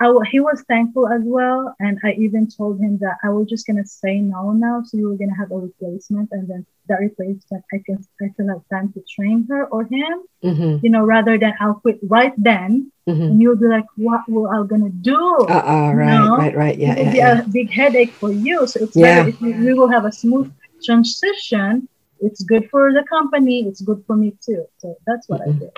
I 0.00 0.06
he 0.30 0.40
was 0.40 0.62
thankful 0.68 1.08
as 1.08 1.22
well. 1.24 1.74
And 1.80 1.98
I 2.04 2.12
even 2.12 2.48
told 2.48 2.80
him 2.80 2.98
that 2.98 3.16
I 3.24 3.30
was 3.30 3.48
just 3.48 3.66
gonna 3.66 3.86
say 3.86 4.20
no 4.20 4.52
now, 4.52 4.82
so 4.84 4.96
you 4.96 5.08
were 5.08 5.16
gonna 5.16 5.36
have 5.38 5.50
a 5.52 5.58
replacement, 5.58 6.28
and 6.32 6.48
then 6.48 6.66
that 6.88 7.00
replacement 7.00 7.64
I 7.72 7.78
can 7.84 7.98
I 8.22 8.28
still 8.34 8.48
have 8.48 8.62
time 8.72 8.92
to 8.94 9.00
train 9.14 9.46
her 9.50 9.66
or 9.66 9.84
him, 9.84 10.14
Mhm, 10.42 10.80
you 10.80 10.90
know, 10.90 11.04
rather 11.04 11.38
than 11.38 11.54
I'll 11.60 11.74
quit 11.74 11.98
right 12.02 12.32
then, 12.36 12.90
mhm. 13.06 13.28
and 13.28 13.40
you'll 13.40 13.56
be 13.56 13.66
like, 13.66 13.86
what 13.96 14.22
will 14.28 14.48
I 14.48 14.64
gonna 14.66 14.90
do? 14.90 15.20
Uh-uh, 15.48 15.92
right, 15.94 16.28
No. 16.28 16.36
right, 16.36 16.56
right. 16.56 16.78
Yeah, 16.78 16.94
it 16.94 16.98
will 16.98 17.06
yeah, 17.06 17.12
be 17.12 17.18
yeah. 17.18 17.40
a 17.40 17.44
big 17.52 17.70
headache 17.72 18.14
for 18.20 18.32
you. 18.32 18.66
So 18.66 18.80
it's 18.82 18.96
Yeah. 18.96 19.24
better 19.24 19.28
if 19.28 19.36
we, 19.40 19.52
we 19.54 19.72
will 19.74 19.88
have 19.90 20.04
a 20.04 20.12
smooth 20.12 20.50
transition. 20.84 21.88
It's 22.20 22.42
good 22.44 22.68
for 22.70 22.92
the 22.92 23.04
company. 23.08 23.66
It's 23.68 23.80
good 23.82 24.02
for 24.06 24.16
me 24.16 24.32
too. 24.44 24.64
So 24.78 24.96
that's 25.06 25.28
what 25.28 25.40
I 25.40 25.50
Mhm. 25.50 25.58
did. 25.58 25.70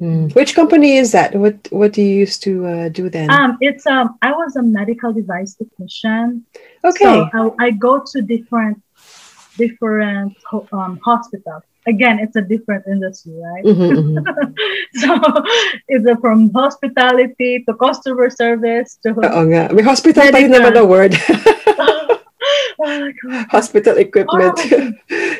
Mm. 0.00 0.34
Which 0.34 0.54
company 0.54 0.96
is 0.96 1.12
that? 1.12 1.34
What 1.36 1.68
What 1.70 1.92
do 1.92 2.00
you 2.00 2.24
used 2.24 2.42
to 2.48 2.64
uh, 2.66 2.88
do 2.88 3.10
then? 3.12 3.28
Um, 3.30 3.58
it's 3.60 3.84
um, 3.86 4.16
I 4.22 4.32
was 4.32 4.56
a 4.56 4.62
medical 4.62 5.12
device 5.12 5.54
technician. 5.60 6.46
okay. 6.84 7.04
So 7.04 7.54
I, 7.60 7.66
I 7.66 7.70
go 7.72 8.00
to 8.00 8.22
different 8.22 8.80
different 9.60 10.32
um, 10.72 10.98
hospitals. 11.04 11.62
Again, 11.86 12.18
it's 12.18 12.36
a 12.36 12.40
different 12.44 12.84
industry, 12.88 13.36
right? 13.36 13.64
Mhm, 13.64 13.88
mhm. 13.92 14.20
so 15.04 15.10
it's 15.88 16.06
a 16.08 16.16
from 16.20 16.48
hospitality 16.52 17.64
to 17.68 17.72
customer 17.76 18.28
service 18.32 18.96
to 19.04 19.12
Oo 19.16 19.44
nga. 19.52 19.68
May 19.72 19.84
hospital 19.84 20.28
pa 20.32 20.40
rin 20.40 20.48
Medical. 20.48 20.60
naman 20.60 20.72
na 20.76 20.84
word. 20.84 21.12
oh 22.80 23.12
hospital 23.52 23.96
equipment. 24.00 24.56
Oh, 24.56 24.92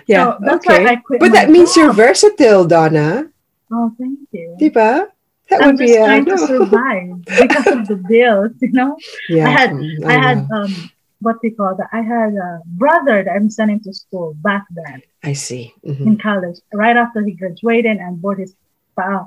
yeah, 0.07 0.37
So 0.37 0.45
that's 0.45 0.67
okay. 0.69 0.85
why 0.85 0.93
I 0.93 0.97
quit. 0.97 1.21
But 1.21 1.33
that 1.33 1.49
means 1.49 1.77
you're 1.77 1.93
versatile, 1.93 2.65
Donna. 2.69 3.29
Oh, 3.73 3.93
thank 3.99 4.19
you. 4.33 4.57
Diba? 4.61 5.07
That 5.49 5.63
I'm 5.63 5.69
would 5.77 5.79
just 5.79 5.93
be, 5.95 6.05
trying 6.05 6.25
to 6.27 6.39
survive 6.53 7.25
because 7.39 7.67
of 7.71 7.87
the 7.89 7.97
bills, 7.97 8.53
you 8.61 8.73
know. 8.73 8.97
Yeah. 9.29 9.47
I 9.47 9.51
had- 9.51 9.71
mm, 9.71 10.05
I 10.07 10.13
had 10.15 10.39
um 10.53 10.91
what 11.23 11.37
do 11.43 11.49
you 11.49 11.55
call 11.55 11.75
that? 11.77 11.89
I 11.93 12.01
had 12.01 12.33
a 12.33 12.63
brother 12.65 13.23
that 13.23 13.31
I'm 13.37 13.51
sending 13.51 13.81
to 13.81 13.93
school 13.93 14.33
back 14.41 14.65
then 14.71 15.03
I 15.23 15.35
see. 15.35 15.75
Mhm. 15.85 16.07
in 16.07 16.17
college. 16.19 16.57
Right 16.73 16.97
after 16.97 17.23
he 17.23 17.33
graduated 17.33 17.99
and 17.99 18.21
board 18.23 18.39
his 18.39 18.55
uh, 18.97 19.25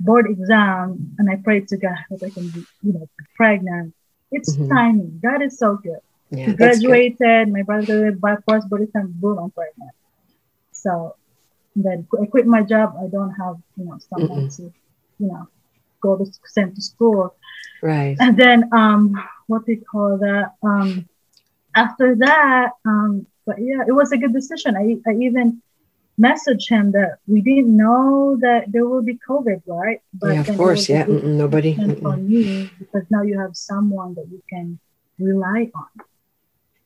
board 0.00 0.26
exam, 0.30 1.14
and 1.18 1.30
I 1.30 1.36
prayed 1.36 1.68
to 1.68 1.76
God 1.78 1.96
that 2.10 2.22
I 2.26 2.30
can 2.30 2.48
be, 2.50 2.60
you 2.82 2.92
know, 2.94 3.06
pregnant. 3.36 3.94
It's 4.32 4.54
Mhm. 4.56 4.68
timing. 4.68 5.20
God 5.22 5.40
is 5.42 5.56
so 5.58 5.76
good. 5.76 6.00
Yeah, 6.30 6.46
he 6.46 6.52
that's 6.52 6.78
good. 6.80 6.86
graduated. 6.88 7.52
My 7.52 7.62
brother 7.62 8.12
by 8.12 8.36
first 8.48 8.68
board 8.68 8.82
exam, 8.82 9.12
boom, 9.16 9.38
I'm 9.38 9.50
pregnant. 9.50 9.92
So 10.72 11.16
then 11.76 12.06
I 12.20 12.26
quit 12.26 12.46
my 12.46 12.62
job. 12.62 12.94
I 13.02 13.06
don't 13.06 13.32
have 13.32 13.56
you 13.76 13.84
know 13.84 13.98
someone 14.10 14.48
to 14.48 14.62
you 15.18 15.28
know 15.28 15.48
go 16.00 16.16
to 16.16 16.26
send 16.46 16.76
to 16.76 16.82
school. 16.82 17.34
Right. 17.82 18.16
And 18.18 18.36
then 18.36 18.68
um 18.72 19.14
what 19.46 19.66
they 19.66 19.76
call 19.76 20.18
that. 20.18 20.54
Um, 20.62 21.08
after 21.74 22.16
that, 22.16 22.70
um, 22.84 23.26
but 23.46 23.56
yeah, 23.58 23.82
it 23.86 23.92
was 23.92 24.12
a 24.12 24.18
good 24.18 24.32
decision. 24.32 24.76
I, 24.76 24.96
I 25.08 25.14
even 25.14 25.62
messaged 26.18 26.68
him 26.68 26.92
that 26.92 27.18
we 27.26 27.40
didn't 27.40 27.74
know 27.76 28.36
that 28.40 28.70
there 28.72 28.86
will 28.86 29.02
be 29.02 29.18
COVID, 29.28 29.62
right? 29.66 30.00
But 30.12 30.34
yeah, 30.34 30.40
of 30.40 30.56
course, 30.56 30.88
yeah. 30.88 31.04
nobody. 31.06 31.76
On 32.04 32.28
you 32.28 32.70
because 32.78 33.04
now 33.10 33.22
you 33.22 33.38
have 33.38 33.56
someone 33.56 34.14
that 34.14 34.26
you 34.30 34.42
can 34.48 34.78
rely 35.18 35.70
on. 35.74 35.88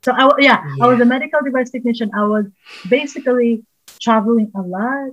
So 0.03 0.13
I 0.13 0.31
yeah, 0.39 0.63
yeah, 0.77 0.85
I 0.85 0.87
was 0.87 1.01
a 1.01 1.05
medical 1.05 1.41
device 1.43 1.71
technician. 1.71 2.11
I 2.15 2.25
was 2.25 2.47
basically 2.89 3.65
traveling 4.05 4.53
a 4.55 4.63
lot, 4.63 5.11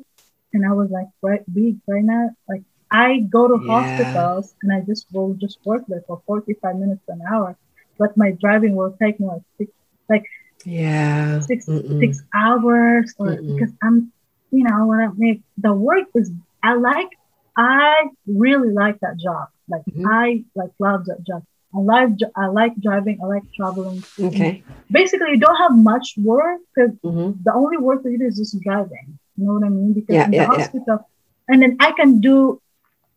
and 0.53 0.65
I 0.65 0.73
was 0.73 0.89
like 0.91 1.07
right 1.21 1.43
big 1.51 1.79
right 1.87 2.03
now. 2.03 2.29
Like 2.47 2.63
I 2.91 3.19
go 3.19 3.47
to 3.47 3.57
yeah. 3.63 3.73
hospitals 3.73 4.53
and 4.61 4.73
I 4.73 4.81
just 4.81 5.07
will 5.13 5.33
just 5.35 5.57
work 5.65 5.83
there 5.87 6.03
for 6.07 6.21
forty 6.27 6.53
five 6.61 6.75
minutes 6.75 7.05
an 7.07 7.21
hour, 7.31 7.57
but 7.97 8.17
my 8.17 8.31
driving 8.31 8.75
will 8.75 8.95
take 9.01 9.19
me 9.19 9.27
like 9.27 9.43
six 9.57 9.71
like 10.09 10.25
yeah 10.65 11.39
six 11.39 11.65
six 11.99 12.21
hours 12.35 13.15
or 13.17 13.27
Mm-mm. 13.27 13.55
because 13.55 13.73
I'm 13.81 14.11
you 14.51 14.63
know 14.65 14.85
when 14.85 14.99
I 14.99 15.07
make 15.15 15.41
the 15.57 15.73
work 15.73 16.07
is 16.15 16.29
I 16.61 16.75
like 16.75 17.09
I 17.57 18.09
really 18.27 18.71
like 18.73 18.99
that 18.99 19.17
job. 19.17 19.47
Like 19.69 19.83
mm-hmm. 19.89 20.07
I 20.07 20.43
like 20.55 20.71
love 20.79 21.05
that 21.05 21.23
job. 21.25 21.43
I 21.73 21.79
like 21.79 22.09
I 22.35 22.47
like 22.47 22.75
driving. 22.81 23.19
I 23.23 23.27
like 23.27 23.43
traveling. 23.53 24.03
Okay. 24.19 24.63
Basically, 24.89 25.31
you 25.31 25.39
don't 25.39 25.55
have 25.55 25.75
much 25.75 26.15
work 26.17 26.59
because 26.73 26.91
mm-hmm. 27.03 27.41
the 27.43 27.53
only 27.53 27.77
work 27.77 28.03
that 28.03 28.11
you 28.11 28.19
do 28.19 28.25
is 28.25 28.37
just 28.37 28.59
driving. 28.61 29.17
You 29.37 29.45
know 29.45 29.53
what 29.53 29.63
I 29.63 29.69
mean? 29.69 29.93
Because 29.93 30.13
yeah, 30.13 30.25
in 30.25 30.33
yeah, 30.33 30.47
the 30.47 30.57
hospital, 30.57 30.97
yeah. 30.99 31.53
and 31.53 31.61
then 31.61 31.77
I 31.79 31.91
can 31.93 32.19
do 32.19 32.61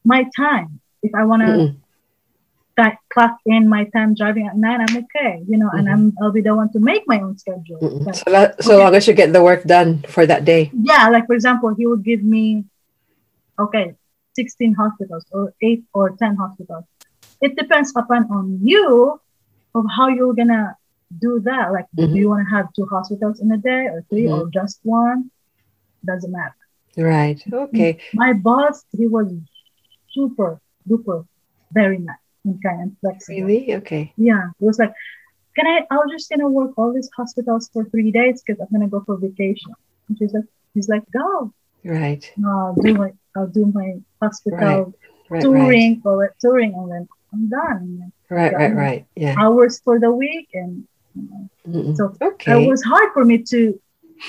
my 0.04 0.26
time 0.36 0.80
if 1.02 1.14
I 1.14 1.24
want 1.24 1.42
to. 1.42 1.48
Mm-hmm. 1.48 1.78
That 2.76 2.98
clock 3.08 3.38
in 3.46 3.68
my 3.68 3.84
time 3.94 4.16
driving 4.16 4.48
at 4.48 4.56
night, 4.56 4.80
I'm 4.80 4.96
okay, 5.06 5.44
you 5.46 5.58
know, 5.58 5.68
mm-hmm. 5.68 5.78
and 5.78 5.88
I'm 5.88 6.12
I'll 6.20 6.32
be 6.32 6.40
the 6.40 6.56
one 6.56 6.72
to 6.72 6.80
make 6.80 7.04
my 7.06 7.20
own 7.20 7.38
schedule. 7.38 8.02
But, 8.04 8.16
so, 8.16 8.24
that, 8.32 8.64
so 8.64 8.74
okay. 8.74 8.82
long 8.82 8.94
as 8.96 9.06
you 9.06 9.14
get 9.14 9.32
the 9.32 9.44
work 9.44 9.62
done 9.62 10.02
for 10.08 10.26
that 10.26 10.44
day. 10.44 10.72
Yeah, 10.74 11.08
like 11.08 11.26
for 11.28 11.34
example, 11.34 11.72
he 11.78 11.86
would 11.86 12.02
give 12.02 12.24
me, 12.24 12.64
okay, 13.60 13.94
16 14.34 14.74
hospitals 14.74 15.24
or 15.30 15.54
eight 15.62 15.84
or 15.94 16.16
10 16.18 16.34
hospitals 16.34 16.84
it 17.44 17.56
depends 17.56 17.92
upon 17.94 18.22
on 18.30 18.58
you 18.62 19.20
of 19.74 19.84
how 19.96 20.08
you're 20.08 20.34
gonna 20.40 20.76
do 21.26 21.40
that. 21.40 21.72
Like, 21.72 21.86
mm-hmm. 21.86 22.12
do 22.12 22.18
you 22.18 22.28
want 22.28 22.48
to 22.48 22.50
have 22.56 22.72
two 22.72 22.86
hospitals 22.86 23.40
in 23.40 23.52
a 23.52 23.58
day 23.58 23.82
or 23.92 24.04
3 24.08 24.22
mm-hmm. 24.22 24.34
or 24.34 24.50
just 24.50 24.80
one? 24.82 25.30
Doesn't 26.06 26.32
matter. 26.32 26.62
Right. 26.96 27.40
Okay. 27.52 27.98
My 28.14 28.32
boss, 28.32 28.84
he 28.96 29.06
was 29.06 29.28
super 30.12 30.60
duper, 30.88 31.26
very 31.72 31.98
nice 31.98 32.16
and 32.44 32.62
kind 32.62 32.80
and 32.82 32.96
flexible. 33.00 33.40
Really? 33.40 33.74
Okay. 33.74 34.12
Yeah. 34.16 34.44
He 34.58 34.64
was 34.66 34.78
like, 34.78 34.94
can 35.56 35.66
I? 35.66 35.86
I 35.90 35.96
was 35.96 36.10
just 36.16 36.30
gonna 36.30 36.48
work 36.48 36.72
all 36.78 36.92
these 36.92 37.10
hospitals 37.16 37.68
for 37.72 37.84
three 37.84 38.10
days 38.10 38.42
because 38.42 38.60
I'm 38.60 38.72
gonna 38.72 38.88
go 38.88 39.00
for 39.06 39.16
vacation. 39.16 39.72
And 40.08 40.18
she's 40.18 40.32
like, 40.32 40.48
he's 40.74 40.88
like, 40.88 41.04
go. 41.12 41.52
Right. 41.84 42.24
I'll 42.44 42.74
do 42.74 42.94
my, 42.94 43.12
I'll 43.36 43.46
do 43.46 43.66
my 43.66 43.90
hospital 44.22 44.58
right. 44.58 44.86
Right, 45.30 45.42
touring, 45.42 46.02
right. 46.04 46.12
or 46.12 46.34
touring, 46.40 46.74
and 46.74 46.92
then 46.92 47.08
I'm 47.34 47.48
done. 47.48 48.12
Right, 48.30 48.54
right, 48.54 48.74
right. 48.74 49.06
Yeah. 49.16 49.34
Hours 49.38 49.80
for 49.80 49.98
the 49.98 50.10
week, 50.10 50.48
and 50.54 50.86
you 51.14 51.50
know, 51.66 51.94
so 51.94 52.16
okay. 52.22 52.64
it 52.64 52.68
was 52.68 52.82
hard 52.82 53.12
for 53.12 53.24
me 53.24 53.38
to 53.50 53.80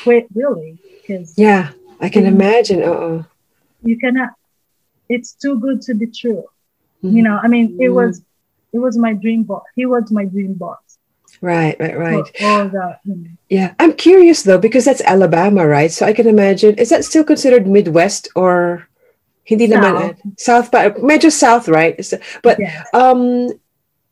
quit 0.04 0.28
really 0.34 0.78
because 1.02 1.38
yeah, 1.38 1.72
I 2.02 2.10
can 2.10 2.26
imagine. 2.26 2.82
Uh 2.82 2.86
oh, 2.88 3.26
You 3.84 3.98
cannot. 3.98 4.32
It's 5.08 5.34
too 5.34 5.60
good 5.60 5.82
to 5.84 5.94
be 5.94 6.08
true. 6.08 6.46
Mm-hmm. 7.04 7.16
You 7.16 7.24
know, 7.24 7.40
I 7.42 7.48
mean, 7.48 7.78
it 7.80 7.90
was 7.90 8.22
it 8.74 8.80
was 8.80 8.98
my 8.98 9.14
dream 9.14 9.44
boss. 9.44 9.64
He 9.76 9.86
was 9.86 10.12
my 10.12 10.26
dream 10.26 10.54
boss. 10.56 10.80
Right, 11.42 11.76
right, 11.80 11.98
right. 11.98 12.26
You 12.40 12.72
know. 12.72 12.96
Yeah, 13.50 13.74
I'm 13.80 13.94
curious 13.94 14.44
though 14.44 14.58
because 14.58 14.86
that's 14.86 15.02
Alabama, 15.02 15.68
right? 15.68 15.92
So 15.92 16.06
I 16.06 16.14
can 16.14 16.28
imagine. 16.28 16.76
Is 16.76 16.90
that 16.90 17.06
still 17.06 17.24
considered 17.24 17.68
Midwest 17.68 18.30
or 18.36 18.88
hindi 19.46 19.70
south. 19.70 19.78
naman 19.78 20.04
south 20.36 20.68
pa 20.74 20.92
medyo 21.00 21.30
south 21.30 21.70
right 21.70 21.96
but 22.42 22.58
yes. 22.58 22.86
um 22.98 23.48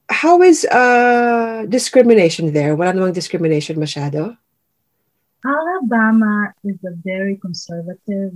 how 0.08 0.42
is 0.46 0.64
uh 0.70 1.66
discrimination 1.68 2.54
there 2.54 2.78
wala 2.78 2.94
namang 2.94 3.14
discrimination 3.14 3.76
masyado 3.82 4.38
Alabama 5.44 6.56
is 6.64 6.80
a 6.88 6.94
very 7.04 7.36
conservative 7.36 8.32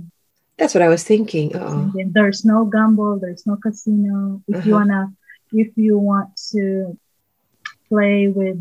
that's 0.58 0.74
what 0.74 0.82
I 0.82 0.90
was 0.90 1.06
thinking 1.06 1.54
Uh-oh. 1.54 1.94
there's 2.10 2.44
no 2.44 2.66
gamble 2.66 3.22
there's 3.22 3.46
no 3.46 3.56
casino 3.56 4.42
if 4.50 4.60
uh-huh. 4.60 4.66
you 4.66 4.74
wanna 4.74 5.02
if 5.54 5.70
you 5.78 5.96
want 5.96 6.36
to 6.52 6.92
play 7.88 8.28
with 8.28 8.60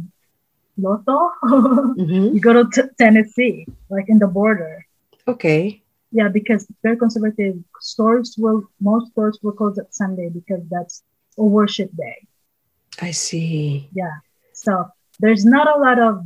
Lotto, 0.80 1.34
mm-hmm. 1.44 2.32
you 2.32 2.40
go 2.40 2.54
to 2.54 2.64
t- 2.72 2.88
Tennessee, 3.02 3.66
like 3.90 4.08
in 4.08 4.24
the 4.24 4.30
border. 4.30 4.86
Okay 5.28 5.84
yeah, 6.12 6.30
because 6.30 6.68
very 6.84 6.98
conservative 6.98 7.56
stores 7.80 8.36
will 8.38 8.64
most 8.80 9.12
stores 9.12 9.40
will 9.42 9.52
close 9.52 9.78
at 9.78 9.94
Sunday 9.94 10.30
because 10.30 10.62
that's 10.70 11.04
a 11.38 11.44
worship 11.44 11.90
day. 11.96 12.28
I 13.02 13.12
see. 13.12 13.90
Yeah. 13.94 14.16
So 14.54 14.88
there's 15.20 15.46
not 15.46 15.68
a 15.68 15.80
lot 15.80 16.00
of 16.00 16.26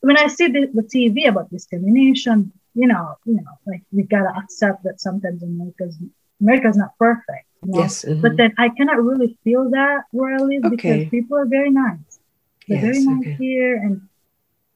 when 0.00 0.18
I 0.18 0.28
see 0.28 0.46
the, 0.48 0.70
the 0.72 0.82
TV 0.82 1.28
about 1.28 1.50
discrimination, 1.50 2.52
you 2.74 2.86
know, 2.86 3.16
you 3.24 3.34
know, 3.34 3.58
like 3.66 3.82
we 3.90 4.02
gotta 4.04 4.32
accept 4.38 4.84
that 4.84 5.00
sometimes 5.00 5.42
America's 5.42 5.98
America's 6.40 6.76
not 6.76 6.96
perfect. 6.98 7.46
You 7.64 7.72
know? 7.72 7.80
Yes. 7.80 8.04
Mm-hmm. 8.04 8.20
But 8.20 8.36
then 8.36 8.54
I 8.58 8.68
cannot 8.68 9.02
really 9.02 9.36
feel 9.44 9.70
that 9.70 10.02
where 10.12 10.34
I 10.34 10.38
live 10.38 10.64
okay. 10.64 10.76
because 10.76 11.08
people 11.10 11.36
are 11.38 11.46
very 11.46 11.70
nice. 11.70 12.20
They're 12.68 12.78
yes, 12.78 12.84
very 12.84 13.04
nice 13.04 13.26
okay. 13.26 13.36
here 13.38 13.76
and 13.76 14.02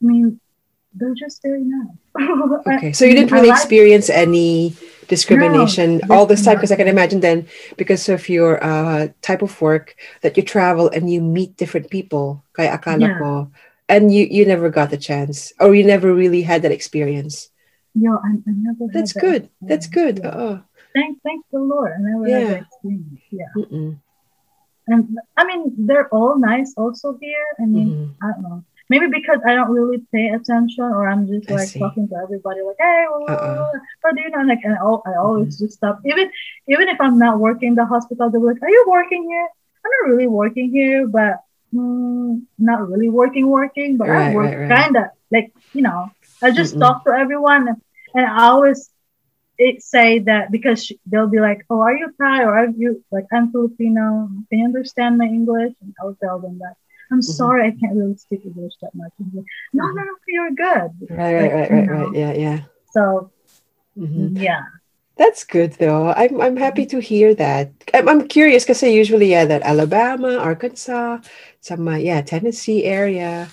I 0.02 0.06
mean 0.06 0.40
they're 0.94 1.14
just 1.14 1.42
very 1.42 1.62
nice. 1.62 1.96
okay, 2.76 2.92
so 2.92 3.04
you 3.04 3.14
didn't 3.14 3.32
really 3.32 3.48
experience 3.48 4.10
any 4.10 4.76
discrimination 5.08 6.00
no, 6.08 6.14
all 6.14 6.26
this 6.26 6.44
time 6.44 6.56
because 6.56 6.72
I 6.72 6.76
can 6.76 6.88
imagine 6.88 7.20
then 7.20 7.46
because 7.76 8.08
of 8.08 8.28
your 8.28 8.62
uh, 8.62 9.08
type 9.22 9.42
of 9.42 9.52
work 9.60 9.96
that 10.20 10.36
you 10.36 10.42
travel 10.42 10.88
and 10.90 11.10
you 11.10 11.20
meet 11.20 11.56
different 11.56 11.90
people. 11.90 12.44
Kaya 12.52 12.76
akala 12.76 13.08
yeah. 13.08 13.18
ko, 13.18 13.50
and 13.88 14.12
you 14.12 14.28
you 14.28 14.44
never 14.44 14.68
got 14.68 14.90
the 14.90 15.00
chance 15.00 15.52
or 15.60 15.74
you 15.74 15.84
never 15.84 16.12
really 16.12 16.42
had 16.42 16.62
that 16.62 16.72
experience. 16.72 17.48
No, 17.94 18.16
I, 18.16 18.40
I 18.40 18.52
never. 18.52 18.92
That's 18.92 19.12
good. 19.12 19.48
That 19.60 19.68
That's 19.68 19.86
good. 19.88 20.20
Yeah. 20.24 20.34
Oh. 20.34 20.56
Thank, 20.94 21.22
thank 21.24 21.44
the 21.52 21.60
Lord. 21.60 21.92
I 21.96 22.00
never 22.00 22.28
yeah. 22.28 22.38
had 22.38 22.48
that 22.48 22.62
experience. 22.68 23.20
Yeah. 23.32 23.52
Mm-mm. 23.56 24.00
And 24.88 25.16
I 25.36 25.44
mean, 25.44 25.72
they're 25.78 26.08
all 26.08 26.36
nice 26.36 26.74
also 26.76 27.16
here. 27.20 27.46
I 27.60 27.64
mean, 27.64 27.88
mm-hmm. 27.88 28.24
I 28.24 28.32
don't 28.32 28.42
know 28.42 28.64
maybe 28.92 29.06
because 29.18 29.40
I 29.48 29.54
don't 29.54 29.70
really 29.70 30.00
pay 30.12 30.26
attention 30.38 30.84
or 30.84 31.08
I'm 31.08 31.26
just 31.26 31.48
like 31.48 31.72
talking 31.82 32.06
to 32.10 32.16
everybody 32.24 32.60
like, 32.60 32.76
hey, 32.78 33.04
what 33.08 34.14
do 34.14 34.20
you 34.20 34.30
know? 34.30 34.42
Like, 34.52 34.64
and 34.64 34.74
I, 34.74 34.84
I 35.10 35.14
always 35.24 35.54
mm-hmm. 35.54 35.64
just 35.64 35.78
stop. 35.78 36.00
Even 36.04 36.30
even 36.68 36.86
if 36.88 36.98
I'm 37.00 37.18
not 37.18 37.38
working 37.46 37.68
in 37.68 37.74
the 37.74 37.86
hospital, 37.86 38.28
they're 38.28 38.48
like, 38.52 38.60
are 38.60 38.74
you 38.76 38.84
working 38.96 39.22
here? 39.30 39.48
I'm 39.82 39.92
not 39.96 40.10
really 40.10 40.28
working 40.42 40.70
here, 40.70 41.08
but 41.08 41.34
mm, 41.74 42.42
not 42.58 42.80
really 42.90 43.08
working, 43.08 43.46
working, 43.48 43.96
but 43.96 44.08
right, 44.08 44.30
I 44.30 44.34
work 44.34 44.50
right, 44.50 44.68
right. 44.68 44.78
kind 44.78 44.96
of 45.00 45.04
like, 45.30 45.48
you 45.72 45.82
know, 45.88 46.10
I 46.42 46.50
just 46.50 46.74
Mm-mm. 46.74 46.80
talk 46.80 47.04
to 47.06 47.12
everyone 47.12 47.68
and, 47.68 47.78
and 48.14 48.26
I 48.26 48.44
always 48.48 48.90
it 49.58 49.82
say 49.82 50.18
that 50.30 50.50
because 50.50 50.84
she, 50.84 51.00
they'll 51.06 51.34
be 51.38 51.40
like, 51.48 51.60
"Oh, 51.70 51.80
are 51.86 51.96
you 51.96 52.08
Thai 52.18 52.42
or 52.42 52.52
are 52.58 52.70
you 52.82 52.90
like 53.16 53.26
I'm 53.32 53.52
Filipino? 53.52 54.28
Can 54.48 54.58
you 54.60 54.64
understand 54.64 55.18
my 55.18 55.28
English?" 55.38 55.74
And 55.80 55.94
I'll 56.00 56.16
tell 56.24 56.38
them 56.40 56.58
that. 56.62 56.76
I'm 57.12 57.20
mm-hmm. 57.20 57.32
sorry, 57.36 57.68
I 57.68 57.76
can't 57.76 57.94
really 57.94 58.16
speak 58.16 58.40
English 58.44 58.72
that 58.80 58.94
much. 58.94 59.12
Like, 59.20 59.44
no, 59.72 59.84
no, 59.84 60.02
no, 60.02 60.14
you're 60.26 60.56
good. 60.56 60.90
Right, 61.10 61.34
right, 61.34 61.52
right, 61.52 61.70
right, 61.70 61.88
right. 61.88 62.14
Yeah, 62.16 62.32
yeah. 62.32 62.58
So, 62.90 63.30
mm-hmm. 63.98 64.36
yeah. 64.36 64.62
That's 65.16 65.44
good 65.44 65.74
though. 65.74 66.08
I'm 66.16 66.40
I'm 66.40 66.56
happy 66.56 66.86
to 66.86 66.98
hear 66.98 67.34
that. 67.36 67.70
I'm, 67.92 68.08
I'm 68.08 68.28
curious 68.28 68.64
because 68.64 68.82
I 68.82 68.88
usually 68.88 69.30
yeah 69.30 69.44
that 69.44 69.60
Alabama, 69.60 70.38
Arkansas, 70.38 71.20
some 71.60 71.86
uh, 71.86 72.00
yeah 72.00 72.22
Tennessee 72.22 72.84
area, 72.84 73.52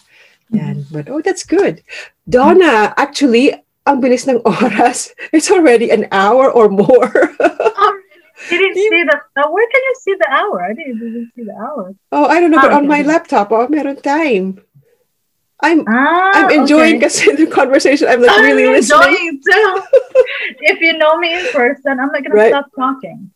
and 0.55 0.87
mm-hmm. 0.87 0.93
but 0.95 1.09
oh 1.11 1.19
that's 1.19 1.43
good. 1.43 1.83
Donna, 2.29 2.95
actually, 2.95 3.53
ang 3.85 3.99
bilis 3.99 4.23
ng 4.23 4.39
oras. 4.49 5.11
It's 5.35 5.51
already 5.51 5.91
an 5.91 6.07
hour 6.15 6.47
or 6.49 6.69
more. 6.69 7.11
You 8.51 8.57
didn't 8.57 8.77
you, 8.77 8.89
see 8.89 9.03
the. 9.03 9.19
Uh, 9.35 9.49
where 9.49 9.67
can 9.67 9.81
you 9.81 9.95
see 10.01 10.15
the 10.15 10.29
hour? 10.29 10.63
I 10.63 10.73
didn't 10.73 10.95
even 10.95 11.31
see 11.35 11.43
the 11.43 11.55
hour. 11.55 11.93
Oh, 12.11 12.25
I 12.25 12.39
don't 12.39 12.51
know, 12.51 12.61
but 12.61 12.71
on 12.71 12.87
my 12.87 13.01
laptop, 13.01 13.51
oh, 13.51 13.67
meron 13.67 13.97
time. 13.97 14.61
I'm 15.61 15.83
ah, 15.89 16.31
I'm 16.35 16.51
enjoying 16.51 17.03
okay. 17.03 17.35
the 17.35 17.47
conversation. 17.47 18.07
I'm 18.07 18.21
like 18.21 18.31
I'm 18.31 18.45
really 18.45 18.67
listening. 18.67 19.41
too. 19.43 19.81
if 20.61 20.79
you 20.79 20.97
know 20.97 21.17
me 21.17 21.37
in 21.37 21.51
person, 21.51 21.99
I'm 21.99 22.11
not 22.11 22.23
gonna 22.23 22.35
right. 22.35 22.51
stop 22.51 22.67
talking. 22.73 23.31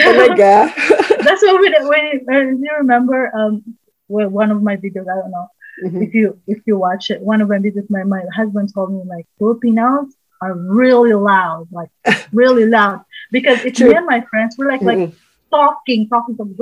Oh 0.00 0.28
my 0.28 0.36
god! 0.36 0.74
That's 1.24 1.42
what 1.42 1.60
we 1.60 1.70
did. 1.70 1.84
When 1.84 2.04
you, 2.04 2.58
you 2.62 2.70
remember, 2.78 3.34
um, 3.34 3.76
well, 4.08 4.28
one 4.28 4.50
of 4.50 4.62
my 4.62 4.76
videos. 4.76 5.08
I 5.08 5.20
don't 5.20 5.30
know 5.30 5.48
mm-hmm. 5.82 6.02
if 6.02 6.14
you 6.14 6.38
if 6.46 6.60
you 6.66 6.76
watch 6.76 7.10
it. 7.10 7.20
One 7.20 7.40
of 7.40 7.48
my 7.48 7.58
videos, 7.58 7.88
my 7.88 8.04
my 8.04 8.22
husband 8.34 8.72
told 8.74 8.92
me 8.92 9.02
like 9.06 9.26
Filipinos 9.38 10.14
are 10.40 10.54
really 10.54 11.14
loud, 11.14 11.68
like 11.70 11.90
really 12.32 12.66
loud. 12.66 13.04
Because 13.36 13.58
it's 13.66 13.78
True. 13.78 13.90
me 13.90 13.96
and 14.00 14.06
my 14.14 14.20
friends, 14.30 14.54
we're 14.58 14.70
like 14.70 14.80
mm-hmm. 14.80 15.10
like 15.10 15.14
talking, 15.50 16.00
talking, 16.08 16.34
talking. 16.38 16.54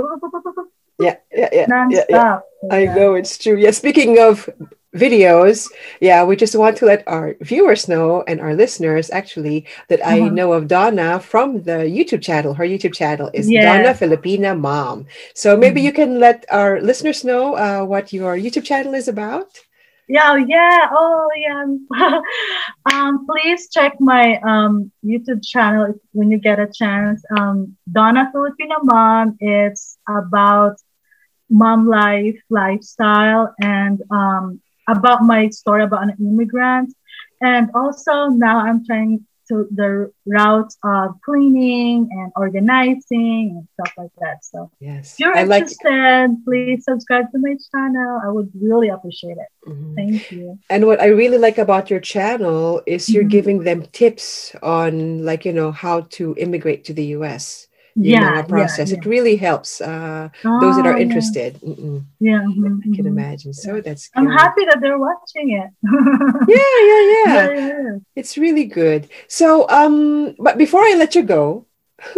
Yeah, 1.06 1.16
yeah, 1.40 1.48
yeah. 1.52 1.66
nonstop. 1.66 2.06
yeah, 2.08 2.40
yeah. 2.62 2.74
I 2.78 2.80
know 2.96 3.14
it's 3.20 3.34
true. 3.42 3.56
Yeah, 3.64 3.72
speaking 3.82 4.18
of 4.28 4.48
videos, 4.94 5.68
yeah, 6.00 6.20
we 6.28 6.36
just 6.36 6.54
want 6.54 6.76
to 6.78 6.84
let 6.86 7.00
our 7.08 7.34
viewers 7.40 7.88
know 7.88 8.22
and 8.28 8.40
our 8.44 8.54
listeners 8.54 9.10
actually 9.10 9.66
that 9.88 10.00
I 10.04 10.20
Uh-huh. 10.20 10.30
know 10.38 10.48
of 10.52 10.68
Donna 10.68 11.18
from 11.32 11.48
the 11.68 11.78
YouTube 11.98 12.22
channel. 12.28 12.52
Her 12.60 12.68
YouTube 12.74 12.94
channel 12.94 13.28
is. 13.32 13.48
Donna 13.48 13.92
Filipina 14.00 14.52
Mom. 14.58 15.06
So 15.34 15.56
maybe 15.56 15.80
Mhm. 15.80 15.84
you 15.88 15.92
can 16.00 16.10
let 16.20 16.44
our 16.60 16.72
listeners 16.80 17.24
know 17.24 17.44
uh, 17.64 17.82
what 17.92 18.12
your 18.12 18.36
YouTube 18.44 18.64
channel 18.70 18.94
is 18.94 19.08
about. 19.08 19.50
Yeah, 20.12 20.36
yeah. 20.36 20.88
Oh, 20.92 21.28
yeah. 21.36 22.20
um, 22.92 23.26
please 23.26 23.68
check 23.70 23.94
my 24.00 24.38
um 24.46 24.92
YouTube 25.04 25.42
channel 25.44 25.94
when 26.12 26.30
you 26.30 26.38
get 26.38 26.58
a 26.60 26.68
chance. 26.72 27.24
Um, 27.38 27.76
Donna 27.90 28.30
Filipina 28.34 28.78
Mom. 28.84 29.36
It's 29.40 29.98
about 30.08 30.76
mom 31.50 31.86
life, 31.88 32.38
lifestyle, 32.50 33.54
and 33.60 34.00
um 34.10 34.60
about 34.88 35.22
my 35.22 35.48
story 35.50 35.84
about 35.84 36.04
an 36.04 36.16
immigrant. 36.20 36.94
And 37.40 37.70
also 37.74 38.26
now 38.28 38.58
I'm 38.60 38.84
trying 38.86 39.26
to 39.48 39.66
the 39.74 40.12
route 40.26 40.72
of 40.84 41.20
cleaning 41.24 42.08
and 42.10 42.32
organizing 42.36 43.56
and 43.56 43.68
stuff 43.74 43.92
like 43.98 44.10
that. 44.20 44.44
So 44.44 44.70
Yes, 44.80 45.14
if 45.14 45.20
you're 45.20 45.36
I 45.36 45.44
like. 45.44 45.62
interested, 45.62 46.36
please 46.44 46.84
subscribe 46.84 47.30
to 47.32 47.38
my 47.38 47.56
channel. 47.70 48.20
I 48.24 48.28
would 48.28 48.50
really 48.60 48.88
appreciate 48.88 49.36
it. 49.38 49.50
Mhm. 49.68 49.94
Thank 49.94 50.30
you. 50.32 50.58
And 50.70 50.86
what 50.86 51.00
I 51.00 51.06
really 51.06 51.38
like 51.38 51.58
about 51.58 51.90
your 51.90 52.00
channel 52.00 52.82
is 52.86 53.08
you're 53.08 53.24
Mhm. 53.24 53.30
giving 53.30 53.58
them 53.64 53.82
tips 53.92 54.54
on, 54.62 55.24
like, 55.24 55.44
you 55.44 55.52
know, 55.52 55.70
how 55.72 56.02
to 56.16 56.34
immigrate 56.38 56.84
to 56.84 56.92
the 56.94 57.06
US. 57.16 57.68
Know, 57.94 58.08
Yeah, 58.08 58.42
process. 58.42 58.90
yeah, 58.90 58.96
It 58.96 59.04
really 59.06 59.36
helps 59.36 59.80
uh, 59.80 60.28
yeah. 60.42 60.50
those 60.58 60.76
that 60.76 60.86
Oh, 60.86 60.90
are 60.90 60.96
yeah. 60.96 61.02
interested. 61.02 61.60
Mm-mm. 61.60 62.04
Yeah, 62.20 62.40
mhm, 62.42 62.80
I 62.84 62.88
can 62.94 63.04
mhm. 63.04 63.06
imagine. 63.06 63.52
So 63.52 63.80
that's 63.80 64.10
I'm 64.14 64.26
happy 64.28 64.64
that 64.66 64.80
they're 64.80 64.98
watching 64.98 65.52
it. 65.52 65.70
Yeah, 66.46 66.56
yeah, 66.56 67.02
yeah. 67.12 67.50
yeah, 67.54 67.66
yeah. 67.68 67.98
It's 68.16 68.36
really 68.36 68.64
good. 68.64 69.08
So, 69.28 69.68
um, 69.68 70.34
but 70.38 70.58
before 70.58 70.80
I 70.82 70.94
let 70.96 71.14
you 71.14 71.22
go, 71.22 71.66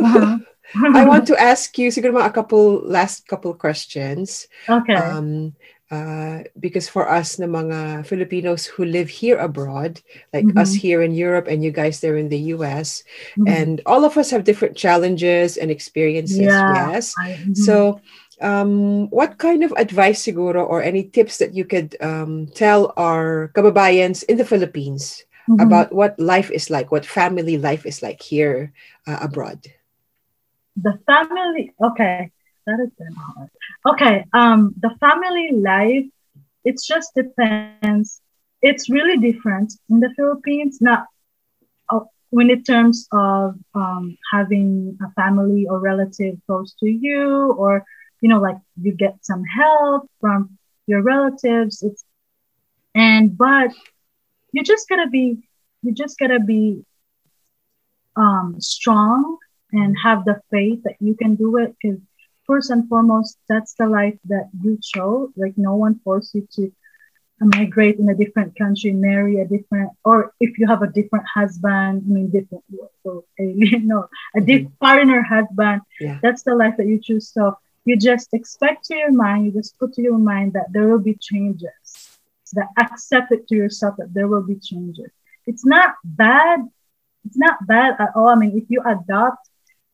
Uh-huh. 0.00 0.38
I 0.94 1.04
want 1.04 1.26
to 1.28 1.36
ask 1.40 1.76
you 1.78 1.90
siguro 1.90 2.16
mga 2.18 2.30
a 2.30 2.34
couple 2.34 2.82
last 2.86 3.26
couple 3.28 3.54
questions. 3.54 4.48
okay. 4.68 4.94
Um, 4.94 5.54
uh, 5.90 6.44
because 6.58 6.88
for 6.88 7.08
us 7.08 7.38
na 7.38 7.46
mga 7.46 8.06
Filipinos 8.06 8.66
who 8.66 8.84
live 8.84 9.08
here 9.08 9.36
abroad, 9.38 10.00
like 10.32 10.46
Mhm. 10.46 10.56
us 10.56 10.74
here 10.74 11.02
in 11.02 11.12
Europe 11.12 11.46
and 11.48 11.62
you 11.64 11.70
guys 11.70 12.00
there 12.00 12.16
in 12.16 12.28
the 12.28 12.54
US, 12.56 13.02
Mhm. 13.36 13.46
and 13.48 13.74
all 13.86 14.04
of 14.04 14.16
us 14.16 14.30
have 14.30 14.44
different 14.44 14.76
challenges 14.76 15.56
and 15.56 15.70
experiences. 15.70 16.38
Yeah. 16.40 16.94
Yes. 16.94 17.14
I- 17.18 17.36
mhm. 17.44 17.56
So, 17.56 18.00
um, 18.40 19.08
what 19.10 19.38
kind 19.38 19.62
of 19.62 19.72
advice, 19.76 20.22
siguro, 20.24 20.64
or 20.66 20.82
any 20.82 21.04
tips 21.04 21.38
that 21.38 21.54
you 21.54 21.64
could 21.64 21.96
um, 22.00 22.48
tell 22.54 22.92
our 22.96 23.50
kababayans 23.54 24.24
in 24.24 24.36
the 24.36 24.48
Philippines 24.48 25.24
Mhm. 25.48 25.60
about 25.60 25.92
what 25.92 26.18
life 26.18 26.50
is 26.50 26.70
like, 26.70 26.90
what 26.90 27.04
family 27.06 27.56
life 27.58 27.84
is 27.86 28.02
like 28.02 28.20
here 28.22 28.72
uh, 29.06 29.18
abroad? 29.22 29.60
the 30.74 30.98
family 31.06 31.70
okay 31.78 32.30
that 32.66 32.90
kind 32.98 33.10
of 33.10 33.22
hard. 33.34 33.50
Okay 33.92 34.24
um 34.32 34.74
the 34.80 34.90
family 35.00 35.50
life 35.52 36.06
it 36.64 36.76
just 36.86 37.12
depends. 37.14 38.20
It's 38.62 38.88
really 38.88 39.18
different 39.18 39.74
in 39.90 40.00
the 40.00 40.10
philippines. 40.16 40.78
Not 40.80 41.06
uh, 41.90 42.00
when 42.30 42.50
it 42.50 42.64
terms 42.66 43.06
of 43.12 43.54
um, 43.74 44.16
having 44.32 44.96
a 45.02 45.10
family 45.12 45.66
or 45.68 45.78
relative 45.78 46.36
close 46.46 46.74
to 46.80 46.86
you 46.88 47.52
or 47.52 47.84
you 48.20 48.28
know 48.28 48.40
like 48.40 48.56
you 48.80 48.92
get 48.92 49.14
some 49.22 49.42
help 49.44 50.08
from 50.20 50.56
your 50.86 51.02
relatives 51.02 51.82
it's 51.82 52.04
and 52.94 53.36
but 53.36 53.70
you 54.52 54.62
just 54.62 54.88
gotta 54.88 55.08
be 55.08 55.38
you 55.82 55.92
just 55.92 56.18
gotta 56.18 56.40
be 56.40 56.84
um, 58.16 58.56
strong 58.60 59.38
and 59.72 59.96
have 60.02 60.24
the 60.24 60.40
faith 60.50 60.80
that 60.84 60.96
you 61.00 61.14
can 61.14 61.34
do 61.34 61.56
it 61.58 61.74
because 61.80 62.00
first 62.46 62.70
and 62.70 62.88
foremost 62.88 63.38
that's 63.48 63.74
the 63.74 63.86
life 63.86 64.18
that 64.26 64.48
you 64.62 64.78
chose. 64.82 65.30
Like 65.36 65.54
no 65.56 65.74
one 65.76 66.00
forced 66.04 66.34
you 66.34 66.46
to 66.56 66.72
uh, 67.40 67.46
migrate 67.46 67.98
in 67.98 68.08
a 68.08 68.14
different 68.14 68.56
country 68.56 68.92
marry 68.92 69.40
a 69.40 69.44
different 69.46 69.90
or 70.04 70.32
if 70.40 70.58
you 70.58 70.66
have 70.66 70.82
a 70.82 70.86
different 70.86 71.24
husband 71.34 72.02
i 72.06 72.08
mean 72.12 72.30
different 72.30 72.62
so 73.02 73.24
alien 73.40 73.86
no 73.88 74.06
a 74.36 74.40
mm-hmm. 74.40 74.46
diff- 74.46 74.68
foreigner 74.80 75.22
husband 75.22 75.80
Yeah. 76.00 76.18
that's 76.22 76.42
the 76.42 76.54
life 76.54 76.74
that 76.78 76.86
you 76.86 77.00
choose. 77.00 77.28
So 77.32 77.56
you 77.84 77.96
just 77.96 78.28
expect 78.32 78.84
to 78.86 78.96
your 78.96 79.12
mind 79.12 79.46
you 79.46 79.52
just 79.52 79.78
put 79.78 79.92
to 79.94 80.02
your 80.02 80.18
mind 80.18 80.52
that 80.54 80.66
there 80.72 80.86
will 80.88 81.04
be 81.10 81.14
changes 81.20 82.18
that 82.52 82.68
accept 82.78 83.32
it 83.32 83.48
to 83.48 83.54
yourself 83.56 83.96
that 83.98 84.14
there 84.14 84.28
will 84.28 84.42
be 84.46 84.56
changes. 84.56 85.10
It's 85.46 85.66
not 85.66 85.94
bad 86.04 86.60
it's 87.26 87.36
not 87.36 87.56
bad 87.66 87.96
at 87.98 88.10
all. 88.14 88.28
I 88.28 88.36
mean 88.36 88.56
if 88.56 88.64
you 88.68 88.80
adopt 88.86 89.48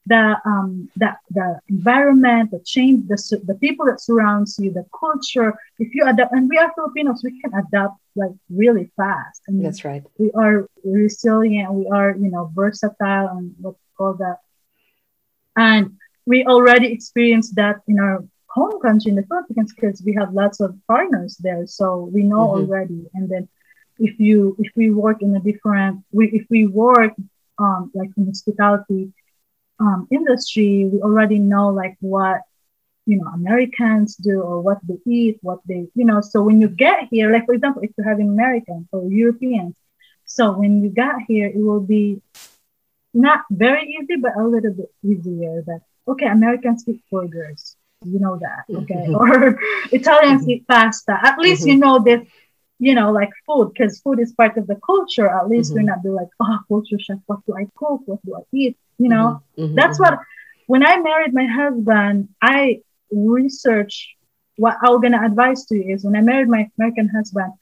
the 0.07 0.37
um 0.45 0.89
the, 0.97 1.11
the 1.31 1.59
environment 1.69 2.51
the 2.51 2.61
change 2.65 3.07
the, 3.09 3.17
the 3.47 3.55
people 3.55 3.87
that 3.87 4.01
surrounds 4.01 4.57
you 4.59 4.71
the 4.73 4.85
culture 4.99 5.55
if 5.79 5.89
you 5.95 6.05
adapt 6.07 6.33
and 6.33 6.49
we 6.49 6.57
are 6.59 6.71
filipinos 6.75 7.21
we 7.25 7.33
can 7.41 7.53
adapt 7.63 7.97
like 8.17 8.35
really 8.51 8.91
fast 8.97 9.41
and 9.49 9.63
That's 9.63 9.85
right. 9.85 10.03
we 10.19 10.31
are 10.35 10.67
resilient 10.85 11.73
we 11.73 11.87
are 11.95 12.11
you 12.19 12.31
know 12.31 12.51
versatile 12.55 13.29
and 13.37 13.53
what's 13.61 13.79
called 13.97 14.19
that 14.19 14.37
and 15.57 15.91
we 16.27 16.45
already 16.47 16.93
experienced 16.93 17.55
that 17.57 17.77
in 17.89 17.99
our 17.99 18.25
home 18.51 18.79
country 18.81 19.11
in 19.11 19.17
the 19.17 19.23
philippines 19.31 19.73
because 19.75 20.03
we 20.05 20.15
have 20.19 20.33
lots 20.33 20.61
of 20.61 20.75
foreigners 20.87 21.37
there 21.41 21.65
so 21.67 22.11
we 22.15 22.23
know 22.23 22.45
Mhm. 22.45 22.57
already 22.57 23.01
and 23.15 23.29
then 23.31 23.49
if 23.99 24.19
you 24.19 24.55
if 24.59 24.71
we 24.77 24.91
work 24.91 25.19
in 25.23 25.35
a 25.37 25.41
different 25.51 25.95
we 26.13 26.25
if 26.41 26.45
we 26.51 26.67
work 26.67 27.13
um 27.59 27.91
like 27.95 28.11
in 28.17 28.27
hospitality 28.27 29.13
um 29.81 30.07
industry 30.11 30.89
we 30.93 31.01
already 31.01 31.39
know 31.39 31.69
like 31.69 31.97
what 32.01 32.39
you 33.07 33.17
know 33.19 33.29
americans 33.35 34.17
do 34.17 34.41
or 34.41 34.61
what 34.61 34.79
they 34.89 34.99
eat 35.07 35.39
what 35.43 35.59
they 35.69 35.87
you 35.95 36.05
know 36.05 36.21
so 36.21 36.43
when 36.43 36.61
you 36.61 36.69
get 36.69 36.99
here 37.11 37.33
like 37.33 37.47
for 37.47 37.55
example 37.55 37.83
if 37.83 37.91
you're 37.97 38.09
having 38.09 38.29
americans 38.29 38.87
or 38.93 39.03
europeans 39.11 39.75
so 40.25 40.53
when 40.59 40.83
you 40.83 40.91
got 40.91 41.17
here 41.29 41.47
it 41.49 41.57
will 41.59 41.81
be 41.81 42.21
not 43.15 43.41
very 43.51 43.85
easy 44.01 44.17
but 44.21 44.33
a 44.37 44.45
little 44.47 44.73
bit 44.73 44.91
easier 45.05 45.63
that 45.67 45.81
okay 46.09 46.27
americans 46.27 46.85
eat 46.89 47.01
burgers 47.11 47.77
you 48.05 48.19
know 48.21 48.39
that 48.41 48.65
okay? 48.79 49.05
Mhm. 49.07 49.15
or 49.21 49.59
italians 49.93 50.43
Mhm. 50.45 50.51
eat 50.51 50.67
pasta. 50.69 51.15
At 51.23 51.39
least 51.39 51.67
you 51.67 51.77
know 51.77 51.99
this 52.03 52.21
you 52.79 52.95
know 52.95 53.11
like 53.13 53.31
food 53.47 53.73
because 53.73 54.01
food 54.01 54.19
is 54.21 54.33
part 54.33 54.57
of 54.57 54.67
the 54.67 54.79
culture. 54.87 55.29
At 55.29 55.49
least 55.49 55.75
we're 55.75 55.83
Mhm. 55.83 55.87
not 55.93 56.03
be 56.03 56.11
like 56.11 56.29
oh 56.41 56.59
culture 56.69 56.99
chef 56.99 57.19
what 57.27 57.41
do 57.47 57.55
i 57.63 57.65
cook? 57.79 58.01
What 58.07 58.21
do 58.25 58.37
i 58.37 58.43
eat 58.53 58.77
you 59.03 59.09
know 59.09 59.29
Mhm, 59.59 59.75
that's 59.75 59.99
mhm. 59.99 60.05
what 60.05 60.15
when 60.67 60.85
I 60.87 60.95
married 61.01 61.35
my 61.35 61.47
husband, 61.47 62.29
I 62.43 62.81
researched 63.13 64.09
what 64.57 64.77
I 64.85 64.91
was 64.91 65.01
gonna 65.03 65.25
advise 65.25 65.65
to 65.67 65.77
you 65.77 65.95
is 65.95 66.05
when 66.05 66.17
I 66.17 66.23
married 66.23 66.49
my 66.49 66.69
American 66.79 67.09
husband, 67.09 67.53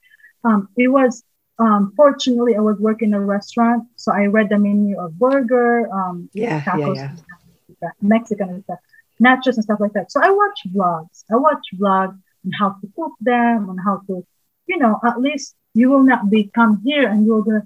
um, 0.44 0.68
it 0.76 0.88
was 0.88 1.24
um, 1.58 1.92
fortunately 1.96 2.54
I 2.56 2.60
was 2.60 2.78
working 2.78 3.08
in 3.10 3.14
a 3.14 3.20
restaurant, 3.24 3.84
so 3.96 4.12
I 4.12 4.26
read 4.26 4.48
the 4.50 4.58
menu 4.58 4.98
of 5.00 5.18
burger, 5.18 5.88
um, 5.92 6.28
Yeah, 6.32 6.62
yeah, 6.72 6.86
tacos, 6.86 6.96
yeah. 6.96 7.08
and 7.08 7.18
stuff 7.18 7.92
Mexican 8.02 8.48
and 8.50 8.64
stuff, 8.64 8.78
nachos 9.22 9.56
and 9.56 9.64
stuff 9.64 9.80
like 9.80 9.92
that. 9.94 10.10
So 10.12 10.20
I 10.22 10.30
watch 10.30 10.58
vlogs. 10.74 11.24
I 11.30 11.36
watch 11.36 11.64
vlogs 11.76 12.16
on 12.44 12.52
how 12.58 12.70
to 12.80 12.86
cook 12.96 13.12
them, 13.20 13.68
on 13.70 13.78
how 13.78 14.02
to, 14.08 14.24
you 14.66 14.78
know, 14.78 14.98
at 15.06 15.20
least 15.20 15.54
you 15.74 15.90
will 15.90 16.02
not 16.04 16.30
be 16.30 16.50
come 16.54 16.80
here 16.84 17.08
and 17.08 17.26
you'll 17.26 17.42
go, 17.42 17.60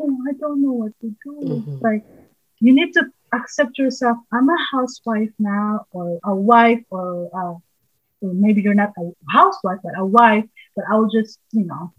oh, 0.00 0.18
I 0.28 0.32
don't 0.40 0.62
know 0.62 0.72
what 0.72 0.92
to 1.00 1.14
do. 1.24 1.64
Mhm. 1.66 1.80
Like 1.80 2.04
you 2.60 2.74
need 2.74 2.92
to 2.94 3.04
accept 3.32 3.78
yourself. 3.78 4.18
I'm 4.32 4.48
a 4.48 4.56
housewife 4.72 5.30
now, 5.38 5.86
or 5.90 6.18
a 6.24 6.34
wife, 6.34 6.82
or, 6.90 7.30
uh, 7.34 7.58
or 8.20 8.34
maybe 8.34 8.62
you're 8.62 8.74
not 8.74 8.92
a 8.98 9.10
housewife, 9.30 9.78
but 9.82 9.92
a 9.96 10.04
wife. 10.04 10.44
But 10.74 10.86
I'll 10.90 11.08
just, 11.08 11.38
you 11.52 11.64
know, 11.64 11.92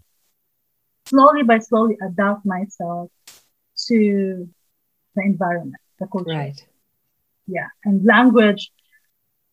slowly 1.06 1.42
by 1.42 1.58
slowly 1.58 1.96
adapt 2.02 2.44
myself 2.44 3.10
to 3.88 4.48
the 5.14 5.22
environment, 5.22 5.76
the 5.98 6.06
culture. 6.06 6.30
Right. 6.30 6.66
Yeah, 7.46 7.68
and 7.84 8.04
language. 8.04 8.70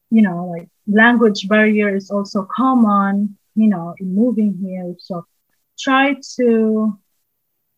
You 0.09 0.21
know, 0.21 0.45
like 0.45 0.69
language 0.87 1.47
barrier 1.49 1.93
is 1.93 2.11
also 2.11 2.47
common. 2.55 3.37
You 3.55 3.67
know, 3.67 3.95
in 3.99 4.13
moving 4.13 4.57
here, 4.61 4.95
so 4.99 5.25
try 5.79 6.15
to 6.37 6.97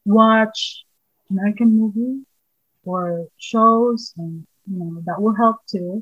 watch 0.06 0.84
American 1.30 1.78
movies 1.78 2.26
or 2.90 3.30
shows, 3.38 4.18
and 4.18 4.50
you 4.66 4.82
know 4.82 5.06
that 5.06 5.22
will 5.22 5.38
help 5.38 5.62
too. 5.70 6.02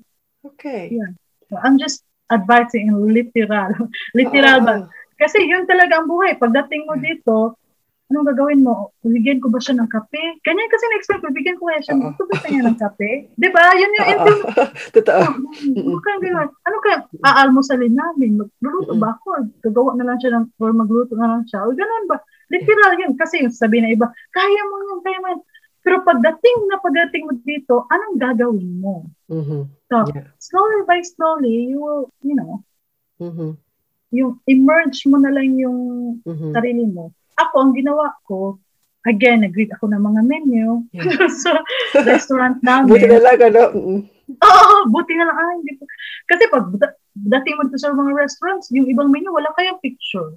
Okay. 0.55 0.95
Yeah. 0.95 1.11
So 1.51 1.59
I'm 1.59 1.75
just 1.75 2.07
advising 2.31 2.87
in 2.87 2.95
literal, 3.11 3.91
literal 4.19 4.57
ba? 4.63 4.75
Oh, 4.83 4.89
Kasi 5.19 5.43
yun 5.43 5.67
talaga 5.67 5.99
ang 5.99 6.07
buhay. 6.07 6.39
Pagdating 6.39 6.85
mo 6.87 6.93
dito, 6.99 7.57
anong 8.07 8.27
gagawin 8.31 8.63
mo? 8.63 8.95
Bibigyan 9.03 9.43
ko 9.43 9.51
ba 9.51 9.59
siya 9.59 9.75
ng 9.79 9.89
kape? 9.91 10.23
Ganyan 10.45 10.69
kasi 10.71 10.83
na-expect 10.87 11.23
bibigyan 11.27 11.57
ko 11.59 11.67
kaya 11.67 11.81
siya, 11.83 11.95
gusto 11.99 12.23
ba 12.29 12.47
niya 12.47 12.63
ng 12.69 12.79
kape? 12.79 13.11
Di 13.35 13.49
ba? 13.51 13.63
Yun 13.75 13.97
yung 13.97 14.07
intend 14.13 14.41
Totoo. 14.95 15.23
Huwag 15.75 16.03
kang 16.05 16.21
gano'n. 16.23 16.49
Ano 16.69 16.77
kaya, 16.85 16.97
aalmusalin 17.25 17.95
namin? 17.95 18.39
Magluluto 18.39 18.93
ba 18.95 19.17
ako? 19.17 19.51
Gagawa 19.65 19.97
na 19.99 20.05
lang 20.07 20.17
siya 20.23 20.31
ng, 20.39 20.45
or 20.61 20.71
magluto 20.71 21.13
na 21.19 21.27
lang 21.35 21.43
siya. 21.49 21.67
O 21.67 21.73
gano'n 21.75 22.05
ba? 22.07 22.21
Literal 22.47 22.93
yun. 22.95 23.13
Kasi 23.19 23.43
yung 23.43 23.51
sabi 23.51 23.83
na 23.83 23.91
iba, 23.91 24.07
kaya 24.31 24.61
mo 24.71 24.75
yun, 24.87 24.99
kaya 25.03 25.17
mo 25.19 25.27
yun. 25.35 25.41
Pero 25.87 26.03
pagdating 26.03 26.57
na 26.67 26.83
pagdating 26.83 27.23
mo 27.23 27.33
dito, 27.39 27.87
anong 27.87 28.19
gagawin 28.19 28.71
mo? 28.75 29.07
Mhm. 29.31 29.71
So, 29.87 29.95
Yeah. 30.11 30.27
slowly 30.35 30.83
by 30.83 30.99
slowly, 30.99 31.71
you 31.71 31.79
will, 31.79 32.11
you 32.19 32.35
know, 32.35 32.59
Mhm. 33.23 33.55
yung 34.11 34.35
emerge 34.43 35.07
mo 35.07 35.15
na 35.15 35.31
lang 35.31 35.55
yung 35.55 35.79
Mhm. 36.27 36.51
sarili 36.51 36.83
mo. 36.91 37.15
Ako, 37.39 37.55
ang 37.61 37.71
ginawa 37.71 38.11
ko, 38.27 38.59
again, 39.07 39.47
nag-read 39.47 39.71
ako 39.71 39.87
ng 39.87 40.03
mga 40.03 40.21
menu. 40.27 40.83
Yeah. 40.91 41.07
so, 41.39 41.55
restaurant 42.03 42.59
namin. 42.67 42.91
Buti 42.91 43.07
na 43.07 43.23
lang, 43.23 43.39
ano? 43.39 43.63
mm. 43.71 44.01
Oo, 44.27 44.75
buti 44.91 45.15
na 45.15 45.23
lang. 45.23 45.37
Ah, 45.39 45.55
hindi 45.55 45.71
ko. 45.79 45.87
Kasi 46.27 46.43
pag 46.51 46.67
da- 46.75 46.99
dating 47.15 47.55
mo 47.55 47.63
dito 47.63 47.79
sa 47.79 47.95
mga 47.95 48.11
restaurants, 48.11 48.67
yung 48.75 48.91
ibang 48.91 49.07
menu, 49.07 49.31
wala 49.31 49.47
kayong 49.55 49.79
picture. 49.79 50.35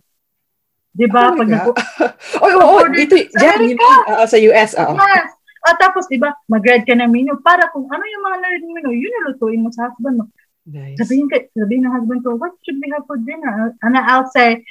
Di 0.95 1.11
ba? 1.11 1.35
Pag 1.35 1.43
Talaga? 1.43 1.67
nag- 1.67 1.79
oo, 2.39 2.55
oo, 2.55 2.79
Order 2.79 2.95
dito, 2.97 3.19
sa 3.35 3.39
dyan, 3.43 3.75
yun, 3.75 3.79
ah, 4.07 4.27
sa 4.27 4.39
US, 4.39 4.79
oo. 4.79 4.95
Yes. 4.95 5.31
At 5.61 5.77
tapos, 5.77 6.09
di 6.09 6.17
ba, 6.17 6.33
mag-read 6.49 6.89
ka 6.89 6.97
ng 6.97 7.11
menu 7.13 7.37
para 7.45 7.69
kung 7.73 7.85
ano 7.89 8.01
yung 8.01 8.25
mga 8.25 8.37
na-read 8.41 8.63
ng 8.65 8.75
menu, 8.81 8.91
yun 8.97 9.17
yung 9.21 9.27
lutuin 9.33 9.61
mo 9.61 9.69
sa 9.73 9.93
husband 9.93 10.25
mo. 10.25 10.25
Nice. 10.65 10.97
Sabihin, 11.01 11.29
ka, 11.29 11.37
sabihin 11.53 11.85
ng 11.85 11.95
husband 11.95 12.21
ko, 12.25 12.37
what 12.37 12.57
should 12.65 12.81
we 12.81 12.89
have 12.93 13.05
for 13.05 13.21
dinner? 13.21 13.77
And 13.85 13.97
I'll 13.97 14.29
say, 14.33 14.65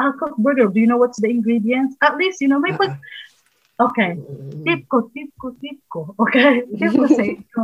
I'll 0.00 0.14
cook 0.16 0.38
burger. 0.38 0.70
Do 0.70 0.78
you 0.80 0.86
know 0.88 0.96
what's 1.00 1.20
the 1.20 1.28
ingredients? 1.28 1.98
At 2.00 2.16
least, 2.16 2.40
you 2.40 2.48
know, 2.48 2.60
may 2.60 2.72
pag... 2.72 2.96
Ah, 2.96 3.00
Okay. 3.78 4.18
tip 4.66 4.90
ko, 4.90 5.06
tip 5.14 5.30
ko, 5.38 5.54
tip 5.62 5.78
ko. 5.86 6.10
Okay? 6.26 6.66
Tip 6.66 6.98
ko 6.98 7.06
sa 7.06 7.22
inyo. 7.22 7.62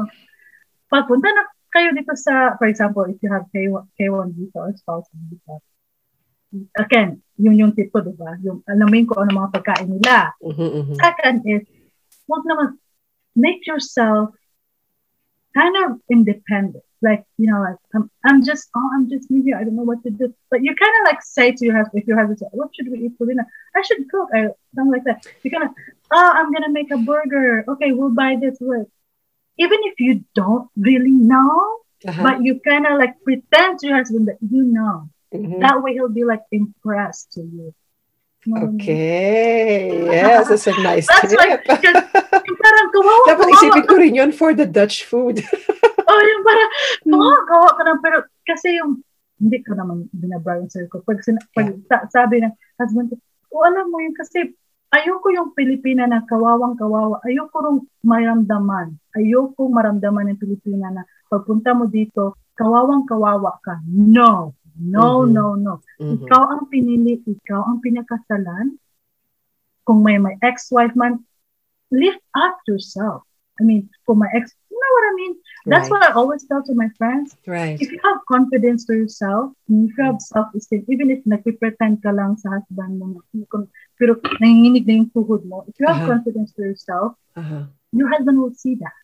Pagpunta 0.86 1.26
na 1.34 1.42
kayo 1.74 1.90
dito 1.90 2.14
sa, 2.14 2.54
for 2.54 2.70
example, 2.70 3.02
if 3.10 3.18
you 3.18 3.26
have 3.34 3.50
K1, 3.50 3.82
K1 3.98 4.30
visa 4.38 4.62
or 4.62 4.70
spouse 4.78 5.10
visa, 5.10 5.58
again, 6.78 7.18
yun 7.34 7.58
yung 7.58 7.74
tip 7.74 7.90
ko, 7.90 7.98
di 7.98 8.14
ba? 8.14 8.38
Yung 8.46 8.62
alamin 8.70 9.10
ko 9.10 9.26
ano 9.26 9.34
mga 9.34 9.50
pagkain 9.58 9.90
nila. 9.90 10.30
mhm, 10.38 10.54
mhm. 10.54 10.94
Second 11.02 11.36
is, 11.50 11.66
wag 12.28 12.42
naman, 12.44 12.78
make 13.36 13.66
yourself 13.66 14.30
kind 15.54 15.76
of 15.84 16.00
independent. 16.10 16.84
Like, 17.02 17.24
you 17.36 17.50
know, 17.50 17.60
like, 17.60 17.76
I'm, 17.94 18.10
I'm 18.24 18.44
just, 18.44 18.70
oh, 18.74 18.90
I'm 18.94 19.10
just 19.10 19.30
new 19.30 19.42
here. 19.42 19.58
I 19.58 19.64
don't 19.64 19.76
know 19.76 19.82
what 19.82 20.02
to 20.04 20.10
do. 20.10 20.32
But 20.50 20.64
you 20.64 20.74
kind 20.74 20.92
of 21.00 21.12
like 21.12 21.22
say 21.22 21.52
to 21.52 21.64
your 21.64 21.76
husband, 21.76 22.02
if 22.02 22.08
your 22.08 22.16
husband 22.16 22.38
says, 22.38 22.48
what 22.52 22.70
should 22.74 22.90
we 22.90 22.98
eat 23.04 23.12
for 23.18 23.26
dinner? 23.26 23.46
I 23.76 23.82
should 23.82 24.08
cook. 24.08 24.30
I, 24.34 24.48
something 24.74 24.92
like 24.92 25.04
that. 25.04 25.26
You 25.42 25.50
kind 25.50 25.64
of, 25.64 25.70
oh, 26.10 26.32
I'm 26.34 26.50
going 26.50 26.64
to 26.64 26.72
make 26.72 26.90
a 26.90 26.96
burger. 26.96 27.64
Okay, 27.68 27.92
we'll 27.92 28.14
buy 28.14 28.36
this. 28.40 28.56
With. 28.58 28.88
Even 29.58 29.78
if 29.82 30.00
you 30.00 30.24
don't 30.34 30.70
really 30.76 31.10
know, 31.10 31.80
Aha. 32.08 32.22
but 32.22 32.42
you 32.42 32.58
kind 32.60 32.86
of 32.86 32.98
like 32.98 33.20
pretend 33.22 33.80
to 33.80 33.86
your 33.88 33.96
husband 33.96 34.28
that 34.28 34.38
you 34.40 34.62
know. 34.64 35.10
Mhm. 35.32 35.60
That 35.60 35.82
way 35.82 35.92
he'll 35.92 36.08
be 36.08 36.24
like 36.24 36.42
impressed 36.52 37.32
to 37.32 37.42
you. 37.42 37.74
Okay. 38.44 39.88
Yes, 40.14 40.48
that's 40.52 40.68
a 40.68 40.74
nice 40.82 41.08
That's 41.08 41.32
tip. 41.32 41.40
like, 41.40 41.64
yung 42.44 42.58
parang 42.60 42.88
kawawa, 42.92 43.24
Dapat 43.32 43.46
isipin 43.56 43.84
ko 43.88 43.94
rin 43.96 44.14
yun 44.14 44.30
for 44.30 44.52
the 44.52 44.68
Dutch 44.68 45.04
food. 45.08 45.40
Oh, 46.04 46.20
yung 46.20 46.44
parang, 46.44 46.70
Hmm. 47.08 47.42
kawawa 47.48 47.70
ka 47.74 47.82
na, 47.82 47.92
pero 47.98 48.16
kasi 48.44 48.76
yung, 48.76 49.00
hindi 49.40 49.58
ko 49.64 49.72
naman 49.72 50.04
sarili 50.68 50.86
ko. 50.92 51.00
Pag, 51.00 51.24
sina- 51.24 51.42
pag 51.56 51.74
sa- 51.88 52.06
sabi 52.12 52.44
ng 52.44 52.52
husband 52.76 53.08
ko, 53.10 53.16
oh, 53.56 53.64
alam 53.64 53.88
mo 53.88 53.98
yun, 53.98 54.12
kasi 54.12 54.52
ayoko 54.92 55.32
yung 55.32 55.56
Pilipina 55.56 56.04
na 56.06 56.22
kawawang 56.22 56.76
kawawa. 56.76 57.18
Ayoko 57.24 57.56
rong 57.56 57.80
maramdaman. 58.04 58.94
Ayoko 59.16 59.66
maramdaman 59.66 60.28
ng 60.30 60.38
Pilipina 60.38 60.92
na 60.92 61.02
pagpunta 61.26 61.72
mo 61.74 61.88
dito, 61.88 62.36
kawawang 62.54 63.08
kawawa 63.08 63.58
ka. 63.64 63.80
No. 63.88 64.54
No, 64.78 65.22
Mhm. 65.22 65.32
no, 65.32 65.54
no. 65.54 65.74
Mhm. 66.00 66.26
Ikaw 66.26 66.42
ang 66.50 66.62
pinili, 66.70 67.22
ikaw 67.22 67.62
ang 67.62 67.78
pinakasalan. 67.80 68.78
Kung 69.84 70.02
may 70.02 70.18
may 70.18 70.34
ex-wife 70.42 70.96
man, 70.96 71.22
lift 71.92 72.22
up 72.34 72.58
yourself. 72.66 73.22
I 73.60 73.62
mean, 73.62 73.86
kung 74.08 74.18
may 74.18 74.30
ex, 74.34 74.50
you 74.66 74.74
know 74.80 74.92
what 74.98 75.06
I 75.06 75.14
mean? 75.14 75.34
That's 75.70 75.86
Right. 75.86 75.92
what 75.94 76.02
I 76.02 76.10
always 76.18 76.42
tell 76.48 76.62
to 76.66 76.74
my 76.74 76.88
friends. 76.98 77.36
Right. 77.46 77.78
If 77.78 77.92
you 77.92 78.00
have 78.02 78.18
confidence 78.26 78.84
to 78.90 78.96
yourself, 78.98 79.54
if 79.68 79.94
you 79.94 80.04
have 80.04 80.18
self-esteem, 80.20 80.84
even 80.88 81.10
if 81.14 81.22
nagpipretend 81.22 82.02
ka 82.02 82.10
lang 82.10 82.34
sa 82.36 82.58
husband 82.58 82.98
mo, 82.98 83.22
pero 83.94 84.18
nanginginig 84.42 84.84
na 84.90 84.94
yung 84.98 85.10
tuhod 85.14 85.46
mo, 85.46 85.62
if 85.70 85.78
you 85.78 85.86
have 85.86 86.02
Uh-huh. 86.02 86.18
confidence 86.18 86.50
to 86.58 86.66
yourself, 86.66 87.14
Aha. 87.38 87.70
your 87.94 88.10
husband 88.10 88.42
will 88.42 88.52
see 88.56 88.74
that. 88.74 88.96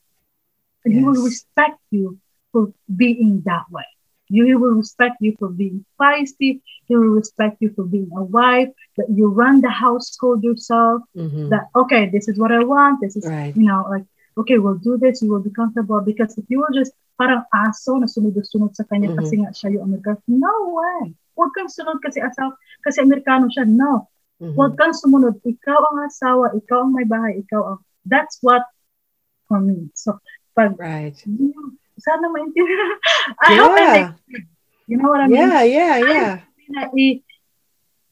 And 0.82 0.96
he 0.96 1.00
will 1.04 1.14
Yes. 1.20 1.28
respect 1.30 1.78
you 1.94 2.18
for 2.50 2.74
being 2.90 3.44
that 3.46 3.70
way. 3.70 3.86
You, 4.30 4.46
he 4.46 4.54
will 4.54 4.78
respect 4.78 5.16
you 5.18 5.34
for 5.38 5.50
being 5.50 5.84
feisty. 5.98 6.62
He 6.86 6.94
will 6.94 7.14
respect 7.18 7.58
you 7.58 7.74
for 7.74 7.84
being 7.84 8.10
a 8.14 8.22
wife, 8.22 8.70
that 8.96 9.10
you 9.10 9.26
run 9.28 9.60
the 9.60 9.70
household 9.70 10.42
yourself, 10.46 11.02
Mhm. 11.18 11.50
that, 11.50 11.66
okay, 11.74 12.08
this 12.14 12.30
is 12.30 12.38
what 12.38 12.54
I 12.54 12.62
want. 12.62 13.02
This 13.02 13.18
is, 13.18 13.26
Right. 13.26 13.50
you 13.58 13.66
know, 13.66 13.82
like, 13.90 14.06
okay, 14.38 14.58
we'll 14.62 14.78
do 14.78 14.96
this. 14.96 15.20
You 15.22 15.30
will 15.34 15.42
be 15.42 15.50
comfortable. 15.50 16.00
Because 16.00 16.38
if 16.38 16.46
you 16.48 16.62
were 16.62 16.70
just 16.70 16.94
parang 17.20 17.44
aso 17.52 18.00
na 18.00 18.08
sunod-sunod 18.08 18.72
sa 18.72 18.86
kanya 18.88 19.12
Mhm. 19.12 19.18
kasi 19.20 19.34
nga 19.42 19.50
siya 19.52 19.76
yung 19.76 19.84
Amerikano, 19.92 20.22
no 20.30 20.54
way. 20.80 21.12
Huwag 21.36 21.52
kang 21.52 21.68
sunod 21.68 22.00
kasi 22.00 22.22
asawa, 22.22 22.56
kasi 22.80 23.04
Amerikano 23.04 23.50
siya. 23.52 23.68
No. 23.68 24.08
Mhm. 24.40 24.56
Huwag 24.56 24.72
kang 24.80 24.96
sumunod. 24.96 25.36
Ikaw 25.44 25.80
ang 25.92 25.98
asawa, 26.08 26.54
ikaw 26.56 26.88
ang 26.88 26.96
may 26.96 27.04
bahay, 27.04 27.44
ikaw 27.44 27.76
ang... 27.76 27.78
That's 28.08 28.40
what 28.40 28.64
for 29.50 29.60
me. 29.60 29.92
So, 29.92 30.16
pag... 30.56 30.80
Right. 30.80 31.18
Sana 31.98 32.28
maintindihan. 32.30 32.90
I 33.40 33.50
hope 33.58 33.74
I 33.78 33.86
Yeah. 33.86 33.90
make 33.90 34.12
You 34.86 34.98
know 34.98 35.08
what 35.10 35.20
I 35.20 35.28
mean? 35.28 35.52
Yeah, 35.52 35.62
yeah, 35.62 35.98
yeah. 35.98 36.40
I- 36.96 37.22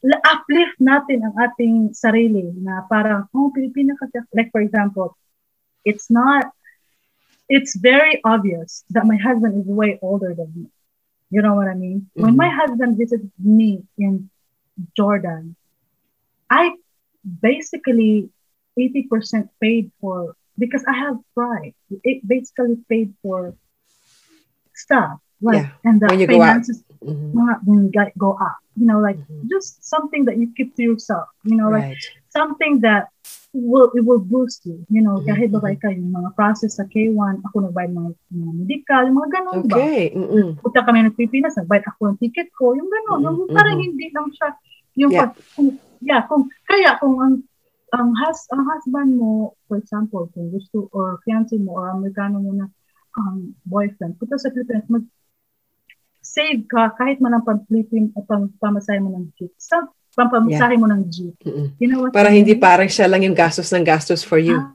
la- 0.02 0.22
uplift 0.32 0.76
natin 0.80 1.18
ang 1.24 1.34
ating 1.38 1.92
sarili 1.94 2.52
na 2.62 2.84
parang, 2.88 3.26
oh, 3.34 3.50
Pilipina 3.54 3.94
kasi. 3.98 4.18
Like, 4.34 4.50
for 4.52 4.60
example, 4.62 5.16
it's 5.84 6.10
not... 6.10 6.50
It's 7.48 7.76
very 7.76 8.20
obvious 8.24 8.84
that 8.90 9.06
my 9.06 9.16
husband 9.16 9.60
is 9.60 9.66
way 9.66 9.98
older 10.02 10.34
than 10.34 10.52
me. 10.54 10.66
You 11.30 11.42
know 11.42 11.54
what 11.54 11.68
I 11.68 11.74
mean? 11.74 12.10
When 12.16 12.36
Mhm. 12.36 12.36
my 12.36 12.50
husband 12.50 12.96
visited 12.98 13.30
me 13.38 13.84
in 13.98 14.30
Jordan, 14.96 15.56
I 16.50 16.72
basically 17.24 18.30
80% 18.78 19.48
paid 19.60 19.90
for 20.00 20.36
because 20.58 20.84
I 20.88 20.94
have 20.94 21.16
pride. 21.34 21.74
It 22.04 22.26
basically 22.26 22.76
paid 22.88 23.14
for 23.22 23.54
stuff. 24.78 25.18
Like 25.38 25.66
Yeah, 25.70 25.86
and 25.86 26.02
the 26.02 26.08
go 26.10 26.26
finances 26.26 26.82
Mhm. 26.98 27.30
mga 27.34 27.52
when 27.66 27.78
you 27.86 27.90
got- 27.94 28.16
go 28.18 28.34
up. 28.38 28.58
You 28.74 28.86
know, 28.86 28.98
like 28.98 29.18
Mhm. 29.18 29.50
just 29.50 29.82
something 29.82 30.26
that 30.26 30.38
you 30.38 30.50
keep 30.54 30.74
to 30.78 30.82
yourself. 30.82 31.30
You 31.46 31.54
know, 31.58 31.70
like 31.70 31.94
Right. 31.94 32.02
something 32.34 32.82
that 32.86 33.10
will 33.54 33.90
it 33.94 34.02
will 34.04 34.20
boost 34.22 34.66
you. 34.66 34.82
You 34.90 35.02
know, 35.02 35.22
Mhm, 35.22 35.26
kahit 35.30 35.48
babae 35.54 35.74
ka, 35.80 35.88
yung 35.94 36.12
mga 36.12 36.30
process 36.36 36.76
sa 36.78 36.84
K1, 36.90 37.40
ako 37.48 37.70
nagbayad 37.70 37.90
ng 37.96 38.12
mga 38.12 38.52
medical, 38.60 39.00
yung 39.08 39.18
mga 39.18 39.30
ganun 39.40 39.60
ba? 39.66 39.76
Okay. 39.78 40.12
Mm-mm. 40.14 40.48
punta 40.60 40.84
kami 40.84 41.06
ng 41.06 41.16
Pilipinas, 41.16 41.56
nagbayad 41.56 41.86
ako 41.88 42.00
ng 42.12 42.18
ticket 42.20 42.48
ko, 42.54 42.76
yung 42.76 42.90
gano'n, 42.90 43.20
yung 43.24 43.38
Mhm, 43.48 43.54
parang 43.56 43.78
mhm. 43.80 43.84
hindi 43.88 44.06
lang 44.12 44.28
siya, 44.34 44.48
yung 45.00 45.10
Yeah. 45.14 45.20
pag, 45.24 45.30
kung, 45.56 45.68
yeah, 46.04 46.22
kung, 46.28 46.42
kaya 46.68 46.90
kung 47.00 47.16
ang, 47.24 47.34
ang, 47.96 48.08
hus, 48.20 48.44
ang 48.52 48.62
husband 48.68 49.16
mo, 49.16 49.56
for 49.64 49.80
example, 49.80 50.28
kung 50.36 50.52
gusto, 50.52 50.92
or 50.92 51.16
fiancé 51.24 51.56
mo, 51.56 51.80
or 51.80 51.88
Amerikano 51.96 52.44
mo 52.44 52.52
na 52.52 52.68
um, 53.16 53.54
boyfriend, 53.64 54.18
punta 54.18 54.36
sa 54.36 54.50
Pilipinas, 54.50 54.84
mag, 54.90 55.04
save 56.20 56.66
ka 56.68 56.92
kahit 56.92 57.22
man 57.22 57.32
ang 57.32 57.44
pang-Philippine 57.46 58.12
at 58.12 58.28
pang 58.28 58.52
pamasahe 58.60 59.00
mo 59.00 59.08
ng 59.08 59.32
jeep. 59.32 59.52
Sa 59.56 59.88
pampamasahe 60.12 60.76
mo 60.76 60.84
ng 60.84 61.02
jeep. 61.08 61.38
You 61.78 61.88
know 61.88 62.04
what 62.04 62.12
Para 62.12 62.28
I 62.28 62.42
hindi 62.42 62.52
mean? 62.52 62.60
parang 62.60 62.90
siya 62.90 63.06
lang 63.06 63.22
yung 63.22 63.38
gastos 63.38 63.70
ng 63.70 63.86
gastos 63.86 64.20
for 64.20 64.36
you. 64.36 64.58
Ah, 64.58 64.74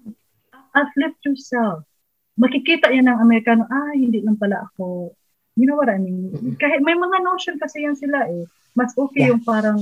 uplift 0.82 1.20
yourself. 1.22 1.84
Makikita 2.34 2.90
yan 2.90 3.06
ng 3.06 3.20
Amerikano, 3.22 3.68
ah, 3.68 3.94
hindi 3.94 4.24
lang 4.24 4.40
pala 4.40 4.66
ako. 4.66 5.14
You 5.54 5.70
know 5.70 5.78
what 5.78 5.92
I 5.92 6.02
mean? 6.02 6.34
Mm-mm. 6.34 6.56
Kahit 6.58 6.82
may 6.82 6.98
mga 6.98 7.22
notion 7.22 7.62
kasi 7.62 7.86
yan 7.86 7.94
sila 7.94 8.26
eh. 8.26 8.50
Mas 8.74 8.90
okay 8.98 9.30
Yeah. 9.30 9.38
yung 9.38 9.46
parang 9.46 9.78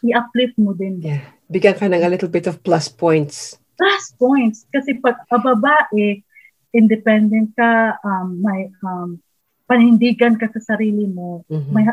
i-uplift 0.00 0.56
mo 0.56 0.72
din. 0.72 1.04
Yeah. 1.04 1.20
Bigyan 1.52 1.76
ka 1.76 1.84
ng 1.86 2.00
a 2.00 2.08
little 2.08 2.32
bit 2.32 2.48
of 2.48 2.64
plus 2.64 2.88
points. 2.88 3.60
Plus 3.76 4.04
points. 4.16 4.64
Kasi 4.72 4.96
pag 4.96 5.20
a 5.28 5.36
babae, 5.36 6.24
independent 6.72 7.52
ka, 7.54 7.96
um, 8.02 8.40
may 8.40 8.68
um, 8.82 9.20
panindigan 9.64 10.36
ka 10.36 10.48
sa 10.52 10.74
sarili 10.74 11.06
mo, 11.06 11.44
Mhm. 11.48 11.70
may, 11.70 11.84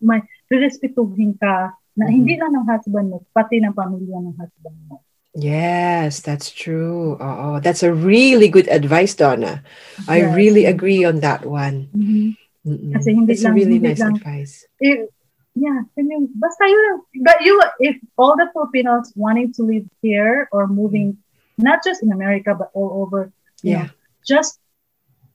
may 0.00 0.20
respetuhin 0.48 1.36
ka 1.36 1.72
na 1.96 2.04
Mhm. 2.06 2.12
hindi 2.12 2.34
lang 2.36 2.52
ng 2.52 2.66
husband 2.68 3.06
mo, 3.10 3.24
pati 3.32 3.58
ng 3.58 3.72
pamilya 3.72 4.20
ng 4.20 4.36
husband 4.36 4.76
mo. 4.88 5.00
Yes, 5.36 6.24
that's 6.24 6.48
true. 6.48 7.20
Oh, 7.20 7.60
that's 7.60 7.84
a 7.84 7.92
really 7.92 8.48
good 8.48 8.68
advice, 8.72 9.12
Donna. 9.12 9.60
I 10.08 10.24
Yes. 10.24 10.32
really 10.32 10.64
agree 10.64 11.04
on 11.04 11.20
that 11.20 11.44
one. 11.44 11.92
Mhm. 11.92 12.36
Mm-mm. 12.64 12.92
Kasi 12.96 13.12
hindi 13.12 13.36
That's 13.36 13.44
a 13.44 13.52
lang- 13.52 13.56
really 13.60 13.76
hindi 13.78 13.88
nice 13.92 14.00
lang- 14.00 14.16
advice. 14.16 14.64
Eh, 14.80 15.06
yeah, 15.54 15.84
you, 15.94 16.26
basta 16.34 16.64
yun. 16.64 17.04
But 17.20 17.38
you, 17.44 17.54
if 17.78 18.00
all 18.16 18.34
the 18.34 18.48
Filipinos 18.50 19.12
wanting 19.14 19.52
to 19.60 19.62
live 19.62 19.84
here 20.00 20.48
or 20.50 20.66
moving, 20.66 21.20
not 21.60 21.84
just 21.84 22.00
in 22.02 22.10
America, 22.16 22.56
but 22.56 22.72
all 22.72 23.04
over, 23.04 23.28
Yeah. 23.62 23.82
know, 23.84 23.88
just 24.26 24.58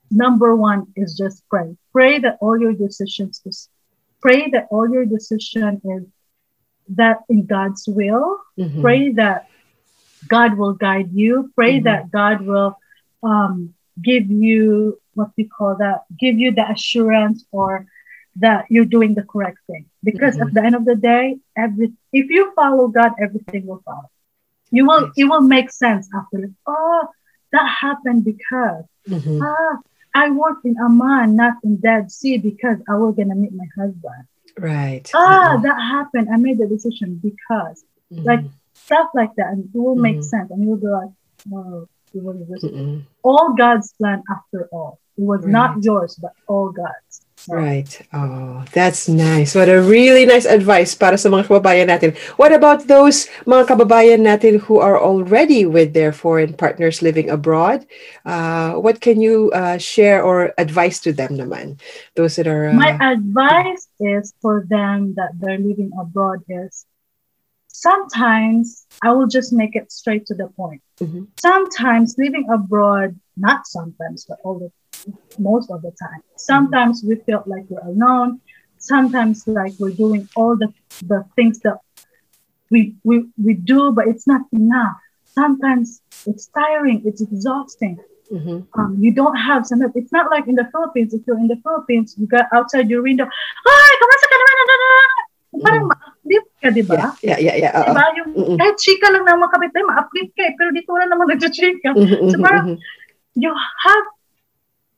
number 0.10 0.56
one 0.56 0.88
is 0.96 1.18
just 1.18 1.44
pray. 1.50 1.76
Pray 1.92 2.20
that 2.20 2.38
all 2.42 2.60
your 2.60 2.74
decisions 2.74 3.42
is, 3.46 3.70
pray 4.22 4.50
that 4.52 4.68
all 4.72 4.90
your 4.90 5.06
decision 5.06 5.82
is 5.84 6.04
that 6.96 7.20
in 7.30 7.46
God's 7.46 7.88
will. 7.88 8.40
Mhm. 8.58 8.82
Pray 8.82 9.12
that 9.14 9.48
God 10.28 10.58
will 10.58 10.74
guide 10.74 11.12
you. 11.14 11.52
Pray 11.56 11.80
Mhm. 11.80 11.84
that 11.86 12.12
God 12.12 12.42
will 12.46 12.78
um, 13.24 13.76
give 14.02 14.26
you 14.32 15.00
what 15.14 15.30
we 15.38 15.44
call 15.46 15.76
that, 15.78 16.06
give 16.20 16.40
you 16.40 16.52
the 16.52 16.68
assurance 16.72 17.46
or 17.52 17.86
that 18.38 18.66
you're 18.70 18.86
doing 18.96 19.14
the 19.14 19.22
correct 19.24 19.60
thing. 19.68 19.86
Because 20.04 20.38
Mhm. 20.38 20.48
at 20.48 20.54
the 20.56 20.64
end 20.64 20.76
of 20.76 20.86
the 20.86 20.96
day, 20.96 21.38
every 21.56 21.94
if 22.12 22.30
you 22.32 22.52
follow 22.56 22.88
God, 22.88 23.12
everything 23.20 23.68
will 23.68 23.82
follow. 23.86 24.10
You 24.72 24.86
will 24.88 25.04
Yes. 25.06 25.14
it 25.18 25.26
will 25.26 25.42
make 25.42 25.70
sense 25.70 26.10
after 26.16 26.50
oh, 26.66 27.08
that 27.52 27.68
happened 27.68 28.24
because 28.26 28.86
Mhm. 29.08 29.42
ah, 29.42 29.80
I 30.14 30.30
worked 30.32 30.66
in 30.66 30.76
Amman, 30.78 31.36
not 31.36 31.56
in 31.64 31.78
Dead 31.78 32.12
Sea, 32.12 32.38
because 32.38 32.78
I 32.90 32.96
was 32.96 33.16
gonna 33.16 33.36
meet 33.36 33.54
my 33.54 33.68
husband. 33.78 34.24
Right. 34.60 35.10
Ah, 35.14 35.56
Mhm. 35.58 35.64
that 35.64 35.80
happened. 35.82 36.28
I 36.34 36.38
made 36.38 36.58
the 36.58 36.68
decision 36.68 37.20
because 37.22 37.84
Mhm. 38.12 38.26
like 38.26 38.46
stuff 38.74 39.10
like 39.14 39.34
that, 39.36 39.52
and 39.54 39.66
it 39.74 39.78
will 39.78 39.96
make 39.96 40.18
Mhm. 40.18 40.24
sense, 40.24 40.52
and 40.52 40.64
you'll 40.64 40.78
be 40.78 40.88
like, 40.88 41.10
oh, 41.54 41.88
it 42.14 42.22
was 42.24 42.38
all 43.24 43.54
God's 43.54 43.94
plan 43.94 44.22
after 44.30 44.68
all. 44.72 45.00
It 45.18 45.24
was 45.24 45.46
not 45.46 45.84
yours, 45.84 46.16
but 46.22 46.34
all 46.48 46.72
God's. 46.72 47.22
Right. 47.50 47.90
Oh, 48.14 48.64
that's 48.74 49.08
nice. 49.08 49.56
What 49.56 49.70
a 49.70 49.82
really 49.82 50.26
nice 50.26 50.46
advice 50.46 50.94
para 50.94 51.18
sa 51.18 51.30
mga 51.30 51.48
kababayan 51.48 51.88
natin. 51.90 52.14
What 52.38 52.54
about 52.54 52.88
those 52.88 53.26
mga 53.46 53.74
kababayan 53.74 54.22
natin 54.22 54.60
who 54.60 54.80
are 54.80 55.00
already 55.00 55.66
with 55.66 55.94
their 55.94 56.12
foreign 56.12 56.54
partners 56.54 57.02
living 57.02 57.30
abroad? 57.30 57.86
Uh, 58.26 58.78
what 58.78 59.02
can 59.02 59.22
you 59.22 59.50
uh, 59.54 59.78
share 59.78 60.22
or 60.22 60.54
advice 60.58 61.00
to 61.08 61.14
them 61.14 61.38
naman? 61.38 61.80
Those 62.16 62.36
that 62.36 62.48
are... 62.48 62.70
Uh, 62.70 62.78
My 62.78 62.94
advice 63.00 63.88
is 64.00 64.34
for 64.42 64.66
them 64.70 65.16
that 65.16 65.32
they're 65.40 65.62
living 65.62 65.92
abroad 65.98 66.44
is 66.50 66.86
sometimes 67.68 68.86
I 69.02 69.12
will 69.14 69.28
just 69.28 69.54
make 69.54 69.76
it 69.76 69.92
straight 69.92 70.28
to 70.28 70.36
the 70.36 70.48
point. 70.54 70.82
Mhm. 71.02 71.28
Sometimes 71.42 72.18
living 72.18 72.46
abroad, 72.52 73.18
not 73.38 73.66
sometimes, 73.66 74.26
but 74.30 74.38
all 74.44 74.60
the 74.60 74.70
most 75.40 75.70
of 75.72 75.82
the 75.82 75.92
time. 75.92 76.22
Sometimes 76.36 77.04
we 77.08 77.16
feel 77.26 77.44
like 77.46 77.66
we're 77.70 77.86
alone. 77.88 78.40
Sometimes 78.78 79.46
like 79.48 79.74
we're 79.80 79.94
doing 79.94 80.28
all 80.36 80.58
the, 80.58 80.70
the 81.06 81.24
things 81.36 81.60
that 81.62 81.78
we, 82.72 82.96
we 83.04 83.26
we 83.38 83.54
do, 83.54 83.92
but 83.92 84.08
it's 84.08 84.26
not 84.26 84.42
enough. 84.54 84.96
Sometimes 85.26 86.02
it's 86.26 86.48
tiring, 86.56 87.02
it's 87.06 87.22
exhausting. 87.22 87.98
Mhm. 88.32 88.64
um, 88.80 88.96
you 88.98 89.12
don't 89.12 89.36
have 89.36 89.68
some. 89.68 89.84
It's 89.94 90.14
not 90.16 90.32
like 90.32 90.48
in 90.48 90.56
the 90.56 90.64
Philippines. 90.72 91.12
If 91.14 91.28
you're 91.28 91.38
in 91.38 91.52
the 91.52 91.60
Philippines, 91.68 92.16
you 92.18 92.28
got 92.32 92.48
outside 92.56 92.88
your 92.90 93.04
window. 93.04 93.28
Hi, 93.28 93.90
kamusta 94.00 94.26
ka 94.32 94.36
naman? 94.40 94.56
Parang 95.62 95.84
Mm. 95.84 95.90
ma-uplift 95.92 96.50
ka, 96.64 96.70
di 96.72 96.84
ba? 96.88 97.12
Yeah, 97.20 97.36
yeah, 97.36 97.36
yeah. 97.44 97.56
yeah. 97.60 97.74
oo. 97.76 97.92
Diba? 97.92 98.06
Yung, 98.16 98.30
Mm-mm. 98.40 98.56
kahit 98.56 98.76
chika 98.80 99.12
lang 99.12 99.28
ng 99.28 99.36
mga 99.36 99.52
kapitay, 99.52 99.84
ma-uplift 99.84 100.32
ka 100.40 100.44
eh. 100.48 100.54
Pero 100.56 100.72
dito 100.72 100.90
wala 100.96 101.06
naman 101.12 101.28
nag-chika. 101.28 101.92
Mhm, 101.92 102.32
So 102.32 102.38
mhm, 102.40 102.42
parang- 102.42 102.68
mhm. 102.72 102.80
You 103.36 103.52
have 103.52 104.06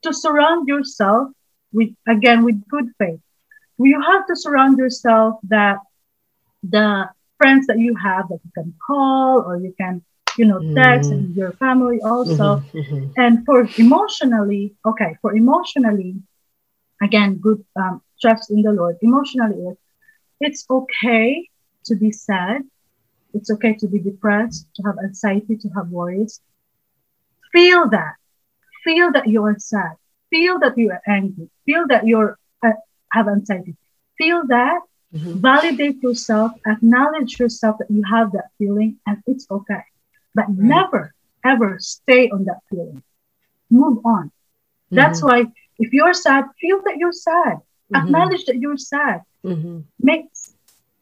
to 0.04 0.14
surround 0.14 0.68
yourself 0.68 1.28
with, 1.72 1.90
again, 2.08 2.44
with 2.44 2.66
good 2.68 2.86
faith. 2.98 3.20
You 3.78 4.00
have 4.00 4.26
to 4.26 4.36
surround 4.36 4.78
yourself 4.78 5.40
that 5.48 5.78
the 6.62 7.08
friends 7.38 7.66
that 7.66 7.78
you 7.78 7.94
have 8.02 8.28
that 8.28 8.40
you 8.44 8.50
can 8.54 8.74
call 8.86 9.42
or 9.46 9.56
you 9.58 9.74
can, 9.80 10.02
you 10.38 10.46
know, 10.46 10.64
text 10.76 11.10
Mm. 11.10 11.12
and 11.12 11.34
your 11.36 11.52
family 11.54 11.98
also. 12.04 12.62
Mhm, 12.74 12.74
mhm. 12.74 13.10
and 13.16 13.44
for 13.46 13.58
emotionally 13.78 14.74
okay 14.90 15.16
for 15.22 15.34
emotionally 15.34 16.14
again 17.02 17.30
good 17.46 17.60
um, 17.82 18.00
trust 18.20 18.50
in 18.50 18.60
the 18.62 18.72
lord 18.72 18.96
emotionally 19.02 19.74
it's 20.40 20.64
okay 20.78 21.26
to 21.84 21.94
be 21.96 22.10
sad 22.10 22.62
it's 23.34 23.50
okay 23.54 23.74
to 23.80 23.86
be 23.88 23.98
depressed 23.98 24.66
to 24.74 24.82
have 24.86 24.96
anxiety 25.04 25.56
to 25.56 25.68
have 25.76 25.88
worries 25.88 26.40
feel 27.52 27.88
that 27.90 28.14
feel 28.84 29.12
that 29.12 29.26
you 29.28 29.44
are 29.44 29.56
sad. 29.58 29.94
Feel 30.30 30.58
that 30.60 30.76
you 30.76 30.90
are 30.90 31.02
angry. 31.08 31.48
Feel 31.66 31.84
that 31.88 32.06
you're 32.06 32.38
uh, 32.66 32.72
have 33.12 33.28
anxiety. 33.28 33.76
Feel 34.18 34.42
that. 34.48 34.80
Mhm. 35.12 35.46
validate 35.50 35.98
yourself. 36.02 36.52
Acknowledge 36.74 37.38
yourself 37.40 37.74
that 37.80 37.90
you 37.96 38.02
have 38.14 38.28
that 38.32 38.48
feeling 38.58 38.90
and 39.06 39.16
it's 39.26 39.46
okay. 39.56 39.82
But 40.34 40.46
Right. 40.58 40.58
never 40.76 41.02
ever 41.52 41.70
stay 41.78 42.24
on 42.34 42.44
that 42.44 42.60
feeling. 42.70 43.02
Move 43.70 43.98
on. 44.04 44.30
That's 44.94 45.20
Mhm, 45.20 45.26
why 45.26 45.38
if 45.78 45.92
you're 45.92 46.14
sad 46.14 46.44
feel 46.60 46.78
that 46.86 46.96
you're 47.00 47.18
sad. 47.30 47.54
Mhm, 47.90 48.02
acknowledge 48.02 48.44
that 48.46 48.56
you're 48.62 48.76
sad. 48.92 49.20
Mhm. 49.44 49.84
make 50.00 50.26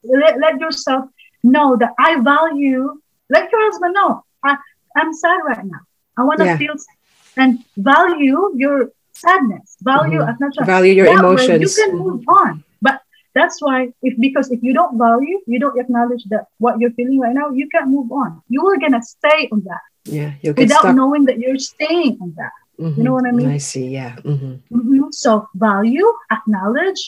let, 0.05 0.39
let 0.41 0.61
yourself 0.61 1.05
know 1.43 1.77
that 1.77 1.93
i 1.99 2.11
value 2.21 2.83
let 3.31 3.51
your 3.51 3.63
husband 3.69 3.95
know 3.95 4.23
I, 4.45 4.57
i'm 4.97 5.13
sad 5.13 5.39
right 5.51 5.65
now. 5.65 5.83
I 6.19 6.23
want 6.25 6.41
to 6.41 6.47
Yeah. 6.47 6.57
feel 6.61 6.75
sad. 6.85 6.97
And 7.37 7.59
value 7.77 8.41
your 8.57 8.91
sadness 9.13 9.77
value 9.83 10.21
Mhm. 10.21 10.31
acknowledge 10.31 10.67
Value 10.67 10.93
your 11.01 11.07
that 11.07 11.23
way 11.25 11.31
emotions. 11.33 11.63
you 11.63 11.71
can 11.85 11.99
move 12.05 12.23
on. 12.29 12.65
But 12.87 12.97
that's 13.35 13.59
why 13.65 13.79
if 14.03 14.15
because 14.27 14.51
if 14.51 14.61
you 14.63 14.73
don't 14.79 14.99
value, 14.99 15.39
you 15.47 15.59
don't 15.65 15.79
acknowledge 15.79 16.25
that 16.33 16.45
what 16.59 16.79
you're 16.81 16.93
feeling 16.99 17.19
right 17.25 17.35
now, 17.41 17.51
you 17.51 17.67
can't 17.75 17.89
move 17.97 18.11
on. 18.13 18.31
You 18.49 18.61
are 18.69 18.79
gonna 18.85 19.03
stay 19.03 19.41
on 19.53 19.61
that 19.71 19.83
Yeah, 20.05 20.31
get 20.43 20.59
without 20.59 20.81
stuck. 20.85 20.97
knowing 20.97 21.25
that 21.29 21.39
you're 21.39 21.59
staying 21.59 22.19
on 22.25 22.31
that. 22.41 22.53
Mhm. 22.81 22.99
know 23.05 23.13
what 23.19 23.27
I 23.27 23.33
mean? 23.33 23.49
I 23.49 23.59
see, 23.59 23.87
yeah. 23.99 24.15
Mhm. 24.33 24.53
Mhm. 24.73 25.13
So 25.23 25.31
value, 25.55 26.09
acknowledge, 26.37 27.01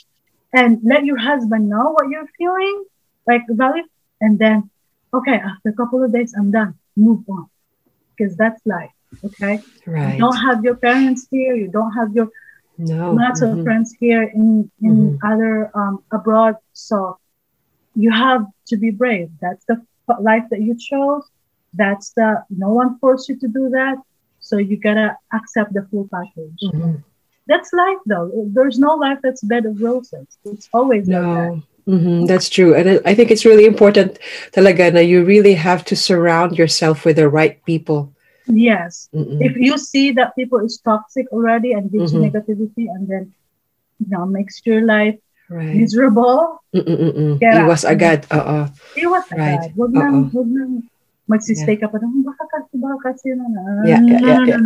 and 0.52 0.70
let 0.92 1.04
your 1.08 1.18
husband 1.30 1.68
know 1.68 1.86
what 1.96 2.04
you're 2.12 2.28
feeling, 2.38 2.76
like 3.26 3.42
value, 3.48 3.86
and 4.20 4.38
then 4.38 4.70
okay, 5.18 5.36
after 5.50 5.68
a 5.70 5.76
couple 5.80 6.02
of 6.04 6.12
days, 6.12 6.30
I'm 6.38 6.50
done. 6.50 6.74
Move 6.96 7.22
on. 7.28 7.46
Because 8.16 8.36
that's 8.36 8.60
life. 8.66 8.90
Okay. 9.24 9.60
Right. 9.86 10.14
You 10.14 10.18
don't 10.20 10.36
have 10.48 10.64
your 10.64 10.76
parents 10.76 11.26
here, 11.30 11.54
you 11.54 11.68
don't 11.68 11.92
have 11.92 12.14
your 12.14 12.28
No. 12.78 13.12
lots 13.12 13.40
of 13.40 13.50
mhm. 13.50 13.62
friends 13.64 13.94
here 14.02 14.24
in 14.24 14.70
in 14.82 14.94
Mhm. 14.94 15.18
other 15.30 15.70
um, 15.78 16.02
abroad. 16.10 16.56
So 16.72 17.18
you 17.94 18.10
have 18.10 18.42
to 18.70 18.76
be 18.76 18.90
brave. 18.90 19.30
That's 19.40 19.64
the 19.70 19.76
life 20.20 20.46
that 20.50 20.60
you 20.60 20.74
chose. 20.74 21.24
That's 21.74 22.10
the 22.18 22.42
no 22.50 22.70
one 22.72 22.98
forced 22.98 23.28
you 23.28 23.36
to 23.38 23.48
do 23.48 23.68
that. 23.70 23.96
So 24.40 24.58
you 24.58 24.76
gotta 24.76 25.16
accept 25.32 25.72
the 25.74 25.82
full 25.90 26.08
package. 26.10 26.60
Mhm. 26.66 27.02
That's 27.46 27.72
life, 27.72 27.98
though. 28.06 28.26
There's 28.56 28.78
no 28.78 28.94
life 28.96 29.18
that's 29.22 29.42
bed 29.44 29.66
of 29.66 29.80
roses. 29.80 30.26
It's 30.44 30.68
always. 30.72 31.06
No. 31.06 31.60
Mhm, 31.86 32.26
That's 32.26 32.48
true. 32.48 32.72
And 32.74 32.88
I- 32.88 33.00
I 33.10 33.14
think 33.14 33.30
it's 33.30 33.44
really 33.44 33.66
important 33.68 34.16
talaga 34.56 34.88
na 34.94 35.00
you 35.04 35.22
really 35.22 35.52
have 35.52 35.84
to 35.92 35.94
surround 35.94 36.56
yourself 36.56 37.04
with 37.04 37.16
the 37.20 37.28
right 37.28 37.60
people. 37.68 38.13
Yes. 38.46 39.08
Mm-mm. 39.14 39.40
If 39.40 39.56
you 39.56 39.78
see 39.78 40.12
that 40.20 40.36
people 40.36 40.60
is 40.60 40.76
toxic 40.84 41.26
already 41.32 41.72
and 41.72 41.88
gives 41.90 42.12
Mhm. 42.12 42.28
negativity, 42.28 42.92
and 42.92 43.08
then 43.08 43.32
you 44.00 44.08
know 44.12 44.26
makes 44.26 44.60
your 44.64 44.82
life 44.84 45.16
Right. 45.48 45.76
miserable, 45.76 46.60
Mm-mm-mm. 46.72 47.36
Iwas 47.40 47.84
agad. 47.84 48.24
Oo. 48.32 48.64
Iwas 48.96 49.28
Right. 49.32 49.60
agad. 49.60 49.76
Huwag 49.76 49.92
nang, 49.92 50.32
huwag 50.32 50.48
nang 50.48 50.88
magsistay 51.28 51.76
ka 51.76 51.88
pa 51.92 52.00
na, 52.00 52.08
baka 52.24 52.44
kasi, 52.48 52.72
baka 52.80 52.96
kasi 53.12 53.28
na 53.36 53.44
na. 53.52 53.60
Yeah, 53.84 54.00
yeah, 54.04 54.20
No, 54.20 54.28
yeah, 54.28 54.40
yeah. 54.56 54.64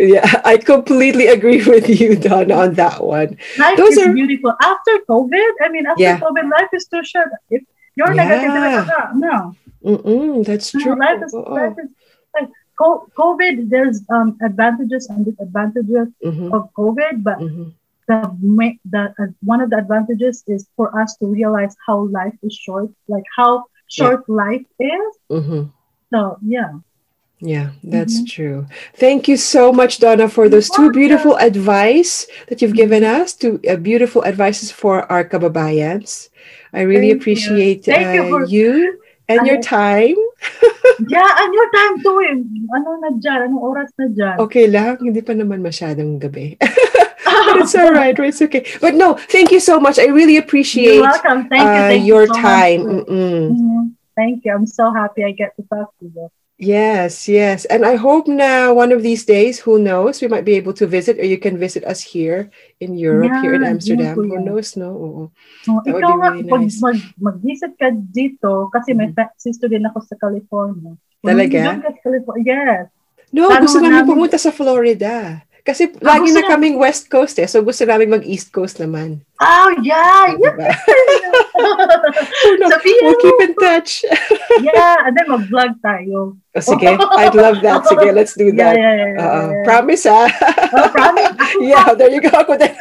yeah, 0.20 0.28
I 0.44 0.56
completely 0.60 1.26
agree 1.32 1.60
with 1.68 1.88
you, 1.88 2.16
Don, 2.16 2.52
on 2.52 2.76
that 2.76 3.00
one. 3.00 3.36
Life 3.56 3.76
Those 3.80 3.96
is 3.96 4.04
are- 4.08 4.12
beautiful. 4.12 4.52
After 4.60 5.00
COVID, 5.08 5.52
I 5.64 5.68
mean, 5.72 5.84
after 5.88 6.00
Yeah. 6.04 6.20
COVID, 6.20 6.48
life 6.52 6.68
is 6.72 6.84
too 6.88 7.00
short. 7.04 7.32
If 7.50 7.64
you're 7.96 8.12
Yeah. 8.12 8.28
negative, 8.28 8.88
no. 9.16 9.56
Mm-mm, 9.82 10.44
that's 10.46 10.72
No, 10.76 10.80
true. 10.80 10.94
life 10.94 11.20
is, 11.24 11.32
life 11.34 11.76
is, 11.80 11.88
like, 12.34 12.50
COVID, 12.80 13.68
there's 13.70 14.02
um, 14.10 14.36
advantages 14.42 15.08
and 15.08 15.24
disadvantages 15.24 16.08
Mhm, 16.24 16.52
of 16.52 16.68
COVID, 16.78 17.22
but 17.22 17.38
mhm. 17.38 17.72
the, 18.08 18.76
the 18.90 19.14
uh, 19.18 19.26
one 19.42 19.60
of 19.60 19.70
the 19.70 19.78
advantages 19.78 20.42
is 20.46 20.66
for 20.76 20.88
us 21.00 21.16
to 21.18 21.26
realize 21.26 21.74
how 21.86 22.06
life 22.08 22.34
is 22.42 22.54
short, 22.54 22.90
like 23.08 23.24
how 23.36 23.64
short 23.88 24.28
life 24.28 24.64
is. 24.80 25.10
Mhm. 25.30 25.70
So, 26.12 26.38
yeah. 26.44 26.70
Yeah, 27.40 27.70
that's 27.82 28.20
Mhm. 28.20 28.26
true. 28.28 28.66
Thank 28.94 29.28
you 29.28 29.36
so 29.36 29.72
much, 29.72 29.98
Donna, 29.98 30.28
for 30.28 30.48
those 30.48 30.68
two 30.70 30.90
beautiful 30.90 31.36
advice 31.38 32.26
that 32.48 32.62
you've 32.62 32.74
given 32.74 33.02
us. 33.04 33.32
Two 33.34 33.60
uh, 33.68 33.76
beautiful 33.76 34.24
advices 34.24 34.70
for 34.70 35.10
our 35.10 35.24
kababayans. 35.24 36.28
I 36.72 36.82
really 36.82 37.10
Thank 37.10 37.12
you. 37.12 37.20
appreciate 37.20 37.86
you 37.86 37.94
uh, 37.94 38.28
for- 38.30 38.44
you 38.46 38.98
and 39.28 39.46
your 39.46 39.58
time. 39.60 40.16
Yeah, 41.08 41.30
your 41.52 41.68
time 41.72 41.94
too 42.02 42.16
eh. 42.26 42.36
Ano 42.76 42.88
na 43.00 43.10
dyan? 43.16 43.48
Anong 43.48 43.62
oras 43.62 43.90
na 43.96 44.06
dyan? 44.12 44.36
Okay 44.48 44.66
lang, 44.68 44.98
hindi 45.00 45.20
pa 45.24 45.32
naman 45.32 45.64
masyadong 45.64 46.18
gabi. 46.20 46.56
it's 47.58 47.74
all 47.74 47.92
right. 47.92 48.16
It's 48.18 48.42
okay. 48.42 48.64
But 48.80 48.94
no, 48.94 49.14
thank 49.30 49.50
you 49.50 49.60
so 49.60 49.80
much. 49.80 49.98
I 49.98 50.06
really 50.12 50.36
appreciate 50.36 51.00
You're 51.00 51.08
welcome. 51.08 51.48
Thank 51.48 51.64
you. 51.64 51.80
uh, 51.80 51.88
Thank 51.88 52.04
your 52.06 52.24
you 52.28 52.34
so 52.34 52.40
time. 52.40 52.80
Mm-mm. 52.82 53.40
Mhm. 53.52 53.82
Thank 54.12 54.44
you. 54.44 54.52
I'm 54.52 54.68
so 54.68 54.92
happy 54.92 55.24
I 55.24 55.32
get 55.32 55.56
to 55.56 55.62
talk 55.64 55.96
to 56.00 56.04
you. 56.04 56.28
Yes, 56.62 57.26
yes. 57.26 57.66
And 57.66 57.82
I 57.82 57.98
hope 57.98 58.30
now 58.30 58.70
one 58.70 58.94
of 58.94 59.02
these 59.02 59.26
days, 59.26 59.58
who 59.58 59.82
knows, 59.82 60.22
we 60.22 60.30
might 60.30 60.46
be 60.46 60.54
able 60.54 60.70
to 60.78 60.86
visit 60.86 61.18
or 61.18 61.26
you 61.26 61.34
can 61.34 61.58
visit 61.58 61.82
us 61.82 61.98
here 61.98 62.54
in 62.78 62.94
Europe, 62.94 63.34
here 63.42 63.58
in 63.58 63.66
Yeah, 63.66 63.74
Amsterdam. 63.74 64.14
yeah, 64.14 64.14
Who 64.14 64.38
knows, 64.38 64.78
no? 64.78 64.90
Oo. 64.94 65.22
Oh, 65.66 65.82
That 65.82 65.98
ikaw 65.98 66.14
nga, 66.22 66.30
really 66.38 66.46
pag 66.46 66.62
nice. 66.62 66.78
mag, 66.78 66.98
mag-visit 67.18 67.74
ka 67.74 67.90
dito, 67.90 68.70
kasi 68.70 68.94
may 68.94 69.10
Mhm. 69.10 69.34
sister 69.42 69.66
din 69.66 69.82
ako 69.90 70.06
sa 70.06 70.14
California. 70.14 70.94
Talaga? 71.18 71.82
sa 71.82 71.90
California, 71.98 72.42
yes. 72.46 72.86
No, 73.34 73.50
Plano 73.50 73.62
gusto 73.66 73.78
namin- 73.82 74.06
pumunta 74.06 74.38
sa 74.38 74.54
Florida. 74.54 75.42
Kasi 75.62 75.94
Ah, 76.02 76.18
lagi 76.18 76.34
na 76.34 76.42
kaming 76.42 76.74
West 76.74 77.06
Coast 77.06 77.38
eh. 77.38 77.46
So 77.46 77.62
gusto 77.62 77.86
namin 77.86 78.10
mag-East 78.10 78.50
Coast 78.50 78.82
naman. 78.82 79.22
Oh, 79.38 79.70
yeah, 79.78 80.34
yeah. 80.34 80.54
Diba? 80.58 80.70
Oh, 81.54 81.78
no. 82.58 82.66
We'll 83.02 83.22
keep 83.22 83.38
in 83.40 83.54
touch. 83.54 84.02
yeah, 84.66 85.06
and 85.06 85.14
then 85.14 85.30
mag-vlog 85.30 85.78
tayo. 85.78 86.34
O, 86.34 86.58
sige, 86.58 86.90
I'd 86.98 87.34
love 87.38 87.62
that. 87.62 87.86
Sige, 87.90 88.10
let's 88.10 88.34
do 88.34 88.50
Yeah, 88.50 88.58
that. 88.58 88.74
yeah, 88.74 88.94
yeah. 88.94 89.10
yeah, 89.14 89.22
Oo. 89.22 89.42
yeah. 89.54 89.62
Promise 89.62 90.04
ah. 90.10 90.26
Oh, 90.74 90.88
promise. 90.90 91.30
yeah, 91.62 91.94
there 91.94 92.10
you 92.10 92.18
go. 92.20 92.34
Ako 92.34 92.58
din. 92.58 92.74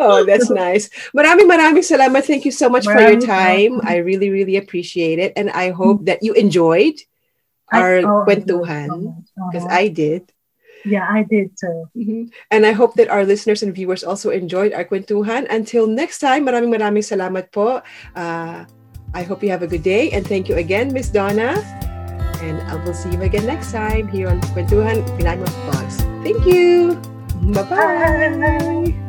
oh, 0.00 0.24
that's 0.24 0.48
nice. 0.48 0.88
Maraming 1.12 1.44
maraming 1.46 1.84
salamat. 1.84 2.24
Thank 2.24 2.44
you 2.44 2.52
so 2.52 2.68
much 2.68 2.88
for 2.88 2.96
your 2.96 3.20
Maraming 3.20 3.28
time. 3.28 3.72
salamat. 3.80 3.88
I 3.88 3.96
really, 4.00 4.32
really 4.32 4.56
appreciate 4.56 5.20
it. 5.20 5.36
And 5.36 5.52
I 5.52 5.70
hope 5.70 6.08
that 6.08 6.24
you 6.24 6.32
enjoyed 6.34 6.98
our 7.70 8.00
I- 8.00 8.08
oh, 8.08 8.24
kwentuhan. 8.24 8.88
so. 8.88 9.12
Because 9.52 9.68
Uh-huh. 9.68 9.80
I 9.84 9.92
did. 9.92 10.33
Yeah, 10.84 11.08
I 11.08 11.24
did 11.24 11.56
too. 11.56 11.88
Mhm. 11.96 12.28
And 12.52 12.68
I 12.68 12.76
hope 12.76 12.94
that 13.00 13.08
our 13.08 13.24
listeners 13.24 13.64
and 13.64 13.72
viewers 13.72 14.04
also 14.04 14.28
enjoyed 14.28 14.76
our 14.76 14.84
kwentuhan. 14.84 15.48
Until 15.48 15.88
next 15.88 16.20
time, 16.20 16.44
maraming 16.44 16.76
maraming 16.76 17.04
salamat 17.04 17.48
po. 17.50 17.80
Uh, 18.12 18.68
I 19.16 19.22
hope 19.24 19.40
you 19.40 19.48
have 19.48 19.64
a 19.64 19.70
good 19.70 19.86
day. 19.86 20.12
And 20.12 20.26
thank 20.26 20.52
you 20.52 20.60
again, 20.60 20.92
Miss 20.92 21.08
Donna. 21.08 21.56
And 22.44 22.60
I 22.68 22.76
will 22.84 22.92
see 22.92 23.08
you 23.14 23.22
again 23.24 23.48
next 23.48 23.72
time 23.72 24.10
here 24.12 24.28
on 24.28 24.44
Kwentuhan 24.52 25.00
Pinay 25.16 25.40
Vlogs. 25.40 26.04
Thank 26.20 26.44
you. 26.44 27.00
Bye-bye. 27.48 28.36
Bye. 28.36 29.03